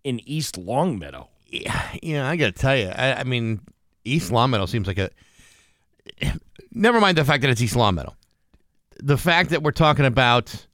in 0.03 0.19
East 0.27 0.57
Longmeadow. 0.57 1.29
Yeah, 1.47 1.87
yeah. 2.01 2.29
I 2.29 2.35
got 2.35 2.47
to 2.47 2.51
tell 2.51 2.75
you. 2.75 2.89
I, 2.89 3.19
I 3.19 3.23
mean, 3.23 3.61
East 4.03 4.31
Longmeadow 4.31 4.65
seems 4.65 4.87
like 4.87 4.97
a. 4.97 5.09
Never 6.71 6.99
mind 6.99 7.17
the 7.17 7.25
fact 7.25 7.41
that 7.41 7.49
it's 7.49 7.61
East 7.61 7.75
Longmeadow. 7.75 8.15
The 9.01 9.17
fact 9.17 9.51
that 9.51 9.63
we're 9.63 9.71
talking 9.71 10.05
about. 10.05 10.67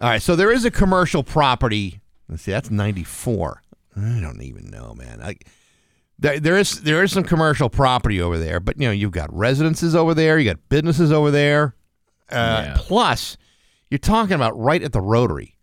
All 0.00 0.08
right, 0.08 0.20
so 0.20 0.36
there 0.36 0.52
is 0.52 0.64
a 0.64 0.70
commercial 0.70 1.22
property. 1.22 2.00
Let's 2.28 2.42
see, 2.42 2.52
that's 2.52 2.70
ninety 2.70 3.04
four. 3.04 3.62
I 3.96 4.20
don't 4.20 4.42
even 4.42 4.66
know, 4.66 4.94
man. 4.94 5.22
I, 5.22 5.36
there, 6.18 6.40
there 6.40 6.58
is 6.58 6.80
there 6.82 7.02
is 7.02 7.12
some 7.12 7.24
commercial 7.24 7.68
property 7.68 8.20
over 8.20 8.38
there, 8.38 8.60
but 8.60 8.80
you 8.80 8.86
know 8.86 8.92
you've 8.92 9.12
got 9.12 9.34
residences 9.34 9.94
over 9.94 10.14
there, 10.14 10.38
you 10.38 10.50
got 10.50 10.68
businesses 10.68 11.12
over 11.12 11.30
there. 11.30 11.74
Uh, 12.30 12.62
Yeah. 12.66 12.76
Plus, 12.78 13.36
you're 13.90 13.98
talking 13.98 14.34
about 14.34 14.58
right 14.58 14.82
at 14.82 14.92
the 14.92 15.00
Rotary. 15.00 15.56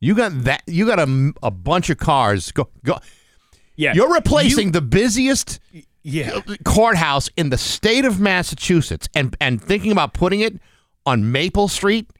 You 0.00 0.14
got 0.14 0.44
that. 0.44 0.62
You 0.66 0.86
got 0.86 1.00
a, 1.00 1.32
a 1.42 1.50
bunch 1.50 1.90
of 1.90 1.98
cars. 1.98 2.52
Go 2.52 2.68
go. 2.84 2.98
Yeah, 3.74 3.94
You're 3.94 4.12
replacing 4.12 4.72
the 4.72 4.80
busiest 4.80 5.60
Yeah, 6.02 6.40
courthouse 6.64 7.28
in 7.36 7.50
the 7.50 7.58
state 7.58 8.04
of 8.04 8.18
Massachusetts, 8.20 9.08
and 9.14 9.36
and 9.40 9.62
thinking 9.62 9.92
about 9.92 10.14
putting 10.14 10.40
it 10.40 10.60
on 11.06 11.30
Maple 11.32 11.68
Street 11.68 12.10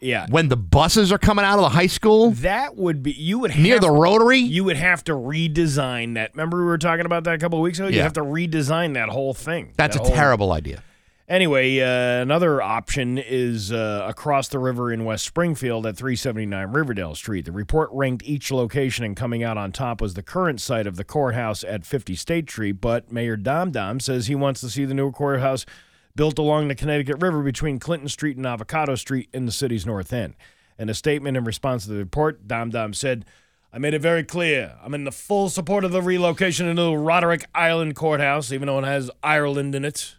yeah. 0.00 0.26
when 0.30 0.48
the 0.48 0.56
buses 0.56 1.12
are 1.12 1.18
coming 1.18 1.44
out 1.44 1.58
of 1.58 1.62
the 1.62 1.68
high 1.70 1.86
school 1.86 2.30
That 2.32 2.76
would 2.76 3.02
be 3.02 3.12
you 3.12 3.38
would 3.40 3.56
near 3.56 3.78
the 3.78 3.90
Rotary. 3.90 4.38
You 4.38 4.64
would 4.64 4.76
have 4.78 5.04
to 5.04 5.12
redesign 5.12 6.14
that. 6.14 6.32
Remember 6.34 6.58
we 6.58 6.64
were 6.64 6.78
talking 6.78 7.06
about 7.06 7.24
that 7.24 7.34
a 7.34 7.38
couple 7.38 7.58
of 7.58 7.62
weeks 7.62 7.78
ago. 7.78 7.88
You 7.88 8.00
have 8.00 8.14
to 8.14 8.22
redesign 8.22 8.94
that 8.94 9.08
whole 9.10 9.34
thing. 9.34 9.72
That's 9.76 9.96
a 9.96 10.00
whole- 10.00 10.10
terrible 10.10 10.52
idea. 10.52 10.82
Anyway, 11.28 11.80
uh, 11.80 12.22
another 12.22 12.62
option 12.62 13.18
is 13.18 13.72
uh, 13.72 14.06
across 14.08 14.46
the 14.46 14.60
river 14.60 14.92
in 14.92 15.04
West 15.04 15.24
Springfield 15.24 15.84
at 15.84 15.96
379 15.96 16.68
Riverdale 16.68 17.16
Street. 17.16 17.46
The 17.46 17.52
report 17.52 17.90
ranked 17.92 18.24
each 18.24 18.52
location, 18.52 19.04
and 19.04 19.16
coming 19.16 19.42
out 19.42 19.58
on 19.58 19.72
top 19.72 20.00
was 20.00 20.14
the 20.14 20.22
current 20.22 20.60
site 20.60 20.86
of 20.86 20.94
the 20.94 21.02
courthouse 21.02 21.64
at 21.64 21.84
50 21.84 22.14
State 22.14 22.48
Street. 22.48 22.80
But 22.80 23.10
Mayor 23.10 23.36
Dom 23.36 23.72
Dom 23.72 23.98
says 23.98 24.28
he 24.28 24.36
wants 24.36 24.60
to 24.60 24.70
see 24.70 24.84
the 24.84 24.94
new 24.94 25.10
courthouse 25.10 25.66
built 26.14 26.38
along 26.38 26.68
the 26.68 26.76
Connecticut 26.76 27.20
River 27.20 27.42
between 27.42 27.80
Clinton 27.80 28.08
Street 28.08 28.36
and 28.36 28.46
Avocado 28.46 28.94
Street 28.94 29.28
in 29.32 29.46
the 29.46 29.52
city's 29.52 29.84
north 29.84 30.12
end. 30.12 30.36
In 30.78 30.88
a 30.88 30.94
statement 30.94 31.36
in 31.36 31.42
response 31.42 31.84
to 31.84 31.90
the 31.90 31.96
report, 31.96 32.46
Dom 32.46 32.70
Dom 32.70 32.94
said, 32.94 33.24
I 33.72 33.78
made 33.78 33.94
it 33.94 34.00
very 34.00 34.22
clear. 34.22 34.76
I'm 34.80 34.94
in 34.94 35.02
the 35.02 35.10
full 35.10 35.48
support 35.48 35.84
of 35.84 35.90
the 35.90 36.00
relocation 36.00 36.68
of 36.68 36.76
the 36.76 36.96
Roderick 36.96 37.46
Ireland 37.52 37.96
Courthouse, 37.96 38.52
even 38.52 38.66
though 38.66 38.78
it 38.78 38.84
has 38.84 39.10
Ireland 39.24 39.74
in 39.74 39.84
it. 39.84 40.14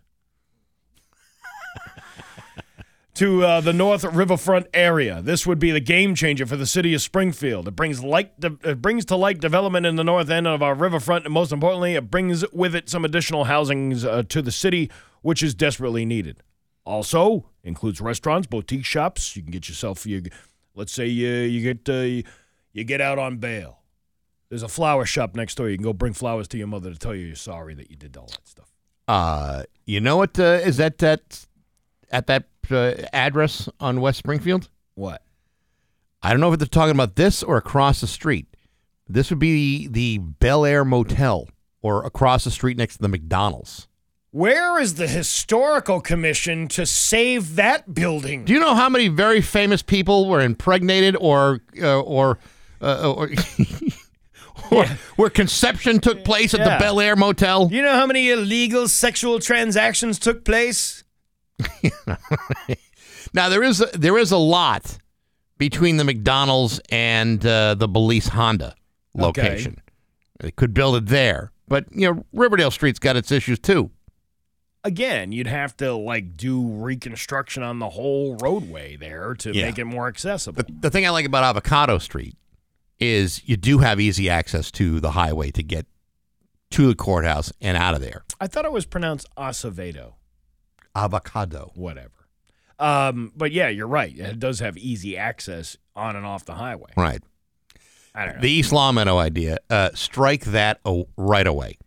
To 3.18 3.44
uh, 3.44 3.62
the 3.62 3.74
North 3.74 4.04
Riverfront 4.04 4.68
area. 4.76 5.24
This 5.24 5.48
would 5.48 5.58
be 5.58 5.72
the 5.72 5.80
game 5.80 6.14
changer 6.14 6.46
for 6.46 6.56
the 6.56 6.68
city 6.68 6.94
of 6.94 7.02
Springfield. 7.02 7.68
It 7.68 7.76
brings 7.76 8.04
light, 8.04 8.40
de- 8.40 8.60
it 8.64 8.80
brings 8.80 9.06
to 9.06 9.16
light 9.16 9.40
development 9.40 9.88
in 9.88 9.96
the 9.96 10.04
north 10.04 10.30
end 10.30 10.46
of 10.46 10.62
our 10.62 10.76
riverfront, 10.76 11.26
and 11.26 11.34
most 11.34 11.52
importantly, 11.52 11.96
it 11.96 12.12
brings 12.12 12.48
with 12.52 12.76
it 12.76 12.90
some 12.90 13.04
additional 13.04 13.46
housings 13.46 14.06
uh, 14.06 14.22
to 14.30 14.44
the 14.44 14.52
city, 14.52 14.92
which 15.24 15.42
is 15.42 15.56
desperately 15.56 16.06
needed. 16.06 16.44
Also, 16.86 17.50
includes 17.64 18.00
restaurants, 18.00 18.46
boutique 18.46 18.86
shops. 18.86 19.36
You 19.36 19.42
can 19.42 19.52
get 19.52 19.68
yourself, 19.68 20.06
you, 20.06 20.22
let's 20.76 20.94
say 20.94 21.08
you 21.08 21.28
you 21.28 21.74
get 21.74 21.90
uh, 21.90 22.24
you 22.72 22.84
get 22.84 23.02
out 23.02 23.18
on 23.18 23.38
bail. 23.38 23.80
There's 24.50 24.64
a 24.64 24.68
flower 24.68 25.06
shop 25.06 25.36
next 25.36 25.56
door. 25.56 25.70
You 25.70 25.78
can 25.78 25.84
go 25.84 25.92
bring 25.92 26.14
flowers 26.14 26.48
to 26.50 26.58
your 26.58 26.68
mother 26.68 26.92
to 26.92 27.00
tell 27.00 27.16
you 27.16 27.26
you're 27.26 27.36
sorry 27.36 27.74
that 27.74 27.90
you 27.90 27.98
did 27.98 28.16
all 28.16 28.28
that 28.28 28.48
stuff. 28.48 28.72
Uh, 29.08 29.64
you 29.86 30.00
know 30.00 30.18
what 30.18 30.40
uh, 30.40 30.60
is 30.64 30.78
that 30.78 31.00
that 31.00 31.48
at 32.12 32.28
that 32.28 32.46
uh, 32.72 32.96
address 33.14 33.70
on 33.80 34.02
West 34.02 34.20
Springfield? 34.20 34.70
What? 34.96 35.22
I 36.24 36.32
don't 36.32 36.40
know 36.40 36.52
if 36.52 36.60
they're 36.60 36.68
talking 36.68 36.96
about 36.96 37.16
this 37.16 37.44
or 37.44 37.58
across 37.58 38.02
the 38.02 38.08
street. 38.08 38.48
This 39.08 39.30
would 39.30 39.40
be 39.40 39.88
the 39.88 40.18
Bel 40.18 40.66
Air 40.66 40.84
Motel 40.84 41.48
or 41.82 42.06
across 42.06 42.44
the 42.44 42.52
street 42.52 42.78
next 42.78 42.98
to 42.98 43.02
the 43.04 43.08
McDonald's. 43.08 43.88
Where 44.32 44.80
is 44.80 44.96
the 44.96 45.08
historical 45.08 46.02
commission 46.02 46.68
to 46.70 46.86
save 46.86 47.56
that 47.56 47.94
building? 47.94 48.44
Do 48.46 48.54
you 48.54 48.60
know 48.60 48.76
how 48.76 48.90
many 48.90 49.08
very 49.08 49.42
famous 49.42 49.82
people 49.82 50.28
were 50.28 50.42
impregnated 50.42 51.16
or 51.20 51.62
uh, 51.82 52.02
or 52.02 52.38
uh, 52.82 53.14
or, 53.14 53.30
or 54.72 54.86
where 55.16 55.30
conception 55.30 56.00
took 56.00 56.24
place 56.26 56.54
at 56.54 56.60
Yeah. 56.60 56.78
the 56.78 56.84
Bel 56.84 57.00
Air 57.00 57.16
Motel? 57.16 57.70
You 57.72 57.82
know 57.82 57.94
how 57.94 58.06
many 58.06 58.30
illegal 58.30 58.88
sexual 58.90 59.40
transactions 59.40 60.20
took 60.20 60.44
place? 60.44 61.04
Now 63.34 63.50
there 63.50 63.64
is 63.64 63.82
a, 63.82 63.86
there 63.88 64.18
is 64.18 64.32
a 64.32 64.38
lot 64.38 64.98
between 65.58 65.98
the 65.98 66.04
McDonald's 66.04 66.80
and 66.90 67.46
uh, 67.46 67.76
the 67.76 67.88
Balise 67.90 68.30
Honda 68.30 68.74
location. 69.14 69.82
They 70.40 70.52
could 70.52 70.74
build 70.74 70.96
it 70.96 71.08
there, 71.08 71.52
but 71.68 71.86
you 71.92 72.10
know 72.14 72.26
Riverdale 72.32 72.72
Street's 72.72 73.00
got 73.00 73.16
its 73.18 73.32
issues 73.32 73.60
too. 73.60 73.92
Again, 74.84 75.32
you'd 75.34 75.48
have 75.48 75.76
to 75.78 75.94
like 75.94 76.38
do 76.38 76.66
reconstruction 76.66 77.64
on 77.64 77.80
the 77.80 77.90
whole 77.90 78.38
roadway 78.38 78.96
there 78.96 79.34
to 79.36 79.54
Yeah. 79.54 79.66
make 79.66 79.78
it 79.80 79.86
more 79.86 80.08
accessible. 80.08 80.64
The, 80.64 80.72
the 80.80 80.90
thing 80.90 81.06
I 81.06 81.10
like 81.10 81.26
about 81.26 81.44
Avocado 81.44 81.98
Street 81.98 82.38
is 83.00 83.42
you 83.46 83.58
do 83.58 83.80
have 83.80 84.00
easy 84.00 84.30
access 84.30 84.72
to 84.72 85.00
the 85.02 85.12
highway 85.12 85.52
to 85.52 85.64
get 85.64 85.86
to 86.72 86.88
the 86.88 86.96
courthouse 86.96 87.52
and 87.60 87.76
out 87.76 87.94
of 87.96 88.02
there. 88.02 88.24
I 88.40 88.48
thought 88.48 88.64
it 88.66 88.72
was 88.72 88.86
pronounced 88.86 89.28
Acevedo. 89.36 90.14
Avocado. 90.98 91.72
Whatever. 91.76 92.12
Um, 92.80 93.32
but 93.36 93.52
yeah, 93.52 93.70
you're 93.70 93.88
right. 93.88 94.16
It 94.18 94.40
does 94.40 94.60
have 94.60 94.78
easy 94.78 95.18
access 95.18 95.78
on 95.96 96.16
and 96.16 96.26
off 96.26 96.46
the 96.46 96.56
highway. 96.56 96.92
Right. 96.96 97.22
I 98.14 98.26
don't 98.26 98.36
know. 98.36 98.42
The 98.42 98.52
East 98.52 98.72
Longmeadow 98.72 99.18
idea. 99.18 99.58
Uh, 99.70 99.90
strike 99.94 100.46
that 100.46 100.80
o- 100.86 101.08
right 101.18 101.46
away. 101.48 101.78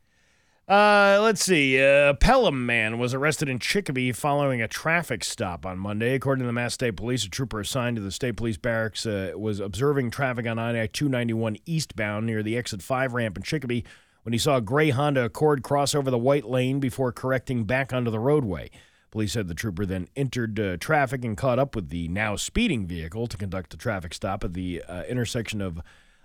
Uh, 0.69 1.19
let's 1.21 1.45
see. 1.45 1.79
A 1.79 2.17
Pelham 2.21 2.65
man 2.65 2.99
was 3.01 3.13
arrested 3.13 3.49
in 3.49 3.59
Chicopee 3.59 4.13
following 4.13 4.63
a 4.63 4.69
traffic 4.69 5.25
stop 5.25 5.67
on 5.67 5.79
Monday. 5.79 6.15
According 6.15 6.43
to 6.45 6.47
the 6.47 6.53
Mass 6.53 6.75
State 6.75 6.97
Police, 6.97 7.25
a 7.25 7.29
trooper 7.29 7.59
assigned 7.59 7.97
to 7.97 8.03
the 8.03 8.13
state 8.13 8.37
police 8.37 8.57
barracks 8.57 9.05
uh, 9.05 9.33
was 9.37 9.59
observing 9.59 10.13
traffic 10.13 10.47
on 10.47 10.61
I 10.61 10.87
291 10.87 11.57
eastbound 11.67 12.27
near 12.27 12.45
the 12.45 12.57
exit 12.57 12.83
5 12.83 13.15
ramp 13.15 13.37
in 13.37 13.43
Chicopee 13.43 13.85
when 14.23 14.33
he 14.33 14.39
saw 14.39 14.59
a 14.59 14.61
gray 14.61 14.91
Honda 14.91 15.25
Accord 15.25 15.65
cross 15.65 15.93
over 15.93 16.09
the 16.09 16.19
white 16.19 16.45
lane 16.45 16.79
before 16.79 17.11
correcting 17.11 17.65
back 17.65 17.93
onto 17.93 18.13
the 18.13 18.21
roadway. 18.21 18.71
Police 19.11 19.33
said 19.33 19.49
the 19.49 19.55
trooper 19.55 19.85
then 19.85 20.09
entered 20.15 20.59
uh, 20.61 20.77
traffic 20.77 21.25
and 21.25 21.37
caught 21.37 21.59
up 21.59 21.75
with 21.75 21.89
the 21.89 22.09
now 22.09 22.37
speeding 22.37 22.87
vehicle 22.87 23.27
to 23.27 23.37
conduct 23.37 23.75
a 23.75 23.77
traffic 23.77 24.15
stop 24.15 24.45
at 24.45 24.55
the 24.55 24.83
uh, 24.89 25.03
intersection 25.09 25.61
of 25.61 25.81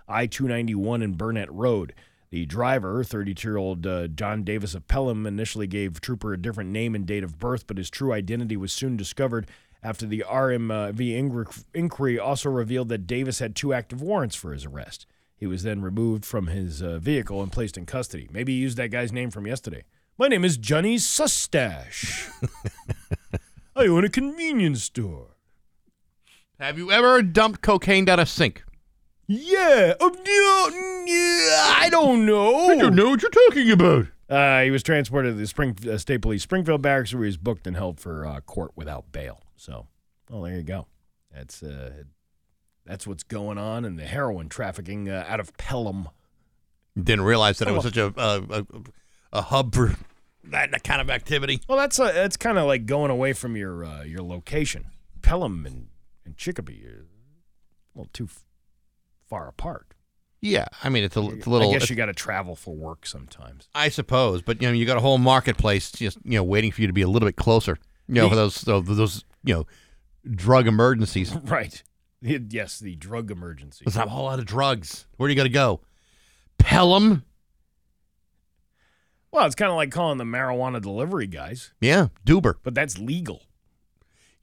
I 0.08 0.28
291 0.28 1.02
and 1.02 1.18
Burnett 1.18 1.52
Road. 1.52 1.94
The 2.30 2.46
driver, 2.46 3.04
32 3.04 3.48
year 3.48 3.58
old 3.58 3.88
uh, 3.88 4.08
John 4.08 4.44
Davis 4.44 4.76
of 4.76 4.88
Pelham, 4.88 5.26
initially 5.26 5.68
gave 5.68 6.02
Trooper 6.02 6.34
a 6.34 6.42
different 6.42 6.70
name 6.70 6.94
and 6.94 7.06
date 7.06 7.24
of 7.24 7.40
birth, 7.40 7.66
but 7.66 7.78
his 7.78 7.90
true 7.90 8.14
identity 8.14 8.58
was 8.58 8.72
soon 8.72 8.98
discovered 8.98 9.48
after 9.82 10.06
the 10.06 10.24
RMV 10.28 11.56
inquiry 11.74 12.20
also 12.20 12.50
revealed 12.50 12.90
that 12.90 13.08
Davis 13.08 13.40
had 13.40 13.56
two 13.56 13.74
active 13.74 14.02
warrants 14.02 14.36
for 14.36 14.52
his 14.52 14.66
arrest. 14.66 15.06
He 15.38 15.46
was 15.46 15.64
then 15.64 15.82
removed 15.82 16.26
from 16.26 16.48
his 16.48 16.82
uh, 16.82 16.98
vehicle 16.98 17.42
and 17.42 17.52
placed 17.52 17.78
in 17.78 17.86
custody. 17.86 18.28
Maybe 18.32 18.54
he 18.54 18.60
used 18.60 18.78
that 18.78 18.90
guy's 18.90 19.12
name 19.12 19.30
from 19.32 19.46
yesterday. 19.46 19.84
My 20.18 20.30
name 20.30 20.46
is 20.46 20.56
Johnny 20.56 20.98
Sustache. 20.98 22.30
I 23.76 23.88
own 23.88 24.06
a 24.06 24.10
convenience 24.10 24.84
store. 24.84 25.36
Have 26.58 26.78
you 26.78 26.90
ever 26.90 27.22
dumped 27.22 27.62
cocaine 27.62 28.06
down 28.06 28.22
a 28.22 28.26
sink? 28.26 28.64
Yeah. 29.28 29.94
Oh, 30.00 30.08
no, 30.08 31.06
yeah, 31.06 31.84
I 31.84 31.90
don't 31.90 32.26
know. 32.26 32.70
I 32.70 32.78
don't 32.78 32.96
know 32.96 33.10
what 33.10 33.22
you're 33.22 33.30
talking 33.30 33.70
about. 33.72 34.06
Uh, 34.30 34.62
he 34.62 34.72
was 34.72 34.84
transported 34.84 35.34
to 35.34 35.38
the 35.38 35.48
Spring, 35.48 35.78
uh, 35.92 35.98
State 35.98 36.22
Police 36.22 36.44
Springfield 36.44 36.82
Barracks, 36.82 37.14
where 37.14 37.24
he 37.24 37.28
was 37.28 37.36
booked 37.36 37.68
and 37.68 37.76
held 37.76 38.00
for 38.00 38.26
uh, 38.26 38.40
court 38.40 38.72
without 38.78 39.12
bail. 39.12 39.42
So, 39.58 39.88
well, 40.30 40.44
there 40.44 40.56
you 40.56 40.64
go. 40.64 40.88
That's 41.34 41.62
uh, 41.62 42.04
that's 42.86 43.06
what's 43.06 43.24
going 43.24 43.58
on 43.58 43.84
in 43.84 43.98
the 43.98 44.06
heroin 44.06 44.48
trafficking 44.48 45.10
uh, 45.10 45.26
out 45.28 45.42
of 45.42 45.56
Pelham. 45.58 46.08
Didn't 46.98 47.26
realize 47.26 47.60
that 47.60 47.68
it 47.68 47.74
was 47.74 47.84
such 47.84 47.98
a 47.98 48.14
a, 48.16 48.62
a, 48.62 48.66
a 49.36 49.42
hub 49.42 49.74
for 49.76 49.96
that 50.46 50.84
kind 50.84 51.02
of 51.02 51.10
activity. 51.10 51.62
Well, 51.68 51.78
that's 51.78 52.00
uh, 52.00 52.12
that's 52.12 52.38
kind 52.38 52.58
of 52.58 52.66
like 52.66 52.86
going 52.86 53.12
away 53.12 53.34
from 53.34 53.56
your 53.56 53.84
uh, 53.86 54.04
your 54.04 54.22
location. 54.22 54.86
Pelham 55.22 55.66
and, 55.66 55.88
and 56.26 56.38
Chicopee 56.38 56.86
are 56.86 57.06
a 57.96 57.98
little 57.98 58.10
too 58.14 58.26
f- 58.26 58.46
far 59.28 59.48
apart. 59.48 59.88
Yeah, 60.42 60.68
I 60.84 60.90
mean 60.90 61.04
it's 61.04 61.18
a, 61.18 61.28
it's 61.30 61.48
a 61.48 61.50
little. 61.50 61.70
I 61.70 61.74
guess 61.74 61.90
you 61.90 61.96
got 61.96 62.06
to 62.06 62.14
travel 62.14 62.56
for 62.56 62.76
work 62.76 63.06
sometimes. 63.08 63.68
I 63.74 63.90
suppose, 63.90 64.42
but 64.44 64.62
you 64.62 64.68
know, 64.68 64.74
you 64.74 64.86
got 64.86 64.98
a 64.98 65.02
whole 65.02 65.18
marketplace 65.18 65.92
just 65.92 66.20
you 66.24 66.38
know 66.38 66.44
waiting 66.44 66.72
for 66.72 66.82
you 66.82 66.88
to 66.88 66.94
be 66.94 67.02
a 67.02 67.08
little 67.08 67.28
bit 67.28 67.36
closer. 67.36 67.78
You 68.08 68.16
know, 68.16 68.30
for 68.30 68.36
those 68.36 68.62
those 68.62 69.24
you 69.44 69.56
know 69.56 69.66
drug 70.30 70.68
emergencies. 70.68 71.36
Right. 71.46 71.82
Yes, 72.22 72.80
the 72.80 72.96
drug 72.96 73.30
emergency. 73.30 73.86
There's 73.86 73.98
a 73.98 74.08
whole 74.08 74.26
lot 74.26 74.40
of 74.40 74.46
drugs. 74.46 75.06
Where 75.18 75.28
do 75.28 75.34
you 75.34 75.38
got 75.38 75.44
to 75.44 75.50
go? 75.50 75.82
Pelham. 76.58 77.24
Well, 79.32 79.46
it's 79.46 79.56
kind 79.56 79.70
of 79.72 79.76
like 79.76 79.92
calling 79.92 80.18
the 80.18 80.24
marijuana 80.24 80.82
delivery 80.82 81.28
guys, 81.28 81.74
Yeah, 81.82 82.08
Duber. 82.26 82.56
but 82.64 82.74
that's 82.74 82.98
legal. 82.98 83.42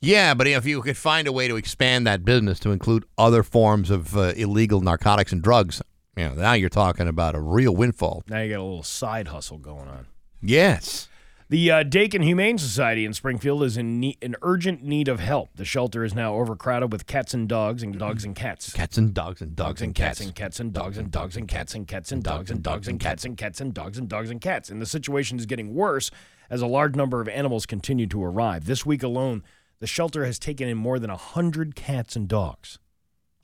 Yeah, 0.01 0.35
but 0.35 0.47
if 0.49 0.67
you 0.67 0.83
could 0.83 0.97
find 0.97 1.29
a 1.29 1.33
way 1.33 1.47
to 1.49 1.57
expand 1.57 2.07
that 2.07 2.25
business 2.25 2.59
to 2.61 2.71
include 2.73 3.05
other 3.17 3.43
forms 3.43 3.89
of 3.89 4.17
uh, 4.17 4.33
illegal 4.37 4.81
narcotics 4.81 5.33
and 5.33 5.41
drugs, 5.41 5.81
you 6.17 6.25
know, 6.29 6.35
now 6.35 6.53
you're 6.55 6.69
talking 6.69 7.07
about 7.09 7.35
a 7.37 7.41
real 7.41 7.75
windfall. 7.75 8.23
Now 8.29 8.41
you 8.41 8.51
got 8.51 8.61
a 8.61 8.65
little 8.65 8.83
side 8.83 9.29
hustle 9.29 9.59
going 9.59 9.89
on. 9.89 10.07
Yes. 10.43 11.09
The 11.53 11.71
uh, 11.71 11.83
Dakin 11.83 12.23
Humane 12.23 12.57
Society 12.57 13.05
in 13.05 13.13
Springfield 13.13 13.63
is 13.63 13.77
in, 13.77 14.01
ne- 14.01 14.17
in 14.23 14.37
urgent 14.41 14.83
need 14.83 15.07
of 15.07 15.21
help. 15.21 15.51
The 15.55 15.67
shelter 15.67 16.03
is 16.03 16.15
now 16.15 16.33
overcrowded 16.37 16.91
with 16.91 17.07
cats 17.07 17.35
and 17.35 17.47
dogs 17.47 17.83
and 17.83 17.99
dogs 17.99 18.25
and 18.25 18.35
cats. 18.35 18.73
Cats 18.73 18.97
and 18.97 19.13
dogs 19.13 19.43
and 19.43 19.55
dogs, 19.55 19.83
and 19.83 19.95
cats 19.95 20.23
and 20.23 20.35
cats 20.35 20.61
and 20.61 20.73
dogs 20.73 20.97
and 20.97 21.13
dogs 21.13 21.37
and 21.37 21.47
cats 21.47 21.75
and 21.75 21.87
cats 21.87 22.11
and 22.11 22.25
dogs 22.25 22.51
and 22.51 22.63
dogs 22.63 22.89
and 22.89 22.99
cats 22.99 23.27
and 23.27 23.37
cats 23.37 23.61
and 23.61 23.75
dogs 23.75 23.99
and 23.99 24.09
dogs 24.09 24.31
and 24.31 24.41
cats. 24.41 24.71
And 24.71 24.81
the 24.81 24.87
situation 24.87 25.39
is 25.39 25.45
getting 25.45 25.75
worse 25.75 26.11
as 26.49 26.63
a 26.63 26.67
large 26.67 26.97
number 26.97 27.21
of 27.21 27.29
animals 27.29 27.67
continue 27.67 28.07
to 28.07 28.25
arrive. 28.25 28.65
This 28.65 28.87
week 28.87 29.03
alone, 29.03 29.43
the 29.79 29.87
shelter 29.87 30.25
has 30.25 30.39
taken 30.39 30.69
in 30.69 30.79
more 30.79 30.99
than 30.99 31.11
100 31.11 31.77
cats 31.77 32.17
and 32.17 32.29
dogs. 32.29 32.79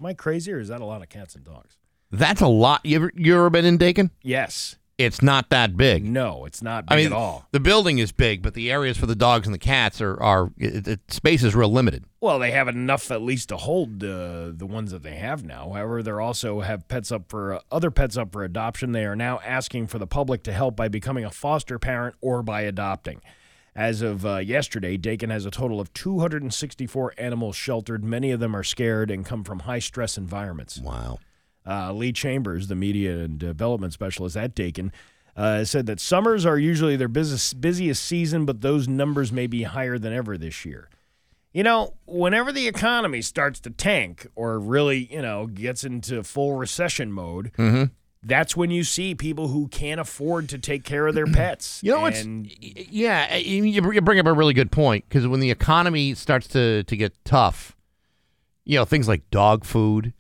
Am 0.01 0.07
I 0.07 0.15
crazy 0.15 0.51
or 0.51 0.61
is 0.61 0.69
that 0.69 0.81
a 0.81 0.87
lot 0.87 1.03
of 1.03 1.11
cats 1.11 1.35
and 1.35 1.45
dogs? 1.45 1.77
That's 2.11 2.41
a 2.41 2.49
lot. 2.49 2.87
You 2.87 2.97
ever 2.97 3.13
you 3.15 3.37
ever 3.37 3.51
been 3.51 3.67
in 3.67 3.77
Dakin? 3.77 4.13
Yes. 4.23 4.77
It's 4.99 5.23
not 5.23 5.51
that 5.51 5.77
big. 5.77 6.05
No, 6.05 6.45
it's 6.45 6.61
not 6.61 6.87
big 6.87 6.93
I 6.93 6.97
mean, 6.97 7.07
at 7.07 7.13
all. 7.13 7.47
the 7.53 7.61
building 7.61 7.99
is 7.99 8.11
big, 8.11 8.43
but 8.43 8.55
the 8.55 8.73
areas 8.73 8.97
for 8.97 9.07
the 9.07 9.15
dogs 9.15 9.47
and 9.47 9.55
the 9.55 9.59
cats 9.59 10.01
are 10.01 10.21
are 10.21 10.51
it, 10.59 10.89
it, 10.89 11.13
space 11.13 11.45
is 11.45 11.55
real 11.55 11.71
limited. 11.71 12.05
Well, 12.21 12.41
they 12.41 12.51
have 12.51 12.67
enough 12.67 13.13
at 13.13 13.23
least 13.23 13.51
to 13.51 13.57
hold 13.57 14.03
uh, 14.03 14.51
the 14.53 14.67
ones 14.67 14.91
that 14.91 15.05
they 15.05 15.15
have 15.15 15.45
now. 15.45 15.71
However, 15.71 16.03
they 16.03 16.11
also 16.11 16.61
have 16.61 16.89
pets 16.89 17.13
up 17.13 17.29
for 17.29 17.55
uh, 17.55 17.61
other 17.71 17.93
pets 17.93 18.17
up 18.17 18.33
for 18.33 18.43
adoption. 18.43 18.91
They 18.91 19.05
are 19.05 19.15
now 19.15 19.39
asking 19.45 19.87
for 19.87 20.01
the 20.01 20.07
public 20.09 20.43
to 20.43 20.53
help 20.53 20.75
by 20.75 20.89
becoming 20.89 21.25
a 21.25 21.31
foster 21.31 21.79
parent 21.79 22.17
or 22.21 22.43
by 22.43 22.63
adopting. 22.63 23.21
As 23.77 24.03
of 24.03 24.27
uh, 24.27 24.39
yesterday, 24.39 24.97
Dakin 24.97 25.31
has 25.31 25.47
a 25.47 25.53
total 25.53 25.81
of 25.81 25.93
264 25.93 27.15
animals 27.17 27.55
sheltered. 27.55 28.03
Many 28.03 28.33
of 28.33 28.41
them 28.41 28.57
are 28.57 28.65
scared 28.65 29.09
and 29.13 29.25
come 29.25 29.45
from 29.45 29.61
high 29.61 29.79
stress 29.79 30.19
environments. 30.19 30.81
Wow. 30.81 31.21
Uh, 31.69 31.93
Lee 31.93 32.13
Chambers, 32.13 32.69
the 32.69 32.75
media 32.75 33.19
and 33.19 33.39
development 33.39 33.93
specialist 33.93 34.37
at 34.37 34.55
Dakin, 34.55 34.91
uh, 35.37 35.65
said 35.65 35.87
that 35.87 36.01
summers 36.01 36.47
are 36.47 36.59
usually 36.59 36.97
their 36.97 37.09
business, 37.09 37.53
busiest 37.53 38.03
season, 38.05 38.45
but 38.47 38.63
those 38.63 38.89
numbers 38.89 39.31
may 39.31 39.47
be 39.47 39.65
higher 39.65 39.99
than 39.99 40.13
ever 40.13 40.39
this 40.39 40.65
year. 40.65 40.89
You 41.53 41.63
know, 41.63 41.95
whenever 42.07 42.53
the 42.53 42.67
economy 42.69 43.23
starts 43.23 43.61
to 43.61 43.71
tank 43.71 44.27
or 44.35 44.59
really, 44.59 45.09
you 45.13 45.23
know, 45.23 45.47
gets 45.47 45.85
into 45.85 46.23
full 46.23 46.55
recession 46.55 47.13
mode, 47.13 47.53
Mm-hmm. 47.57 47.85
that's 48.23 48.57
when 48.57 48.71
you 48.71 48.83
see 48.85 49.15
people 49.15 49.49
who 49.49 49.69
can't 49.69 50.01
afford 50.01 50.49
to 50.51 50.59
take 50.59 50.85
care 50.85 51.07
of 51.07 51.15
their 51.15 51.27
pets. 51.27 51.81
You 51.83 51.93
know 51.93 52.01
what's 52.01 52.23
And 52.23 52.51
yeah, 52.91 53.37
you, 53.37 53.63
you 53.65 54.01
bring 54.03 54.19
up 54.19 54.27
a 54.27 54.33
really 54.33 54.55
good 54.55 54.71
point 54.73 55.05
because 55.09 55.27
when 55.27 55.41
the 55.41 55.51
economy 55.51 56.15
starts 56.15 56.49
to 56.49 56.83
to 56.85 56.97
get 56.97 57.13
tough, 57.25 57.77
you 58.65 58.77
know 58.79 58.85
things 58.85 59.07
like 59.09 59.29
dog 59.31 59.65
food. 59.65 60.13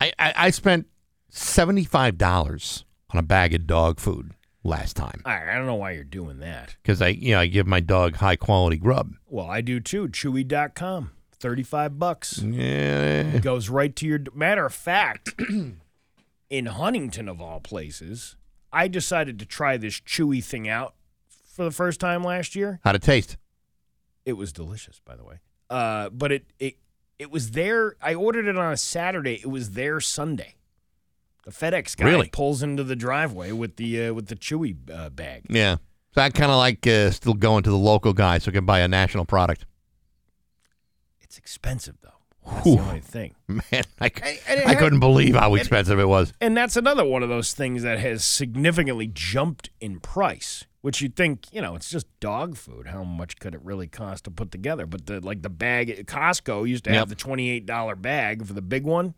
I 0.00 0.12
I, 0.18 0.32
I 0.36 0.50
spent 0.50 0.86
seventy 1.30 1.84
five 1.84 2.18
dollars 2.18 2.84
on 3.10 3.18
a 3.18 3.22
bag 3.22 3.54
of 3.54 3.66
dog 3.66 4.00
food 4.00 4.32
last 4.64 4.96
time 4.96 5.22
I, 5.24 5.50
I 5.50 5.54
don't 5.56 5.66
know 5.66 5.76
why 5.76 5.92
you're 5.92 6.04
doing 6.04 6.40
that. 6.40 6.76
because 6.82 7.00
I 7.00 7.08
you 7.08 7.32
know 7.34 7.40
I 7.40 7.46
give 7.46 7.66
my 7.66 7.80
dog 7.80 8.16
high 8.16 8.36
quality 8.36 8.76
grub. 8.76 9.12
Well, 9.26 9.46
I 9.46 9.60
do 9.60 9.80
too. 9.80 10.08
Chewy.com. 10.08 11.12
35 11.40 11.98
bucks. 12.00 12.38
Yeah, 12.42 13.20
It 13.22 13.42
goes 13.42 13.68
right 13.68 13.94
to 13.94 14.06
your 14.06 14.18
matter 14.34 14.66
of 14.66 14.74
fact 14.74 15.40
in 16.50 16.66
huntington 16.66 17.28
of 17.28 17.40
all 17.40 17.60
places 17.60 18.34
i 18.72 18.88
decided 18.88 19.38
to 19.38 19.44
try 19.46 19.76
this 19.76 20.00
chewy 20.00 20.42
thing 20.42 20.68
out 20.68 20.94
for 21.54 21.64
the 21.64 21.70
first 21.70 22.00
time 22.00 22.24
last 22.24 22.56
year 22.56 22.80
how'd 22.84 22.96
it 22.96 23.02
taste? 23.02 23.36
it 24.24 24.32
was 24.32 24.52
delicious 24.52 25.00
by 25.04 25.14
the 25.14 25.22
way 25.24 25.36
uh, 25.70 26.08
but 26.08 26.32
it, 26.32 26.46
it 26.58 26.76
it 27.18 27.30
was 27.30 27.50
there 27.52 27.96
i 28.02 28.14
ordered 28.14 28.46
it 28.46 28.56
on 28.56 28.72
a 28.72 28.76
saturday. 28.76 29.34
It 29.34 29.48
was 29.48 29.70
there 29.72 30.00
sunday. 30.00 30.54
The 31.44 31.50
fedex 31.52 31.96
guy 31.96 32.04
Really? 32.06 32.28
pulls 32.28 32.62
into 32.62 32.84
the 32.84 32.94
driveway 32.96 33.52
with 33.52 33.76
the 33.76 34.08
uh, 34.08 34.12
with 34.14 34.26
the 34.28 34.36
chewy 34.36 34.76
uh, 34.92 35.08
bag. 35.10 35.46
Yeah, 35.48 35.76
so 36.14 36.20
I 36.20 36.28
kind 36.30 36.50
of 36.50 36.58
like 36.58 36.86
uh, 36.86 37.10
still 37.10 37.34
going 37.34 37.62
to 37.62 37.70
the 37.70 37.76
local 37.78 38.12
guy 38.12 38.38
so 38.38 38.50
I 38.50 38.52
can 38.52 38.66
buy 38.66 38.80
a 38.80 38.88
national 38.88 39.24
product. 39.24 39.64
it's 41.20 41.38
expensive 41.38 41.96
though 42.02 42.17
that's 42.50 42.64
Whew. 42.64 42.76
the 42.76 42.82
only 42.82 43.00
thing 43.00 43.34
Man, 43.48 43.62
I, 43.72 44.10
And- 44.22 44.38
and 44.48 44.60
I 44.60 44.68
had- 44.70 44.78
couldn't 44.78 45.00
believe 45.00 45.34
how 45.34 45.54
expensive 45.54 45.98
it 45.98 46.06
was. 46.08 46.32
And 46.40 46.56
that's 46.56 46.76
another 46.76 47.04
one 47.04 47.22
of 47.22 47.28
those 47.28 47.52
things 47.52 47.82
that 47.82 47.98
has 47.98 48.24
significantly 48.24 49.06
jumped 49.12 49.70
in 49.80 50.00
price, 50.00 50.64
which 50.80 51.00
you'd 51.00 51.16
think, 51.16 51.46
you 51.52 51.60
know, 51.62 51.74
it's 51.76 51.90
just 51.90 52.06
dog 52.20 52.56
food. 52.56 52.88
How 52.88 53.04
much 53.04 53.38
could 53.38 53.54
it 53.54 53.60
really 53.64 53.86
cost 53.86 54.24
to 54.24 54.30
put 54.30 54.50
together? 54.50 54.86
But 54.86 55.06
the 55.06 55.20
like 55.20 55.42
the 55.42 55.50
bag 55.50 55.90
at 55.90 56.06
Costco 56.06 56.68
used 56.68 56.84
to 56.84 56.90
have 56.90 57.08
Yep. 57.10 57.18
the 57.18 57.24
$28 57.24 58.00
bag 58.02 58.46
for 58.46 58.52
the 58.52 58.62
big 58.62 58.84
one. 58.84 59.14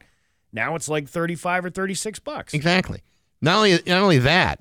Now 0.52 0.74
it's 0.74 0.89
like 0.89 1.09
35 1.09 1.66
or 1.66 1.70
36 1.70 2.19
bucks. 2.20 2.55
Exactly. 2.55 3.02
Not 3.40 3.57
only 3.57 3.73
not 3.86 4.02
only 4.02 4.19
that, 4.19 4.59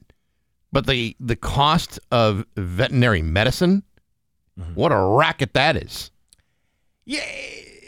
but 0.72 0.86
the 0.86 1.16
the 1.20 1.36
cost 1.36 2.00
of 2.12 2.46
veterinary 2.56 3.22
medicine. 3.24 3.84
Mm-hmm. 4.60 4.74
What 4.76 4.92
a 4.92 4.98
racket 5.00 5.54
that 5.54 5.76
is. 5.78 6.12
Yeah, 7.06 7.22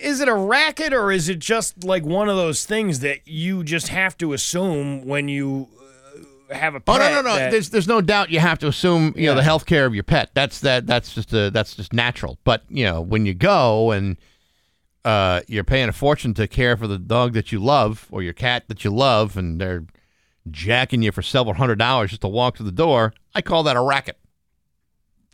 is 0.01 0.19
it 0.21 0.27
a 0.27 0.33
racket 0.33 0.93
or 0.93 1.11
is 1.11 1.29
it 1.29 1.39
just 1.39 1.83
like 1.83 2.03
one 2.03 2.29
of 2.29 2.35
those 2.35 2.65
things 2.65 2.99
that 3.01 3.27
you 3.27 3.63
just 3.63 3.87
have 3.89 4.17
to 4.17 4.33
assume 4.33 5.05
when 5.05 5.27
you 5.27 5.67
uh, 6.49 6.55
have 6.55 6.75
a 6.75 6.79
pet? 6.79 6.95
Oh 6.95 6.97
no 6.99 7.15
no 7.15 7.21
no! 7.21 7.35
that- 7.35 7.51
There's 7.51 7.69
there's 7.69 7.87
no 7.87 8.01
doubt 8.01 8.29
you 8.31 8.39
have 8.39 8.59
to 8.59 8.67
assume 8.67 9.13
you 9.15 9.27
know 9.27 9.35
the 9.35 9.43
health 9.43 9.65
care 9.65 9.85
of 9.85 9.93
your 9.93 10.03
pet. 10.03 10.31
That's 10.33 10.59
that 10.61 10.87
that's 10.87 11.13
just 11.13 11.33
a, 11.33 11.49
that's 11.51 11.75
just 11.75 11.93
natural. 11.93 12.37
But 12.43 12.63
you 12.69 12.83
know 12.85 13.01
when 13.01 13.25
you 13.25 13.33
go 13.33 13.91
and 13.91 14.17
uh, 15.05 15.41
you're 15.47 15.63
paying 15.63 15.89
a 15.89 15.93
fortune 15.93 16.33
to 16.35 16.47
care 16.47 16.77
for 16.77 16.87
the 16.87 16.97
dog 16.99 17.33
that 17.33 17.51
you 17.51 17.59
love 17.59 18.07
or 18.11 18.21
your 18.21 18.33
cat 18.33 18.65
that 18.67 18.83
you 18.83 18.91
love, 18.91 19.35
and 19.37 19.59
they're 19.61 19.85
jacking 20.49 21.01
you 21.01 21.11
for 21.11 21.21
several 21.21 21.55
hundred 21.55 21.77
dollars 21.79 22.09
just 22.11 22.21
to 22.21 22.27
walk 22.27 22.55
to 22.57 22.63
the 22.63 22.71
door. 22.71 23.13
I 23.33 23.41
call 23.41 23.63
that 23.63 23.75
a 23.75 23.81
racket. 23.81 24.17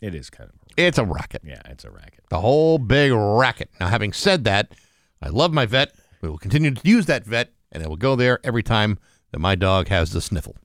it 0.00 0.14
is 0.14 0.30
kind 0.30 0.50
of. 0.50 0.57
It's 0.78 0.96
a 0.96 1.04
racket. 1.04 1.42
Yeah, 1.44 1.60
it's 1.66 1.84
a 1.84 1.90
racket. 1.90 2.24
The 2.30 2.40
whole 2.40 2.78
big 2.78 3.10
racket. 3.12 3.68
Now, 3.80 3.88
having 3.88 4.12
said 4.12 4.44
that, 4.44 4.72
I 5.20 5.28
love 5.28 5.52
my 5.52 5.66
vet. 5.66 5.92
We 6.22 6.28
will 6.28 6.38
continue 6.38 6.72
to 6.72 6.88
use 6.88 7.06
that 7.06 7.26
vet, 7.26 7.50
and 7.72 7.82
I 7.82 7.88
will 7.88 7.96
go 7.96 8.14
there 8.14 8.38
every 8.44 8.62
time 8.62 8.96
that 9.32 9.40
my 9.40 9.56
dog 9.56 9.88
has 9.88 10.12
the 10.12 10.20
sniffle. 10.20 10.56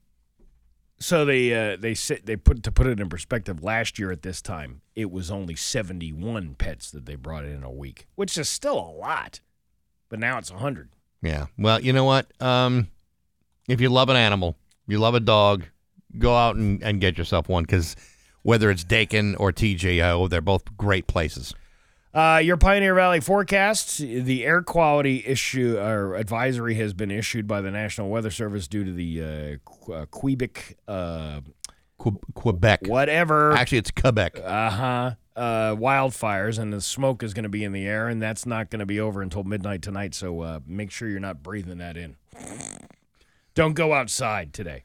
So 1.00 1.26
they 1.26 1.54
uh, 1.54 1.78
they 1.78 1.96
sit 1.96 2.28
they 2.28 2.36
put 2.36 2.62
to 2.62 2.72
put 2.72 2.86
it 2.86 3.00
in 3.00 3.10
perspective. 3.10 3.64
Last 3.64 3.98
year 3.98 4.12
at 4.12 4.22
this 4.22 4.40
time, 4.40 4.82
it 4.96 5.12
was 5.12 5.32
only 5.32 5.56
seventy 5.56 6.14
one 6.14 6.54
pets 6.56 6.92
that 6.92 7.08
they 7.08 7.16
brought 7.16 7.44
in 7.44 7.64
a 7.64 7.72
week, 7.72 8.06
which 8.14 8.38
is 8.38 8.48
still 8.48 8.78
a 8.78 8.92
lot. 8.92 9.40
But 10.10 10.20
now 10.20 10.38
it's 10.38 10.52
hundred. 10.52 10.90
Yeah. 11.24 11.48
Well, 11.58 11.82
you 11.82 11.92
know 11.92 12.06
what? 12.06 12.28
Um, 12.40 12.88
if 13.68 13.82
you 13.82 13.90
love 13.90 14.10
an 14.10 14.16
animal, 14.16 14.56
you 14.88 15.00
love 15.00 15.16
a 15.16 15.20
dog, 15.20 15.66
go 16.20 16.36
out 16.36 16.56
and, 16.56 16.84
and 16.84 17.02
get 17.02 17.18
yourself 17.18 17.50
one 17.50 17.64
because 17.64 17.96
whether 18.44 18.70
it's 18.70 18.84
Dakin 18.84 19.36
or 19.36 19.52
TJO, 19.52 20.30
they're 20.30 20.42
both 20.42 20.78
great 20.78 21.08
places. 21.08 21.54
Uh, 22.14 22.40
your 22.44 22.58
Pioneer 22.58 22.94
Valley 22.94 23.20
forecast: 23.20 23.98
the 23.98 24.46
air 24.46 24.62
quality 24.62 25.24
issue 25.26 25.78
or 25.80 26.14
advisory 26.16 26.76
has 26.76 26.94
been 26.94 27.10
issued 27.10 27.48
by 27.48 27.60
the 27.60 27.72
National 27.72 28.10
Weather 28.10 28.30
Service 28.30 28.68
due 28.68 28.84
to 28.86 28.94
the 28.94 29.24
uh, 29.24 29.58
Qu- 29.66 29.94
uh, 29.94 30.06
Quebec, 30.06 30.78
uh, 30.88 31.42
Que- 32.00 32.20
Quebec. 32.36 32.82
whatever. 32.86 33.54
Actually, 33.54 33.80
it's 33.80 33.90
Quebec. 33.92 34.40
Uh-huh. 34.44 35.16
Uh 35.36 35.76
Wildfires, 35.76 36.60
and 36.60 36.72
the 36.72 36.80
smoke 36.82 37.24
is 37.24 37.34
going 37.34 37.42
to 37.44 37.50
be 37.50 37.64
in 37.64 37.72
the 37.72 37.88
air, 37.88 38.08
and 38.08 38.22
that's 38.22 38.46
not 38.46 38.70
going 38.70 38.82
to 38.82 38.86
be 38.86 39.00
over 39.00 39.24
until 39.24 39.44
midnight 39.44 39.82
tonight. 39.82 40.14
So 40.14 40.42
uh, 40.42 40.60
make 40.68 40.92
sure 40.92 41.10
you're 41.10 41.20
not 41.20 41.42
breathing 41.42 41.80
that 41.80 41.98
in. 41.98 42.18
Don't 43.56 43.74
go 43.74 43.94
outside 43.94 44.54
today. 44.54 44.84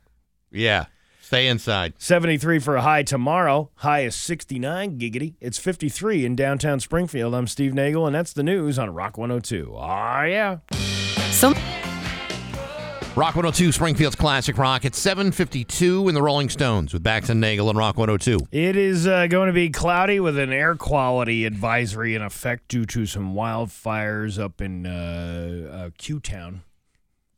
Yeah. 0.51 0.86
Stay 1.28 1.46
inside. 1.46 1.92
73 1.98 2.59
for 2.59 2.76
a 2.76 2.80
high 2.80 3.02
tomorrow. 3.02 3.68
High 3.74 4.05
is 4.05 4.14
69 4.14 4.98
giggity. 4.98 5.34
It's 5.42 5.59
53 5.59 6.24
in 6.24 6.34
downtown 6.34 6.80
Springfield. 6.80 7.34
I'm 7.34 7.46
Steve 7.46 7.74
Nagle, 7.74 8.06
and 8.06 8.14
that's 8.14 8.32
the 8.32 8.42
news 8.42 8.78
on 8.78 8.94
Rock 8.94 9.18
102. 9.18 9.74
Ah, 9.76 10.22
yeah. 10.22 10.60
Some 11.30 11.52
Rock 13.14 13.36
102, 13.36 13.72
Springfield's 13.72 14.16
Classic 14.16 14.56
Rock. 14.56 14.86
It's 14.86 14.98
752 14.98 16.09
in 16.09 16.14
the 16.14 16.22
Rolling 16.22 16.48
Stones 16.48 16.94
with 16.94 17.02
Bax 17.02 17.28
and 17.28 17.42
Nagle 17.42 17.68
and 17.68 17.78
Rock 17.78 17.98
102. 17.98 18.46
It 18.50 18.76
is 18.76 19.06
uh, 19.06 19.26
going 19.26 19.48
to 19.48 19.52
be 19.52 19.68
cloudy 19.68 20.20
with 20.20 20.38
an 20.38 20.50
air 20.50 20.76
quality 20.76 21.44
advisory 21.44 22.14
in 22.14 22.22
effect 22.22 22.68
due 22.68 22.86
to 22.86 23.05
some 23.05 23.34
wildfires 23.34 24.42
up 24.42 24.62
in 24.62 24.86
uh, 24.86 25.68
uh, 25.70 25.90
Q 25.98 26.20
Town. 26.20 26.62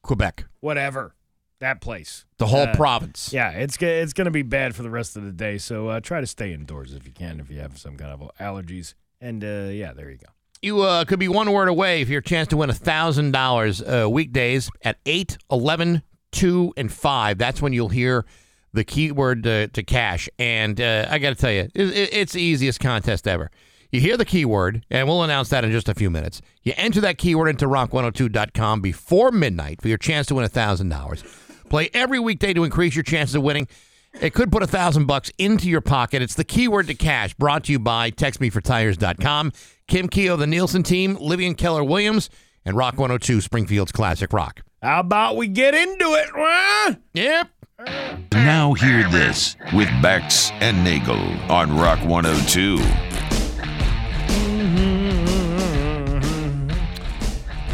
Quebec. 0.03 0.45
Whatever. 0.61 1.17
That 1.61 1.81
place. 1.83 2.25
The 2.39 2.47
whole 2.47 2.63
Uh, 2.69 2.75
province. 2.75 3.33
Yeah, 3.33 3.51
it's 3.51 3.77
it's 3.81 4.13
going 4.15 4.25
to 4.25 4.31
be 4.31 4.43
bad 4.43 4.75
for 4.75 4.83
the 4.83 4.91
rest 4.91 5.17
of 5.17 5.25
the 5.25 5.33
day. 5.33 5.59
So 5.59 5.89
uh, 5.89 6.01
try 6.01 6.21
to 6.21 6.27
stay 6.27 6.53
indoors 6.53 6.93
if 6.95 7.07
you 7.07 7.13
can, 7.13 7.39
if 7.39 7.51
you 7.51 7.61
have 7.61 7.79
some 7.79 7.97
kind 7.97 8.11
of 8.11 8.31
allergies. 8.41 8.95
And 9.21 9.45
uh, 9.45 9.69
yeah, 9.71 9.93
there 9.93 10.11
you 10.11 10.17
go. 10.17 10.29
You 10.63 10.81
uh, 10.83 11.05
could 11.05 11.19
be 11.19 11.29
one 11.29 11.53
word 11.53 11.69
away 11.69 12.05
for 12.05 12.13
your 12.13 12.21
chance 12.23 12.49
to 12.49 12.57
win 12.57 12.69
$1,000 12.71 14.05
uh, 14.05 14.11
weekdays 14.11 14.71
at 14.83 14.99
8, 15.07 15.39
11, 15.51 16.03
2, 16.33 16.75
and 16.77 16.93
5. 16.93 17.39
That's 17.39 17.63
when 17.63 17.73
you'll 17.73 17.89
hear 17.89 18.25
the 18.73 18.85
keyword 18.85 19.47
uh, 19.47 19.69
to 19.69 19.83
cash. 19.83 20.29
And 20.39 20.79
uh, 20.81 21.07
I 21.11 21.19
got 21.19 21.31
to 21.31 21.35
tell 21.35 21.51
you, 21.53 21.69
it, 21.75 21.91
it- 21.97 22.13
it's 22.13 22.33
the 22.33 22.43
easiest 22.43 22.79
contest 22.81 23.27
ever. 23.29 23.51
You 23.91 24.01
hear 24.01 24.17
the 24.17 24.25
keyword, 24.25 24.85
and 24.91 25.09
we'll 25.09 25.25
announce 25.25 25.49
that 25.49 25.65
in 25.65 25.73
just 25.73 25.89
a 25.89 25.95
few 25.95 26.11
minutes. 26.11 26.41
You 26.63 26.73
enter 26.77 27.01
that 27.01 27.19
keyword 27.19 27.49
into 27.49 27.67
rock102.com 27.67 28.81
before 28.81 29.31
midnight 29.33 29.81
for 29.83 29.89
your 29.89 29.99
chance 29.99 30.27
to 30.29 30.35
win 30.37 30.47
$1,000. 30.47 31.50
Play 31.71 31.89
every 31.95 32.19
weekday 32.19 32.53
to 32.53 32.65
increase 32.65 32.95
your 32.95 33.05
chances 33.05 33.37
of 33.37 33.43
winning. 33.43 33.69
It 34.21 34.35
could 34.35 34.51
put 34.51 34.65
a 34.65 34.67
thousand 34.67 35.07
bucks 35.07 35.31
into 35.39 35.69
your 35.69 35.81
pocket. 35.81 36.21
It's 36.21 36.35
the 36.35 36.45
keyword 36.45 36.89
to 36.89 36.95
cash 36.95 37.33
brought 37.35 37.65
to 37.65 37.73
you 37.73 37.79
by 37.79 38.11
TextMeForTires.com, 38.11 39.53
Kim 39.87 40.09
Keogh, 40.09 40.37
the 40.37 40.49
Nielsen 40.49 40.83
team, 40.83 41.17
Livian 41.17 41.57
Keller 41.57 41.85
Williams, 41.85 42.29
and 42.65 42.77
Rock 42.77 42.99
102 42.99 43.41
Springfield's 43.41 43.93
Classic 43.93 44.33
Rock. 44.33 44.63
How 44.83 45.01
about 45.01 45.37
we 45.37 45.47
get 45.47 45.75
into 45.75 46.05
it? 46.05 46.29
Huh? 46.35 46.95
Yep. 47.15 47.49
Now 48.33 48.75
hear 48.75 49.09
this 49.09 49.57
with 49.73 49.89
Bax 50.03 50.51
and 50.55 50.83
Nagle 50.83 51.17
on 51.51 51.77
Rock 51.79 52.01
102. 52.05 52.79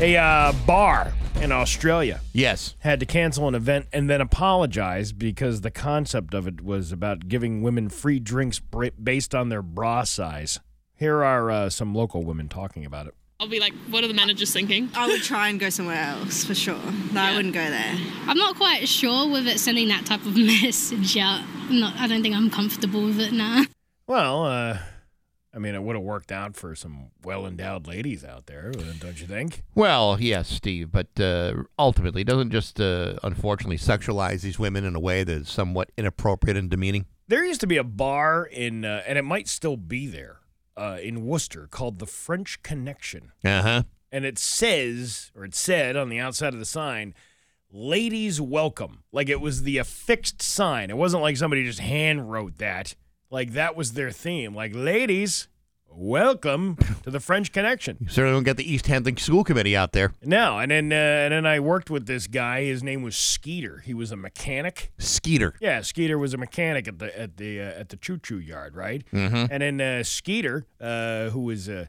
A 0.04 0.16
uh, 0.18 0.52
bar 0.66 1.14
in 1.42 1.52
Australia 1.52 2.20
Yes. 2.32 2.74
had 2.80 2.98
to 3.00 3.06
cancel 3.06 3.46
an 3.48 3.54
event 3.54 3.86
and 3.92 4.08
then 4.10 4.20
apologize 4.20 5.12
because 5.12 5.60
the 5.60 5.70
concept 5.70 6.34
of 6.34 6.46
it 6.46 6.62
was 6.62 6.92
about 6.92 7.28
giving 7.28 7.62
women 7.62 7.88
free 7.88 8.18
drinks 8.18 8.60
based 9.02 9.34
on 9.34 9.48
their 9.48 9.62
bra 9.62 10.02
size. 10.04 10.60
Here 10.94 11.22
are 11.22 11.50
uh, 11.50 11.70
some 11.70 11.94
local 11.94 12.24
women 12.24 12.48
talking 12.48 12.84
about 12.86 13.06
it. 13.06 13.14
I'll 13.38 13.48
be 13.48 13.60
like, 13.60 13.74
what 13.90 14.02
are 14.02 14.08
the 14.08 14.14
managers 14.14 14.50
thinking? 14.52 14.88
I 14.94 15.06
would 15.08 15.22
try 15.22 15.48
and 15.48 15.60
go 15.60 15.68
somewhere 15.68 16.02
else 16.02 16.42
for 16.44 16.54
sure. 16.54 16.80
No, 17.12 17.20
I 17.20 17.36
wouldn't 17.36 17.52
go 17.52 17.68
there. 17.68 17.94
I'm 18.26 18.38
not 18.38 18.56
quite 18.56 18.88
sure 18.88 19.30
with 19.30 19.46
it 19.46 19.60
sending 19.60 19.88
that 19.88 20.06
type 20.06 20.24
of 20.24 20.34
message 20.62 21.18
out. 21.18 21.42
I'm 21.68 21.78
not, 21.80 21.96
I 21.96 22.06
don't 22.06 22.22
think 22.22 22.34
I'm 22.34 22.48
comfortable 22.50 23.04
with 23.04 23.20
it 23.20 23.32
now. 23.32 23.64
Well, 24.06 24.46
uh, 24.46 24.78
I 25.56 25.58
mean, 25.58 25.74
it 25.74 25.82
would 25.82 25.96
have 25.96 26.04
worked 26.04 26.30
out 26.30 26.54
for 26.54 26.74
some 26.74 27.12
well 27.24 27.46
endowed 27.46 27.86
ladies 27.86 28.22
out 28.22 28.44
there, 28.44 28.72
don't 29.00 29.18
you 29.18 29.26
think? 29.26 29.62
Well, 29.74 30.18
yes, 30.20 30.48
Steve, 30.48 30.92
but 30.92 31.18
uh, 31.18 31.62
ultimately, 31.78 32.20
it 32.20 32.26
doesn't 32.26 32.50
just 32.50 32.78
uh, 32.78 33.14
unfortunately 33.22 33.78
sexualize 33.78 34.42
these 34.42 34.58
women 34.58 34.84
in 34.84 34.94
a 34.94 35.00
way 35.00 35.24
that 35.24 35.32
is 35.32 35.48
somewhat 35.48 35.90
inappropriate 35.96 36.58
and 36.58 36.68
demeaning. 36.68 37.06
There 37.26 37.42
used 37.42 37.62
to 37.62 37.66
be 37.66 37.78
a 37.78 37.84
bar 37.84 38.44
in, 38.44 38.84
uh, 38.84 39.02
and 39.06 39.16
it 39.16 39.22
might 39.22 39.48
still 39.48 39.78
be 39.78 40.06
there, 40.06 40.40
uh, 40.76 40.98
in 41.02 41.24
Worcester 41.24 41.66
called 41.70 42.00
the 42.00 42.06
French 42.06 42.62
Connection. 42.62 43.32
Uh 43.42 43.62
huh. 43.62 43.82
And 44.12 44.26
it 44.26 44.38
says, 44.38 45.32
or 45.34 45.46
it 45.46 45.54
said 45.54 45.96
on 45.96 46.10
the 46.10 46.18
outside 46.18 46.52
of 46.52 46.58
the 46.58 46.66
sign, 46.66 47.14
ladies 47.72 48.42
welcome. 48.42 49.04
Like 49.10 49.30
it 49.30 49.40
was 49.40 49.62
the 49.62 49.78
affixed 49.78 50.42
sign. 50.42 50.90
It 50.90 50.98
wasn't 50.98 51.22
like 51.22 51.38
somebody 51.38 51.64
just 51.64 51.80
hand 51.80 52.30
wrote 52.30 52.58
that. 52.58 52.94
Like 53.36 53.52
that 53.52 53.76
was 53.76 53.92
their 53.92 54.10
theme. 54.10 54.54
Like 54.54 54.74
ladies 54.74 55.48
welcome 55.90 56.76
to 57.02 57.10
the 57.10 57.20
French 57.20 57.52
Connection. 57.52 57.98
You 58.00 58.08
certainly 58.08 58.34
don't 58.34 58.44
get 58.44 58.56
the 58.56 58.64
East 58.72 58.86
Hampton 58.86 59.18
School 59.18 59.44
Committee 59.44 59.76
out 59.76 59.92
there. 59.92 60.14
No, 60.22 60.58
and 60.58 60.70
then 60.70 60.90
uh, 60.90 60.94
and 60.96 61.32
then 61.34 61.44
I 61.44 61.60
worked 61.60 61.90
with 61.90 62.06
this 62.06 62.26
guy. 62.28 62.64
His 62.64 62.82
name 62.82 63.02
was 63.02 63.14
Skeeter. 63.14 63.80
He 63.84 63.92
was 63.92 64.10
a 64.10 64.16
mechanic. 64.16 64.90
Skeeter. 64.96 65.52
Yeah, 65.60 65.82
Skeeter 65.82 66.18
was 66.18 66.32
a 66.32 66.38
mechanic 66.38 66.88
at 66.88 66.98
the 66.98 67.18
at 67.20 67.36
the 67.36 67.60
uh, 67.60 67.64
at 67.80 67.90
the 67.90 67.96
choo 67.98 68.16
choo 68.16 68.38
yard, 68.40 68.74
right? 68.74 69.04
Mhm. 69.12 69.48
And 69.50 69.62
then 69.62 69.80
uh, 69.82 70.02
Skeeter, 70.02 70.64
uh, 70.80 71.28
who 71.28 71.40
was 71.40 71.68
uh, 71.68 71.88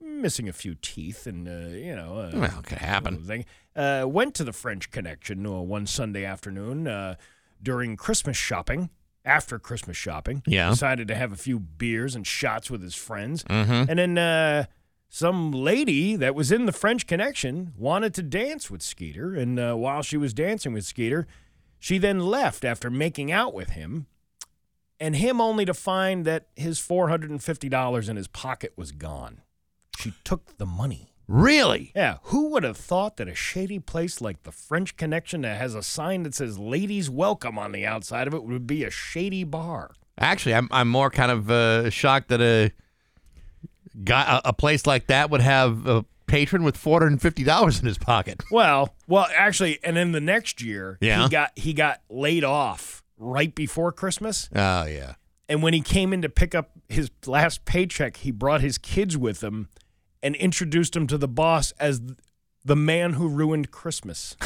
missing 0.00 0.48
a 0.48 0.52
few 0.52 0.76
teeth, 0.80 1.26
and 1.26 1.48
uh, 1.48 1.74
you 1.76 1.96
know, 1.96 2.18
uh, 2.18 2.30
Well, 2.34 2.58
it 2.60 2.66
could 2.66 2.78
happen. 2.78 3.20
thing, 3.20 3.46
uh, 3.74 4.04
went 4.06 4.36
to 4.36 4.44
the 4.44 4.52
French 4.52 4.92
Connection 4.92 5.44
uh, 5.44 5.54
one 5.54 5.88
Sunday 5.88 6.24
afternoon 6.24 6.86
uh, 6.86 7.16
during 7.60 7.96
Christmas 7.96 8.36
shopping. 8.36 8.90
After 9.24 9.58
Christmas 9.58 9.96
shopping, 9.96 10.42
Yeah. 10.46 10.70
decided 10.70 11.08
to 11.08 11.14
have 11.14 11.32
a 11.32 11.36
few 11.36 11.58
beers 11.58 12.14
and 12.14 12.26
shots 12.26 12.70
with 12.70 12.82
his 12.82 12.94
friends, 12.94 13.42
Mhm. 13.44 13.88
and 13.88 13.98
then 13.98 14.18
uh, 14.18 14.66
some 15.08 15.50
lady 15.50 16.14
that 16.16 16.34
was 16.34 16.52
in 16.52 16.66
the 16.66 16.72
French 16.72 17.06
Connection 17.06 17.72
wanted 17.76 18.12
to 18.14 18.22
dance 18.22 18.70
with 18.70 18.82
Skeeter, 18.82 19.34
and 19.34 19.58
uh, 19.58 19.74
while 19.74 20.02
she 20.02 20.18
was 20.18 20.34
dancing 20.34 20.74
with 20.74 20.84
Skeeter, 20.84 21.26
she 21.78 21.96
then 21.96 22.20
left 22.20 22.64
after 22.66 22.90
making 22.90 23.32
out 23.32 23.54
with 23.54 23.70
him, 23.70 24.06
and 25.00 25.16
him 25.16 25.40
only 25.40 25.64
to 25.64 25.72
find 25.74 26.26
that 26.26 26.48
his 26.54 26.78
four 26.78 27.08
hundred 27.08 27.30
and 27.30 27.42
fifty 27.42 27.70
dollars 27.70 28.10
in 28.10 28.16
his 28.16 28.28
pocket 28.28 28.74
was 28.76 28.92
gone. 28.92 29.40
She 29.98 30.12
took 30.24 30.58
the 30.58 30.66
money. 30.66 31.13
Really? 31.26 31.92
Yeah, 31.96 32.18
who 32.24 32.48
would 32.50 32.64
have 32.64 32.76
thought 32.76 33.16
that 33.16 33.28
a 33.28 33.34
shady 33.34 33.78
place 33.78 34.20
like 34.20 34.42
the 34.42 34.52
French 34.52 34.96
Connection 34.96 35.40
that 35.42 35.58
has 35.58 35.74
a 35.74 35.82
sign 35.82 36.22
that 36.24 36.34
says 36.34 36.58
"Ladies 36.58 37.08
Welcome" 37.08 37.58
on 37.58 37.72
the 37.72 37.86
outside 37.86 38.26
of 38.26 38.34
it 38.34 38.44
would 38.44 38.66
be 38.66 38.84
a 38.84 38.90
shady 38.90 39.44
bar? 39.44 39.92
Actually, 40.18 40.54
I'm 40.54 40.68
I'm 40.70 40.88
more 40.88 41.10
kind 41.10 41.30
of 41.32 41.50
uh, 41.50 41.88
shocked 41.90 42.28
that 42.28 42.40
a 42.40 42.72
guy 44.02 44.40
a, 44.44 44.48
a 44.50 44.52
place 44.52 44.86
like 44.86 45.06
that 45.06 45.30
would 45.30 45.40
have 45.40 45.86
a 45.86 46.04
patron 46.26 46.62
with 46.64 46.76
four 46.76 46.98
hundred 47.00 47.12
and 47.12 47.22
fifty 47.22 47.44
dollars 47.44 47.80
in 47.80 47.86
his 47.86 47.98
pocket. 47.98 48.42
Well, 48.50 48.94
well, 49.06 49.26
actually, 49.34 49.78
and 49.84 49.96
then 49.96 50.12
the 50.12 50.20
next 50.20 50.60
year, 50.62 50.98
Yeah. 51.00 51.22
he 51.24 51.28
got 51.30 51.50
he 51.56 51.72
got 51.72 52.00
laid 52.10 52.44
off 52.44 53.02
right 53.18 53.54
before 53.54 53.92
Christmas. 53.92 54.48
Oh 54.54 54.84
yeah. 54.84 55.14
And 55.48 55.62
when 55.62 55.74
he 55.74 55.80
came 55.82 56.12
in 56.12 56.22
to 56.22 56.28
pick 56.30 56.54
up 56.54 56.70
his 56.88 57.10
last 57.26 57.64
paycheck, 57.66 58.18
he 58.18 58.30
brought 58.30 58.62
his 58.62 58.78
kids 58.78 59.16
with 59.16 59.42
him 59.44 59.68
and 60.24 60.34
introduced 60.36 60.96
him 60.96 61.06
to 61.06 61.16
the 61.18 61.28
boss 61.28 61.72
as 61.78 62.00
the 62.64 62.74
man 62.74 63.12
who 63.12 63.28
ruined 63.28 63.70
Christmas. 63.70 64.36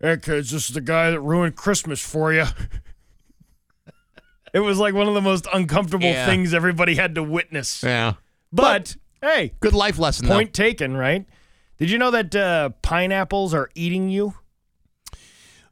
hey, 0.00 0.16
kids, 0.18 0.50
this 0.50 0.68
is 0.68 0.74
the 0.74 0.80
guy 0.80 1.10
that 1.10 1.20
ruined 1.20 1.56
Christmas 1.56 2.00
for 2.00 2.32
you. 2.32 2.44
It 4.52 4.60
was 4.60 4.78
like 4.78 4.94
one 4.94 5.08
of 5.08 5.14
the 5.14 5.20
most 5.20 5.46
uncomfortable 5.52 6.06
Yeah. 6.06 6.24
things 6.26 6.54
everybody 6.54 6.94
had 6.94 7.14
to 7.16 7.22
witness. 7.22 7.82
Yeah. 7.82 8.14
But, 8.52 8.96
hey, 9.20 9.52
Good 9.60 9.74
life 9.74 9.98
lesson. 9.98 10.26
point 10.26 10.54
taken, 10.54 10.96
right? 10.96 11.26
Did 11.78 11.90
you 11.90 11.98
know 11.98 12.10
that 12.10 12.34
uh, 12.34 12.70
pineapples 12.82 13.52
are 13.54 13.68
eating 13.74 14.08
you? 14.08 14.34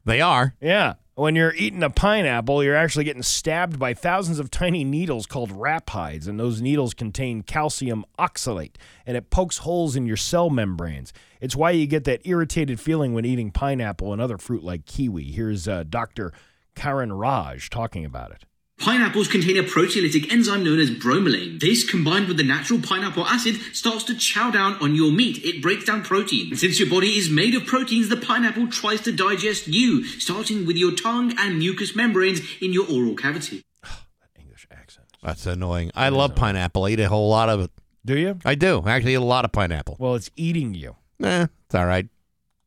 They 0.05 0.21
are. 0.21 0.55
Yeah. 0.61 0.93
When 1.17 1.35
you're 1.35 1.55
eating 1.55 1.81
a 1.81 1.89
pineapple, 1.89 2.63
you're 2.63 2.75
actually 2.75 3.05
getting 3.05 3.23
stabbed 3.23 3.79
by 3.79 3.95
thousands 3.95 4.37
of 4.37 4.51
tiny 4.51 4.83
needles 4.83 5.25
called 5.25 5.49
raphides, 5.49 6.27
and 6.27 6.39
those 6.39 6.61
needles 6.61 6.93
contain 6.93 7.41
calcium 7.41 8.05
oxalate, 8.19 8.75
and 9.03 9.17
it 9.17 9.31
pokes 9.31 9.57
holes 9.57 9.95
in 9.95 10.05
your 10.05 10.15
cell 10.15 10.51
membranes. 10.51 11.13
It's 11.41 11.55
why 11.55 11.71
you 11.71 11.87
get 11.87 12.03
that 12.03 12.21
irritated 12.25 12.79
feeling 12.79 13.15
when 13.15 13.25
eating 13.25 13.49
pineapple 13.49 14.13
and 14.13 14.21
other 14.21 14.37
fruit 14.37 14.63
like 14.63 14.85
kiwi. 14.85 15.31
Here's 15.31 15.67
uh, 15.67 15.85
Dr. 15.89 16.33
Karan 16.75 17.11
Raj 17.11 17.71
talking 17.71 18.05
about 18.05 18.29
it. 18.29 18.45
Pineapples 18.79 19.27
contain 19.27 19.57
a 19.57 19.63
proteolytic 19.63 20.31
enzyme 20.31 20.63
known 20.63 20.79
as 20.79 20.91
bromelain. 20.91 21.59
This, 21.59 21.83
combined 21.89 22.27
with 22.27 22.37
the 22.37 22.43
natural 22.43 22.79
pineapple 22.79 23.25
acid, 23.25 23.55
starts 23.73 24.03
to 24.05 24.15
chow 24.15 24.51
down 24.51 24.75
on 24.75 24.93
your 24.95 25.11
meat. 25.11 25.43
It 25.43 25.63
breaks 25.63 25.85
down 25.85 26.03
protein. 26.03 26.49
And 26.51 26.59
since 26.59 26.79
your 26.79 26.89
body 26.89 27.17
is 27.17 27.29
made 27.29 27.55
of 27.55 27.65
proteins, 27.65 28.09
the 28.09 28.17
pineapple 28.17 28.67
tries 28.67 29.01
to 29.01 29.11
digest 29.11 29.67
you, 29.67 30.03
starting 30.05 30.67
with 30.67 30.77
your 30.77 30.91
tongue 30.95 31.33
and 31.39 31.57
mucous 31.57 31.95
membranes 31.95 32.39
in 32.61 32.71
your 32.71 32.87
oral 32.87 33.15
cavity. 33.15 33.63
English 34.39 34.67
accent. 34.71 35.07
That's 35.23 35.47
annoying. 35.47 35.91
I 35.95 36.09
love 36.09 36.35
pineapple. 36.35 36.85
I 36.85 36.91
eat 36.91 36.99
a 36.99 37.09
whole 37.09 37.29
lot 37.29 37.49
of 37.49 37.61
it. 37.61 37.71
Do 38.05 38.17
you? 38.17 38.37
I 38.45 38.53
do. 38.53 38.83
I 38.85 38.91
actually 38.91 39.13
eat 39.13 39.15
a 39.15 39.21
lot 39.21 39.43
of 39.43 39.51
pineapple. 39.51 39.97
Well, 39.99 40.13
it's 40.13 40.29
eating 40.35 40.75
you. 40.75 40.95
Eh, 41.21 41.47
it's 41.65 41.75
all 41.75 41.87
right. 41.87 42.07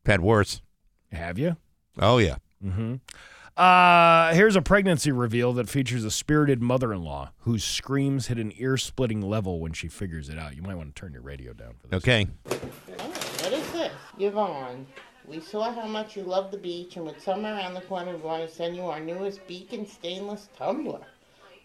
Had 0.04 0.20
worse. 0.20 0.60
Have 1.12 1.38
you? 1.38 1.56
Oh 1.98 2.18
yeah. 2.18 2.36
Mm-hmm. 2.64 2.96
Uh, 3.56 4.32
here's 4.32 4.56
a 4.56 4.62
pregnancy 4.62 5.12
reveal 5.12 5.52
that 5.52 5.68
features 5.68 6.04
a 6.04 6.10
spirited 6.10 6.62
mother-in-law 6.62 7.30
whose 7.40 7.62
screams 7.62 8.28
hit 8.28 8.38
an 8.38 8.52
ear-splitting 8.56 9.20
level 9.20 9.60
when 9.60 9.72
she 9.72 9.88
figures 9.88 10.28
it 10.28 10.38
out. 10.38 10.56
You 10.56 10.62
might 10.62 10.76
want 10.76 10.94
to 10.94 11.00
turn 11.00 11.12
your 11.12 11.22
radio 11.22 11.52
down 11.52 11.74
for 11.80 11.88
this. 11.88 11.96
Okay. 11.98 12.26
What 12.44 13.52
is 13.52 13.70
this? 13.72 13.92
Yvonne, 14.18 14.86
we 15.26 15.40
saw 15.40 15.72
how 15.72 15.86
much 15.86 16.16
you 16.16 16.22
love 16.22 16.50
the 16.50 16.58
beach, 16.58 16.96
and 16.96 17.04
with 17.04 17.20
summer 17.22 17.52
around 17.52 17.74
the 17.74 17.82
corner, 17.82 18.16
we 18.16 18.22
want 18.22 18.48
to 18.48 18.54
send 18.54 18.76
you 18.76 18.86
our 18.86 19.00
newest 19.00 19.46
Beacon 19.46 19.86
stainless 19.86 20.48
tumbler. 20.56 21.00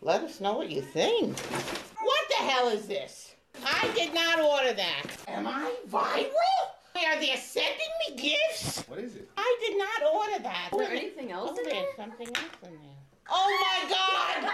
Let 0.02 0.22
us 0.22 0.42
know 0.42 0.54
what 0.58 0.70
you 0.70 0.82
think. 0.82 1.40
What 1.40 2.28
the 2.30 2.36
hell 2.36 2.68
is 2.70 2.88
this? 2.88 3.36
I 3.66 3.90
did 3.96 4.14
not 4.14 4.40
order 4.40 4.74
that. 4.74 5.04
Am 5.28 5.48
I 5.48 5.74
viral? 5.90 6.75
Are 6.96 7.20
they 7.20 7.36
sending 7.38 7.92
me 8.10 8.16
gifts? 8.18 8.84
What 8.88 9.00
is 9.00 9.16
it? 9.16 9.30
I 9.38 9.58
did 9.62 9.78
not 9.78 10.14
order 10.14 10.44
that. 10.44 10.70
Is 10.74 10.78
there 10.80 10.92
anything 10.92 11.32
else 11.32 11.52
oh, 11.54 11.58
in 11.58 11.64
there's 11.64 11.76
there? 11.76 11.86
something 11.96 12.28
else 12.28 12.38
in 12.64 12.72
there. 12.72 12.96
Oh 13.30 13.58
my 13.62 13.90
god! 13.90 14.52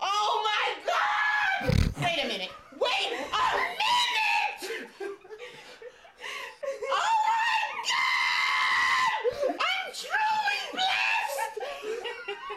Oh 0.00 0.42
my 0.44 0.74
god! 0.86 1.74
Wait 2.02 2.24
a 2.24 2.26
minute. 2.28 2.50
Wait 2.78 3.12
a 3.12 3.56
minute! 3.56 4.90
Oh 6.92 7.16
my 7.26 7.60
god! 7.90 9.56
I'm 9.60 9.86
truly 9.94 10.60
blessed! 10.72 11.56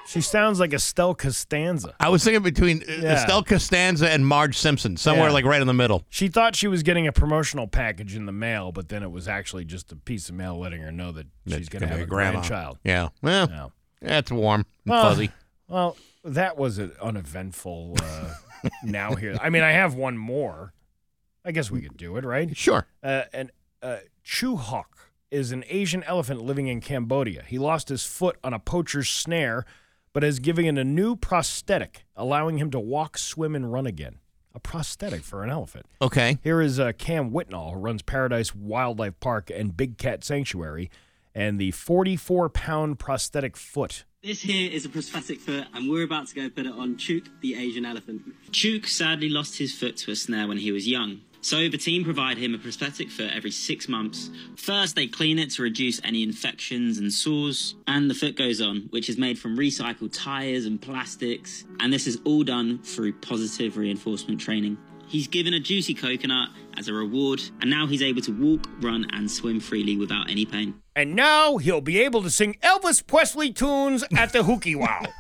She 0.10 0.22
sounds 0.22 0.60
like 0.60 0.74
Estelle 0.74 1.14
Costanza. 1.14 1.94
I 2.00 2.10
was 2.10 2.24
thinking 2.24 2.42
between 2.42 2.82
uh, 2.82 2.92
Yeah. 3.02 3.14
Estelle 3.14 3.44
Costanza 3.44 4.10
and 4.10 4.26
Marge 4.26 4.58
Simpson, 4.58 4.98
somewhere 4.98 5.28
Yeah. 5.28 5.34
like 5.34 5.46
right 5.46 5.62
in 5.62 5.68
the 5.68 5.74
middle. 5.74 6.04
She 6.10 6.28
thought 6.30 6.56
she 6.56 6.68
was 6.68 6.82
getting 6.82 7.06
a 7.06 7.12
promotional 7.12 7.68
package 7.68 8.16
in 8.16 8.26
the 8.26 8.32
mail, 8.32 8.72
but 8.72 8.90
then 8.90 9.04
it 9.04 9.12
was 9.12 9.28
actually 9.28 9.66
just 9.66 9.92
a 9.92 9.96
piece 9.96 10.28
of 10.30 10.34
mail 10.36 10.58
letting 10.58 10.82
her 10.82 10.92
know 10.92 11.12
that 11.12 11.28
she's 11.48 11.70
going 11.70 11.82
to 11.84 11.88
have 11.88 12.00
a 12.00 12.06
grandma. 12.08 12.40
grandchild. 12.40 12.80
Yeah. 12.84 13.10
Well, 13.22 13.48
No. 13.48 13.72
that's 14.02 14.32
warm 14.32 14.66
and 14.86 14.92
Well, 14.92 15.04
fuzzy. 15.04 15.32
Well, 15.68 15.96
that 16.24 16.58
was 16.58 16.80
an 16.80 16.92
uneventful. 17.02 17.96
Uh, 18.02 18.34
now 18.84 19.14
here, 19.16 19.38
I 19.42 19.50
mean, 19.52 19.62
I 19.62 19.72
have 19.74 19.94
one 19.94 20.18
more. 20.18 20.74
I 21.46 21.52
guess 21.52 21.70
we 21.70 21.82
could 21.82 21.98
do 21.98 22.18
it, 22.18 22.26
right? 22.26 22.58
Sure. 22.58 22.88
Uh, 23.04 23.24
and 23.32 23.52
uh, 23.84 23.98
Chu 24.24 24.56
Hawk 24.56 25.12
is 25.30 25.52
an 25.52 25.64
Asian 25.70 26.02
elephant 26.04 26.42
living 26.42 26.66
in 26.68 26.82
Cambodia. 26.82 27.44
He 27.48 27.60
lost 27.60 27.90
his 27.90 28.04
foot 28.06 28.38
on 28.44 28.54
a 28.56 28.60
poacher's 28.60 29.08
snare, 29.08 29.66
but 30.14 30.24
has 30.24 30.40
giving 30.40 30.66
it 30.66 30.78
a 30.78 30.84
new 30.84 31.16
prosthetic, 31.16 32.06
allowing 32.16 32.58
him 32.58 32.72
to 32.72 32.80
walk, 32.80 33.18
swim, 33.18 33.56
and 33.56 33.72
run 33.72 33.86
again. 33.86 34.20
A 34.54 34.60
prosthetic 34.60 35.22
for 35.22 35.44
an 35.44 35.50
elephant. 35.50 35.86
Okay. 36.02 36.40
Here 36.44 36.62
is 36.62 36.80
uh, 36.80 36.92
Cam 36.98 37.32
Whitnall, 37.32 37.74
who 37.74 37.80
runs 37.80 38.02
Paradise 38.02 38.56
Wildlife 38.56 39.20
Park 39.20 39.52
and 39.54 39.78
Big 39.78 39.98
Cat 39.98 40.24
Sanctuary, 40.24 40.90
and 41.36 41.60
the 41.60 41.72
44 41.72 42.50
pound 42.50 42.98
prosthetic 43.00 43.56
foot. 43.56 44.06
This 44.24 44.42
here 44.42 44.70
is 44.70 44.86
a 44.86 44.90
prosthetic 44.90 45.40
foot, 45.40 45.68
and 45.74 45.90
we're 45.90 46.04
about 46.04 46.28
to 46.28 46.36
go 46.36 46.50
put 46.50 46.66
it 46.66 46.74
on 46.74 46.98
Chhouk, 46.98 47.28
the 47.42 47.56
Asian 47.56 47.86
elephant. 47.86 48.22
Chhouk 48.52 48.86
sadly 48.88 49.30
lost 49.30 49.58
his 49.60 49.74
foot 49.74 49.96
to 49.98 50.12
a 50.12 50.16
snare 50.16 50.48
when 50.48 50.58
he 50.58 50.72
was 50.72 50.88
young. 50.88 51.22
So 51.42 51.70
the 51.70 51.78
team 51.78 52.04
provide 52.04 52.38
him 52.38 52.54
a 52.54 52.58
prosthetic 52.58 53.10
foot 53.10 53.32
every 53.34 53.52
six 53.52 53.88
months. 53.88 54.30
First, 54.58 54.96
they 54.96 55.08
clean 55.08 55.40
it 55.40 55.52
to 55.52 55.62
reduce 55.64 56.02
any 56.04 56.22
infections 56.22 56.98
and 56.98 57.12
sores, 57.12 57.76
and 57.88 58.10
the 58.10 58.14
foot 58.14 58.36
goes 58.36 58.60
on, 58.60 58.88
which 58.90 59.10
is 59.10 59.18
made 59.18 59.40
from 59.40 59.58
recycled 59.58 60.12
tires 60.12 60.66
and 60.66 60.82
plastics. 60.82 61.64
And 61.80 61.94
this 61.94 62.08
is 62.08 62.20
all 62.26 62.44
done 62.44 62.80
through 62.80 63.14
positive 63.14 63.78
reinforcement 63.78 64.42
training. 64.42 64.78
He's 65.08 65.28
given 65.28 65.54
a 65.54 65.60
juicy 65.60 65.94
coconut 65.96 66.50
as 66.78 66.88
a 66.88 66.94
reward, 66.94 67.42
and 67.62 67.70
now 67.70 67.88
he's 67.88 68.04
able 68.04 68.22
to 68.24 68.32
walk, 68.32 68.70
run, 68.82 69.08
and 69.12 69.32
swim 69.32 69.60
freely 69.60 69.98
without 69.98 70.30
any 70.30 70.46
pain. 70.46 70.76
And 70.96 71.16
now 71.16 71.58
he'll 71.58 71.82
be 71.82 72.00
able 72.02 72.22
to 72.24 72.30
sing 72.30 72.58
Elvis 72.62 73.06
Presley 73.06 73.52
tunes 73.52 74.04
at 74.16 74.34
the 74.34 74.40
Hookie 74.40 74.76
Wow. 74.76 75.04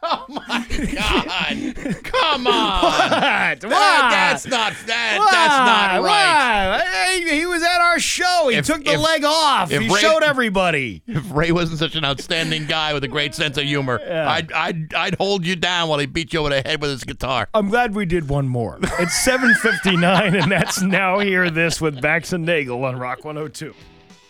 Oh 0.00 0.24
my 0.28 0.64
God, 0.94 1.74
come 2.04 2.46
on. 2.46 2.82
What? 2.82 3.10
That- 3.10 3.64
Why? 3.64 4.08
that's 4.10 4.46
not 4.46 4.72
that. 4.86 5.16
Why? 5.18 5.28
That's 5.30 5.98
not 5.98 6.04
right. 6.04 6.80
Why? 6.80 6.84
Hey, 7.24 7.38
he 7.40 7.46
was 7.46 7.62
at 7.62 7.80
our 7.80 7.98
show. 7.98 8.48
He 8.50 8.56
If- 8.56 8.66
took 8.66 8.84
the 8.84 8.92
if- 8.92 9.00
leg 9.00 9.24
off. 9.24 9.72
if 9.72 9.82
He 9.82 9.88
Ray- 9.88 10.00
showed 10.00 10.22
everybody. 10.22 11.02
If 11.06 11.30
Ray 11.32 11.50
wasn't 11.52 11.78
such 11.78 11.96
an 11.96 12.04
outstanding 12.04 12.66
guy 12.66 12.94
with 12.94 13.02
a 13.04 13.08
great 13.08 13.34
sense 13.34 13.56
of 13.56 13.64
humor. 13.64 14.00
I'd, 14.00 14.52
I'd 14.52 14.94
I'd 14.94 15.14
hold 15.16 15.44
you 15.46 15.56
down 15.56 15.88
while 15.88 15.98
he 15.98 16.06
beat 16.06 16.32
you 16.32 16.40
over 16.40 16.50
the 16.50 16.62
head 16.64 16.80
with 16.80 16.90
his 16.90 17.04
guitar. 17.04 17.48
I'm 17.54 17.68
glad 17.68 17.94
we 17.94 18.06
did 18.06 18.28
one 18.28 18.48
more. 18.48 18.78
It's 18.82 19.26
7:59, 19.26 20.40
and 20.42 20.50
that's 20.52 20.80
now 20.82 21.18
hear 21.18 21.50
this 21.50 21.80
with 21.80 22.00
Bax 22.00 22.32
and 22.32 22.44
Nagle 22.46 22.84
on 22.84 22.96
Rock 22.98 23.24
102. 23.24 23.74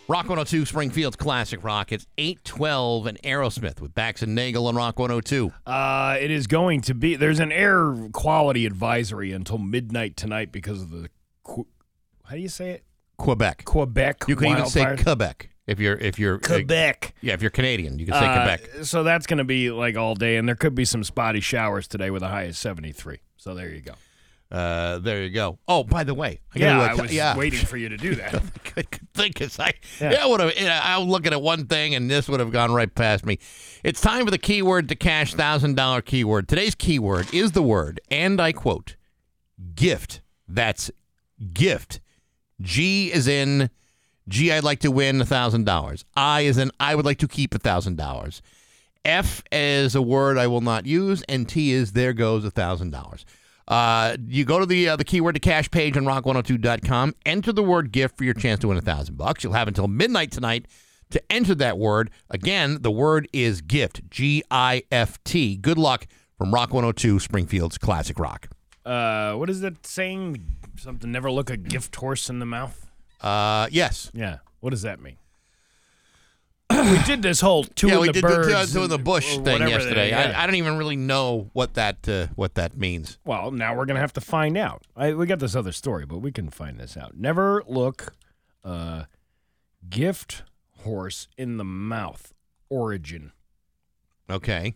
Rock 0.09 0.23
102 0.23 0.65
Springfield's 0.65 1.15
classic 1.15 1.63
rock. 1.63 1.91
It's 1.91 2.07
812 2.17 3.05
and 3.05 3.21
Aerosmith 3.21 3.79
with 3.79 3.93
Bax 3.93 4.23
and 4.23 4.33
Nagle 4.33 4.65
on 4.65 4.75
Rock 4.75 4.97
102. 4.97 5.53
Uh, 5.67 6.17
it 6.19 6.31
is 6.31 6.47
going 6.47 6.81
to 6.81 6.95
be. 6.95 7.15
There's 7.15 7.39
an 7.39 7.51
air 7.51 7.93
quality 8.11 8.65
advisory 8.65 9.31
until 9.31 9.59
midnight 9.59 10.17
tonight 10.17 10.51
because 10.51 10.81
of 10.81 10.89
the. 10.89 11.09
How 11.45 12.31
do 12.31 12.39
you 12.39 12.49
say 12.49 12.71
it? 12.71 12.83
Quebec. 13.17 13.65
Quebec. 13.65 14.23
You 14.27 14.35
can 14.35 14.47
even 14.47 14.65
say. 14.65 14.95
Quebec 14.97 15.51
if 15.67 15.79
you're 15.79 15.97
if 15.97 16.17
you're 16.17 16.39
Quebec. 16.39 17.13
yeah, 17.21 17.35
if 17.35 17.43
you're 17.43 17.51
Canadian, 17.51 17.99
you 17.99 18.07
can 18.07 18.15
say 18.15 18.25
Uh, 18.25 18.33
Quebec. 18.33 18.85
So 18.85 19.03
that's 19.03 19.27
going 19.27 19.37
to 19.37 19.43
be 19.43 19.69
like 19.69 19.95
all 19.95 20.15
day, 20.15 20.37
and 20.37 20.47
there 20.47 20.55
could 20.55 20.73
be 20.73 20.85
some 20.85 21.03
spotty 21.03 21.39
showers 21.39 21.87
today 21.87 22.09
with 22.09 22.23
a 22.23 22.29
high 22.29 22.43
of 22.43 22.57
73. 22.57 23.19
So 23.37 23.53
there 23.53 23.69
you 23.69 23.81
go. 23.81 23.93
Uh, 24.51 24.97
there 24.97 25.21
you 25.23 25.29
go. 25.29 25.59
Oh, 25.67 25.83
by 25.83 26.03
the 26.03 26.15
way, 26.15 26.39
I 26.55 26.59
yeah, 26.59 26.79
uh, 26.93 26.97
was 26.97 27.13
yeah. 27.13 27.37
waiting 27.37 27.59
for 27.65 27.77
you 27.77 27.87
to 27.89 27.97
do 27.97 28.15
that. 28.15 28.31
good, 28.75 28.89
good 28.89 29.13
thing 29.13 29.31
because 29.31 29.59
I, 29.59 29.73
Yeah. 30.01 30.11
yeah. 30.11 30.25
Would 30.25 30.39
have. 30.39 30.53
I 30.57 30.97
was 30.97 31.07
looking 31.07 31.33
at 31.33 31.41
one 31.41 31.67
thing 31.67 31.93
and 31.93 32.09
this 32.09 32.27
would 32.27 32.39
have 32.39 32.51
gone 32.51 32.71
right 32.73 32.93
past 32.93 33.25
me. 33.27 33.37
It's 33.83 34.01
time 34.01 34.25
for 34.25 34.31
the 34.31 34.39
keyword 34.39 34.89
to 34.89 34.95
cash 34.95 35.35
thousand 35.35 35.75
dollar 35.75 36.01
keyword. 36.01 36.47
Today's 36.47 36.73
keyword 36.73 37.31
is 37.31 37.51
the 37.51 37.61
word, 37.61 38.01
and 38.09 38.41
I 38.41 38.51
quote, 38.51 38.95
gift. 39.75 40.21
That's 40.47 40.89
gift. 41.53 41.99
G 42.59 43.11
is 43.13 43.27
in 43.27 43.69
G. 44.27 44.51
I'd 44.51 44.63
like 44.63 44.79
to 44.79 44.89
win 44.91 45.21
a 45.21 45.25
thousand 45.25 45.65
dollars. 45.65 46.05
I 46.15 46.41
is 46.41 46.57
in 46.57 46.71
I 46.79 46.95
would 46.95 47.05
like 47.05 47.19
to 47.19 47.27
keep 47.27 47.53
a 47.53 47.59
thousand 47.59 47.97
dollars. 47.97 48.41
F 49.05 49.43
is 49.51 49.93
a 49.95 50.01
word 50.01 50.37
I 50.39 50.47
will 50.47 50.61
not 50.61 50.87
use, 50.87 51.21
and 51.29 51.47
T 51.47 51.71
is 51.71 51.91
there 51.93 52.13
goes 52.13 52.43
a 52.43 52.51
thousand 52.51 52.89
dollars. 52.91 53.25
Uh, 53.69 54.17
you 54.27 54.43
go 54.45 54.59
to 54.59 54.65
the 54.65 54.89
uh, 54.89 54.95
the 54.95 55.03
keyword 55.03 55.35
to 55.35 55.39
cash 55.39 55.69
page 55.69 55.95
on 55.95 56.03
rock102.com, 56.03 57.13
enter 57.25 57.53
the 57.53 57.63
word 57.63 57.91
gift 57.91 58.17
for 58.17 58.23
your 58.23 58.33
chance 58.33 58.59
to 58.59 58.67
win 58.67 58.77
a 58.77 58.81
thousand 58.81 59.15
bucks. 59.15 59.43
You'll 59.43 59.53
have 59.53 59.67
until 59.67 59.87
midnight 59.87 60.31
tonight 60.31 60.65
to 61.11 61.21
enter 61.31 61.53
that 61.55 61.77
word. 61.77 62.09
Again, 62.31 62.79
the 62.81 62.91
word 62.91 63.27
is 63.31 63.61
gift, 63.61 64.09
G 64.09 64.43
I 64.49 64.83
F 64.91 65.23
T. 65.23 65.55
Good 65.55 65.77
luck 65.77 66.07
from 66.37 66.53
Rock 66.53 66.73
102, 66.73 67.19
Springfield's 67.19 67.77
classic 67.77 68.17
rock. 68.17 68.49
Uh, 68.85 69.33
what 69.33 69.49
is 69.49 69.61
that 69.61 69.85
saying? 69.85 70.43
Something 70.77 71.11
never 71.11 71.29
look 71.29 71.49
a 71.49 71.57
gift 71.57 71.95
horse 71.97 72.29
in 72.29 72.39
the 72.39 72.45
mouth. 72.45 72.89
Uh, 73.21 73.67
yes. 73.69 74.09
Yeah. 74.13 74.37
What 74.61 74.71
does 74.71 74.81
that 74.81 74.99
mean? 75.01 75.17
We 76.69 77.01
did 77.03 77.21
this 77.21 77.41
whole 77.41 77.63
two 77.63 77.87
yeah, 77.87 77.95
in 77.95 77.99
we 78.01 78.07
the 78.07 78.13
did 78.13 78.21
birds 78.21 78.47
the 78.47 78.65
two, 78.65 78.73
two 78.79 78.83
in 78.83 78.89
the 78.89 78.97
bush 78.97 79.37
thing 79.39 79.67
yesterday. 79.67 79.95
they- 80.05 80.09
yeah. 80.09 80.33
I, 80.37 80.43
I 80.43 80.45
don't 80.45 80.55
even 80.55 80.77
really 80.77 80.95
know 80.95 81.49
what 81.53 81.73
that 81.73 82.07
uh, 82.07 82.27
what 82.35 82.55
that 82.55 82.77
means. 82.77 83.17
Well, 83.25 83.51
now 83.51 83.75
we're 83.75 83.85
gonna 83.85 83.99
have 83.99 84.13
to 84.13 84.21
find 84.21 84.57
out. 84.57 84.83
I, 84.95 85.13
we 85.13 85.25
got 85.25 85.39
this 85.39 85.55
other 85.55 85.71
story, 85.71 86.05
but 86.05 86.19
we 86.19 86.31
can 86.31 86.49
find 86.49 86.79
this 86.79 86.95
out. 86.95 87.17
Never 87.17 87.63
look 87.67 88.13
uh, 88.63 89.05
gift 89.89 90.43
horse 90.83 91.27
in 91.37 91.57
the 91.57 91.63
mouth. 91.65 92.33
Origin. 92.69 93.31
Okay. 94.29 94.75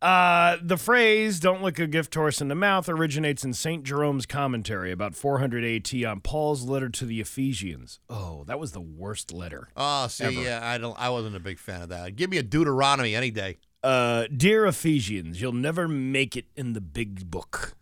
Uh, 0.00 0.56
the 0.62 0.76
phrase 0.76 1.40
"Don't 1.40 1.60
look 1.60 1.78
a 1.80 1.86
gift 1.88 2.14
horse 2.14 2.40
in 2.40 2.46
the 2.48 2.54
mouth" 2.54 2.88
originates 2.88 3.44
in 3.44 3.52
Saint 3.52 3.82
Jerome's 3.82 4.26
commentary 4.26 4.92
about 4.92 5.16
400 5.16 5.64
AT 5.64 6.04
on 6.04 6.20
Paul's 6.20 6.62
letter 6.64 6.88
to 6.88 7.04
the 7.04 7.20
Ephesians. 7.20 7.98
Oh, 8.08 8.44
that 8.46 8.60
was 8.60 8.70
the 8.72 8.80
worst 8.80 9.32
letter. 9.32 9.68
Oh, 9.76 10.06
see, 10.06 10.24
Ever. 10.24 10.40
yeah, 10.40 10.60
I 10.62 10.78
don't. 10.78 10.96
I 10.98 11.08
wasn't 11.10 11.34
a 11.34 11.40
big 11.40 11.58
fan 11.58 11.82
of 11.82 11.88
that. 11.88 12.14
Give 12.14 12.30
me 12.30 12.38
a 12.38 12.44
Deuteronomy 12.44 13.16
any 13.16 13.32
day. 13.32 13.58
Uh, 13.82 14.26
dear 14.34 14.66
Ephesians, 14.66 15.40
you'll 15.40 15.52
never 15.52 15.88
make 15.88 16.36
it 16.36 16.46
in 16.54 16.74
the 16.74 16.80
big 16.80 17.28
book. 17.30 17.74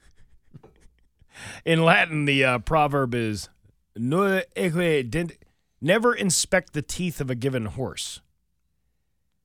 In 1.66 1.84
Latin, 1.84 2.24
the 2.24 2.43
uh, 2.44 2.59
proverb 2.60 3.14
is 3.14 3.51
"No 3.94 4.40
eque 4.56 5.36
never 5.82 6.14
inspect 6.14 6.72
the 6.72 6.80
teeth 6.80 7.20
of 7.20 7.28
a 7.30 7.34
given 7.34 7.66
horse. 7.66 8.22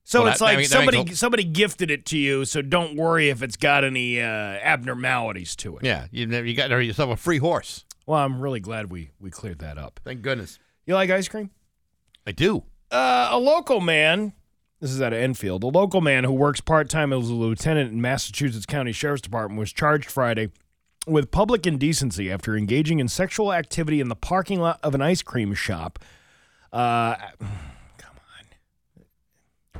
So 0.04 0.24
Well, 0.24 0.32
it's 0.32 0.40
that- 0.40 0.46
like 0.46 0.54
that 0.54 0.58
makes 0.58 0.70
somebody 0.72 1.12
a- 1.12 1.16
somebody 1.16 1.44
gifted 1.44 1.92
it 1.92 2.06
to 2.08 2.18
you, 2.18 2.44
so 2.46 2.62
don't 2.62 2.96
worry 2.96 3.30
if 3.30 3.42
it's 3.44 3.56
got 3.56 3.84
any 3.84 4.20
uh, 4.20 4.26
abnormalities 4.26 5.56
to 5.58 5.78
it. 5.78 5.84
Yeah, 5.86 6.08
you 6.12 6.28
you 6.28 6.54
got 6.56 6.70
yourself 6.72 7.12
a 7.12 7.16
free 7.16 7.38
horse. 7.38 7.86
Well, 8.08 8.20
I'm 8.20 8.42
really 8.42 8.60
glad 8.60 8.92
we 8.92 9.12
we 9.20 9.30
cleared 9.30 9.60
that 9.60 9.78
up. 9.78 10.00
Thank 10.04 10.22
goodness. 10.22 10.60
You 10.86 10.96
like 10.96 11.10
ice 11.10 11.28
cream? 11.28 11.52
I 12.26 12.32
do. 12.32 12.64
Uh, 12.92 13.30
a 13.32 13.38
local 13.40 13.80
man, 13.80 14.34
this 14.82 14.92
is 14.92 15.02
out 15.02 15.14
of 15.14 15.20
Enfield, 15.20 15.64
a 15.64 15.68
local 15.68 16.02
man 16.02 16.24
who 16.24 16.34
works 16.34 16.60
part 16.60 16.90
time 16.90 17.14
as 17.14 17.30
a 17.30 17.34
lieutenant 17.34 17.92
in 17.92 18.02
Massachusetts 18.02 18.66
County 18.66 18.92
Sheriff's 18.92 19.22
Department 19.22 19.60
was 19.60 19.72
charged 19.72 20.10
Friday 20.12 20.50
with 21.08 21.32
public 21.32 21.66
indecency 21.66 22.30
after 22.32 22.58
engaging 22.58 23.00
in 23.00 23.08
sexual 23.08 23.54
activity 23.54 24.02
in 24.02 24.10
the 24.10 24.16
parking 24.16 24.60
lot 24.60 24.80
of 24.84 24.94
an 24.94 25.02
ice 25.02 25.22
cream 25.22 25.54
shop. 25.54 26.00
Uh, 26.74 27.16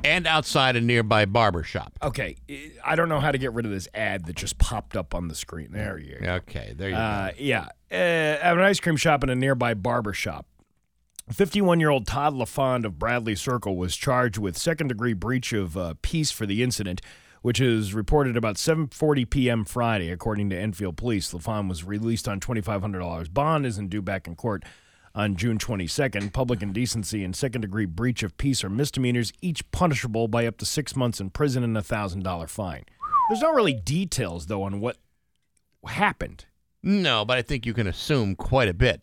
And 0.04 0.26
outside 0.26 0.74
a 0.76 0.80
nearby 0.80 1.24
barber 1.26 1.62
shop. 1.62 1.92
okay, 2.02 2.36
I 2.84 2.96
don't 2.96 3.08
know 3.08 3.20
how 3.20 3.30
to 3.32 3.38
get 3.38 3.52
rid 3.52 3.64
of 3.66 3.72
this 3.72 3.86
ad 3.94 4.24
that 4.26 4.36
just 4.36 4.58
popped 4.58 4.96
up 4.96 5.14
on 5.14 5.28
the 5.28 5.34
screen. 5.34 5.68
There 5.72 5.98
you 5.98 6.18
go. 6.20 6.32
Okay, 6.34 6.74
there 6.76 6.88
you 6.90 6.94
Uh, 6.96 7.30
yeah, 7.38 7.68
uh, 7.90 7.94
at 7.94 8.52
an 8.54 8.60
ice 8.60 8.80
cream 8.80 8.96
shop 8.96 9.22
and 9.22 9.30
a 9.30 9.36
nearby 9.36 9.74
barber 9.74 10.12
shop. 10.12 10.46
51 11.30 11.78
year 11.78 11.90
old 11.90 12.06
Todd 12.06 12.34
LaFond 12.34 12.84
of 12.84 12.98
Bradley 12.98 13.36
Circle 13.36 13.76
was 13.76 13.96
charged 13.96 14.38
with 14.38 14.58
second 14.58 14.88
degree 14.88 15.12
breach 15.14 15.52
of 15.52 15.76
uh, 15.76 15.94
peace 16.02 16.30
for 16.32 16.46
the 16.46 16.62
incident, 16.64 17.00
which 17.42 17.60
is 17.60 17.94
reported 17.94 18.36
about 18.36 18.56
7:40 18.56 19.30
p.m. 19.30 19.64
Friday, 19.64 20.10
according 20.10 20.50
to 20.50 20.58
Enfield 20.58 20.96
Police. 20.96 21.32
LaFond 21.32 21.68
was 21.68 21.84
released 21.84 22.26
on 22.26 22.40
$2,500 22.40 23.32
bond, 23.32 23.64
isn't 23.64 23.88
due 23.88 24.02
back 24.02 24.26
in 24.26 24.34
court 24.34 24.64
on 25.14 25.36
June 25.36 25.58
22nd. 25.58 26.32
Public 26.32 26.62
indecency 26.62 27.24
and 27.24 27.34
second 27.34 27.62
degree 27.62 27.86
breach 27.86 28.22
of 28.22 28.36
peace 28.36 28.64
are 28.64 28.70
misdemeanors, 28.70 29.32
each 29.40 29.68
punishable 29.70 30.28
by 30.28 30.46
up 30.46 30.56
to 30.58 30.66
six 30.66 30.96
months 30.96 31.20
in 31.20 31.30
prison 31.30 31.62
and 31.62 31.76
a 31.76 31.82
thousand 31.82 32.22
dollar 32.22 32.46
fine. 32.46 32.84
There's 33.28 33.42
not 33.42 33.54
really 33.54 33.74
details 33.74 34.46
though 34.46 34.62
on 34.62 34.80
what 34.80 34.96
happened. 35.86 36.46
No, 36.82 37.24
but 37.24 37.38
I 37.38 37.42
think 37.42 37.64
you 37.64 37.74
can 37.74 37.86
assume 37.86 38.34
quite 38.34 38.68
a 38.68 38.74
bit. 38.74 39.02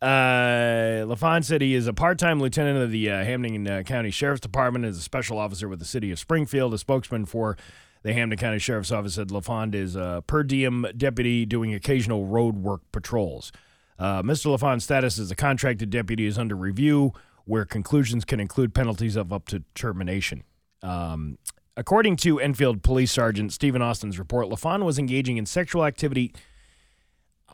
Uh, 0.00 1.04
LaFond 1.06 1.44
said 1.44 1.62
he 1.62 1.74
is 1.74 1.86
a 1.86 1.94
part-time 1.94 2.38
lieutenant 2.40 2.78
of 2.78 2.90
the 2.90 3.08
uh, 3.10 3.24
Hampden 3.24 3.66
uh, 3.66 3.82
County 3.84 4.10
Sheriff's 4.10 4.40
Department 4.40 4.84
is 4.84 4.98
a 4.98 5.00
special 5.00 5.38
officer 5.38 5.66
with 5.66 5.78
the 5.78 5.84
city 5.86 6.10
of 6.10 6.18
Springfield. 6.18 6.74
A 6.74 6.78
spokesman 6.78 7.24
for 7.24 7.56
the 8.02 8.12
Hampden 8.12 8.38
County 8.38 8.58
Sheriff's 8.58 8.92
Office 8.92 9.14
said 9.14 9.30
LaFond 9.30 9.74
is 9.74 9.96
a 9.96 10.22
per 10.26 10.42
diem 10.42 10.84
deputy 10.96 11.46
doing 11.46 11.72
occasional 11.72 12.26
road 12.26 12.56
work 12.56 12.82
patrols. 12.92 13.50
Uh, 13.98 14.22
Mr. 14.22 14.50
LaFond's 14.50 14.84
status 14.84 15.18
as 15.18 15.30
a 15.30 15.36
contracted 15.36 15.90
deputy 15.90 16.26
is 16.26 16.36
under 16.38 16.56
review, 16.56 17.12
where 17.44 17.64
conclusions 17.64 18.24
can 18.24 18.40
include 18.40 18.74
penalties 18.74 19.16
of 19.16 19.32
up 19.32 19.46
to 19.48 19.62
termination. 19.74 20.42
Um, 20.82 21.38
according 21.76 22.16
to 22.16 22.40
Enfield 22.40 22.82
Police 22.82 23.12
Sergeant 23.12 23.52
Stephen 23.52 23.82
Austin's 23.82 24.18
report, 24.18 24.48
LaFond 24.48 24.84
was 24.84 24.98
engaging 24.98 25.36
in 25.36 25.46
sexual 25.46 25.84
activity 25.84 26.32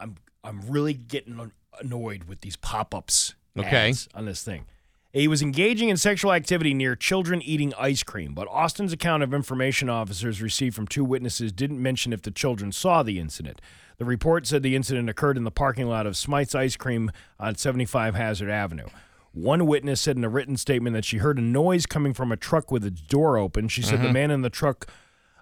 I'm 0.01 0.17
I'm 0.43 0.63
really 0.63 0.95
getting 0.95 1.53
annoyed 1.81 2.25
with 2.25 2.41
these 2.41 2.57
pop-ups 2.57 3.35
Okay. 3.59 3.93
on 4.15 4.25
this 4.25 4.43
thing. 4.43 4.65
He 5.13 5.27
was 5.29 5.43
engaging 5.43 5.89
in 5.89 5.97
sexual 5.97 6.33
activity 6.33 6.73
near 6.73 6.95
children 6.95 7.43
eating 7.43 7.75
ice 7.79 8.03
cream, 8.05 8.33
but 8.33 8.47
Austin's 8.49 8.93
account 8.93 9.23
of 9.25 9.35
information 9.35 9.91
officers 9.91 10.41
received 10.41 10.77
from 10.77 10.87
two 10.87 11.05
witnesses 11.05 11.51
didn't 11.53 11.83
mention 11.83 12.13
if 12.13 12.23
the 12.23 12.31
children 12.31 12.71
saw 12.73 13.03
the 13.03 13.19
incident. 13.19 13.61
The 14.01 14.07
report 14.07 14.47
said 14.47 14.63
the 14.63 14.77
incident 14.77 15.11
occurred 15.11 15.37
in 15.37 15.45
the 15.45 15.51
parking 15.51 15.87
lot 15.87 16.07
of 16.07 16.17
Smite's 16.17 16.55
Ice 16.55 16.75
Cream 16.75 17.11
on 17.39 17.55
75 17.57 18.15
Hazard 18.15 18.49
Avenue. 18.49 18.87
One 19.33 19.67
witness 19.67 20.01
said 20.01 20.17
in 20.17 20.25
a 20.25 20.29
written 20.31 20.57
statement 20.57 20.95
that 20.95 21.05
she 21.05 21.19
heard 21.19 21.39
a 21.39 21.43
noise 21.43 21.85
coming 21.85 22.15
from 22.15 22.33
a 22.33 22.37
truck 22.39 22.73
with 22.73 22.83
its 22.83 23.03
door 23.03 23.37
open. 23.37 23.69
She 23.69 23.83
said 23.83 24.01
the 24.01 24.09
Mhm. 24.09 24.13
man 24.15 24.31
in 24.31 24.41
the 24.41 24.49
truck 24.49 24.87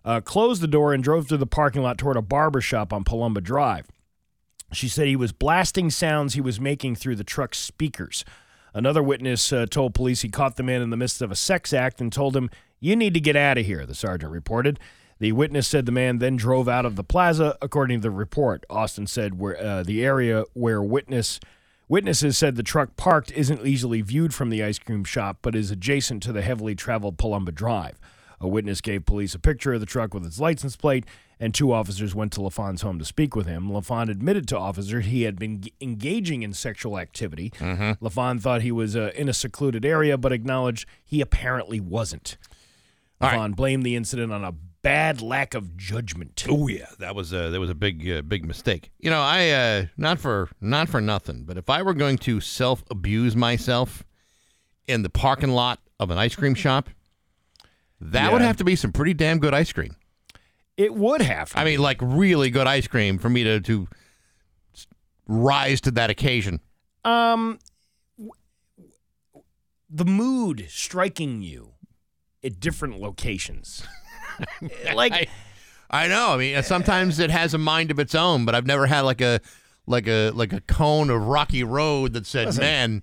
uh, 0.05 0.21
closed 0.21 0.61
the 0.61 0.67
door 0.67 0.93
and 0.93 1.05
drove 1.05 1.29
through 1.29 1.37
the 1.39 1.47
parking 1.47 1.83
lot 1.83 1.99
toward 1.99 2.17
a 2.17 2.21
barber 2.23 2.61
shop 2.61 2.93
on 2.93 3.05
Palomba 3.05 3.41
Drive. 3.41 3.87
She 4.73 4.89
said 4.89 5.07
he 5.07 5.15
was 5.15 5.31
blasting 5.31 5.89
sounds 5.89 6.35
he 6.35 6.41
was 6.41 6.59
making 6.61 6.97
through 6.97 7.15
the 7.15 7.23
truck's 7.25 7.59
speakers. 7.59 8.25
Another 8.75 9.05
witness 9.05 9.53
uh, 9.53 9.67
told 9.71 9.95
police 9.95 10.23
he 10.23 10.29
caught 10.29 10.57
the 10.57 10.65
man 10.65 10.83
in 10.83 10.91
the 10.91 10.97
midst 10.97 11.23
of 11.23 11.31
a 11.31 11.37
sex 11.37 11.73
act 11.73 12.01
and 12.01 12.13
told 12.13 12.35
him, 12.37 12.51
You 12.81 12.97
need 12.97 13.15
to 13.15 13.21
get 13.21 13.37
out 13.37 13.57
of 13.57 13.67
here, 13.67 13.87
the 13.87 13.95
sergeant 13.95 14.33
reported. 14.33 14.81
The 15.21 15.33
witness 15.33 15.67
said 15.67 15.87
the 15.87 15.93
man 15.93 16.19
then 16.19 16.37
drove 16.37 16.69
out 16.69 16.87
of 16.87 16.97
the 16.97 17.05
plaza, 17.05 17.57
according 17.61 18.01
to 18.01 18.03
the 18.03 18.11
report. 18.11 18.65
Austin 18.71 19.07
said 19.07 19.39
where 19.39 19.61
uh, 19.61 19.83
the 19.83 20.05
area 20.05 20.45
where 20.55 20.81
witness 20.83 21.41
witnesses 21.89 22.39
said 22.39 22.55
the 22.57 22.63
truck 22.63 22.97
parked 22.97 23.33
isn't 23.33 23.67
easily 23.67 24.03
viewed 24.03 24.33
from 24.35 24.51
the 24.51 24.63
ice 24.63 24.79
cream 24.79 25.05
shop, 25.05 25.39
but 25.43 25.57
is 25.57 25.71
adjacent 25.71 26.23
to 26.23 26.33
the 26.33 26.43
heavily 26.43 26.75
traveled 26.75 27.17
Palomba 27.17 27.53
Drive. 27.53 27.99
A 28.41 28.47
witness 28.47 28.81
gave 28.81 29.05
police 29.05 29.35
a 29.35 29.39
picture 29.39 29.73
of 29.73 29.81
the 29.81 29.87
truck 29.87 30.15
with 30.15 30.25
its 30.25 30.39
license 30.39 30.77
plate, 30.77 31.05
and 31.41 31.53
two 31.53 31.73
officers 31.73 32.15
went 32.15 32.33
to 32.33 32.43
LaFond's 32.43 32.83
home 32.83 32.99
to 33.01 33.05
speak 33.05 33.35
with 33.35 33.47
him. 33.47 33.71
LaFond 33.73 34.11
admitted 34.11 34.47
to 34.49 34.59
officers 34.59 35.07
he 35.07 35.23
had 35.23 35.39
been 35.39 35.63
g- 35.63 35.73
engaging 35.81 36.43
in 36.43 36.53
sexual 36.53 36.99
activity. 36.99 37.51
Mm-hmm. 37.59 38.05
LaFond 38.05 38.41
thought 38.41 38.63
he 38.63 38.71
was 38.71 38.95
uh, 38.95 39.11
in 39.17 39.29
a 39.29 39.33
secluded 39.33 39.85
area, 39.85 40.17
but 40.17 40.31
acknowledged 40.31 40.87
he 41.05 41.21
apparently 41.21 41.81
wasn't. 41.81 42.37
All 43.21 43.31
right. 43.31 43.57
Blamed 43.57 43.85
the 43.85 43.97
incident 43.97 44.33
on 44.33 44.45
a 44.45 44.55
bad 44.83 45.21
lack 45.21 45.55
of 45.55 45.77
judgment. 45.77 46.45
Oh 46.49 46.69
yeah, 46.69 46.87
that 46.99 47.15
was 47.15 47.33
a 47.33 47.51
that 47.51 47.61
was 47.61 47.71
a 47.71 47.75
big 47.75 48.09
uh, 48.11 48.23
big 48.23 48.45
mistake. 48.45 48.91
You 48.99 49.11
know, 49.11 49.21
I 49.21 49.51
uh, 49.51 49.87
not 49.97 50.19
for 50.19 50.49
not 50.61 50.89
for 50.89 51.01
nothing, 51.01 51.45
but 51.45 51.57
if 51.57 51.69
I 51.69 51.83
were 51.83 51.95
going 51.95 52.19
to 52.19 52.41
self 52.41 52.85
abuse 52.91 53.37
myself 53.37 54.05
in 54.87 55.03
the 55.03 55.11
parking 55.11 55.51
lot 55.51 55.81
of 56.01 56.11
an 56.11 56.19
ice 56.19 56.35
cream 56.35 56.55
shop, 56.55 56.89
that 58.01 58.33
would 58.33 58.43
have 58.43 58.57
to 58.59 58.65
be 58.65 58.77
some 58.77 58.93
pretty 58.93 59.15
damn 59.15 59.39
good 59.39 59.55
ice 59.55 59.73
cream. 59.73 59.97
It 60.77 60.95
would 60.95 61.21
have. 61.21 61.53
I 61.55 61.65
mean, 61.65 61.81
like 61.81 61.99
really 62.01 62.51
good 62.51 62.67
ice 62.67 62.87
cream 62.87 63.19
for 63.19 63.29
me 63.29 63.45
to 63.45 63.61
to 63.61 63.89
rise 65.27 65.81
to 65.83 65.91
that 65.93 66.09
occasion. 66.09 66.61
Um, 67.05 67.59
w- 68.17 68.33
the 69.91 70.05
mood 70.05 70.67
striking 70.69 71.43
you 71.43 71.75
at 72.45 72.61
different 72.61 73.01
locations. 73.01 73.83
like 74.95 75.13
I, 75.13 75.27
I 75.91 76.07
know. 76.09 76.33
I 76.33 76.37
mean, 76.37 76.63
sometimes 76.63 77.19
it 77.19 77.31
has 77.31 77.55
a 77.55 77.59
mind 77.59 77.91
of 77.91 77.99
its 77.99 78.15
own, 78.15 78.45
but 78.45 78.55
I've 78.55 78.67
never 78.67 78.87
had 78.87 79.01
like 79.03 79.21
a 79.21 79.41
like 79.87 80.07
a 80.07 80.31
like 80.31 80.53
a 80.53 80.61
cone 80.61 81.11
of 81.11 81.23
rocky 81.27 81.65
road 81.65 82.13
that 82.13 82.27
said, 82.27 82.47
Listen. 82.47 82.63
"Man, 82.63 83.03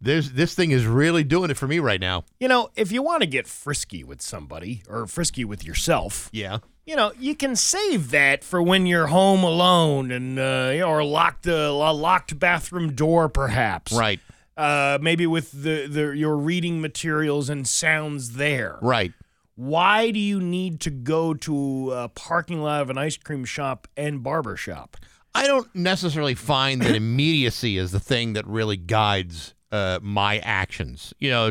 this 0.00 0.28
this 0.30 0.54
thing 0.54 0.70
is 0.70 0.84
really 0.86 1.24
doing 1.24 1.50
it 1.50 1.56
for 1.56 1.66
me 1.66 1.78
right 1.78 2.00
now." 2.00 2.24
You 2.40 2.48
know, 2.48 2.70
if 2.76 2.92
you 2.92 3.02
want 3.02 3.22
to 3.22 3.26
get 3.26 3.46
frisky 3.46 4.04
with 4.04 4.20
somebody 4.20 4.82
or 4.88 5.06
frisky 5.06 5.44
with 5.44 5.64
yourself, 5.64 6.28
Yeah. 6.32 6.58
you 6.84 6.94
know, 6.94 7.12
you 7.18 7.34
can 7.34 7.56
save 7.56 8.10
that 8.10 8.44
for 8.44 8.62
when 8.62 8.84
you're 8.86 9.06
home 9.06 9.42
alone 9.42 10.10
and 10.10 10.38
uh, 10.38 10.70
you 10.72 10.80
know, 10.80 10.90
or 10.90 11.02
locked 11.04 11.46
uh, 11.48 11.52
a 11.52 11.92
locked 11.94 12.38
bathroom 12.38 12.92
door, 12.94 13.28
perhaps. 13.30 13.92
Right. 13.92 14.20
Uh, 14.58 14.98
maybe 15.02 15.26
with 15.26 15.52
the, 15.52 15.86
the 15.86 16.16
your 16.16 16.36
reading 16.36 16.80
materials 16.80 17.48
and 17.50 17.66
sounds 17.68 18.32
there. 18.32 18.78
Right. 18.80 19.12
Why 19.56 20.10
do 20.10 20.20
you 20.20 20.40
need 20.40 20.80
to 20.80 20.90
go 20.90 21.34
to 21.34 21.90
a 21.92 22.08
parking 22.10 22.62
lot 22.62 22.82
of 22.82 22.90
an 22.90 22.98
ice 22.98 23.16
cream 23.16 23.44
shop 23.44 23.88
and 23.96 24.22
barber 24.22 24.56
shop? 24.56 24.96
I 25.34 25.46
don't 25.46 25.74
necessarily 25.74 26.34
find 26.34 26.80
that 26.82 26.94
immediacy 26.94 27.76
is 27.76 27.90
the 27.90 28.00
thing 28.00 28.34
that 28.34 28.46
really 28.46 28.76
guides 28.76 29.54
uh, 29.72 29.98
my 30.02 30.38
actions. 30.38 31.12
You 31.18 31.30
know, 31.30 31.50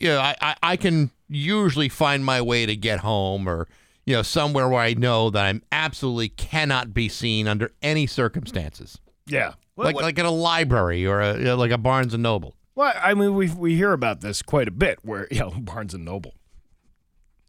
you 0.00 0.08
know, 0.08 0.18
I, 0.18 0.34
I, 0.40 0.56
I 0.62 0.76
can 0.76 1.10
usually 1.28 1.88
find 1.88 2.24
my 2.24 2.40
way 2.40 2.66
to 2.66 2.76
get 2.76 3.00
home 3.00 3.48
or 3.48 3.68
you 4.04 4.14
know 4.14 4.22
somewhere 4.22 4.68
where 4.68 4.82
I 4.82 4.94
know 4.94 5.30
that 5.30 5.44
I'm 5.44 5.62
absolutely 5.72 6.28
cannot 6.30 6.94
be 6.94 7.08
seen 7.08 7.48
under 7.48 7.72
any 7.82 8.06
circumstances. 8.06 8.98
Yeah. 9.26 9.54
like 9.76 9.96
like 9.96 10.18
in 10.18 10.26
a 10.26 10.30
library 10.30 11.06
or 11.06 11.20
a 11.20 11.36
you 11.36 11.44
know, 11.44 11.56
like 11.56 11.70
a 11.70 11.78
Barnes 11.78 12.14
and 12.14 12.22
Noble. 12.22 12.54
Well, 12.74 12.92
I 13.02 13.14
mean, 13.14 13.34
we 13.34 13.50
we 13.50 13.76
hear 13.76 13.92
about 13.92 14.20
this 14.20 14.42
quite 14.42 14.68
a 14.68 14.72
bit. 14.72 15.00
Where 15.02 15.26
you 15.30 15.40
know 15.40 15.50
Barnes 15.50 15.94
and 15.94 16.04
Noble, 16.04 16.34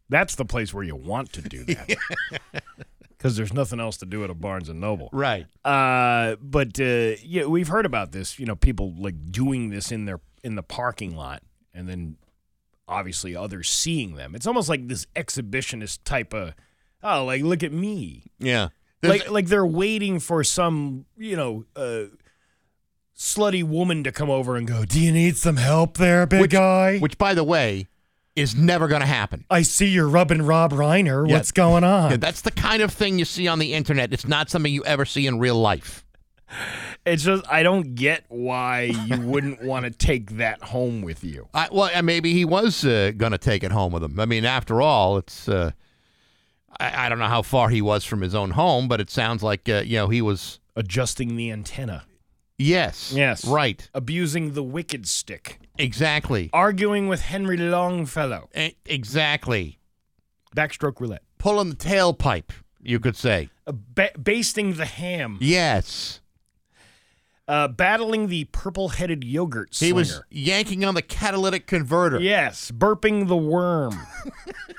that's 0.10 0.36
the 0.36 0.46
place 0.46 0.74
where 0.74 0.84
you 0.84 0.96
want 0.96 1.34
to 1.34 1.42
do 1.42 1.64
that 1.66 1.98
because 3.10 3.36
there's 3.36 3.54
nothing 3.54 3.80
else 3.80 3.98
to 3.98 4.06
do 4.06 4.24
at 4.24 4.30
a 4.30 4.34
Barnes 4.34 4.70
and 4.70 4.80
Noble, 4.80 5.10
Right. 5.12 5.46
Uh, 5.66 6.36
but 6.42 6.80
uh, 6.80 7.16
yeah, 7.24 7.46
we've 7.46 7.68
heard 7.68 7.86
about 7.86 8.12
this. 8.12 8.40
You 8.40 8.46
know, 8.46 8.56
people 8.56 8.94
like 8.98 9.32
doing 9.32 9.70
this 9.70 9.92
in 9.92 10.06
their 10.06 10.20
in 10.44 10.56
the 10.56 10.64
parking 10.64 11.16
lot, 11.16 11.42
and 11.74 11.88
then 11.88 12.18
obviously 12.88 13.36
others 13.36 13.70
seeing 13.70 14.16
them. 14.16 14.34
It's 14.36 14.48
almost 14.48 14.70
like 14.70 14.88
this 14.88 15.06
exhibitionist 15.16 16.00
type 16.06 16.34
of 16.34 16.54
oh, 17.04 17.26
like 17.26 17.42
look 17.42 17.64
at 17.64 17.72
me. 17.72 18.32
Yeah. 18.40 18.70
There's- 19.02 19.20
like 19.22 19.30
like 19.32 19.48
they're 19.48 19.66
waiting 19.66 20.20
for 20.20 20.44
some 20.44 21.06
you 21.18 21.36
know 21.36 21.66
uh, 21.76 22.06
slutty 23.18 23.64
woman 23.64 24.04
to 24.04 24.12
come 24.12 24.30
over 24.30 24.56
and 24.56 24.68
go. 24.68 24.86
Do 24.86 25.00
you 25.00 25.12
need 25.12 25.38
some 25.38 25.58
help 25.58 25.98
there, 25.98 26.26
big 26.26 26.42
which, 26.42 26.52
guy? 26.52 27.00
which, 27.00 27.18
by 27.18 27.34
the 27.34 27.44
way, 27.44 27.88
is 28.38 28.56
never 28.56 28.88
going 28.88 29.02
to 29.02 29.08
happen. 29.08 29.46
I 29.50 29.64
see 29.64 29.88
you're 29.88 30.08
rubbing 30.08 30.44
Rob 30.44 30.72
Reiner. 30.72 31.28
Yeah. 31.28 31.36
What's 31.36 31.52
going 31.52 31.84
on? 31.84 32.12
Yeah, 32.12 32.18
that's 32.18 32.42
the 32.42 32.52
kind 32.52 32.82
of 32.82 32.94
thing 32.94 33.20
you 33.20 33.26
see 33.26 33.48
on 33.48 33.60
the 33.60 33.74
internet. 33.74 34.14
It's 34.14 34.28
not 34.28 34.50
something 34.50 34.72
you 34.72 34.84
ever 34.86 35.06
see 35.06 35.26
in 35.28 35.40
real 35.40 35.56
life. 35.56 36.06
It's 37.06 37.24
just 37.24 37.44
I 37.52 37.64
don't 37.64 37.96
get 37.96 38.26
why 38.30 38.94
you 39.06 39.20
wouldn't 39.22 39.64
want 39.64 39.86
to 39.86 39.92
take 39.92 40.38
that 40.38 40.62
home 40.62 41.02
with 41.02 41.24
you. 41.24 41.48
I, 41.54 41.68
well, 41.72 41.90
and 41.94 42.06
maybe 42.06 42.34
he 42.34 42.46
was 42.46 42.86
uh, 42.86 43.12
going 43.18 43.32
to 43.32 43.38
take 43.38 43.64
it 43.64 43.72
home 43.72 43.92
with 43.92 44.04
him. 44.04 44.20
I 44.20 44.26
mean, 44.26 44.46
after 44.46 44.82
all, 44.82 45.18
it's 45.18 45.50
uh, 45.50 45.72
I, 46.80 47.06
I 47.06 47.10
don't 47.10 47.20
know 47.20 47.26
how 47.26 47.42
far 47.42 47.70
he 47.70 47.82
was 47.82 48.06
from 48.06 48.22
his 48.22 48.36
own 48.36 48.52
home, 48.52 48.88
but 48.88 49.02
it 49.02 49.10
sounds 49.10 49.44
like 49.44 49.68
uh, 49.68 49.82
you 49.86 49.98
know 49.98 50.10
he 50.10 50.22
was 50.22 50.60
Adjusting 50.78 51.38
the 51.38 51.52
antenna. 51.52 52.06
Yes, 52.58 53.12
Yes. 53.16 53.46
right, 53.46 53.90
Abusing 53.94 54.54
the 54.54 54.64
wicked 54.64 55.08
stick. 55.08 55.60
exactly, 55.78 56.50
Arguing 56.54 57.08
with 57.08 57.22
Henry 57.22 57.58
Longfellow. 57.58 58.50
E- 58.56 58.76
exactly. 58.86 59.80
Backstroke 60.56 61.00
roulette. 61.00 61.24
Pulling 61.38 61.70
the 61.70 61.76
tailpipe, 61.76 62.50
you 62.82 63.00
could 63.00 63.16
say. 63.16 63.50
Uh, 63.68 63.74
ba- 63.74 64.12
basting 64.18 64.74
the 64.74 64.86
ham. 64.86 65.38
Yes, 65.42 66.22
Uh, 67.50 67.66
battling 67.68 68.28
the 68.28 68.44
purple-headed 68.46 69.24
yogurt 69.24 69.70
he 69.72 69.76
slinger. 69.90 69.96
was 69.96 70.22
yanking 70.30 70.84
on 70.84 70.96
the 70.96 71.02
catalytic 71.02 71.66
converter. 71.66 72.20
Yes, 72.20 72.72
burping 72.72 73.28
the 73.30 73.38
worm. 73.38 73.98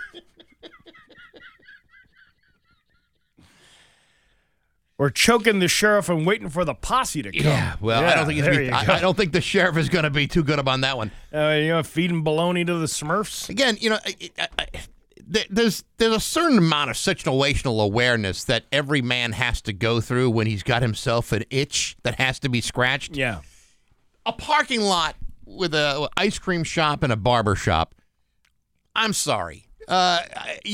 or 4.99 5.11
choking 5.11 5.61
the 5.61 5.69
sheriff 5.69 6.09
and 6.09 6.27
waiting 6.27 6.49
for 6.49 6.65
the 6.65 6.75
posse 6.75 7.23
to 7.23 7.31
come. 7.31 7.47
Yeah, 7.47 7.77
well, 7.81 8.05
I 8.05 8.15
don't 8.17 8.27
think 8.27 8.45
he's 8.45 8.49
be, 8.57 8.71
I. 8.71 8.97
I 8.97 9.01
don't 9.01 9.17
think 9.17 9.33
the 9.33 9.41
sheriff 9.41 9.77
is 9.77 9.89
going 9.89 10.03
to 10.03 10.11
be 10.11 10.27
too 10.27 10.43
good 10.43 10.59
on 10.67 10.81
that 10.81 10.97
one. 10.97 11.13
Uh, 11.33 11.57
you 11.61 11.69
know, 11.69 11.83
feeding 11.83 12.25
baloney 12.25 12.67
to 12.67 12.75
the 12.75 12.87
Smurfs. 12.87 13.49
again, 13.49 13.77
you 13.81 13.91
know, 13.91 13.99
I, 14.05 14.31
I, 14.39 14.49
I, 14.59 14.67
there's 15.51 15.85
there's 15.99 16.17
a 16.17 16.21
certain 16.21 16.59
amount 16.59 16.91
of 16.91 16.97
situational 16.97 17.83
awareness 17.85 18.45
that 18.45 18.65
every 18.73 19.03
man 19.03 19.33
has 19.33 19.61
to 19.63 19.73
go 19.73 20.01
through 20.01 20.31
when 20.31 20.47
he's 20.47 20.63
got 20.63 20.83
himself 20.83 21.33
an 21.33 21.45
itch 21.51 21.97
that 22.03 22.17
has 22.17 22.41
to 22.41 22.49
be 22.49 22.61
scratched. 22.61 23.17
Yeah. 23.17 23.41
A 24.27 24.33
parking 24.33 24.81
lot 24.81 25.17
with 25.47 25.75
a 25.75 26.09
ice 26.17 26.39
cream 26.39 26.65
shop 26.65 27.03
and 27.03 27.13
a 27.13 27.17
barber 27.17 27.55
shop. 27.55 27.95
I'm 28.97 29.13
sorry. 29.13 29.69
Uh, 29.87 30.21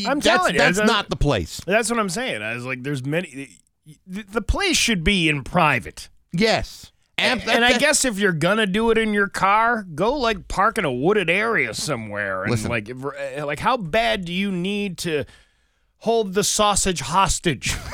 I'm 0.06 0.18
that's, 0.18 0.26
telling 0.26 0.54
you, 0.54 0.58
that's 0.58 0.78
that's- 0.78 0.90
not 0.92 1.08
the 1.10 1.16
place. 1.16 1.60
That's 1.66 1.90
what 1.90 1.98
I'm 1.98 2.08
saying. 2.08 2.42
I 2.42 2.54
was 2.54 2.64
like, 2.64 2.82
there's 2.82 3.04
many. 3.04 3.58
The, 4.06 4.22
the 4.22 4.42
place 4.42 4.76
should 4.76 5.04
be 5.04 5.28
in 5.28 5.44
private. 5.44 6.08
Yes. 6.32 6.90
And, 7.16 7.40
that- 7.42 7.56
and 7.56 7.64
I 7.64 7.78
guess 7.78 8.04
if 8.04 8.18
you're 8.18 8.32
gonna 8.32 8.66
do 8.66 8.90
it 8.90 8.98
in 8.98 9.14
your 9.14 9.28
car, 9.28 9.82
go 9.94 10.14
like 10.16 10.48
park 10.48 10.78
in 10.78 10.84
a 10.84 10.92
wooded 10.92 11.30
area 11.30 11.72
somewhere. 11.74 12.42
And 12.42 12.50
Listen. 12.50 12.70
like, 12.70 12.90
uh, 12.90 13.46
like 13.46 13.60
how 13.60 13.76
bad 13.76 14.24
do 14.24 14.32
you 14.32 14.50
need 14.50 14.98
to 14.98 15.24
hold 15.98 16.34
the 16.34 16.44
sausage 16.44 17.00
hostage? 17.00 17.74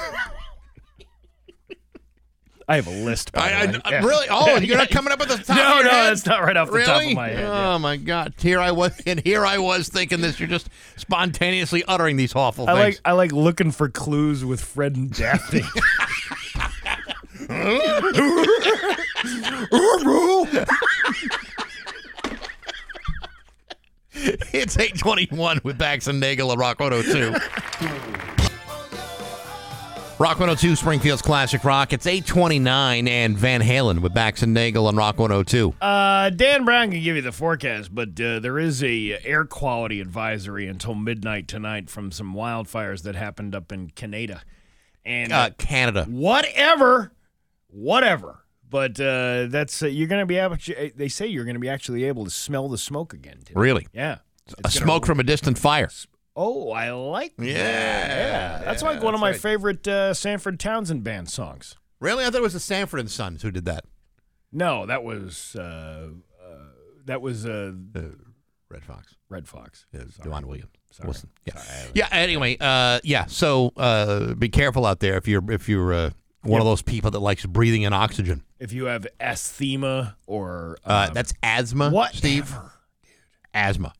I 2.70 2.76
have 2.76 2.86
a 2.86 2.90
list. 3.04 3.32
By 3.32 3.40
I. 3.50 3.62
I, 3.84 3.90
Yeah. 3.90 4.04
really? 4.06 4.26
Oh, 4.30 4.56
you're 4.58 4.78
not 4.78 4.90
coming 4.90 5.12
up 5.12 5.18
with 5.18 5.28
the 5.28 5.38
top 5.38 5.56
No, 5.56 5.82
no, 5.82 5.90
head? 5.90 6.10
that's 6.10 6.24
not 6.24 6.42
right 6.44 6.56
off 6.56 6.68
the 6.68 6.74
really? 6.74 6.86
top 6.86 7.02
of 7.02 7.12
my 7.14 7.28
head. 7.30 7.44
Oh 7.44 7.72
yeah. 7.72 7.78
my 7.78 7.96
God! 7.96 8.32
Here 8.38 8.60
I 8.60 8.70
was, 8.70 9.00
and 9.06 9.18
here 9.20 9.44
I 9.44 9.58
was 9.58 9.88
thinking 9.88 10.20
this. 10.20 10.38
You're 10.38 10.48
just 10.48 10.68
spontaneously 10.96 11.82
uttering 11.88 12.16
these 12.16 12.34
awful 12.36 12.68
I 12.70 12.74
things. 12.74 12.96
like 12.96 13.00
I 13.04 13.12
like 13.12 13.32
looking 13.32 13.72
for 13.72 13.88
clues 13.88 14.44
with 14.44 14.60
Fred 14.60 14.94
and 14.96 15.12
Daphne. 15.12 15.62
It's 24.12 24.76
821 24.76 25.60
with 25.64 25.78
Bax 25.78 26.06
and 26.06 26.20
Nagle 26.20 26.52
at 26.52 26.58
Rock 26.58 26.80
102. 26.80 28.39
Rock 30.20 30.38
102, 30.38 30.76
Springfield's 30.76 31.22
Classic 31.22 31.64
Rock. 31.64 31.94
It's 31.94 32.06
829 32.06 33.08
and 33.08 33.38
Van 33.38 33.62
Halen 33.62 34.00
with 34.00 34.12
Bax 34.12 34.42
and 34.42 34.52
Nagel 34.52 34.86
on 34.86 34.94
Rock 34.94 35.18
102. 35.18 35.72
Uh, 35.80 36.28
Dan 36.28 36.66
Brown 36.66 36.90
can 36.90 37.02
give 37.02 37.16
you 37.16 37.22
the 37.22 37.32
forecast, 37.32 37.94
but 37.94 38.20
uh, 38.20 38.38
there 38.38 38.58
is 38.58 38.84
a 38.84 39.18
air 39.24 39.46
quality 39.46 39.98
advisory 39.98 40.66
until 40.66 40.94
midnight 40.94 41.48
tonight 41.48 41.88
from 41.88 42.12
some 42.12 42.34
wildfires 42.34 43.02
that 43.04 43.14
happened 43.14 43.54
up 43.54 43.72
in 43.72 43.88
Canada. 43.88 44.42
And 45.06 45.32
Uh, 45.32 45.50
Canada. 45.56 46.04
whatever, 46.04 47.12
whatever. 47.68 48.44
But 48.68 49.00
uh, 49.00 49.46
that's 49.46 49.82
uh, 49.82 49.86
you're 49.86 50.06
going 50.06 50.20
to 50.20 50.26
be 50.26 50.36
able. 50.36 50.58
To, 50.58 50.92
they 50.94 51.08
say 51.08 51.28
you're 51.28 51.44
going 51.44 51.54
to 51.54 51.60
be 51.60 51.70
actually 51.70 52.04
able 52.04 52.24
to 52.26 52.30
smell 52.30 52.68
the 52.68 52.76
smoke 52.78 53.14
again. 53.14 53.38
Today. 53.38 53.54
Really? 53.58 53.86
Yeah. 53.94 54.12
A 54.12 54.18
It's 54.48 54.54
gonna- 54.74 54.84
smoke 54.84 55.06
from 55.06 55.18
a 55.18 55.22
distant 55.24 55.56
fire. 55.58 55.88
Oh, 56.42 56.70
I 56.70 56.90
like. 56.92 57.36
that. 57.36 57.46
Yeah. 57.46 58.62
That's 58.64 58.82
yeah, 58.82 58.88
like 58.88 59.02
one 59.02 59.12
of 59.12 59.20
my 59.20 59.32
right. 59.32 59.40
favorite 59.40 59.86
uh, 59.86 60.14
Sanford 60.14 60.58
Townsend 60.58 61.04
band 61.04 61.28
songs. 61.28 61.76
Really? 62.00 62.24
I 62.24 62.30
thought 62.30 62.38
it 62.38 62.42
was 62.42 62.54
the 62.54 62.60
Sanford 62.60 62.98
and 63.00 63.10
Sons 63.10 63.42
who 63.42 63.50
did 63.50 63.66
that. 63.66 63.84
No, 64.50 64.86
that 64.86 65.04
was 65.04 65.54
uh, 65.54 66.08
uh, 66.42 66.54
that 67.04 67.20
was 67.20 67.44
uh, 67.44 67.72
Redd 68.70 68.84
Foxx. 68.84 69.16
Redd 69.28 69.46
Foxx. 69.46 69.84
Yeah, 69.92 70.04
Williams. 70.24 70.70
Wilson. 71.04 71.28
Yeah. 71.44 71.62
Yeah. 71.94 72.08
Anyway, 72.10 72.56
uh, 72.58 73.00
yeah. 73.04 73.26
So 73.26 73.74
uh, 73.76 74.32
be 74.32 74.48
careful 74.48 74.86
out 74.86 75.00
there 75.00 75.18
if 75.18 75.28
you're 75.28 75.52
if 75.52 75.68
you're 75.68 75.92
uh, 75.92 76.10
one 76.42 76.62
of 76.62 76.66
those 76.66 76.80
people 76.80 77.10
that 77.10 77.20
likes 77.20 77.44
breathing 77.44 77.82
in 77.82 77.92
oxygen. 77.92 78.44
If 78.58 78.72
you 78.72 78.86
have 78.86 79.06
asthma 79.20 80.16
or 80.26 80.78
Uh, 80.86 81.08
um, 81.08 81.14
that's 81.14 81.34
asthma, 81.42 81.90
Whatever, 81.90 82.16
Steve. 82.16 82.54
Asthma. 83.52 83.92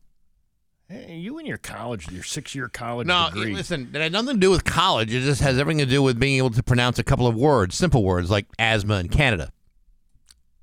Hey, 0.91 1.15
you 1.19 1.39
and 1.39 1.47
your 1.47 1.57
college, 1.59 2.11
your 2.11 2.25
six-year 2.25 2.69
college 2.69 3.07
No, 3.07 3.29
degree. 3.33 3.55
listen, 3.55 3.91
it 3.95 4.01
had 4.01 4.11
nothing 4.11 4.35
to 4.35 4.41
do 4.41 4.51
with 4.51 4.65
college. 4.65 5.15
It 5.15 5.21
just 5.21 5.41
has 5.41 5.57
everything 5.57 5.79
to 5.79 5.87
do 5.87 6.03
with 6.03 6.19
being 6.19 6.39
able 6.39 6.51
to 6.51 6.63
pronounce 6.65 6.99
a 6.99 7.05
couple 7.05 7.29
of 7.29 7.37
words, 7.37 7.77
simple 7.77 8.03
words 8.03 8.29
like 8.29 8.47
asthma 8.59 8.99
in 8.99 9.09
Canada. 9.09 9.53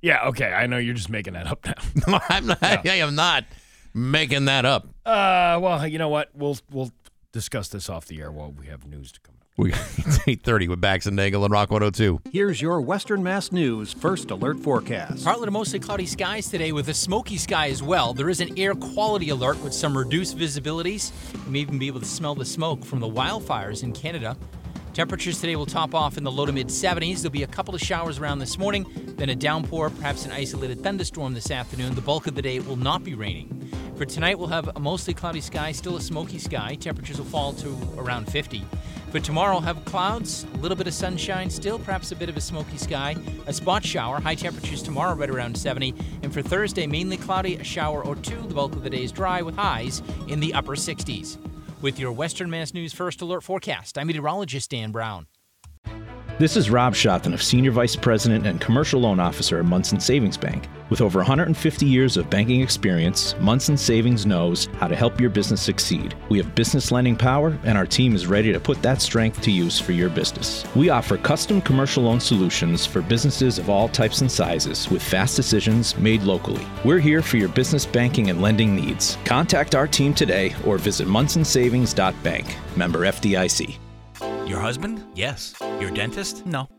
Yeah, 0.01 0.25
okay. 0.27 0.51
I 0.51 0.67
know 0.67 0.77
you're 0.79 0.95
just 0.95 1.09
making 1.09 1.33
that 1.33 1.47
up 1.47 1.65
now. 1.65 1.73
No, 2.07 2.19
I'm 2.27 2.45
not. 2.47 2.59
Yeah. 2.61 2.91
I 2.91 2.95
am 2.97 3.15
not 3.15 3.45
making 3.93 4.45
that 4.45 4.65
up. 4.65 4.89
Uh, 5.05 5.59
well, 5.61 5.87
you 5.87 5.97
know 5.97 6.09
what? 6.09 6.29
We'll 6.35 6.57
we'll 6.69 6.91
discuss 7.31 7.69
this 7.69 7.89
off 7.89 8.05
the 8.05 8.19
air 8.21 8.31
while 8.31 8.51
we 8.51 8.67
have 8.67 8.85
news 8.85 9.11
to 9.13 9.21
come. 9.21 9.35
We 9.59 9.73
it's 9.73 10.19
eight 10.27 10.43
thirty 10.43 10.67
with 10.67 10.79
Bax 10.79 11.07
and 11.07 11.15
Nagle 11.15 11.43
and 11.43 11.51
Rock 11.51 11.71
102. 11.71 12.21
Here's 12.31 12.61
your 12.61 12.79
Western 12.79 13.23
Mass 13.23 13.51
News 13.51 13.91
first 13.91 14.29
alert 14.29 14.59
forecast. 14.59 15.25
Partly 15.25 15.45
to 15.45 15.51
mostly 15.51 15.79
cloudy 15.79 16.05
skies 16.05 16.47
today 16.47 16.71
with 16.71 16.89
a 16.89 16.93
smoky 16.93 17.37
sky 17.37 17.69
as 17.69 17.81
well. 17.81 18.13
There 18.13 18.29
is 18.29 18.39
an 18.39 18.55
air 18.55 18.75
quality 18.75 19.29
alert 19.29 19.59
with 19.63 19.73
some 19.73 19.97
reduced 19.97 20.37
visibilities. 20.37 21.11
You 21.47 21.51
may 21.51 21.59
even 21.59 21.79
be 21.79 21.87
able 21.87 22.01
to 22.01 22.05
smell 22.05 22.35
the 22.35 22.45
smoke 22.45 22.85
from 22.85 22.99
the 22.99 23.09
wildfires 23.09 23.81
in 23.81 23.93
Canada. 23.93 24.37
Temperatures 24.97 25.39
today 25.39 25.55
will 25.55 25.67
top 25.67 25.93
off 25.93 26.17
in 26.17 26.23
the 26.23 26.31
low 26.31 26.47
to 26.47 26.51
mid 26.51 26.69
70s. 26.69 27.17
There'll 27.17 27.29
be 27.29 27.43
a 27.43 27.47
couple 27.47 27.75
of 27.75 27.81
showers 27.81 28.17
around 28.17 28.39
this 28.39 28.57
morning, 28.57 28.83
then 29.15 29.29
a 29.29 29.35
downpour, 29.35 29.91
perhaps 29.91 30.25
an 30.25 30.31
isolated 30.31 30.81
thunderstorm 30.81 31.35
this 31.35 31.51
afternoon. 31.51 31.93
The 31.93 32.01
bulk 32.01 32.25
of 32.25 32.33
the 32.33 32.41
day 32.41 32.59
will 32.61 32.77
not 32.77 33.03
be 33.03 33.13
raining. 33.13 33.69
For 33.95 34.05
tonight, 34.05 34.39
we'll 34.39 34.47
have 34.47 34.75
a 34.75 34.79
mostly 34.79 35.13
cloudy 35.13 35.39
sky, 35.39 35.71
still 35.71 35.97
a 35.97 36.01
smoky 36.01 36.39
sky. 36.39 36.73
Temperatures 36.79 37.19
will 37.19 37.27
fall 37.27 37.53
to 37.53 37.77
around 37.95 38.25
50. 38.25 38.65
For 39.11 39.19
tomorrow, 39.19 39.53
we'll 39.53 39.61
have 39.61 39.85
clouds, 39.85 40.47
a 40.51 40.57
little 40.57 40.75
bit 40.75 40.87
of 40.87 40.95
sunshine 40.95 41.51
still, 41.51 41.77
perhaps 41.77 42.11
a 42.11 42.15
bit 42.15 42.27
of 42.27 42.35
a 42.35 42.41
smoky 42.41 42.79
sky, 42.79 43.15
a 43.45 43.53
spot 43.53 43.85
shower, 43.85 44.19
high 44.19 44.33
temperatures 44.33 44.81
tomorrow 44.81 45.13
right 45.13 45.29
around 45.29 45.55
70. 45.55 45.93
And 46.23 46.33
for 46.33 46.41
Thursday, 46.41 46.87
mainly 46.87 47.17
cloudy, 47.17 47.57
a 47.57 47.63
shower 47.63 48.03
or 48.03 48.15
two. 48.15 48.41
The 48.47 48.55
bulk 48.55 48.73
of 48.73 48.81
the 48.81 48.89
day 48.89 49.03
is 49.03 49.11
dry 49.11 49.43
with 49.43 49.57
highs 49.57 50.01
in 50.27 50.39
the 50.39 50.55
upper 50.55 50.75
60s. 50.75 51.37
With 51.79 51.99
your 51.99 52.11
Western 52.11 52.49
Mass 52.49 52.73
News 52.73 52.91
First 52.91 53.21
Alert 53.21 53.43
forecast, 53.43 53.99
I'm 53.99 54.07
meteorologist 54.07 54.71
Dan 54.71 54.91
Brown. 54.91 55.27
This 56.39 56.55
is 56.55 56.69
Rob 56.69 56.93
Shotton 56.93 57.33
of 57.33 57.41
Senior 57.41 57.71
Vice 57.71 57.95
President 57.95 58.45
and 58.45 58.61
Commercial 58.61 59.01
Loan 59.01 59.19
Officer 59.19 59.57
at 59.57 59.65
Munson 59.65 59.99
Savings 59.99 60.37
Bank. 60.37 60.67
With 60.91 61.01
over 61.01 61.17
150 61.17 61.83
years 61.87 62.15
of 62.15 62.29
banking 62.29 62.61
experience, 62.61 63.35
Munson 63.39 63.75
Savings 63.75 64.27
knows 64.27 64.67
how 64.77 64.87
to 64.87 64.95
help 64.95 65.19
your 65.19 65.31
business 65.31 65.63
succeed. 65.63 66.13
We 66.29 66.37
have 66.37 66.53
business 66.53 66.91
lending 66.91 67.15
power, 67.15 67.57
and 67.63 67.75
our 67.75 67.87
team 67.87 68.13
is 68.13 68.27
ready 68.27 68.53
to 68.53 68.59
put 68.59 68.83
that 68.83 69.01
strength 69.01 69.41
to 69.41 69.51
use 69.51 69.79
for 69.79 69.93
your 69.93 70.11
business. 70.11 70.63
We 70.75 70.89
offer 70.91 71.17
custom 71.17 71.59
commercial 71.59 72.03
loan 72.03 72.19
solutions 72.19 72.85
for 72.85 73.01
businesses 73.01 73.57
of 73.57 73.67
all 73.67 73.89
types 73.89 74.21
and 74.21 74.31
sizes 74.31 74.91
with 74.91 75.01
fast 75.01 75.35
decisions 75.35 75.97
made 75.97 76.21
locally. 76.21 76.67
We're 76.85 76.99
here 76.99 77.23
for 77.23 77.37
your 77.37 77.49
business 77.49 77.83
banking 77.87 78.29
and 78.29 78.43
lending 78.43 78.75
needs. 78.75 79.17
Contact 79.25 79.73
our 79.73 79.87
team 79.87 80.13
today 80.13 80.53
or 80.67 80.77
visit 80.77 81.07
munsonsavings.bank. 81.07 82.55
Member 82.77 82.99
FDIC. 82.99 83.79
Your 84.47 84.59
husband? 84.59 85.03
Yes. 85.13 85.55
Your 85.79 85.91
dentist? 85.91 86.45
No. 86.45 86.69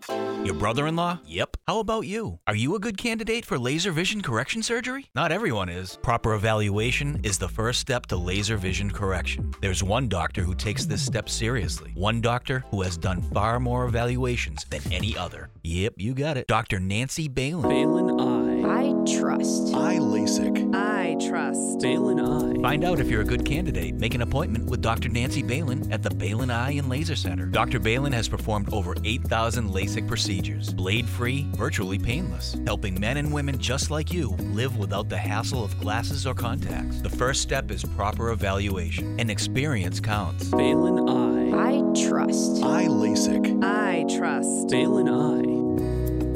Your 0.45 0.55
brother 0.55 0.87
in 0.87 0.97
law? 0.97 1.19
Yep. 1.27 1.57
How 1.67 1.81
about 1.81 2.07
you? 2.07 2.39
Are 2.47 2.55
you 2.55 2.75
a 2.75 2.79
good 2.79 2.97
candidate 2.97 3.45
for 3.45 3.59
laser 3.59 3.93
vision 3.93 4.21
correction 4.23 4.63
surgery? 4.63 5.11
Not 5.15 5.33
everyone 5.33 5.69
is. 5.69 5.99
Proper 6.03 6.35
evaluation 6.35 7.21
is 7.25 7.39
the 7.39 7.49
first 7.49 7.81
step 7.81 8.07
to 8.07 8.17
laser 8.17 8.57
vision 8.57 8.91
correction. 8.91 9.53
There's 9.61 9.83
one 9.83 10.09
doctor 10.09 10.43
who 10.43 10.55
takes 10.55 10.87
this 10.87 11.05
step 11.05 11.29
seriously. 11.29 11.93
One 11.95 12.21
doctor 12.21 12.65
who 12.71 12.83
has 12.83 12.97
done 12.97 13.21
far 13.21 13.61
more 13.61 13.87
evaluations 13.87 14.65
than 14.71 14.81
any 14.93 15.17
other. 15.17 15.51
Yep, 15.65 15.95
you 15.97 16.15
got 16.15 16.37
it. 16.37 16.47
Dr. 16.47 16.81
Nancy 16.81 17.29
Balin. 17.29 17.69
Balin 17.69 18.21
Eye. 18.21 18.58
I 18.99 19.05
trust. 19.05 19.75
I 19.75 19.99
LASIK. 19.99 20.75
I 20.75 21.17
trust. 21.25 21.81
Balin 21.81 22.19
Eye. 22.19 22.61
Find 22.61 22.85
out 22.85 22.99
if 22.99 23.09
you're 23.09 23.21
a 23.21 23.25
good 23.25 23.45
candidate. 23.45 23.95
Make 23.95 24.15
an 24.15 24.23
appointment 24.23 24.69
with 24.69 24.83
Dr. 24.83 25.09
Nancy 25.09 25.43
Balin 25.43 25.91
at 25.93 26.03
the 26.03 26.11
Balin 26.11 26.51
Eye 26.51 26.73
and 26.73 26.89
Laser 26.89 27.15
Center. 27.15 27.47
Dr. 27.47 27.79
Balin 27.79 28.13
has 28.13 28.29
performed 28.29 28.73
over 28.73 28.97
8,000 29.05 29.71
LASIK 29.71 30.09
procedures, 30.09 30.73
blade 30.73 31.09
free, 31.09 31.47
virtually 31.53 31.99
painless, 31.99 32.57
helping 32.67 32.99
men 32.99 33.19
and 33.19 33.33
women 33.33 33.59
just 33.59 33.91
like 33.91 34.13
you 34.13 34.31
live 34.53 34.77
without 34.77 35.09
the 35.09 35.17
hassle 35.19 35.65
of 35.65 35.79
glasses 35.79 36.27
or 36.27 36.35
contacts. 36.35 37.01
The 37.01 37.11
first 37.11 37.41
step 37.41 37.71
is 37.71 37.85
proper 37.85 38.31
evaluation, 38.31 39.19
and 39.21 39.31
experience 39.31 40.01
counts. 40.01 40.49
Balin 40.51 41.09
Eye. 41.09 41.77
I 41.77 42.09
trust. 42.09 42.63
I 42.65 42.87
LASIK. 42.87 43.63
I 43.63 44.05
trust. 44.17 44.69
Balin 44.69 45.09
Eye. 45.09 45.68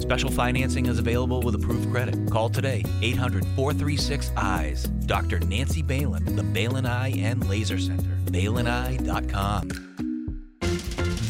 Special 0.03 0.33
financing 0.33 0.87
is 0.87 0.99
available 0.99 1.43
with 1.43 1.55
approved 1.55 1.89
credit. 1.93 2.29
Call 2.29 2.49
today 2.49 2.83
800 3.03 3.45
436 3.55 4.33
EYES. 4.37 4.89
Dr. 5.07 5.39
Nancy 5.39 5.81
Balin, 5.81 6.25
the 6.35 6.43
Balin 6.43 6.87
Eye 6.87 7.13
and 7.19 7.49
Laser 7.49 7.79
Center. 7.79 8.11
BalinEye.com. 8.25 9.92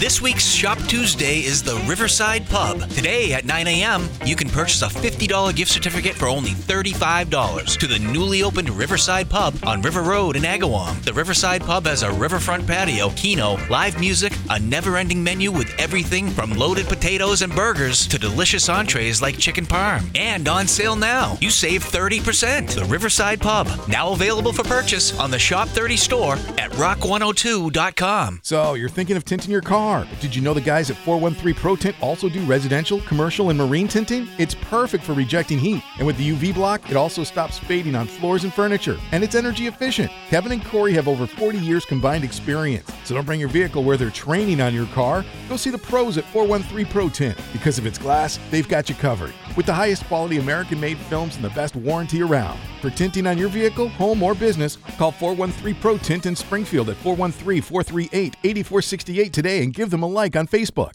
This 0.02 0.20
week's 0.20 0.50
Shop 0.50 0.78
Tuesday 0.88 1.44
is 1.44 1.62
the 1.62 1.76
Riverside 1.88 2.44
Pub. 2.48 2.90
Today 2.90 3.34
at 3.34 3.44
9 3.44 3.68
a.m., 3.68 4.08
you 4.24 4.34
can 4.34 4.48
purchase 4.48 4.82
a 4.82 4.88
$50 4.88 5.54
gift 5.54 5.70
certificate 5.70 6.16
for 6.16 6.26
only 6.26 6.50
$35 6.50 7.78
to 7.78 7.86
the 7.86 8.00
newly 8.00 8.42
opened 8.42 8.68
Riverside 8.70 9.30
Pub 9.30 9.54
on 9.64 9.80
River 9.80 10.02
Road 10.02 10.34
in 10.34 10.42
Agawam. 10.42 11.00
The 11.04 11.12
Riverside 11.12 11.62
Pub 11.62 11.86
has 11.86 12.02
a 12.02 12.10
riverfront 12.10 12.66
patio, 12.66 13.10
keno, 13.10 13.56
live 13.70 14.00
music, 14.00 14.32
a 14.50 14.58
never 14.58 14.96
ending 14.96 15.22
menu 15.22 15.52
with 15.52 15.72
everything 15.78 16.30
from 16.30 16.50
loaded 16.50 16.86
potatoes 16.88 17.42
and 17.42 17.54
burgers 17.54 18.08
to 18.08 18.18
delicious 18.18 18.68
entrees 18.68 19.22
like 19.22 19.38
chicken 19.38 19.64
parm. 19.64 20.04
And 20.18 20.48
on 20.48 20.66
sale 20.66 20.96
now, 20.96 21.38
you 21.40 21.48
save 21.48 21.84
30%. 21.84 22.74
The 22.74 22.86
Riverside 22.86 23.40
Pub, 23.40 23.68
now 23.86 24.10
available 24.10 24.52
for 24.52 24.64
purchase 24.64 25.16
on 25.20 25.30
the 25.30 25.38
Shop 25.38 25.68
30 25.68 25.96
store 25.96 26.34
at 26.58 26.72
rock102.com. 26.72 28.40
So, 28.42 28.74
you're 28.74 28.88
thinking 28.88 29.16
of 29.16 29.24
tinting 29.24 29.52
your 29.52 29.62
car, 29.62 29.91
but 30.00 30.20
did 30.20 30.34
you 30.34 30.40
know 30.40 30.54
the 30.54 30.60
guys 30.60 30.90
at 30.90 30.96
413 30.96 31.54
Pro 31.54 31.76
Tint 31.76 31.96
also 32.00 32.28
do 32.28 32.40
residential, 32.44 33.00
commercial, 33.02 33.50
and 33.50 33.58
marine 33.58 33.86
tinting? 33.86 34.26
It's 34.38 34.54
perfect 34.54 35.04
for 35.04 35.12
rejecting 35.12 35.58
heat. 35.58 35.82
And 35.98 36.06
with 36.06 36.16
the 36.16 36.30
UV 36.30 36.54
block, 36.54 36.90
it 36.90 36.96
also 36.96 37.22
stops 37.24 37.58
fading 37.58 37.94
on 37.94 38.06
floors 38.06 38.44
and 38.44 38.52
furniture. 38.52 38.98
And 39.12 39.22
it's 39.22 39.34
energy 39.34 39.66
efficient. 39.66 40.10
Kevin 40.28 40.52
and 40.52 40.64
Corey 40.64 40.94
have 40.94 41.08
over 41.08 41.26
40 41.26 41.58
years 41.58 41.84
combined 41.84 42.24
experience. 42.24 42.90
So 43.04 43.14
don't 43.14 43.24
bring 43.24 43.40
your 43.40 43.48
vehicle 43.48 43.82
where 43.84 43.96
they're 43.96 44.10
training 44.10 44.60
on 44.60 44.74
your 44.74 44.86
car. 44.86 45.24
Go 45.48 45.56
see 45.56 45.70
the 45.70 45.78
pros 45.78 46.18
at 46.18 46.24
413 46.26 46.86
Pro 46.92 47.08
Tint. 47.08 47.38
Because 47.52 47.78
if 47.78 47.86
it's 47.86 47.98
glass, 47.98 48.38
they've 48.50 48.68
got 48.68 48.88
you 48.88 48.94
covered. 48.94 49.32
With 49.56 49.66
the 49.66 49.74
highest 49.74 50.04
quality 50.04 50.38
American 50.38 50.80
made 50.80 50.98
films 50.98 51.36
and 51.36 51.44
the 51.44 51.50
best 51.50 51.76
warranty 51.76 52.22
around. 52.22 52.58
For 52.80 52.90
tinting 52.90 53.26
on 53.26 53.38
your 53.38 53.48
vehicle, 53.48 53.88
home, 53.88 54.22
or 54.22 54.34
business, 54.34 54.76
call 54.98 55.12
413 55.12 55.80
Pro 55.80 55.98
Tint 55.98 56.26
in 56.26 56.36
Springfield 56.36 56.90
at 56.90 56.96
413 56.96 57.62
438 57.62 58.36
8468 58.42 59.32
today 59.32 59.62
and 59.62 59.74
give 59.74 59.90
them 59.90 60.02
a 60.02 60.08
like 60.08 60.36
on 60.36 60.46
Facebook. 60.46 60.92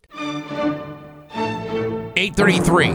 833 2.18 2.94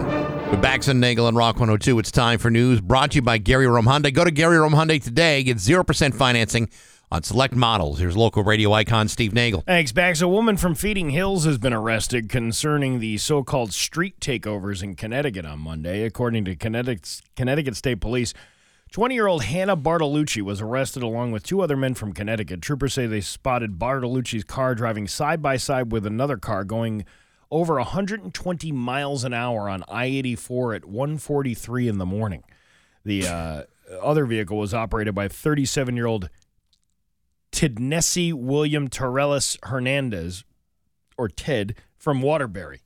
with 0.50 0.60
Bax 0.60 0.88
and 0.88 1.00
Nagle 1.00 1.28
and 1.28 1.36
Rock 1.36 1.54
102. 1.54 1.98
It's 1.98 2.10
time 2.10 2.38
for 2.38 2.50
news 2.50 2.80
brought 2.80 3.12
to 3.12 3.16
you 3.16 3.22
by 3.22 3.38
Gary 3.38 3.66
Rome 3.66 3.86
Hyundai. 3.86 4.12
Go 4.12 4.24
to 4.24 4.30
Gary 4.30 4.58
Rome 4.58 4.72
Hyundai 4.72 5.02
today. 5.02 5.42
Get 5.44 5.58
0% 5.58 6.14
financing 6.14 6.68
on 7.12 7.22
select 7.22 7.54
models. 7.54 7.98
Here's 7.98 8.16
local 8.16 8.42
radio 8.42 8.72
icon 8.72 9.06
Steve 9.06 9.34
Nagle. 9.34 9.60
Thanks, 9.66 9.92
Bax. 9.92 10.22
A 10.22 10.28
woman 10.28 10.56
from 10.56 10.74
Feeding 10.74 11.10
Hills 11.10 11.44
has 11.44 11.58
been 11.58 11.74
arrested 11.74 12.30
concerning 12.30 13.00
the 13.00 13.18
so 13.18 13.44
called 13.44 13.74
street 13.74 14.18
takeovers 14.18 14.82
in 14.82 14.96
Connecticut 14.96 15.44
on 15.44 15.58
Monday. 15.58 16.04
According 16.04 16.46
to 16.46 16.56
Connecticut, 16.56 17.20
Connecticut 17.36 17.76
State 17.76 18.00
Police, 18.00 18.32
20 18.92 19.14
year 19.14 19.26
old 19.26 19.44
Hannah 19.44 19.76
Bartolucci 19.76 20.40
was 20.40 20.62
arrested 20.62 21.02
along 21.02 21.32
with 21.32 21.42
two 21.42 21.60
other 21.60 21.76
men 21.76 21.92
from 21.92 22.14
Connecticut. 22.14 22.62
Troopers 22.62 22.94
say 22.94 23.06
they 23.06 23.20
spotted 23.20 23.78
Bartolucci's 23.78 24.44
car 24.44 24.74
driving 24.74 25.06
side 25.06 25.42
by 25.42 25.58
side 25.58 25.92
with 25.92 26.06
another 26.06 26.38
car 26.38 26.64
going 26.64 27.04
over 27.50 27.74
120 27.74 28.72
miles 28.72 29.22
an 29.24 29.34
hour 29.34 29.68
on 29.68 29.84
I 29.86 30.06
84 30.06 30.74
at 30.74 30.84
143 30.86 31.88
in 31.88 31.98
the 31.98 32.06
morning. 32.06 32.42
The 33.04 33.26
uh, 33.26 33.62
other 34.00 34.24
vehicle 34.24 34.56
was 34.56 34.72
operated 34.72 35.14
by 35.14 35.28
37 35.28 35.94
year 35.94 36.06
old 36.06 36.30
Tidnesi 37.52 38.32
William 38.32 38.88
Torellis 38.88 39.56
Hernandez, 39.62 40.44
or 41.16 41.28
Ted, 41.28 41.74
from 41.96 42.22
Waterbury. 42.22 42.80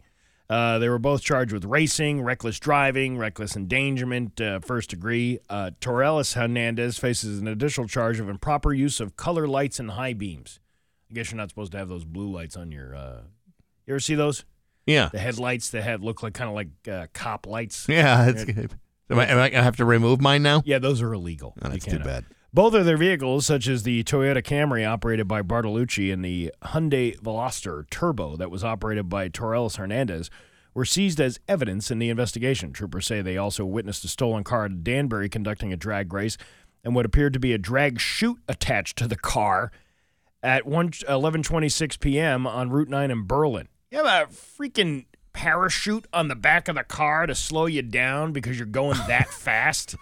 Uh, 0.49 0.79
they 0.79 0.89
were 0.89 0.99
both 0.99 1.23
charged 1.23 1.53
with 1.53 1.65
racing, 1.65 2.23
reckless 2.23 2.61
driving, 2.61 3.19
reckless 3.19 3.57
endangerment, 3.57 4.41
uh, 4.41 4.61
first 4.61 4.91
degree. 4.91 5.41
Uh, 5.51 5.71
Torellis 5.81 6.35
Hernandez 6.35 6.99
faces 6.99 7.41
an 7.41 7.49
additional 7.49 7.89
charge 7.89 8.21
of 8.21 8.29
improper 8.29 8.73
use 8.73 9.01
of 9.01 9.17
color 9.17 9.49
lights 9.49 9.81
and 9.81 9.93
high 9.93 10.13
beams. 10.13 10.61
I 11.11 11.15
guess 11.15 11.31
you're 11.31 11.37
not 11.39 11.49
supposed 11.49 11.73
to 11.73 11.79
have 11.79 11.89
those 11.89 12.05
blue 12.05 12.31
lights 12.31 12.57
on 12.57 12.71
your. 12.71 12.95
Uh, 12.95 13.21
you 13.87 13.95
ever 13.95 14.01
see 14.01 14.15
those? 14.15 14.45
Yeah. 14.87 15.09
The 15.11 15.19
headlights 15.19 15.71
that 15.71 15.83
have 15.83 16.03
look 16.05 16.23
like 16.23 16.35
kind 16.35 16.49
of 16.49 16.55
like 16.55 16.69
uh, 16.89 17.07
cop 17.13 17.47
lights. 17.47 17.87
Yeah, 17.89 18.25
that's 18.27 18.45
good. 18.45 18.73
Am 19.11 19.19
I, 19.19 19.27
am 19.27 19.39
I 19.39 19.49
going 19.51 19.61
to 19.61 19.63
have 19.63 19.77
to 19.77 19.85
remove 19.85 20.21
mine 20.21 20.43
now? 20.43 20.63
Yeah, 20.65 20.79
those 20.79 21.03
are 21.03 21.13
illegal. 21.13 21.55
Oh, 21.63 21.67
You 21.69 21.73
that's 21.73 21.85
too 21.87 21.99
bad. 21.99 22.25
Both 22.57 22.73
of 22.73 22.87
their 22.87 22.97
vehicles, 22.97 23.45
such 23.45 23.69
as 23.69 23.83
the 23.83 24.03
Toyota 24.03 24.43
Camry 24.43 24.89
operated 24.89 25.29
by 25.29 25.43
Bartolucci 25.43 26.11
and 26.11 26.25
the 26.25 26.51
Hyundai 26.63 27.21
Veloster 27.21 27.85
Turbo 27.91 28.35
that 28.37 28.51
was 28.51 28.65
operated 28.65 29.11
by 29.11 29.29
Torres 29.29 29.77
Hernandez, 29.77 30.31
were 30.73 30.87
seized 30.87 31.21
as 31.21 31.39
evidence 31.47 31.91
in 31.91 31.99
the 31.99 32.09
investigation. 32.09 32.73
Troopers 32.73 33.05
say 33.05 33.21
they 33.21 33.37
also 33.37 33.67
witnessed 33.67 34.07
a 34.07 34.09
stolen 34.09 34.43
car 34.43 34.65
at 34.65 34.83
Danbury 34.83 35.29
conducting 35.29 35.71
a 35.71 35.77
drag 35.77 36.15
race 36.15 36.39
and 36.83 36.95
what 36.95 37.05
appeared 37.05 37.35
to 37.35 37.39
be 37.39 37.53
a 37.53 37.59
drag 37.59 38.01
chute 38.01 38.41
attached 38.49 38.97
to 38.97 39.07
the 39.07 39.17
car 39.17 39.71
at 40.43 40.65
1 40.65 40.93
11:26 40.93 42.01
p.m. 42.01 42.47
on 42.47 42.71
Route 42.71 42.89
9 42.89 43.11
in 43.11 43.27
Berlin. 43.27 43.69
You 43.91 44.03
have 44.03 44.31
a 44.31 44.33
freaking 44.33 45.05
parachute 45.37 46.07
on 46.15 46.29
the 46.29 46.35
back 46.35 46.67
of 46.67 46.77
the 46.77 46.83
car 46.83 47.27
to 47.27 47.35
slow 47.35 47.67
you 47.67 47.83
down 47.83 48.33
because 48.33 48.59
you're 48.59 48.65
going 48.67 48.97
that 49.07 49.29
fast, 49.33 49.95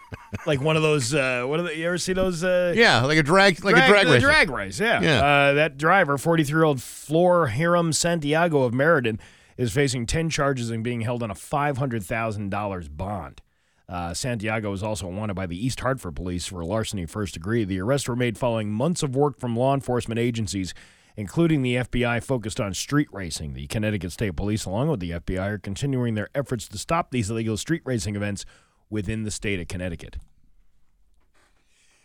like 0.47 0.61
one 0.61 0.77
of 0.77 0.82
those. 0.82 1.12
Uh, 1.12 1.44
what 1.44 1.59
are 1.59 1.65
they, 1.65 1.74
you 1.74 1.86
ever 1.89 1.98
see 1.98 2.12
those? 2.12 2.44
Uh, 2.44 2.73
Yeah, 2.77 3.02
like 3.05 3.19
a 3.19 3.23
drag, 3.23 3.65
like 3.65 3.74
a 3.77 3.86
drag 3.89 4.06
race. 4.06 4.23
drag 4.23 4.48
race. 4.51 4.78
Yeah. 4.81 5.01
Yeah. 5.02 5.24
Uh, 5.24 5.52
that 5.55 5.77
driver, 5.77 6.16
43 6.16 6.56
year 6.56 6.62
old 6.65 6.81
Flor 6.81 7.48
Hiram 7.48 7.93
Santiago 7.93 8.62
of 8.62 8.73
Meriden, 8.73 9.19
is 9.56 9.73
facing 9.73 10.06
10 10.06 10.31
charges 10.31 10.70
and 10.70 10.85
being 10.85 11.01
held 11.01 11.20
on 11.23 11.31
a 11.31 11.35
$500,000 11.35 12.97
bond. 12.97 13.43
Uh, 13.89 14.15
Santiago 14.15 14.70
was 14.70 14.82
also 14.82 15.09
wanted 15.09 15.35
by 15.35 15.47
the 15.47 15.62
East 15.66 15.81
Hartford 15.81 16.16
police 16.16 16.47
for 16.47 16.65
larceny 16.65 17.06
first 17.06 17.35
degree. 17.35 17.65
The 17.65 17.81
arrests 17.81 18.09
were 18.09 18.16
made 18.16 18.39
following 18.39 18.70
months 18.70 19.02
of 19.02 19.15
work 19.15 19.39
from 19.39 19.56
law 19.56 19.74
enforcement 19.74 20.19
agencies, 20.19 20.73
including 21.16 21.62
the 21.62 21.77
FBI 21.77 22.23
focused 22.23 22.61
on 22.61 22.74
street 22.74 23.09
racing. 23.12 23.55
The 23.55 23.66
Connecticut 23.66 24.12
State 24.12 24.36
Police, 24.36 24.65
along 24.65 24.89
with 24.89 25.01
the 25.01 25.12
FBI, 25.12 25.47
are 25.47 25.59
continuing 25.59 26.15
their 26.15 26.28
efforts 26.35 26.69
to 26.69 26.78
stop 26.78 27.11
these 27.11 27.31
illegal 27.31 27.57
street 27.57 27.82
racing 27.85 28.16
events 28.16 28.45
within 28.91 29.24
the 29.24 29.31
state 29.31 29.61
of 29.61 29.69
Connecticut. 29.69 30.16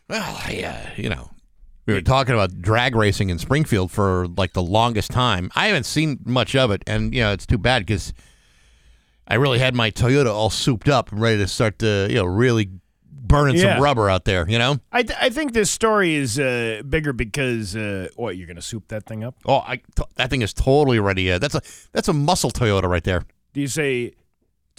Well, 0.08 0.40
yeah, 0.50 0.90
you 0.96 1.10
know, 1.10 1.30
we 1.86 1.94
were 1.94 2.02
talking 2.02 2.34
about 2.34 2.62
drag 2.62 2.96
racing 2.96 3.30
in 3.30 3.38
Springfield 3.40 3.92
for 3.92 4.28
like 4.38 4.54
the 4.54 4.62
longest 4.62 5.12
time. 5.12 5.52
I 5.56 5.68
haven't 5.68 5.86
seen 5.86 6.20
much 6.26 6.56
of 6.56 6.72
it, 6.72 6.84
and 6.88 7.14
you 7.14 7.22
know, 7.22 7.32
it's 7.32 7.46
too 7.46 7.58
bad 7.58 7.86
because 7.86 8.14
I 9.28 9.36
really 9.36 9.60
had 9.60 9.76
my 9.76 9.92
Toyota 9.92 10.34
all 10.34 10.50
souped 10.50 10.90
up 10.90 11.12
and 11.12 11.22
ready 11.22 11.38
to 11.38 11.48
start 11.48 11.80
to, 11.80 12.08
you 12.10 12.16
know, 12.16 12.26
really 12.26 12.70
burning 13.30 13.56
Yeah. 13.56 13.76
some 13.76 13.84
rubber 13.84 14.10
out 14.10 14.26
there. 14.26 14.50
You 14.50 14.58
know? 14.60 14.80
I, 14.92 15.04
th- 15.04 15.18
I 15.22 15.30
think 15.30 15.54
this 15.54 15.72
story 15.72 16.16
is 16.16 16.38
uh, 16.38 16.82
bigger 16.90 17.14
because 17.14 17.78
uh, 17.78 18.10
what 18.18 18.36
you're 18.36 18.48
going 18.48 18.58
to 18.58 18.62
soup 18.62 18.90
that 18.90 19.06
thing 19.06 19.24
up? 19.24 19.36
Oh, 19.46 19.64
I 19.66 19.78
t- 19.78 20.04
that 20.16 20.30
thing 20.30 20.42
is 20.42 20.54
totally 20.54 21.00
ready. 21.00 21.32
Uh, 21.32 21.40
that's 21.40 21.56
a 21.56 21.62
that's 21.94 22.10
a 22.10 22.14
muscle 22.14 22.52
Toyota 22.52 22.90
right 22.90 23.04
there. 23.06 23.24
Do 23.54 23.62
you 23.62 23.68
say 23.70 24.14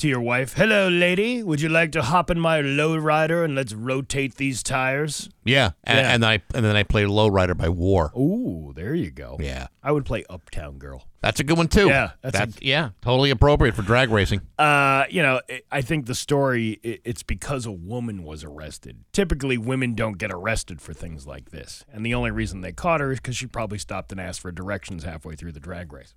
to 0.01 0.09
your 0.09 0.21
wife, 0.21 0.55
"Hello, 0.55 0.89
lady, 0.89 1.43
would 1.43 1.61
you 1.61 1.69
like 1.69 1.93
to 1.93 2.03
hop 2.03 2.31
in 2.31 2.39
my 2.41 2.61
lowrider 2.61 3.45
and 3.45 3.55
let's 3.55 3.73
rotate 3.73 4.35
these 4.37 4.63
tires"? 4.63 5.29
Yeah, 5.45 5.71
and, 5.85 5.99
Yeah. 5.99 6.13
and 6.15 6.23
then 6.23 6.31
I 6.31 6.43
and 6.55 6.65
then 6.65 6.77
I 6.77 6.83
played 6.83 7.09
Lowrider 7.09 7.57
by 7.57 7.69
War. 7.69 8.13
Ooh, 8.17 8.73
there 8.75 8.95
you 8.95 9.11
go. 9.11 9.37
Yeah, 9.41 9.69
I 9.83 9.93
would 9.93 10.05
play 10.05 10.25
Uptown 10.29 10.79
Girl. 10.79 11.07
that's 11.23 11.39
a 11.41 11.45
good 11.45 11.57
one 11.59 11.69
too. 11.69 11.89
Yeah, 11.89 12.13
that's 12.23 12.39
that's, 12.39 12.57
a- 12.59 12.65
yeah, 12.65 12.91
totally 13.03 13.31
appropriate 13.31 13.75
for 13.75 13.83
drag 13.83 14.11
racing. 14.11 14.41
Uh, 14.59 15.05
you 15.11 15.23
know, 15.23 15.41
I- 15.51 15.63
I 15.71 15.81
think 15.83 16.07
the 16.07 16.15
story 16.15 16.79
it's 16.83 17.23
because 17.23 17.67
a 17.67 17.73
woman 17.73 18.23
was 18.23 18.43
arrested. 18.45 19.05
Typically, 19.13 19.59
women 19.59 19.95
don't 19.95 20.19
get 20.19 20.31
arrested 20.33 20.81
for 20.81 20.93
things 20.95 21.27
like 21.27 21.51
this, 21.51 21.85
and 21.93 22.05
the 22.07 22.15
only 22.15 22.31
reason 22.31 22.61
they 22.63 22.73
caught 22.73 23.01
her 23.01 23.13
is 23.13 23.19
because 23.21 23.37
she 23.37 23.47
probably 23.47 23.79
stopped 23.79 24.13
and 24.13 24.21
asked 24.21 24.41
for 24.41 24.51
directions 24.53 25.05
halfway 25.05 25.35
through 25.37 25.53
the 25.53 25.61
drag 25.61 25.93
race. 25.93 26.15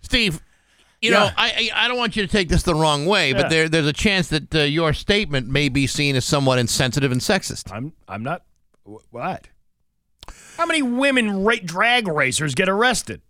Steve, 0.00 0.40
you 1.00 1.10
Yeah. 1.12 1.18
know, 1.18 1.30
I, 1.36 1.70
I 1.74 1.84
I 1.84 1.88
don't 1.88 1.96
want 1.96 2.16
you 2.16 2.22
to 2.26 2.30
take 2.30 2.48
this 2.48 2.62
the 2.62 2.74
wrong 2.74 3.06
way, 3.06 3.30
Yeah. 3.30 3.42
but 3.42 3.50
there 3.50 3.68
there's 3.68 3.86
a 3.86 3.92
chance 3.92 4.28
that 4.28 4.54
uh, 4.54 4.60
your 4.60 4.92
statement 4.92 5.48
may 5.48 5.68
be 5.68 5.86
seen 5.86 6.16
as 6.16 6.24
somewhat 6.24 6.58
insensitive 6.58 7.12
and 7.12 7.20
sexist. 7.20 7.72
I'm 7.72 7.92
I'm 8.08 8.22
not 8.22 8.42
what? 9.10 9.48
How 10.56 10.66
many 10.66 10.82
women 10.82 11.44
ra- 11.44 11.54
drag 11.64 12.08
racers 12.08 12.54
get 12.54 12.68
arrested? 12.68 13.22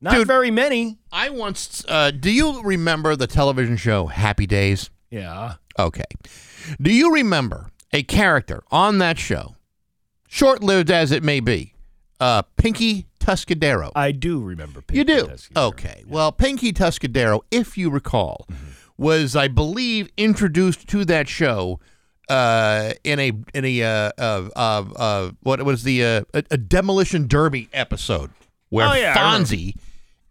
Not 0.00 0.14
Dude. 0.14 0.26
very 0.26 0.50
many. 0.50 0.98
I 1.10 1.30
once. 1.30 1.84
Uh, 1.88 2.10
do 2.10 2.30
you 2.30 2.62
remember 2.62 3.16
the 3.16 3.26
television 3.26 3.76
show 3.76 4.06
Happy 4.06 4.46
Days? 4.46 4.90
Yeah. 5.10 5.54
Okay. 5.78 6.04
Do 6.80 6.92
you 6.92 7.12
remember 7.14 7.70
a 7.92 8.02
character 8.02 8.62
on 8.70 8.98
that 8.98 9.18
show, 9.18 9.56
short 10.28 10.62
lived 10.62 10.90
as 10.90 11.12
it 11.12 11.22
may 11.22 11.40
be, 11.40 11.74
uh, 12.20 12.42
Pinky 12.56 13.06
Tuscadero? 13.26 13.90
I 13.94 14.12
do 14.12 14.40
remember. 14.40 14.80
Pinky 14.82 14.98
you 14.98 15.04
do? 15.04 15.26
Tuscadero, 15.26 15.68
Okay. 15.68 16.04
Well, 16.06 16.32
Pinky 16.32 16.72
Tuscadero, 16.72 17.40
if 17.50 17.76
you 17.76 17.90
recall, 17.90 18.46
was, 18.96 19.34
I 19.34 19.48
believe, 19.48 20.08
introduced 20.16 20.86
to 20.88 21.04
that 21.06 21.28
show 21.28 21.80
uh, 22.28 22.92
in 23.04 23.18
a 23.20 23.32
in 23.54 23.64
a 23.64 23.82
uh, 23.82 24.10
uh, 24.18 24.48
uh, 24.56 24.84
uh, 24.96 25.30
what 25.42 25.62
was 25.62 25.82
the 25.84 26.04
uh, 26.04 26.22
a, 26.34 26.42
a 26.52 26.56
demolition 26.56 27.26
derby 27.28 27.68
episode 27.72 28.30
where 28.68 28.88
Oh, 28.88 28.94
yeah, 28.94 29.14
Fonzie 29.16 29.74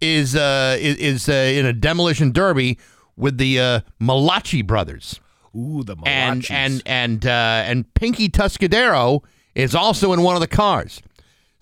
is 0.02 0.36
uh, 0.36 0.78
is, 0.80 0.98
is 0.98 1.30
uh, 1.30 1.34
in 1.34 1.66
a 1.66 1.74
demolition 1.74 2.32
derby 2.32 2.78
with 3.16 3.38
the 3.38 3.60
uh, 3.60 3.80
Malachi 4.00 4.62
brothers. 4.62 5.20
Ooh, 5.56 5.84
the 5.84 5.96
and 6.06 6.42
Malachis. 6.42 6.52
and 6.52 6.82
and 6.86 7.26
uh, 7.26 7.64
and 7.66 7.94
Pinky 7.94 8.28
Tuscadero 8.30 9.24
is 9.54 9.74
also 9.74 10.12
in 10.12 10.22
one 10.22 10.36
of 10.36 10.42
the 10.42 10.48
cars. 10.48 11.02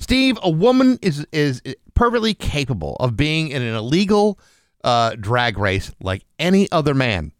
Steve, 0.03 0.37
a 0.43 0.49
woman 0.49 0.99
is 1.01 1.25
is 1.31 1.61
perfectly 1.93 2.33
capable 2.33 2.97
of 2.99 3.15
being 3.15 3.47
in 3.47 3.61
an 3.61 3.73
illegal 3.73 4.37
uh, 4.83 5.15
drag 5.15 5.57
race 5.57 5.91
like 6.01 6.25
any 6.37 6.69
other 6.71 6.93
man, 6.93 7.31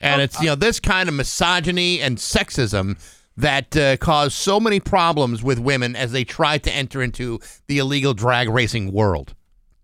and 0.00 0.20
Oh, 0.20 0.24
it's 0.24 0.40
you 0.40 0.46
know 0.46 0.54
this 0.54 0.80
kind 0.80 1.10
of 1.10 1.14
misogyny 1.14 2.00
and 2.00 2.16
sexism 2.16 2.98
that 3.36 3.76
uh, 3.76 3.98
cause 3.98 4.34
so 4.34 4.58
many 4.58 4.80
problems 4.80 5.42
with 5.42 5.58
women 5.58 5.94
as 5.94 6.12
they 6.12 6.24
try 6.24 6.56
to 6.56 6.72
enter 6.72 7.02
into 7.02 7.38
the 7.66 7.78
illegal 7.78 8.14
drag 8.14 8.48
racing 8.48 8.90
world. 8.90 9.34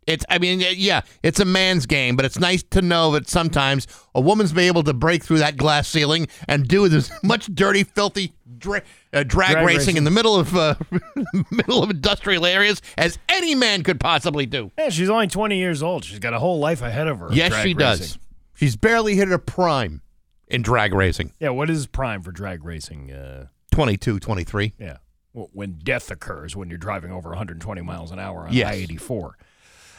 It's, 0.06 0.24
I 0.30 0.38
mean, 0.38 0.62
yeah, 0.74 1.02
it's 1.22 1.38
a 1.38 1.44
man's 1.44 1.84
game, 1.84 2.16
but 2.16 2.24
it's 2.24 2.38
nice 2.38 2.62
to 2.70 2.80
know 2.80 3.12
that 3.12 3.28
sometimes 3.28 3.86
a 4.14 4.22
woman's 4.22 4.54
be 4.54 4.62
able 4.62 4.82
to 4.84 4.94
break 4.94 5.22
through 5.22 5.40
that 5.40 5.58
glass 5.58 5.86
ceiling 5.86 6.28
and 6.46 6.66
do 6.66 6.86
as 6.86 7.12
much 7.22 7.54
dirty, 7.54 7.84
filthy 7.84 8.32
dra- 8.56 8.82
uh, 9.12 9.22
drag, 9.22 9.52
Drag 9.52 9.66
racing, 9.66 9.78
racing. 9.78 9.96
in 9.96 10.04
the 10.04 10.10
middle 10.10 10.36
of 10.36 10.54
uh, 10.56 10.74
middle 11.50 11.82
of 11.82 11.90
industrial 11.90 12.44
areas 12.46 12.82
as 12.96 13.18
any 13.28 13.54
man 13.54 13.82
could 13.82 13.98
possibly 14.00 14.46
do. 14.46 14.70
Yeah, 14.78 14.90
she's 14.90 15.08
only 15.08 15.26
20 15.28 15.56
years 15.58 15.82
old. 15.82 16.04
She's 16.04 16.18
got 16.18 16.34
a 16.34 16.38
whole 16.38 16.58
life 16.58 16.82
ahead 16.82 17.08
of 17.08 17.18
her. 17.20 17.28
yes, 17.32 17.54
she 17.62 17.74
does. 17.74 18.18
She's 18.54 18.76
barely 18.76 19.14
hit 19.16 19.28
her 19.28 19.38
prime 19.38 20.02
in 20.48 20.62
drag 20.62 20.92
racing. 20.94 21.32
Yeah, 21.40 21.50
what 21.50 21.70
is 21.70 21.86
prime 21.86 22.22
for 22.22 22.32
drag 22.32 22.64
racing? 22.64 23.12
Uh, 23.12 23.46
22, 23.70 24.18
23. 24.18 24.72
yeah, 24.78 24.96
Well, 25.32 25.48
when 25.52 25.78
death 25.82 26.10
occurs 26.10 26.56
when 26.56 26.68
you're 26.68 26.78
driving 26.78 27.12
over 27.12 27.28
120 27.30 27.80
miles 27.82 28.10
an 28.10 28.18
hour 28.18 28.46
on 28.46 28.52
Yes. 28.52 28.74
I-84. 28.74 29.32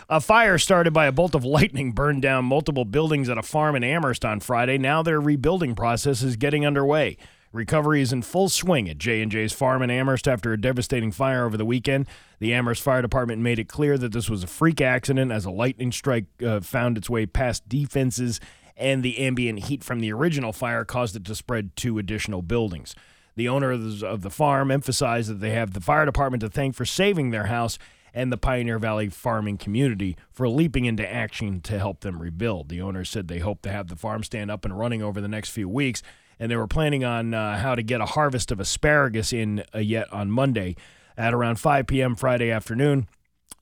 A 0.09 0.19
fire 0.19 0.57
started 0.57 0.91
by 0.91 1.05
a 1.05 1.11
bolt 1.11 1.35
of 1.35 1.45
lightning 1.45 1.91
burned 1.93 2.21
down 2.23 2.43
multiple 2.45 2.83
buildings 2.83 3.29
at 3.29 3.37
a 3.37 3.43
farm 3.43 3.75
in 3.75 3.83
Amherst 3.83 4.25
on 4.25 4.39
Friday. 4.39 4.77
Now 4.77 5.03
their 5.03 5.21
rebuilding 5.21 5.75
process 5.75 6.21
is 6.23 6.35
getting 6.35 6.65
underway. 6.65 7.15
Recovery 7.51 8.01
is 8.01 8.13
in 8.13 8.21
full 8.21 8.47
swing 8.47 8.87
at 8.89 8.99
J&J's 8.99 9.53
farm 9.53 9.81
in 9.81 9.89
Amherst 9.89 10.27
after 10.27 10.53
a 10.53 10.61
devastating 10.61 11.11
fire 11.11 11.45
over 11.45 11.57
the 11.57 11.65
weekend. 11.65 12.07
The 12.39 12.53
Amherst 12.53 12.83
Fire 12.83 13.01
Department 13.01 13.41
made 13.41 13.57
it 13.57 13.67
clear 13.67 13.97
that 13.97 14.11
this 14.11 14.29
was 14.29 14.43
a 14.43 14.47
freak 14.47 14.81
accident 14.81 15.31
as 15.31 15.45
a 15.45 15.51
lightning 15.51 15.91
strike 15.91 16.25
uh, 16.45 16.59
found 16.59 16.97
its 16.97 17.09
way 17.09 17.25
past 17.25 17.67
defenses 17.67 18.39
and 18.79 19.03
the 19.03 19.19
ambient 19.19 19.65
heat 19.65 19.83
from 19.83 19.99
the 19.99 20.11
original 20.11 20.53
fire 20.53 20.85
caused 20.85 21.15
it 21.15 21.25
to 21.25 21.35
spread 21.35 21.75
to 21.75 21.99
additional 21.99 22.41
buildings. 22.41 22.95
The 23.35 23.49
owner 23.49 23.71
of 23.71 24.21
the, 24.21 24.29
farm 24.29 24.71
emphasized 24.71 25.29
that 25.29 25.39
they 25.39 25.51
have 25.51 25.73
the 25.73 25.81
fire 25.81 26.05
department 26.05 26.41
to 26.41 26.49
thank 26.49 26.75
for 26.75 26.85
saving 26.85 27.31
their 27.31 27.45
house 27.45 27.77
and 28.13 28.31
the 28.31 28.37
Pioneer 28.37 28.79
Valley 28.79 29.09
farming 29.09 29.57
community 29.57 30.17
for 30.31 30.49
leaping 30.49 30.85
into 30.85 31.09
action 31.09 31.61
to 31.61 31.77
help 31.77 32.01
them 32.01 32.21
rebuild. 32.21 32.69
The 32.69 32.81
owner 32.81 33.05
said 33.05 33.27
they 33.27 33.39
hope 33.39 33.61
to 33.61 33.71
have 33.71 33.87
the 33.87 33.95
farm 33.95 34.23
stand 34.23 34.49
up 34.49 34.65
and 34.65 34.77
running 34.77 35.03
over 35.03 35.21
the 35.21 35.27
next 35.27 35.49
few 35.49 35.69
weeks, 35.69 36.01
and 36.39 36.51
they 36.51 36.55
were 36.55 36.67
planning 36.67 37.03
on 37.03 37.33
uh, 37.33 37.57
how 37.57 37.75
to 37.75 37.83
get 37.83 38.01
a 38.01 38.05
harvest 38.05 38.51
of 38.51 38.59
asparagus 38.59 39.33
in 39.33 39.63
uh, 39.75 39.79
yet 39.79 40.11
on 40.13 40.31
Monday 40.31 40.75
at 41.17 41.33
around 41.33 41.57
5 41.59 41.87
p.m. 41.87 42.15
Friday 42.15 42.49
afternoon. 42.49 43.07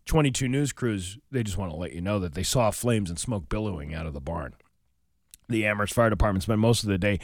22 0.06 0.48
news 0.48 0.72
crews, 0.72 1.18
they 1.32 1.44
just 1.44 1.58
want 1.58 1.72
to 1.72 1.78
let 1.78 1.92
you 1.92 2.00
know 2.02 2.20
that 2.20 2.34
they 2.34 2.44
saw 2.44 2.72
flames 2.72 3.10
and 3.10 3.20
smoke 3.20 3.50
billowing 3.50 3.94
out 3.94 4.06
of 4.06 4.14
the 4.14 4.22
barn. 4.22 4.54
The 5.50 5.66
Amherst 5.66 5.94
Fire 5.94 6.10
Department 6.10 6.44
spent 6.44 6.60
most 6.60 6.84
of 6.84 6.90
the 6.90 6.98
day 6.98 7.20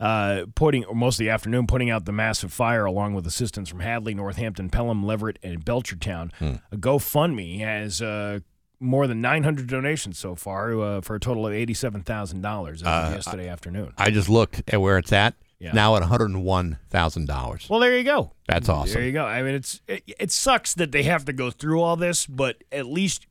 uh, 0.00 0.46
putting, 0.56 0.84
or 0.84 0.96
most 0.96 1.14
of 1.14 1.18
the 1.24 1.30
afternoon, 1.30 1.66
putting 1.68 1.90
out 1.90 2.04
the 2.04 2.12
massive 2.12 2.52
fire 2.52 2.84
along 2.84 3.14
with 3.14 3.26
assistance 3.26 3.68
from 3.68 3.80
Hadley, 3.80 4.14
Northampton, 4.14 4.68
Pelham, 4.68 5.04
Leverett, 5.04 5.38
and 5.42 5.64
Belchertown. 5.64 6.30
A 6.72 6.76
GoFundMe 6.76 7.60
has 7.60 8.02
uh, 8.02 8.40
more 8.80 9.06
than 9.06 9.20
900 9.20 9.66
donations 9.66 10.18
so 10.18 10.34
far 10.34 10.78
uh, 10.80 11.00
for 11.00 11.14
a 11.16 11.20
total 11.20 11.46
of 11.46 11.52
$87,000 11.52 12.82
Uh, 12.84 13.10
yesterday 13.14 13.48
afternoon. 13.48 13.92
I 13.96 14.10
just 14.10 14.28
looked 14.28 14.62
at 14.68 14.80
where 14.80 14.98
it's 14.98 15.12
at. 15.12 15.34
Yeah. 15.60 15.72
Now 15.72 15.96
at 15.96 16.02
$101,000. 16.02 17.70
Well, 17.70 17.80
there 17.80 17.96
you 17.96 18.04
go. 18.04 18.32
That's 18.48 18.68
awesome. 18.68 18.94
There 18.94 19.04
you 19.04 19.12
go. 19.12 19.24
I 19.24 19.42
mean, 19.42 19.54
it's 19.54 19.80
it, 19.88 20.02
it 20.18 20.30
sucks 20.30 20.74
that 20.74 20.92
they 20.92 21.04
have 21.04 21.24
to 21.26 21.32
go 21.32 21.50
through 21.50 21.80
all 21.80 21.96
this, 21.96 22.26
but 22.26 22.62
at 22.72 22.86
least, 22.86 23.26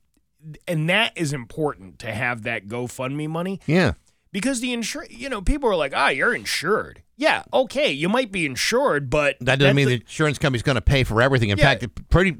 and 0.66 0.88
that 0.90 1.12
is 1.16 1.32
important 1.32 1.98
to 2.00 2.12
have 2.12 2.42
that 2.42 2.66
GoFundMe 2.66 3.28
money 3.28 3.60
Yeah. 3.66 3.92
because 4.32 4.60
the 4.60 4.74
insur 4.74 5.06
you 5.10 5.28
know 5.28 5.40
people 5.40 5.70
are 5.70 5.76
like 5.76 5.92
ah 5.96 6.08
you're 6.08 6.34
insured 6.34 7.02
yeah 7.16 7.44
okay 7.52 7.90
you 7.92 8.08
might 8.10 8.30
be 8.32 8.44
insured 8.44 9.08
but 9.08 9.36
That 9.40 9.58
doesn't 9.58 9.74
mean 9.76 9.86
the 9.86 9.96
the 9.98 10.00
insurance 10.02 10.38
company's 10.38 10.62
going 10.62 10.74
to 10.74 10.82
pay 10.82 11.04
for 11.04 11.22
everything. 11.22 11.50
In 11.50 11.58
Yeah. 11.58 11.64
fact, 11.78 12.08
pretty 12.10 12.36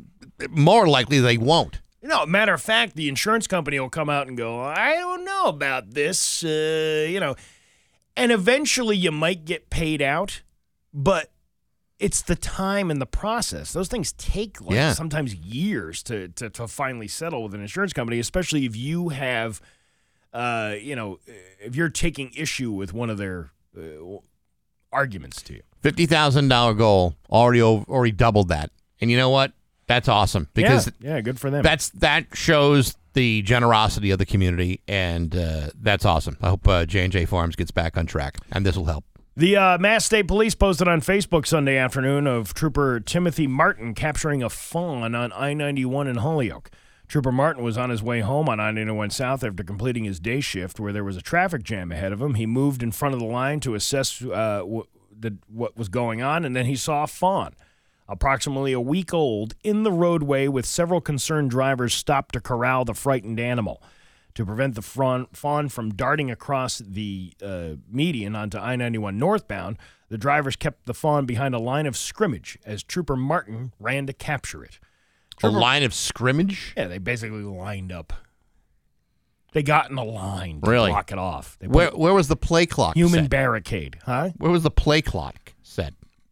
more 0.51 0.87
likely 0.89 1.21
they 1.21 1.39
won't. 1.39 1.81
No, 2.07 2.27
matter 2.27 2.53
of 2.53 2.61
fact, 2.61 2.97
the 2.97 3.09
insurance 3.09 3.47
company 3.47 3.81
will 3.81 3.89
come 3.89 4.11
out 4.11 4.29
and 4.29 4.37
go, 4.37 4.61
I 4.61 4.95
don't 4.97 5.25
know 5.25 5.47
about 5.47 5.93
this, 5.95 6.45
uh, 6.45 7.07
you 7.09 7.19
know, 7.19 7.35
and 8.15 8.31
eventually 8.31 8.95
you 8.97 9.11
might 9.11 9.47
get 9.47 9.71
paid 9.71 10.03
out, 10.03 10.43
but 10.93 11.33
it's 11.99 12.21
the 12.21 12.37
time 12.37 12.91
and 12.91 13.01
the 13.01 13.07
process. 13.07 13.73
Those 13.73 13.89
things 13.89 14.13
take 14.13 14.61
like 14.61 14.75
Yeah. 14.75 14.93
sometimes 14.93 15.35
years 15.35 16.03
to, 16.05 16.29
to 16.29 16.51
to 16.51 16.69
finally 16.69 17.09
settle 17.09 17.43
with 17.45 17.55
an 17.55 17.63
insurance 17.63 17.93
company, 17.95 18.19
especially 18.19 18.67
if 18.67 18.77
you 18.77 19.09
have, 19.09 19.63
uh, 20.35 20.75
you 20.79 20.95
know, 20.95 21.19
if 21.59 21.75
you're 21.75 21.89
taking 21.89 22.31
issue 22.37 22.71
with 22.71 22.93
one 22.93 23.09
of 23.09 23.17
their 23.17 23.53
uh, 23.79 24.19
arguments 24.93 25.41
to 25.43 25.55
you. 25.55 25.63
Fifty 25.81 26.05
thousand 26.07 26.49
dollar 26.49 26.75
goal 26.75 27.17
already 27.31 27.63
ov- 27.63 27.89
already 27.89 28.13
doubled 28.13 28.49
that, 28.49 28.71
and 29.01 29.11
you 29.11 29.17
know 29.17 29.31
what? 29.31 29.53
That's 29.87 30.09
awesome 30.09 30.49
because 30.55 30.91
yeah, 31.01 31.15
yeah, 31.15 31.21
good 31.21 31.39
for 31.39 31.51
them. 31.51 31.63
that's 31.63 31.91
that 31.91 32.27
shows 32.35 32.97
the 33.13 33.43
generosity 33.43 34.11
of 34.11 34.19
the 34.19 34.27
community, 34.27 34.81
and 34.89 35.35
uh, 35.37 35.69
that's 35.81 36.05
awesome. 36.05 36.37
I 36.41 36.49
hope 36.51 36.67
uh, 36.67 36.85
J 36.87 37.05
and 37.05 37.13
J 37.13 37.25
Farms 37.27 37.55
gets 37.57 37.71
back 37.71 37.97
on 37.97 38.07
track, 38.07 38.39
and 38.53 38.65
this 38.65 38.77
will 38.77 38.87
help. 38.87 39.05
The 39.37 39.57
uh, 39.57 39.79
Mass 39.79 40.05
State 40.05 40.29
Police 40.29 40.55
posted 40.55 40.87
on 40.87 41.01
Facebook 41.01 41.45
Sunday 41.47 41.77
afternoon 41.77 42.27
of 42.29 42.55
Trooper 42.55 43.01
Timothy 43.01 43.47
Martin 43.49 43.93
capturing 43.93 44.43
a 44.45 44.49
fawn 44.49 45.15
on 45.15 45.33
I 45.33 45.55
91 45.55 46.07
in 46.07 46.17
Holyoke. 46.17 46.71
Trooper 47.09 47.33
Martin 47.33 47.63
was 47.65 47.77
on 47.77 47.91
his 47.91 48.03
way 48.03 48.21
home 48.21 48.49
on 48.49 48.61
I 48.61 48.71
91 48.71 49.11
South 49.11 49.43
after 49.45 49.65
completing 49.65 50.05
his 50.05 50.21
day 50.21 50.41
shift 50.41 50.79
where 50.81 50.93
there 50.93 51.05
was 51.05 51.17
a 51.17 51.21
traffic 51.21 51.65
jam 51.65 51.91
ahead 51.93 52.13
of 52.13 52.23
him. 52.23 52.35
He 52.35 52.47
moved 52.47 52.83
in 52.83 52.93
front 52.93 53.13
of 53.15 53.21
the 53.21 53.27
line 53.27 53.61
to 53.61 53.75
assess 53.75 54.23
uh, 54.23 54.59
w- 54.61 54.87
the, 55.17 55.37
what 55.49 55.77
was 55.77 55.89
going 55.89 56.23
on, 56.23 56.45
and 56.45 56.55
then 56.55 56.67
he 56.67 56.77
saw 56.77 57.03
a 57.03 57.07
fawn. 57.09 57.55
Approximately 58.09 58.73
a 58.73 58.81
week 58.81 59.15
old, 59.15 59.55
in 59.65 59.83
the 59.83 59.93
roadway 59.93 60.47
with 60.47 60.67
several 60.67 61.01
concerned 61.01 61.51
drivers 61.51 61.95
stopped 61.95 62.35
to 62.35 62.41
corral 62.41 62.85
the 62.85 62.95
frightened 62.95 63.41
animal. 63.41 63.83
To 64.35 64.45
prevent 64.45 64.75
the 64.75 64.83
fawn, 64.83 65.69
from 65.69 65.95
darting 65.95 66.31
across 66.31 66.79
the 66.79 67.33
uh, 67.43 67.75
median 67.89 68.35
onto 68.35 68.59
I 68.59 68.75
91 68.77 69.17
northbound, 69.17 69.79
the 70.09 70.19
drivers 70.19 70.57
kept 70.57 70.87
the 70.87 70.93
fawn 70.93 71.25
behind 71.25 71.55
a 71.55 71.59
line 71.61 71.87
of 71.87 71.97
scrimmage 71.97 72.59
as 72.67 72.83
Trooper 72.83 73.17
Martin 73.17 73.73
ran 73.79 74.07
to 74.07 74.13
capture 74.13 74.63
it. 74.65 74.81
A 75.43 75.49
line 75.49 75.83
of 75.83 75.95
scrimmage. 75.95 76.75
Yeah, 76.77 76.89
they 76.89 76.99
basically 76.99 77.43
lined 77.43 77.91
up. 77.93 78.13
They 79.53 79.63
got 79.63 79.91
in 79.91 79.97
a 79.99 80.05
line 80.05 80.61
to 80.63 80.71
Really? 80.71 80.91
block 80.91 81.13
it 81.13 81.19
off. 81.19 81.57
Where 81.65 81.91
where 81.91 82.13
was 82.13 82.27
the 82.29 82.37
play 82.37 82.67
clock? 82.67 82.97
human 82.97 83.25
set? 83.25 83.31
barricade, 83.31 83.99
huh? 84.05 84.31
Where 84.37 84.51
was 84.51 84.63
the 84.65 84.71
play 84.71 85.01
clock? 85.01 85.54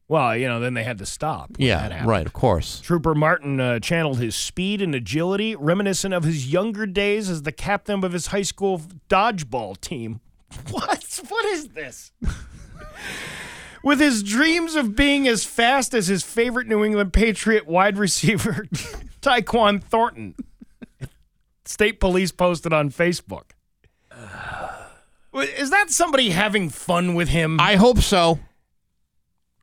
Well, 0.08 0.36
you 0.36 0.46
know, 0.46 0.60
then 0.60 0.74
they 0.74 0.84
had 0.84 0.98
to 0.98 1.06
stop. 1.06 1.52
Yeah, 1.56 2.04
right. 2.04 2.26
Of 2.26 2.32
course. 2.32 2.80
Trooper 2.80 3.14
Martin 3.14 3.60
uh, 3.60 3.78
channeled 3.80 4.18
his 4.18 4.36
speed 4.36 4.82
and 4.82 4.94
agility, 4.94 5.56
reminiscent 5.56 6.12
of 6.12 6.24
his 6.24 6.52
younger 6.52 6.84
days 6.86 7.30
as 7.30 7.42
the 7.42 7.52
captain 7.52 8.04
of 8.04 8.12
his 8.12 8.26
high 8.26 8.42
school 8.42 8.82
dodgeball 9.08 9.80
team. 9.80 10.20
What? 10.70 11.20
What 11.28 11.44
is 11.46 11.68
this? 11.68 12.12
With 13.84 14.00
his 14.00 14.22
dreams 14.22 14.74
of 14.74 14.94
being 14.94 15.26
as 15.26 15.44
fast 15.44 15.94
as 15.94 16.08
his 16.08 16.22
favorite 16.22 16.66
New 16.68 16.84
England 16.84 17.12
Patriot 17.12 17.66
wide 17.66 17.96
receiver, 17.98 18.66
Tyquan 19.22 19.82
Thornton. 19.82 20.34
State 21.64 22.00
police 22.00 22.32
posted 22.32 22.72
on 22.72 22.90
Facebook. 22.90 23.52
Is 25.34 25.70
that 25.70 25.90
somebody 25.90 26.30
having 26.30 26.68
fun 26.68 27.14
with 27.14 27.28
him? 27.28 27.58
I 27.58 27.76
hope 27.76 27.98
so. 28.00 28.38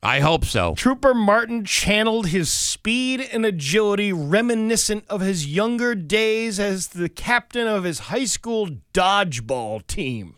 I 0.02 0.20
hope 0.20 0.46
so. 0.46 0.74
Trooper 0.74 1.12
Martin 1.12 1.64
channeled 1.64 2.28
his 2.28 2.50
speed 2.50 3.20
and 3.20 3.44
agility 3.44 4.12
reminiscent 4.14 5.04
of 5.08 5.20
his 5.20 5.46
younger 5.46 5.94
days 5.94 6.58
as 6.58 6.88
the 6.88 7.10
captain 7.10 7.66
of 7.66 7.84
his 7.84 7.98
high 8.00 8.24
school 8.24 8.68
dodgeball 8.94 9.86
team. 9.86 10.36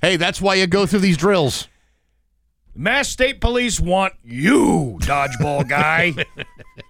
Hey, 0.00 0.16
that's 0.16 0.40
why 0.40 0.54
you 0.54 0.66
go 0.66 0.86
through 0.86 1.00
these 1.00 1.18
drills. 1.18 1.68
Mass 2.74 3.10
State 3.10 3.40
Police 3.40 3.78
want 3.78 4.14
you, 4.24 4.98
dodgeball 5.02 5.68
guy. 5.68 6.14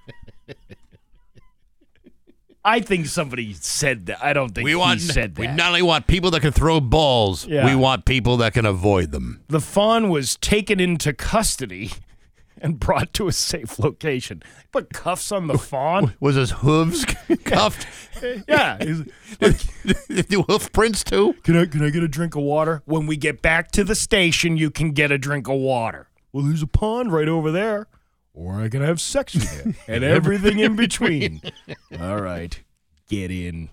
I 2.64 2.80
think 2.80 3.06
somebody 3.06 3.54
said 3.54 4.06
that. 4.06 4.22
I 4.24 4.32
don't 4.32 4.54
think 4.54 4.64
We 4.64 4.70
he 4.72 4.76
want 4.76 5.00
said 5.00 5.34
that. 5.34 5.40
we 5.40 5.46
not 5.48 5.68
only 5.68 5.82
want 5.82 6.06
people 6.06 6.30
that 6.30 6.40
can 6.42 6.52
throw 6.52 6.80
balls, 6.80 7.46
Yeah. 7.46 7.64
we 7.66 7.74
want 7.74 8.04
people 8.04 8.36
that 8.38 8.54
can 8.54 8.64
avoid 8.66 9.10
them. 9.10 9.42
the 9.48 9.60
fawn 9.60 10.08
was 10.10 10.36
taken 10.36 10.78
into 10.78 11.12
custody 11.12 11.90
and 12.60 12.78
brought 12.78 13.12
to 13.14 13.26
a 13.26 13.32
safe 13.32 13.80
location. 13.80 14.40
Put 14.70 14.92
cuffs 14.92 15.32
on 15.32 15.48
the 15.48 15.58
fawn. 15.58 16.14
Was 16.20 16.36
his 16.36 16.52
hooves 16.52 17.04
cuffed? 17.44 17.88
yeah. 18.46 18.78
he's- 18.78 19.06
Do 20.28 20.42
hoof 20.42 20.70
prints 20.72 21.02
too? 21.02 21.34
Can 21.42 21.56
I 21.56 21.66
can 21.66 21.82
I 21.84 21.90
get 21.90 22.04
a 22.04 22.08
drink 22.08 22.36
of 22.36 22.42
water? 22.42 22.82
When 22.84 23.06
we 23.08 23.16
get 23.16 23.42
back 23.42 23.72
to 23.72 23.82
the 23.82 23.96
station, 23.96 24.56
you 24.56 24.70
can 24.70 24.92
get 24.92 25.10
a 25.10 25.18
drink 25.18 25.48
of 25.48 25.56
water. 25.56 26.08
Well, 26.32 26.44
there's 26.44 26.62
a 26.62 26.66
pond 26.68 27.12
right 27.12 27.26
over 27.28 27.50
there. 27.50 27.88
Or 28.34 28.60
I 28.62 28.68
can 28.68 28.80
have 28.82 29.00
sex 29.00 29.34
with 29.34 29.66
you. 29.66 29.74
and 29.94 30.04
everything 30.04 30.58
in 30.58 30.76
between. 30.76 31.42
All 32.00 32.20
right. 32.20 32.60
Get 33.08 33.30
in. 33.30 33.68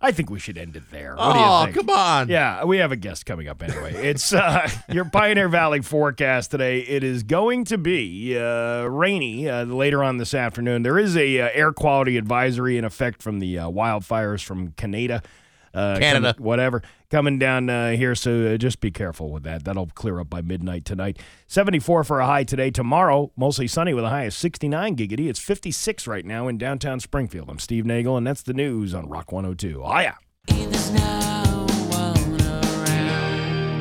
I 0.00 0.12
think 0.12 0.28
we 0.28 0.38
should 0.38 0.58
end 0.58 0.76
it 0.76 0.90
there. 0.90 1.16
What 1.16 1.32
do 1.32 1.38
you 1.38 1.44
Oh, 1.44 1.66
come 1.72 1.88
on. 1.88 2.28
Yeah, 2.28 2.64
we 2.64 2.76
have 2.76 2.92
a 2.92 2.96
guest 2.96 3.24
coming 3.24 3.48
up 3.48 3.62
anyway. 3.62 3.94
It's 3.94 4.34
uh, 4.34 4.68
your 4.90 5.06
Pioneer 5.06 5.48
Valley 5.48 5.80
forecast 5.80 6.50
today. 6.50 6.80
It 6.80 7.02
is 7.02 7.22
going 7.22 7.64
to 7.66 7.78
be 7.78 8.36
uh, 8.36 8.84
rainy 8.84 9.48
uh, 9.48 9.64
later 9.64 10.04
on 10.04 10.18
this 10.18 10.34
afternoon. 10.34 10.82
There 10.82 10.98
is 10.98 11.16
a 11.16 11.40
uh, 11.40 11.48
air 11.54 11.72
quality 11.72 12.18
advisory 12.18 12.76
in 12.76 12.84
effect 12.84 13.22
from 13.22 13.38
the 13.38 13.58
uh, 13.58 13.70
wildfires 13.70 14.44
from 14.44 14.72
Canada. 14.72 15.22
Uh, 15.72 15.98
Canada. 15.98 16.34
whatever, 16.38 16.82
coming 17.14 17.38
down 17.38 17.70
uh, 17.70 17.92
here. 17.92 18.12
So 18.16 18.54
uh, 18.54 18.56
just 18.56 18.80
be 18.80 18.90
careful 18.90 19.30
with 19.30 19.44
that. 19.44 19.64
That'll 19.64 19.86
clear 19.86 20.18
up 20.18 20.28
by 20.28 20.42
midnight 20.42 20.84
tonight. 20.84 21.20
74 21.46 22.02
for 22.02 22.18
a 22.18 22.26
high 22.26 22.42
today. 22.42 22.72
Tomorrow, 22.72 23.30
mostly 23.36 23.68
sunny 23.68 23.94
with 23.94 24.02
a 24.02 24.08
high 24.08 24.24
of 24.24 24.34
69 24.34 24.96
giggity. 24.96 25.28
It's 25.28 25.38
56 25.38 26.08
right 26.08 26.24
now 26.24 26.48
in 26.48 26.58
downtown 26.58 26.98
Springfield. 26.98 27.48
I'm 27.48 27.60
Steve 27.60 27.86
Nagle, 27.86 28.16
and 28.16 28.26
that's 28.26 28.42
the 28.42 28.52
news 28.52 28.94
on 28.94 29.08
Rock 29.08 29.30
102. 29.30 29.80
Oh, 29.84 29.98
yeah. 30.00 30.14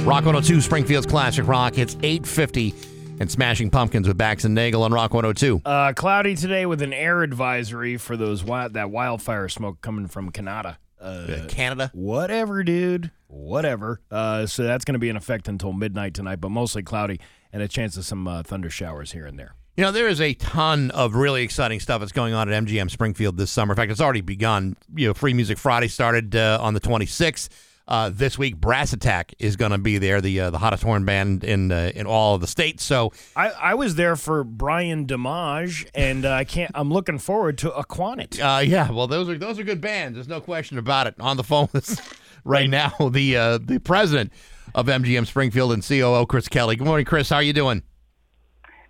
Rock 0.05 0.25
102, 0.25 0.61
Springfield's 0.61 1.07
Classic 1.07 1.47
Rock. 1.47 1.79
It's 1.79 1.95
850 2.03 2.75
and 3.19 3.31
Smashing 3.31 3.71
Pumpkins 3.71 4.07
with 4.07 4.15
Bax 4.17 4.45
and 4.45 4.53
Nagle 4.53 4.83
on 4.83 4.93
Rock 4.93 5.11
102. 5.11 5.59
Uh, 5.65 5.93
cloudy 5.93 6.35
today 6.35 6.67
with 6.67 6.83
an 6.83 6.93
air 6.93 7.23
advisory 7.23 7.97
for 7.97 8.15
those 8.15 8.43
wild, 8.43 8.73
that 8.73 8.91
wildfire 8.91 9.49
smoke 9.49 9.81
coming 9.81 10.07
from 10.07 10.29
Canada. 10.29 10.77
Uh, 11.03 11.45
Canada? 11.47 11.91
Whatever, 11.93 12.63
dude. 12.63 13.11
Whatever. 13.27 13.99
Uh, 14.09 14.45
so 14.45 14.63
that's 14.63 14.85
going 14.85 14.93
to 14.93 14.99
be 14.99 15.09
in 15.09 15.17
effect 15.17 15.47
until 15.47 15.73
midnight 15.73 16.13
tonight, 16.13 16.37
but 16.37 16.49
mostly 16.49 16.83
cloudy 16.83 17.19
and 17.51 17.61
a 17.61 17.67
chance 17.67 17.97
of 17.97 18.05
some 18.05 18.27
uh, 18.27 18.43
thunder 18.43 18.69
showers 18.69 19.11
here 19.11 19.25
and 19.25 19.37
there. 19.37 19.55
You 19.75 19.83
know, 19.83 19.91
there 19.91 20.07
is 20.07 20.21
a 20.21 20.35
ton 20.35 20.91
of 20.91 21.15
really 21.15 21.41
exciting 21.41 21.79
stuff 21.79 21.99
that's 21.99 22.11
going 22.11 22.35
on 22.35 22.47
at 22.51 22.63
MGM 22.63 22.91
Springfield 22.91 23.37
this 23.37 23.49
summer. 23.49 23.73
In 23.73 23.75
fact, 23.75 23.91
it's 23.91 24.01
already 24.01 24.21
begun. 24.21 24.77
You 24.95 25.07
know, 25.07 25.13
Free 25.15 25.33
Music 25.33 25.57
Friday 25.57 25.87
started 25.87 26.35
uh, 26.35 26.59
on 26.61 26.75
the 26.75 26.79
26th. 26.79 27.49
Uh, 27.85 28.09
this 28.13 28.37
week, 28.37 28.55
Brass 28.55 28.93
Attack 28.93 29.33
is 29.39 29.57
going 29.57 29.71
to 29.71 29.77
be 29.77 29.97
there, 29.97 30.21
the 30.21 30.39
uh, 30.39 30.49
the 30.51 30.57
hottest 30.57 30.83
horn 30.83 31.03
band 31.03 31.43
in 31.43 31.71
uh, 31.71 31.91
in 31.93 32.05
all 32.05 32.35
of 32.35 32.41
the 32.41 32.47
states. 32.47 32.83
So 32.83 33.11
I, 33.35 33.49
I 33.49 33.73
was 33.73 33.95
there 33.95 34.15
for 34.15 34.45
Brian 34.45 35.05
Damage, 35.05 35.85
and 35.93 36.25
uh, 36.25 36.31
I 36.31 36.45
can't. 36.45 36.71
I'm 36.75 36.91
looking 36.91 37.17
forward 37.17 37.57
to 37.59 37.69
Aquanet. 37.71 38.39
Uh, 38.39 38.61
yeah, 38.61 38.89
well, 38.89 39.07
those 39.07 39.27
are 39.27 39.37
those 39.37 39.59
are 39.59 39.63
good 39.63 39.81
bands. 39.81 40.15
There's 40.15 40.29
no 40.29 40.39
question 40.39 40.77
about 40.77 41.07
it. 41.07 41.15
On 41.19 41.35
the 41.35 41.43
phone 41.43 41.67
with 41.73 42.17
right 42.45 42.69
now, 42.69 42.93
the 43.11 43.35
uh, 43.35 43.57
the 43.61 43.79
president 43.79 44.31
of 44.73 44.85
MGM 44.85 45.27
Springfield 45.27 45.73
and 45.73 45.85
COO 45.85 46.25
Chris 46.25 46.47
Kelly. 46.47 46.77
Good 46.77 46.87
morning, 46.87 47.05
Chris. 47.05 47.29
How 47.29 47.37
are 47.37 47.43
you 47.43 47.53
doing? 47.53 47.83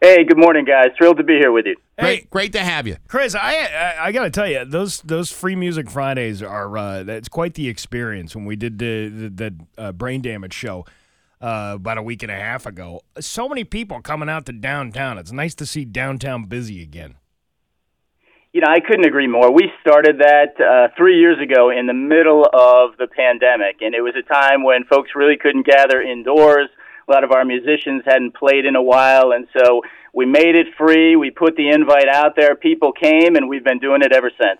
Hey, 0.01 0.23
good 0.23 0.37
morning, 0.37 0.65
guys. 0.65 0.89
Thrilled 0.97 1.17
to 1.17 1.23
be 1.23 1.37
here 1.37 1.51
with 1.51 1.65
you. 1.65 1.77
Great, 1.99 2.29
great 2.31 2.53
to 2.53 2.59
have 2.59 2.87
you, 2.87 2.97
Chris. 3.07 3.35
I 3.35 3.53
I, 3.53 4.05
I 4.05 4.11
got 4.11 4.23
to 4.23 4.31
tell 4.31 4.47
you, 4.47 4.65
those 4.65 5.01
those 5.01 5.31
free 5.31 5.55
music 5.55 5.91
Fridays 5.91 6.41
are 6.41 6.75
uh, 6.75 7.03
that's 7.03 7.29
quite 7.29 7.53
the 7.53 7.67
experience. 7.67 8.35
When 8.35 8.45
we 8.45 8.55
did 8.55 8.79
the 8.79 9.09
the, 9.09 9.29
the 9.29 9.55
uh, 9.77 9.91
brain 9.91 10.21
damage 10.21 10.53
show 10.53 10.85
uh, 11.39 11.73
about 11.75 11.99
a 11.99 12.01
week 12.01 12.23
and 12.23 12.31
a 12.31 12.35
half 12.35 12.65
ago, 12.65 13.01
so 13.19 13.47
many 13.47 13.63
people 13.63 14.01
coming 14.01 14.27
out 14.27 14.47
to 14.47 14.53
downtown. 14.53 15.19
It's 15.19 15.31
nice 15.31 15.53
to 15.55 15.67
see 15.67 15.85
downtown 15.85 16.45
busy 16.45 16.81
again. 16.81 17.15
You 18.53 18.61
know, 18.61 18.67
I 18.69 18.79
couldn't 18.79 19.05
agree 19.05 19.27
more. 19.27 19.51
We 19.51 19.71
started 19.81 20.19
that 20.19 20.53
uh, 20.61 20.93
three 20.95 21.19
years 21.19 21.37
ago 21.41 21.69
in 21.69 21.87
the 21.87 21.93
middle 21.93 22.45
of 22.45 22.97
the 22.97 23.07
pandemic, 23.07 23.81
and 23.81 23.93
it 23.93 24.01
was 24.01 24.13
a 24.15 24.21
time 24.21 24.63
when 24.63 24.83
folks 24.85 25.11
really 25.15 25.37
couldn't 25.37 25.65
gather 25.65 26.01
indoors. 26.01 26.69
A 27.07 27.11
lot 27.11 27.23
of 27.23 27.31
our 27.31 27.43
musicians 27.45 28.03
hadn't 28.05 28.35
played 28.35 28.65
in 28.65 28.75
a 28.75 28.81
while, 28.81 29.31
and 29.31 29.47
so 29.57 29.81
we 30.13 30.25
made 30.25 30.55
it 30.55 30.67
free. 30.77 31.15
We 31.15 31.31
put 31.31 31.55
the 31.55 31.69
invite 31.69 32.07
out 32.07 32.35
there. 32.35 32.55
People 32.55 32.91
came, 32.91 33.35
and 33.35 33.49
we've 33.49 33.63
been 33.63 33.79
doing 33.79 34.01
it 34.01 34.13
ever 34.13 34.31
since. 34.39 34.59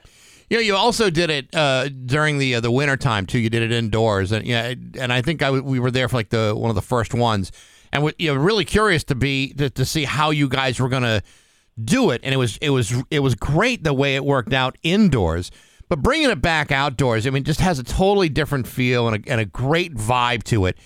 Know, 0.50 0.60
you 0.60 0.76
also 0.76 1.10
did 1.10 1.30
it 1.30 1.54
uh, 1.56 1.90
during 1.90 2.38
the 2.38 2.56
uh, 2.56 2.60
the 2.60 2.70
winter 2.70 2.98
time 2.98 3.26
too. 3.26 3.40
You 3.40 3.50
did 3.50 3.64
it 3.64 3.72
indoors, 3.72 4.32
and 4.32 4.46
yeah, 4.46 4.74
and 5.00 5.12
I 5.12 5.22
think 5.22 5.42
I 5.42 5.48
w- 5.48 5.64
we 5.64 5.80
were 5.80 5.90
there 5.90 6.08
for 6.08 6.16
like 6.16 6.30
the 6.30 6.54
one 6.56 6.70
of 6.70 6.76
the 6.76 6.82
first 6.82 7.14
ones, 7.14 7.52
and 7.92 8.04
we, 8.04 8.14
you 8.20 8.34
know, 8.34 8.40
really 8.40 8.66
curious 8.66 9.04
to 9.06 9.16
be 9.16 9.54
to, 9.54 9.70
to 9.72 9.86
see 9.86 10.04
how 10.04 10.30
you 10.30 10.48
guys 10.48 10.80
were 10.80 10.90
gonna 10.90 11.24
do 11.84 12.12
it, 12.12 12.22
and 12.24 12.34
it 12.34 12.38
was 12.38 12.58
it 12.58 12.70
was 12.70 12.94
it 13.10 13.20
was 13.20 13.34
great 13.34 13.84
the 13.84 13.94
way 13.94 14.16
it 14.16 14.24
worked 14.24 14.54
out 14.54 14.78
indoors. 14.84 15.50
But 15.90 16.02
bringing 16.02 16.30
it 16.30 16.42
back 16.42 16.72
outdoors, 16.72 17.26
I 17.26 17.30
mean, 17.32 17.44
just 17.44 17.60
has 17.60 17.80
a 17.80 17.84
totally 17.84 18.30
different 18.30 18.68
feel 18.68 19.08
and 19.08 19.26
a, 19.26 19.32
and 19.32 19.42
a 19.42 19.46
great 19.46 19.96
vibe 19.96 20.44
to 20.46 20.66
it. 20.68 20.78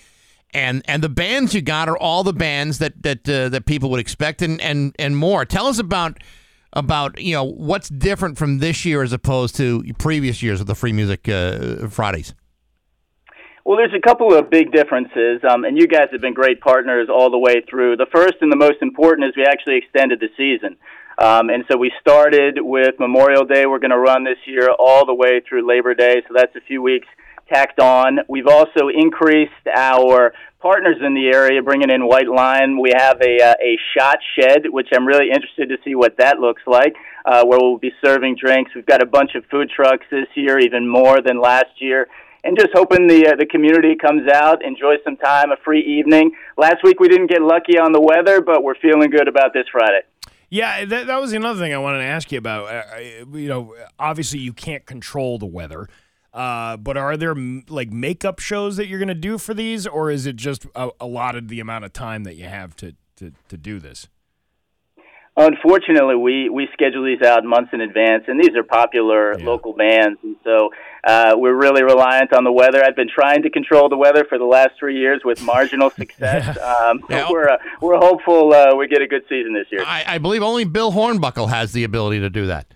And 0.54 0.82
and 0.86 1.02
the 1.02 1.08
bands 1.08 1.54
you 1.54 1.60
got 1.60 1.88
are 1.88 1.98
all 1.98 2.24
the 2.24 2.32
bands 2.32 2.78
that 2.78 3.02
that 3.02 3.28
uh, 3.28 3.50
that 3.50 3.66
people 3.66 3.90
would 3.90 4.00
expect 4.00 4.40
and, 4.40 4.60
and 4.60 4.94
and 4.98 5.16
more. 5.16 5.44
Tell 5.44 5.66
us 5.66 5.78
about 5.78 6.18
about 6.72 7.20
you 7.20 7.34
know 7.34 7.44
what's 7.44 7.88
different 7.88 8.38
from 8.38 8.58
this 8.58 8.84
year 8.84 9.02
as 9.02 9.12
opposed 9.12 9.56
to 9.56 9.84
previous 9.98 10.42
years 10.42 10.60
of 10.60 10.66
the 10.66 10.74
Free 10.74 10.92
Music 10.92 11.28
uh, 11.28 11.88
Fridays. 11.88 12.34
Well, 13.64 13.76
there's 13.76 13.92
a 13.92 14.00
couple 14.00 14.32
of 14.32 14.48
big 14.48 14.72
differences, 14.72 15.42
um, 15.44 15.64
and 15.64 15.76
you 15.76 15.86
guys 15.86 16.08
have 16.12 16.22
been 16.22 16.32
great 16.32 16.58
partners 16.62 17.08
all 17.12 17.30
the 17.30 17.38
way 17.38 17.62
through. 17.68 17.98
The 17.98 18.06
first 18.10 18.36
and 18.40 18.50
the 18.50 18.56
most 18.56 18.80
important 18.80 19.28
is 19.28 19.36
we 19.36 19.44
actually 19.44 19.76
extended 19.76 20.20
the 20.20 20.28
season. 20.38 20.78
Um, 21.18 21.50
and 21.50 21.64
so 21.70 21.76
we 21.76 21.92
started 22.00 22.60
with 22.62 22.94
Memorial 22.98 23.44
Day. 23.44 23.66
We're 23.66 23.80
going 23.80 23.90
to 23.90 23.98
run 23.98 24.24
this 24.24 24.38
year 24.46 24.70
all 24.70 25.04
the 25.04 25.12
way 25.12 25.42
through 25.46 25.68
Labor 25.68 25.92
Day, 25.92 26.22
so 26.26 26.32
that's 26.34 26.56
a 26.56 26.62
few 26.62 26.80
weeks 26.80 27.08
tacked 27.52 27.80
on. 27.80 28.20
We've 28.28 28.46
also 28.46 28.88
increased 28.88 29.52
our 29.74 30.32
partners 30.60 30.96
in 31.04 31.14
the 31.14 31.28
area, 31.28 31.62
bringing 31.62 31.90
in 31.90 32.06
White 32.06 32.28
Line. 32.28 32.80
We 32.80 32.92
have 32.96 33.20
a 33.20 33.42
uh, 33.42 33.54
a 33.62 33.78
shot 33.96 34.18
shed, 34.38 34.62
which 34.70 34.88
I'm 34.92 35.06
really 35.06 35.28
interested 35.28 35.68
to 35.68 35.76
see 35.84 35.94
what 35.94 36.16
that 36.18 36.38
looks 36.38 36.62
like, 36.66 36.94
uh, 37.24 37.44
where 37.44 37.58
we'll 37.60 37.78
be 37.78 37.92
serving 38.04 38.36
drinks. 38.36 38.72
We've 38.74 38.86
got 38.86 39.02
a 39.02 39.06
bunch 39.06 39.34
of 39.34 39.44
food 39.46 39.70
trucks 39.70 40.06
this 40.10 40.26
year, 40.34 40.58
even 40.58 40.88
more 40.88 41.20
than 41.20 41.40
last 41.40 41.80
year. 41.80 42.08
And 42.44 42.56
just 42.56 42.70
hoping 42.72 43.08
the 43.08 43.28
uh, 43.28 43.36
the 43.36 43.46
community 43.46 43.96
comes 43.96 44.28
out, 44.32 44.64
enjoys 44.64 44.98
some 45.04 45.16
time, 45.16 45.50
a 45.50 45.56
free 45.64 45.82
evening. 45.82 46.32
Last 46.56 46.82
week 46.84 47.00
we 47.00 47.08
didn't 47.08 47.28
get 47.28 47.42
lucky 47.42 47.78
on 47.78 47.92
the 47.92 48.00
weather, 48.00 48.40
but 48.40 48.62
we're 48.62 48.76
feeling 48.76 49.10
good 49.10 49.28
about 49.28 49.52
this 49.52 49.66
Friday. 49.72 50.02
Yeah, 50.50 50.84
that, 50.86 51.08
that 51.08 51.20
was 51.20 51.34
another 51.34 51.60
thing 51.60 51.74
I 51.74 51.78
wanted 51.78 51.98
to 51.98 52.04
ask 52.04 52.32
you 52.32 52.38
about. 52.38 52.72
Uh, 52.72 53.26
you 53.34 53.48
know, 53.48 53.74
obviously 53.98 54.38
you 54.38 54.54
can't 54.54 54.86
control 54.86 55.38
the 55.38 55.46
weather, 55.46 55.88
uh, 56.32 56.76
but 56.76 56.96
are 56.96 57.16
there 57.16 57.34
like 57.68 57.90
makeup 57.90 58.38
shows 58.38 58.76
that 58.76 58.86
you're 58.86 58.98
going 58.98 59.08
to 59.08 59.14
do 59.14 59.38
for 59.38 59.54
these, 59.54 59.86
or 59.86 60.10
is 60.10 60.26
it 60.26 60.36
just 60.36 60.66
a, 60.74 60.90
allotted 61.00 61.48
the 61.48 61.60
amount 61.60 61.84
of 61.84 61.92
time 61.92 62.24
that 62.24 62.36
you 62.36 62.44
have 62.44 62.76
to, 62.76 62.94
to, 63.16 63.32
to 63.48 63.56
do 63.56 63.80
this? 63.80 64.08
Unfortunately, 65.40 66.16
we, 66.16 66.48
we 66.48 66.68
schedule 66.72 67.04
these 67.04 67.22
out 67.22 67.44
months 67.44 67.70
in 67.72 67.80
advance, 67.80 68.24
and 68.26 68.40
these 68.40 68.56
are 68.56 68.64
popular 68.64 69.38
yeah. 69.38 69.46
local 69.46 69.72
bands, 69.72 70.18
and 70.24 70.34
so 70.42 70.70
uh, 71.04 71.34
we're 71.36 71.54
really 71.54 71.84
reliant 71.84 72.32
on 72.32 72.42
the 72.42 72.50
weather. 72.50 72.84
I've 72.84 72.96
been 72.96 73.08
trying 73.08 73.42
to 73.44 73.50
control 73.50 73.88
the 73.88 73.96
weather 73.96 74.24
for 74.28 74.36
the 74.36 74.44
last 74.44 74.70
three 74.80 74.98
years 74.98 75.22
with 75.24 75.40
marginal 75.40 75.90
success. 75.96 76.58
Um, 76.58 77.04
yeah. 77.10 77.30
We're 77.30 77.50
uh, 77.50 77.58
we're 77.80 77.98
hopeful 77.98 78.52
uh, 78.52 78.74
we 78.74 78.88
get 78.88 79.00
a 79.00 79.06
good 79.06 79.22
season 79.28 79.54
this 79.54 79.66
year. 79.70 79.84
I, 79.86 80.04
I 80.06 80.18
believe 80.18 80.42
only 80.42 80.64
Bill 80.64 80.90
Hornbuckle 80.90 81.48
has 81.50 81.70
the 81.70 81.84
ability 81.84 82.18
to 82.20 82.30
do 82.30 82.46
that. 82.46 82.74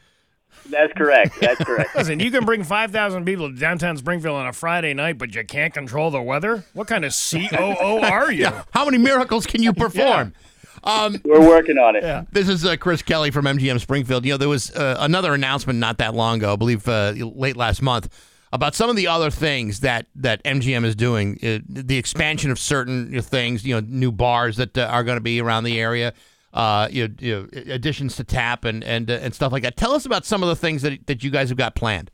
That's 0.68 0.92
correct. 0.94 1.40
That's 1.40 1.62
correct. 1.62 1.94
Listen, 1.96 2.20
you 2.20 2.30
can 2.30 2.44
bring 2.44 2.62
5,000 2.64 3.24
people 3.24 3.50
to 3.50 3.56
downtown 3.58 3.96
Springfield 3.96 4.36
on 4.36 4.46
a 4.46 4.52
Friday 4.52 4.94
night, 4.94 5.18
but 5.18 5.34
you 5.34 5.44
can't 5.44 5.74
control 5.74 6.10
the 6.10 6.22
weather? 6.22 6.64
What 6.72 6.86
kind 6.86 7.04
of 7.04 7.12
COO 7.14 7.56
are 8.02 8.30
you? 8.32 8.42
Yeah. 8.44 8.64
How 8.72 8.84
many 8.84 8.98
miracles 8.98 9.46
can 9.46 9.62
you 9.62 9.72
perform? 9.72 10.32
yeah. 10.34 10.48
Um, 10.84 11.20
We're 11.24 11.46
working 11.46 11.78
on 11.78 11.94
it. 11.96 12.02
Yeah. 12.02 12.24
This 12.32 12.48
is 12.48 12.64
uh, 12.64 12.76
Chris 12.76 13.02
Kelly 13.02 13.30
from 13.30 13.44
MGM 13.44 13.80
Springfield. 13.80 14.24
You 14.24 14.32
know, 14.32 14.36
there 14.38 14.48
was 14.48 14.70
uh, 14.74 14.96
another 14.98 15.32
announcement 15.34 15.78
not 15.78 15.98
that 15.98 16.14
long 16.14 16.38
ago, 16.38 16.54
I 16.54 16.56
believe 16.56 16.88
uh, 16.88 17.12
late 17.16 17.56
last 17.56 17.82
month, 17.82 18.08
about 18.52 18.74
some 18.74 18.90
of 18.90 18.96
the 18.96 19.06
other 19.06 19.30
things 19.30 19.80
that, 19.80 20.06
that 20.16 20.42
MGM 20.44 20.84
is 20.84 20.96
doing. 20.96 21.38
Uh, 21.42 21.58
the 21.68 21.96
expansion 21.96 22.50
of 22.50 22.58
certain 22.58 23.20
things, 23.22 23.64
you 23.64 23.74
know, 23.74 23.86
new 23.88 24.10
bars 24.10 24.56
that 24.56 24.76
uh, 24.76 24.82
are 24.90 25.04
going 25.04 25.16
to 25.16 25.22
be 25.22 25.40
around 25.40 25.64
the 25.64 25.80
area. 25.80 26.12
Uh, 26.52 26.86
you, 26.90 27.08
know, 27.08 27.14
you 27.18 27.34
know, 27.34 27.72
additions 27.72 28.16
to 28.16 28.24
tap 28.24 28.64
and 28.64 28.84
and 28.84 29.08
and 29.08 29.34
stuff 29.34 29.52
like 29.52 29.62
that. 29.62 29.76
Tell 29.76 29.92
us 29.92 30.04
about 30.04 30.26
some 30.26 30.42
of 30.42 30.48
the 30.48 30.56
things 30.56 30.82
that 30.82 31.06
that 31.06 31.24
you 31.24 31.30
guys 31.30 31.48
have 31.48 31.58
got 31.58 31.74
planned. 31.74 32.10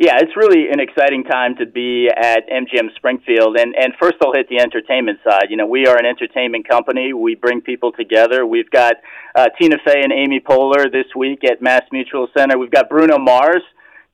Yeah, 0.00 0.16
it's 0.16 0.34
really 0.34 0.70
an 0.72 0.80
exciting 0.80 1.24
time 1.24 1.56
to 1.56 1.66
be 1.66 2.08
at 2.08 2.48
MGM 2.48 2.94
Springfield. 2.96 3.58
And, 3.60 3.74
and 3.76 3.92
first, 4.00 4.16
I'll 4.24 4.32
hit 4.32 4.48
the 4.48 4.58
entertainment 4.58 5.18
side. 5.22 5.48
You 5.50 5.58
know, 5.58 5.66
we 5.66 5.86
are 5.86 5.98
an 5.98 6.06
entertainment 6.06 6.66
company. 6.66 7.12
We 7.12 7.34
bring 7.34 7.60
people 7.60 7.92
together. 7.92 8.46
We've 8.46 8.70
got 8.70 8.94
uh, 9.34 9.48
Tina 9.60 9.76
Fey 9.84 10.00
and 10.02 10.10
Amy 10.10 10.40
Poehler 10.40 10.90
this 10.90 11.04
week 11.14 11.44
at 11.44 11.60
Mass 11.60 11.82
Mutual 11.92 12.28
Center. 12.34 12.56
We've 12.56 12.70
got 12.70 12.88
Bruno 12.88 13.18
Mars 13.18 13.60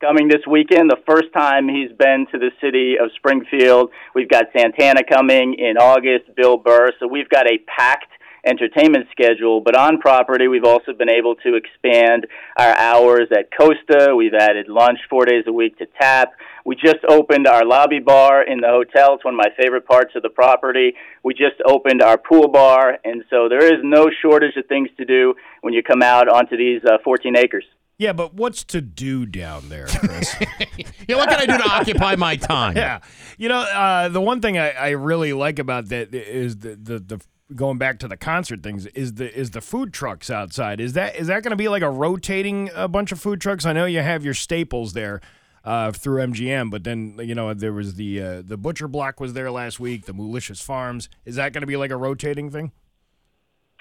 coming 0.01 0.27
this 0.27 0.45
weekend, 0.45 0.91
the 0.91 1.01
first 1.07 1.31
time 1.33 1.69
he's 1.69 1.91
been 1.97 2.27
to 2.33 2.37
the 2.37 2.51
city 2.59 2.95
of 3.01 3.09
Springfield. 3.15 3.89
We've 4.13 4.29
got 4.29 4.47
Santana 4.51 5.03
coming 5.09 5.55
in 5.57 5.77
August, 5.77 6.35
Bill 6.35 6.57
Burr. 6.57 6.91
So 6.99 7.07
we've 7.07 7.29
got 7.29 7.47
a 7.47 7.59
packed 7.59 8.11
entertainment 8.47 9.07
schedule. 9.11 9.61
But 9.61 9.77
on 9.77 9.99
property, 9.99 10.47
we've 10.47 10.63
also 10.63 10.93
been 10.93 11.09
able 11.09 11.35
to 11.35 11.55
expand 11.55 12.25
our 12.57 12.75
hours 12.77 13.27
at 13.31 13.49
Costa. 13.55 14.15
We've 14.15 14.33
added 14.33 14.67
lunch 14.69 14.99
four 15.09 15.25
days 15.25 15.43
a 15.47 15.53
week 15.53 15.77
to 15.79 15.85
tap. 15.99 16.31
We 16.65 16.75
just 16.75 16.99
opened 17.07 17.47
our 17.47 17.65
lobby 17.65 17.99
bar 17.99 18.43
in 18.43 18.59
the 18.59 18.67
hotel. 18.67 19.15
It's 19.15 19.23
one 19.23 19.35
of 19.35 19.37
my 19.37 19.51
favorite 19.61 19.85
parts 19.85 20.11
of 20.15 20.23
the 20.23 20.29
property. 20.29 20.93
We 21.23 21.33
just 21.33 21.61
opened 21.65 22.01
our 22.01 22.17
pool 22.17 22.47
bar, 22.47 22.97
and 23.03 23.23
so 23.29 23.47
there 23.49 23.63
is 23.63 23.79
no 23.83 24.09
shortage 24.21 24.57
of 24.57 24.65
things 24.67 24.89
to 24.97 25.05
do 25.05 25.35
when 25.61 25.73
you 25.73 25.83
come 25.83 26.01
out 26.01 26.27
onto 26.27 26.57
these 26.57 26.81
uh, 26.85 26.97
14 27.03 27.37
acres. 27.37 27.63
Yeah, 27.97 28.13
but 28.13 28.35
what's 28.35 28.63
to 28.65 28.81
do 28.81 29.25
down 29.25 29.69
there, 29.69 29.87
Chris? 29.87 30.35
yeah, 31.07 31.15
what 31.15 31.29
can 31.29 31.39
I 31.39 31.45
do 31.47 31.57
to 31.57 31.69
occupy 31.69 32.15
my 32.15 32.35
time? 32.35 32.77
Yeah, 32.77 32.99
you 33.37 33.49
know, 33.49 33.59
uh, 33.59 34.09
the 34.09 34.21
one 34.21 34.39
thing 34.39 34.57
I, 34.57 34.69
I, 34.71 34.89
really 34.89 35.33
like 35.33 35.57
about 35.57 35.89
that 35.89 36.13
is 36.13 36.57
the, 36.57 36.75
the 36.75 36.99
the 36.99 37.21
going 37.55 37.77
back 37.77 37.99
to 37.99 38.07
the 38.07 38.17
concert 38.17 38.61
things 38.61 38.85
is 38.87 39.13
the 39.13 39.33
is 39.37 39.51
the 39.51 39.61
food 39.61 39.93
trucks 39.93 40.29
outside. 40.29 40.79
Is 40.79 40.93
that 40.93 41.15
is 41.15 41.27
that 41.27 41.43
going 41.43 41.51
to 41.51 41.57
be 41.57 41.67
like 41.67 41.83
a 41.83 41.89
rotating 41.89 42.69
a 42.75 42.87
bunch 42.87 43.11
of 43.11 43.19
food 43.19 43.41
trucks? 43.41 43.65
I 43.65 43.73
know 43.73 43.85
you 43.85 43.99
have 44.01 44.23
your 44.25 44.33
staples 44.33 44.93
there. 44.93 45.21
Uh, 45.63 45.91
through 45.91 46.21
MGM, 46.21 46.71
but 46.71 46.85
then 46.85 47.19
you 47.21 47.35
know 47.35 47.53
there 47.53 47.73
was 47.73 47.95
the 47.95 48.21
uh, 48.21 48.41
the 48.41 48.55
butcher 48.55 48.87
block 48.87 49.19
was 49.19 49.33
there 49.33 49.51
last 49.51 49.81
week. 49.81 50.05
The 50.05 50.13
Malicious 50.13 50.61
Farms 50.61 51.09
is 51.25 51.35
that 51.35 51.51
going 51.51 51.59
to 51.59 51.67
be 51.67 51.75
like 51.75 51.91
a 51.91 51.97
rotating 51.97 52.49
thing? 52.49 52.71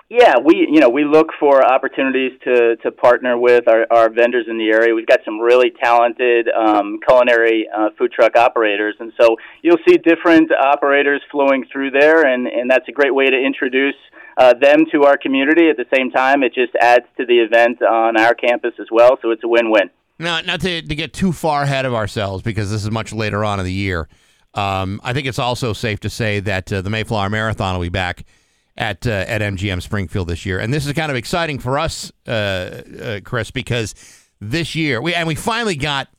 Yeah, 0.09 0.35
we 0.39 0.69
you 0.71 0.79
know 0.79 0.89
we 0.89 1.05
look 1.05 1.31
for 1.41 1.65
opportunities 1.65 2.39
to 2.45 2.77
to 2.77 2.93
partner 2.93 3.37
with 3.37 3.67
our, 3.67 3.87
our 3.91 4.09
vendors 4.09 4.47
in 4.49 4.57
the 4.57 4.69
area. 4.69 4.95
We've 4.95 5.07
got 5.07 5.21
some 5.25 5.41
really 5.41 5.73
talented 5.83 6.49
um, 6.49 7.01
culinary 7.05 7.67
uh, 7.77 7.89
food 7.99 8.13
truck 8.13 8.37
operators, 8.37 8.95
and 9.01 9.13
so 9.21 9.37
you'll 9.63 9.83
see 9.87 9.97
different 9.97 10.53
operators 10.53 11.23
flowing 11.33 11.65
through 11.73 11.91
there, 11.91 12.25
and 12.25 12.47
and 12.47 12.71
that's 12.71 12.89
a 12.89 12.93
great 12.93 13.13
way 13.13 13.27
to 13.27 13.37
introduce 13.37 13.97
uh, 14.39 14.55
them 14.55 14.85
to 14.93 15.03
our 15.03 15.17
community. 15.17 15.69
At 15.69 15.77
the 15.77 15.87
same 15.93 16.13
time, 16.13 16.45
it 16.45 16.55
just 16.55 16.77
adds 16.81 17.07
to 17.17 17.27
the 17.27 17.41
event 17.41 17.83
on 17.83 18.17
our 18.17 18.35
campus 18.35 18.75
as 18.81 18.87
well, 18.93 19.19
so 19.21 19.33
it's 19.33 19.43
a 19.43 19.49
win-win. 19.49 19.91
Now, 20.21 20.41
not 20.41 20.61
to 20.61 20.83
to 20.83 20.95
get 20.95 21.15
too 21.15 21.33
far 21.33 21.65
ahead 21.65 21.85
of 21.85 21.95
ourselves 21.95 22.45
because 22.45 22.71
this 22.71 22.85
is 22.85 22.93
much 22.93 23.13
later 23.13 23.45
on 23.45 23.59
in 23.59 23.65
the 23.65 23.73
year. 23.73 24.09
Um, 24.55 25.01
I 25.03 25.13
think 25.13 25.27
it's 25.27 25.41
also 25.41 25.73
safe 25.73 25.99
to 26.01 26.11
say 26.11 26.39
that 26.41 26.73
uh, 26.73 26.81
the 26.81 26.91
Mayflower 26.91 27.29
Marathon 27.29 27.75
will 27.75 27.83
be 27.83 27.89
back 27.89 28.25
at 28.77 29.07
uh, 29.07 29.11
at 29.11 29.41
MGM 29.41 29.83
Springfield 29.83 30.29
this 30.29 30.45
year, 30.47 30.59
and 30.59 30.73
this 30.73 30.87
is 30.87 30.93
kind 30.93 31.11
of 31.11 31.17
exciting 31.17 31.59
for 31.59 31.79
us, 31.79 32.13
uh, 32.27 32.31
uh, 32.31 33.21
Chris, 33.25 33.51
because 33.51 33.95
this 34.41 34.75
year 34.75 35.01
we 35.01 35.15
and 35.15 35.27
we 35.27 35.35
finally 35.35 35.77
got. 35.77 36.09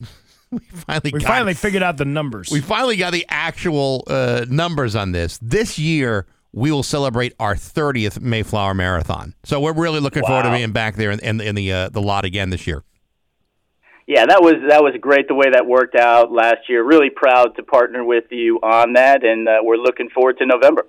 We 0.50 0.60
finally 0.60 1.10
we 1.12 1.20
got, 1.20 1.28
finally 1.28 1.52
figured 1.52 1.82
out 1.82 1.98
the 1.98 2.06
numbers. 2.06 2.48
We 2.50 2.62
finally 2.62 2.96
got 2.96 3.12
the 3.12 3.26
actual 3.28 4.02
uh, 4.06 4.46
numbers 4.48 4.96
on 4.96 5.12
this. 5.12 5.38
This 5.42 5.78
year, 5.78 6.26
we 6.54 6.72
will 6.72 6.82
celebrate 6.82 7.34
our 7.38 7.54
30th 7.54 8.20
Mayflower 8.20 8.72
Marathon. 8.72 9.34
So 9.44 9.60
we're 9.60 9.74
really 9.74 10.00
looking 10.00 10.22
wow. 10.22 10.28
forward 10.28 10.42
to 10.44 10.50
being 10.50 10.72
back 10.72 10.96
there 10.96 11.10
in, 11.10 11.20
in, 11.20 11.40
in 11.42 11.54
the 11.54 11.70
uh, 11.70 11.88
the 11.90 12.00
lot 12.00 12.24
again 12.24 12.48
this 12.48 12.66
year. 12.66 12.82
Yeah, 14.06 14.24
that 14.24 14.40
was 14.40 14.54
that 14.70 14.82
was 14.82 14.94
great 14.98 15.28
the 15.28 15.34
way 15.34 15.50
that 15.52 15.66
worked 15.66 15.94
out 15.94 16.32
last 16.32 16.66
year. 16.66 16.82
Really 16.82 17.10
proud 17.10 17.54
to 17.56 17.62
partner 17.62 18.02
with 18.02 18.24
you 18.30 18.58
on 18.62 18.94
that, 18.94 19.22
and 19.22 19.46
uh, 19.46 19.58
we're 19.62 19.76
looking 19.76 20.08
forward 20.08 20.38
to 20.38 20.46
November. 20.46 20.86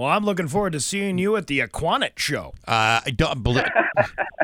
Well, 0.00 0.08
I'm 0.08 0.24
looking 0.24 0.48
forward 0.48 0.72
to 0.72 0.80
seeing 0.80 1.18
you 1.18 1.36
at 1.36 1.46
the 1.46 1.58
Aquanet 1.58 2.18
show. 2.18 2.54
Uh, 2.66 3.02
I 3.04 3.12
don't 3.14 3.42
believe. 3.42 3.66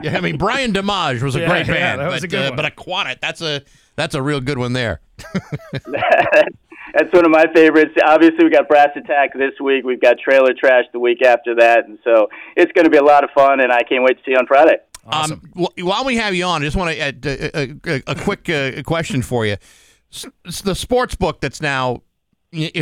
yeah, 0.02 0.18
I 0.18 0.20
mean 0.20 0.36
Brian 0.36 0.70
Damage 0.70 1.22
was 1.22 1.34
a 1.34 1.40
yeah, 1.40 1.48
great 1.48 1.66
yeah, 1.66 1.72
band, 1.72 2.00
that 2.02 2.10
was 2.10 2.20
but, 2.20 2.24
a 2.24 2.28
good 2.28 2.52
uh, 2.52 2.56
but 2.56 2.76
Aquanet 2.76 3.20
that's 3.20 3.40
a 3.40 3.62
that's 3.94 4.14
a 4.14 4.20
real 4.20 4.42
good 4.42 4.58
one 4.58 4.74
there. 4.74 5.00
that's 5.32 7.10
one 7.10 7.24
of 7.24 7.30
my 7.30 7.46
favorites. 7.54 7.94
Obviously, 8.04 8.44
we 8.44 8.50
got 8.50 8.68
Brass 8.68 8.90
Attack 8.96 9.32
this 9.32 9.52
week. 9.58 9.82
We've 9.82 9.98
got 9.98 10.18
Trailer 10.18 10.52
Trash 10.52 10.84
the 10.92 11.00
week 11.00 11.24
after 11.24 11.54
that, 11.54 11.88
and 11.88 11.98
so 12.04 12.28
it's 12.54 12.70
going 12.72 12.84
to 12.84 12.90
be 12.90 12.98
a 12.98 13.02
lot 13.02 13.24
of 13.24 13.30
fun. 13.30 13.60
And 13.60 13.72
I 13.72 13.82
can't 13.82 14.04
wait 14.04 14.18
to 14.18 14.24
see 14.26 14.32
you 14.32 14.36
on 14.36 14.46
Friday. 14.46 14.76
Awesome. 15.06 15.40
Um, 15.56 15.68
while 15.78 16.04
we 16.04 16.16
have 16.16 16.34
you 16.34 16.44
on, 16.44 16.60
I 16.60 16.66
just 16.66 16.76
want 16.76 16.94
to 16.94 17.00
add 17.00 17.24
a, 17.24 17.70
a, 17.88 18.02
a 18.08 18.14
quick 18.14 18.50
uh, 18.50 18.82
question 18.82 19.22
for 19.22 19.46
you. 19.46 19.56
S- 20.12 20.60
the 20.60 20.74
sports 20.74 21.14
book 21.14 21.40
that's 21.40 21.62
now 21.62 22.02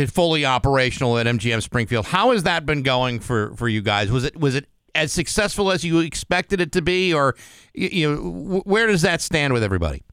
fully 0.07 0.45
operational 0.45 1.17
at 1.17 1.25
MGM 1.25 1.61
Springfield. 1.61 2.07
How 2.07 2.31
has 2.31 2.43
that 2.43 2.65
been 2.65 2.83
going 2.83 3.19
for, 3.19 3.55
for 3.55 3.67
you 3.67 3.81
guys? 3.81 4.11
Was 4.11 4.23
it 4.23 4.37
was 4.37 4.55
it 4.55 4.67
as 4.93 5.11
successful 5.11 5.71
as 5.71 5.83
you 5.83 5.99
expected 5.99 6.61
it 6.61 6.71
to 6.71 6.81
be, 6.81 7.13
or 7.13 7.35
you 7.73 8.09
know 8.09 8.61
where 8.65 8.87
does 8.87 9.01
that 9.01 9.21
stand 9.21 9.53
with 9.53 9.63
everybody? 9.63 10.03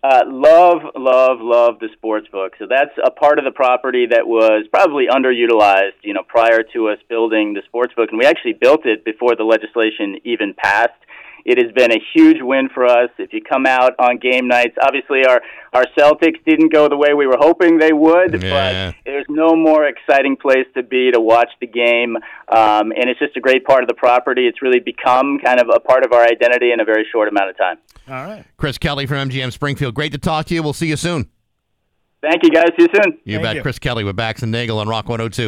Uh, 0.00 0.22
love, 0.28 0.82
love, 0.94 1.38
love 1.40 1.80
the 1.80 1.88
sports 1.92 2.28
book. 2.30 2.52
So 2.60 2.66
that's 2.70 2.92
a 3.04 3.10
part 3.10 3.40
of 3.40 3.44
the 3.44 3.50
property 3.50 4.06
that 4.06 4.28
was 4.28 4.64
probably 4.72 5.08
underutilized, 5.08 5.98
you 6.02 6.14
know, 6.14 6.22
prior 6.22 6.62
to 6.72 6.88
us 6.88 6.98
building 7.08 7.54
the 7.54 7.62
sports 7.66 7.94
book, 7.94 8.10
and 8.10 8.18
we 8.18 8.24
actually 8.24 8.52
built 8.52 8.86
it 8.86 9.04
before 9.04 9.34
the 9.34 9.42
legislation 9.42 10.18
even 10.22 10.54
passed. 10.54 11.02
It 11.48 11.56
has 11.56 11.72
been 11.72 11.90
a 11.90 11.98
huge 12.14 12.42
win 12.42 12.68
for 12.74 12.84
us. 12.84 13.08
If 13.16 13.32
you 13.32 13.40
come 13.40 13.64
out 13.64 13.94
on 13.98 14.18
game 14.18 14.48
nights, 14.48 14.76
obviously 14.82 15.24
our 15.26 15.40
our 15.72 15.84
Celtics 15.98 16.36
didn't 16.46 16.72
go 16.72 16.88
the 16.88 16.96
way 16.96 17.14
we 17.14 17.26
were 17.26 17.36
hoping 17.38 17.78
they 17.78 17.92
would, 17.92 18.42
Yeah. 18.42 18.90
but 18.92 18.94
there's 19.04 19.24
no 19.30 19.54
more 19.56 19.86
exciting 19.86 20.36
place 20.36 20.66
to 20.74 20.82
be 20.82 21.10
to 21.10 21.20
watch 21.20 21.50
the 21.60 21.66
game, 21.66 22.16
um, 22.48 22.92
and 22.92 23.08
it's 23.10 23.18
just 23.18 23.36
a 23.36 23.40
great 23.40 23.64
part 23.64 23.82
of 23.82 23.88
the 23.88 23.94
property. 23.94 24.46
It's 24.46 24.60
really 24.62 24.80
become 24.80 25.38
kind 25.44 25.58
of 25.60 25.68
a 25.74 25.80
part 25.80 26.04
of 26.04 26.12
our 26.12 26.22
identity 26.22 26.72
in 26.72 26.80
a 26.80 26.84
very 26.84 27.06
short 27.10 27.28
amount 27.28 27.50
of 27.50 27.56
time. 27.58 27.76
All 28.08 28.24
right. 28.24 28.44
Chris 28.58 28.76
Kelly 28.78 29.06
from 29.06 29.28
MGM 29.30 29.50
Springfield. 29.52 29.94
Great 29.94 30.12
to 30.12 30.18
talk 30.18 30.46
to 30.46 30.54
you. 30.54 30.62
We'll 30.62 30.72
see 30.72 30.88
you 30.88 30.96
soon. 30.96 31.28
Thank 32.20 32.42
you, 32.42 32.50
guys. 32.50 32.66
See 32.76 32.82
you 32.84 32.88
soon. 33.02 33.18
You 33.24 33.38
bet. 33.40 33.62
Chris 33.62 33.78
Kelly 33.78 34.02
with 34.04 34.16
Bax 34.16 34.42
and 34.42 34.50
Nagle 34.50 34.78
on 34.80 34.88
Rock 34.88 35.08
102. 35.08 35.46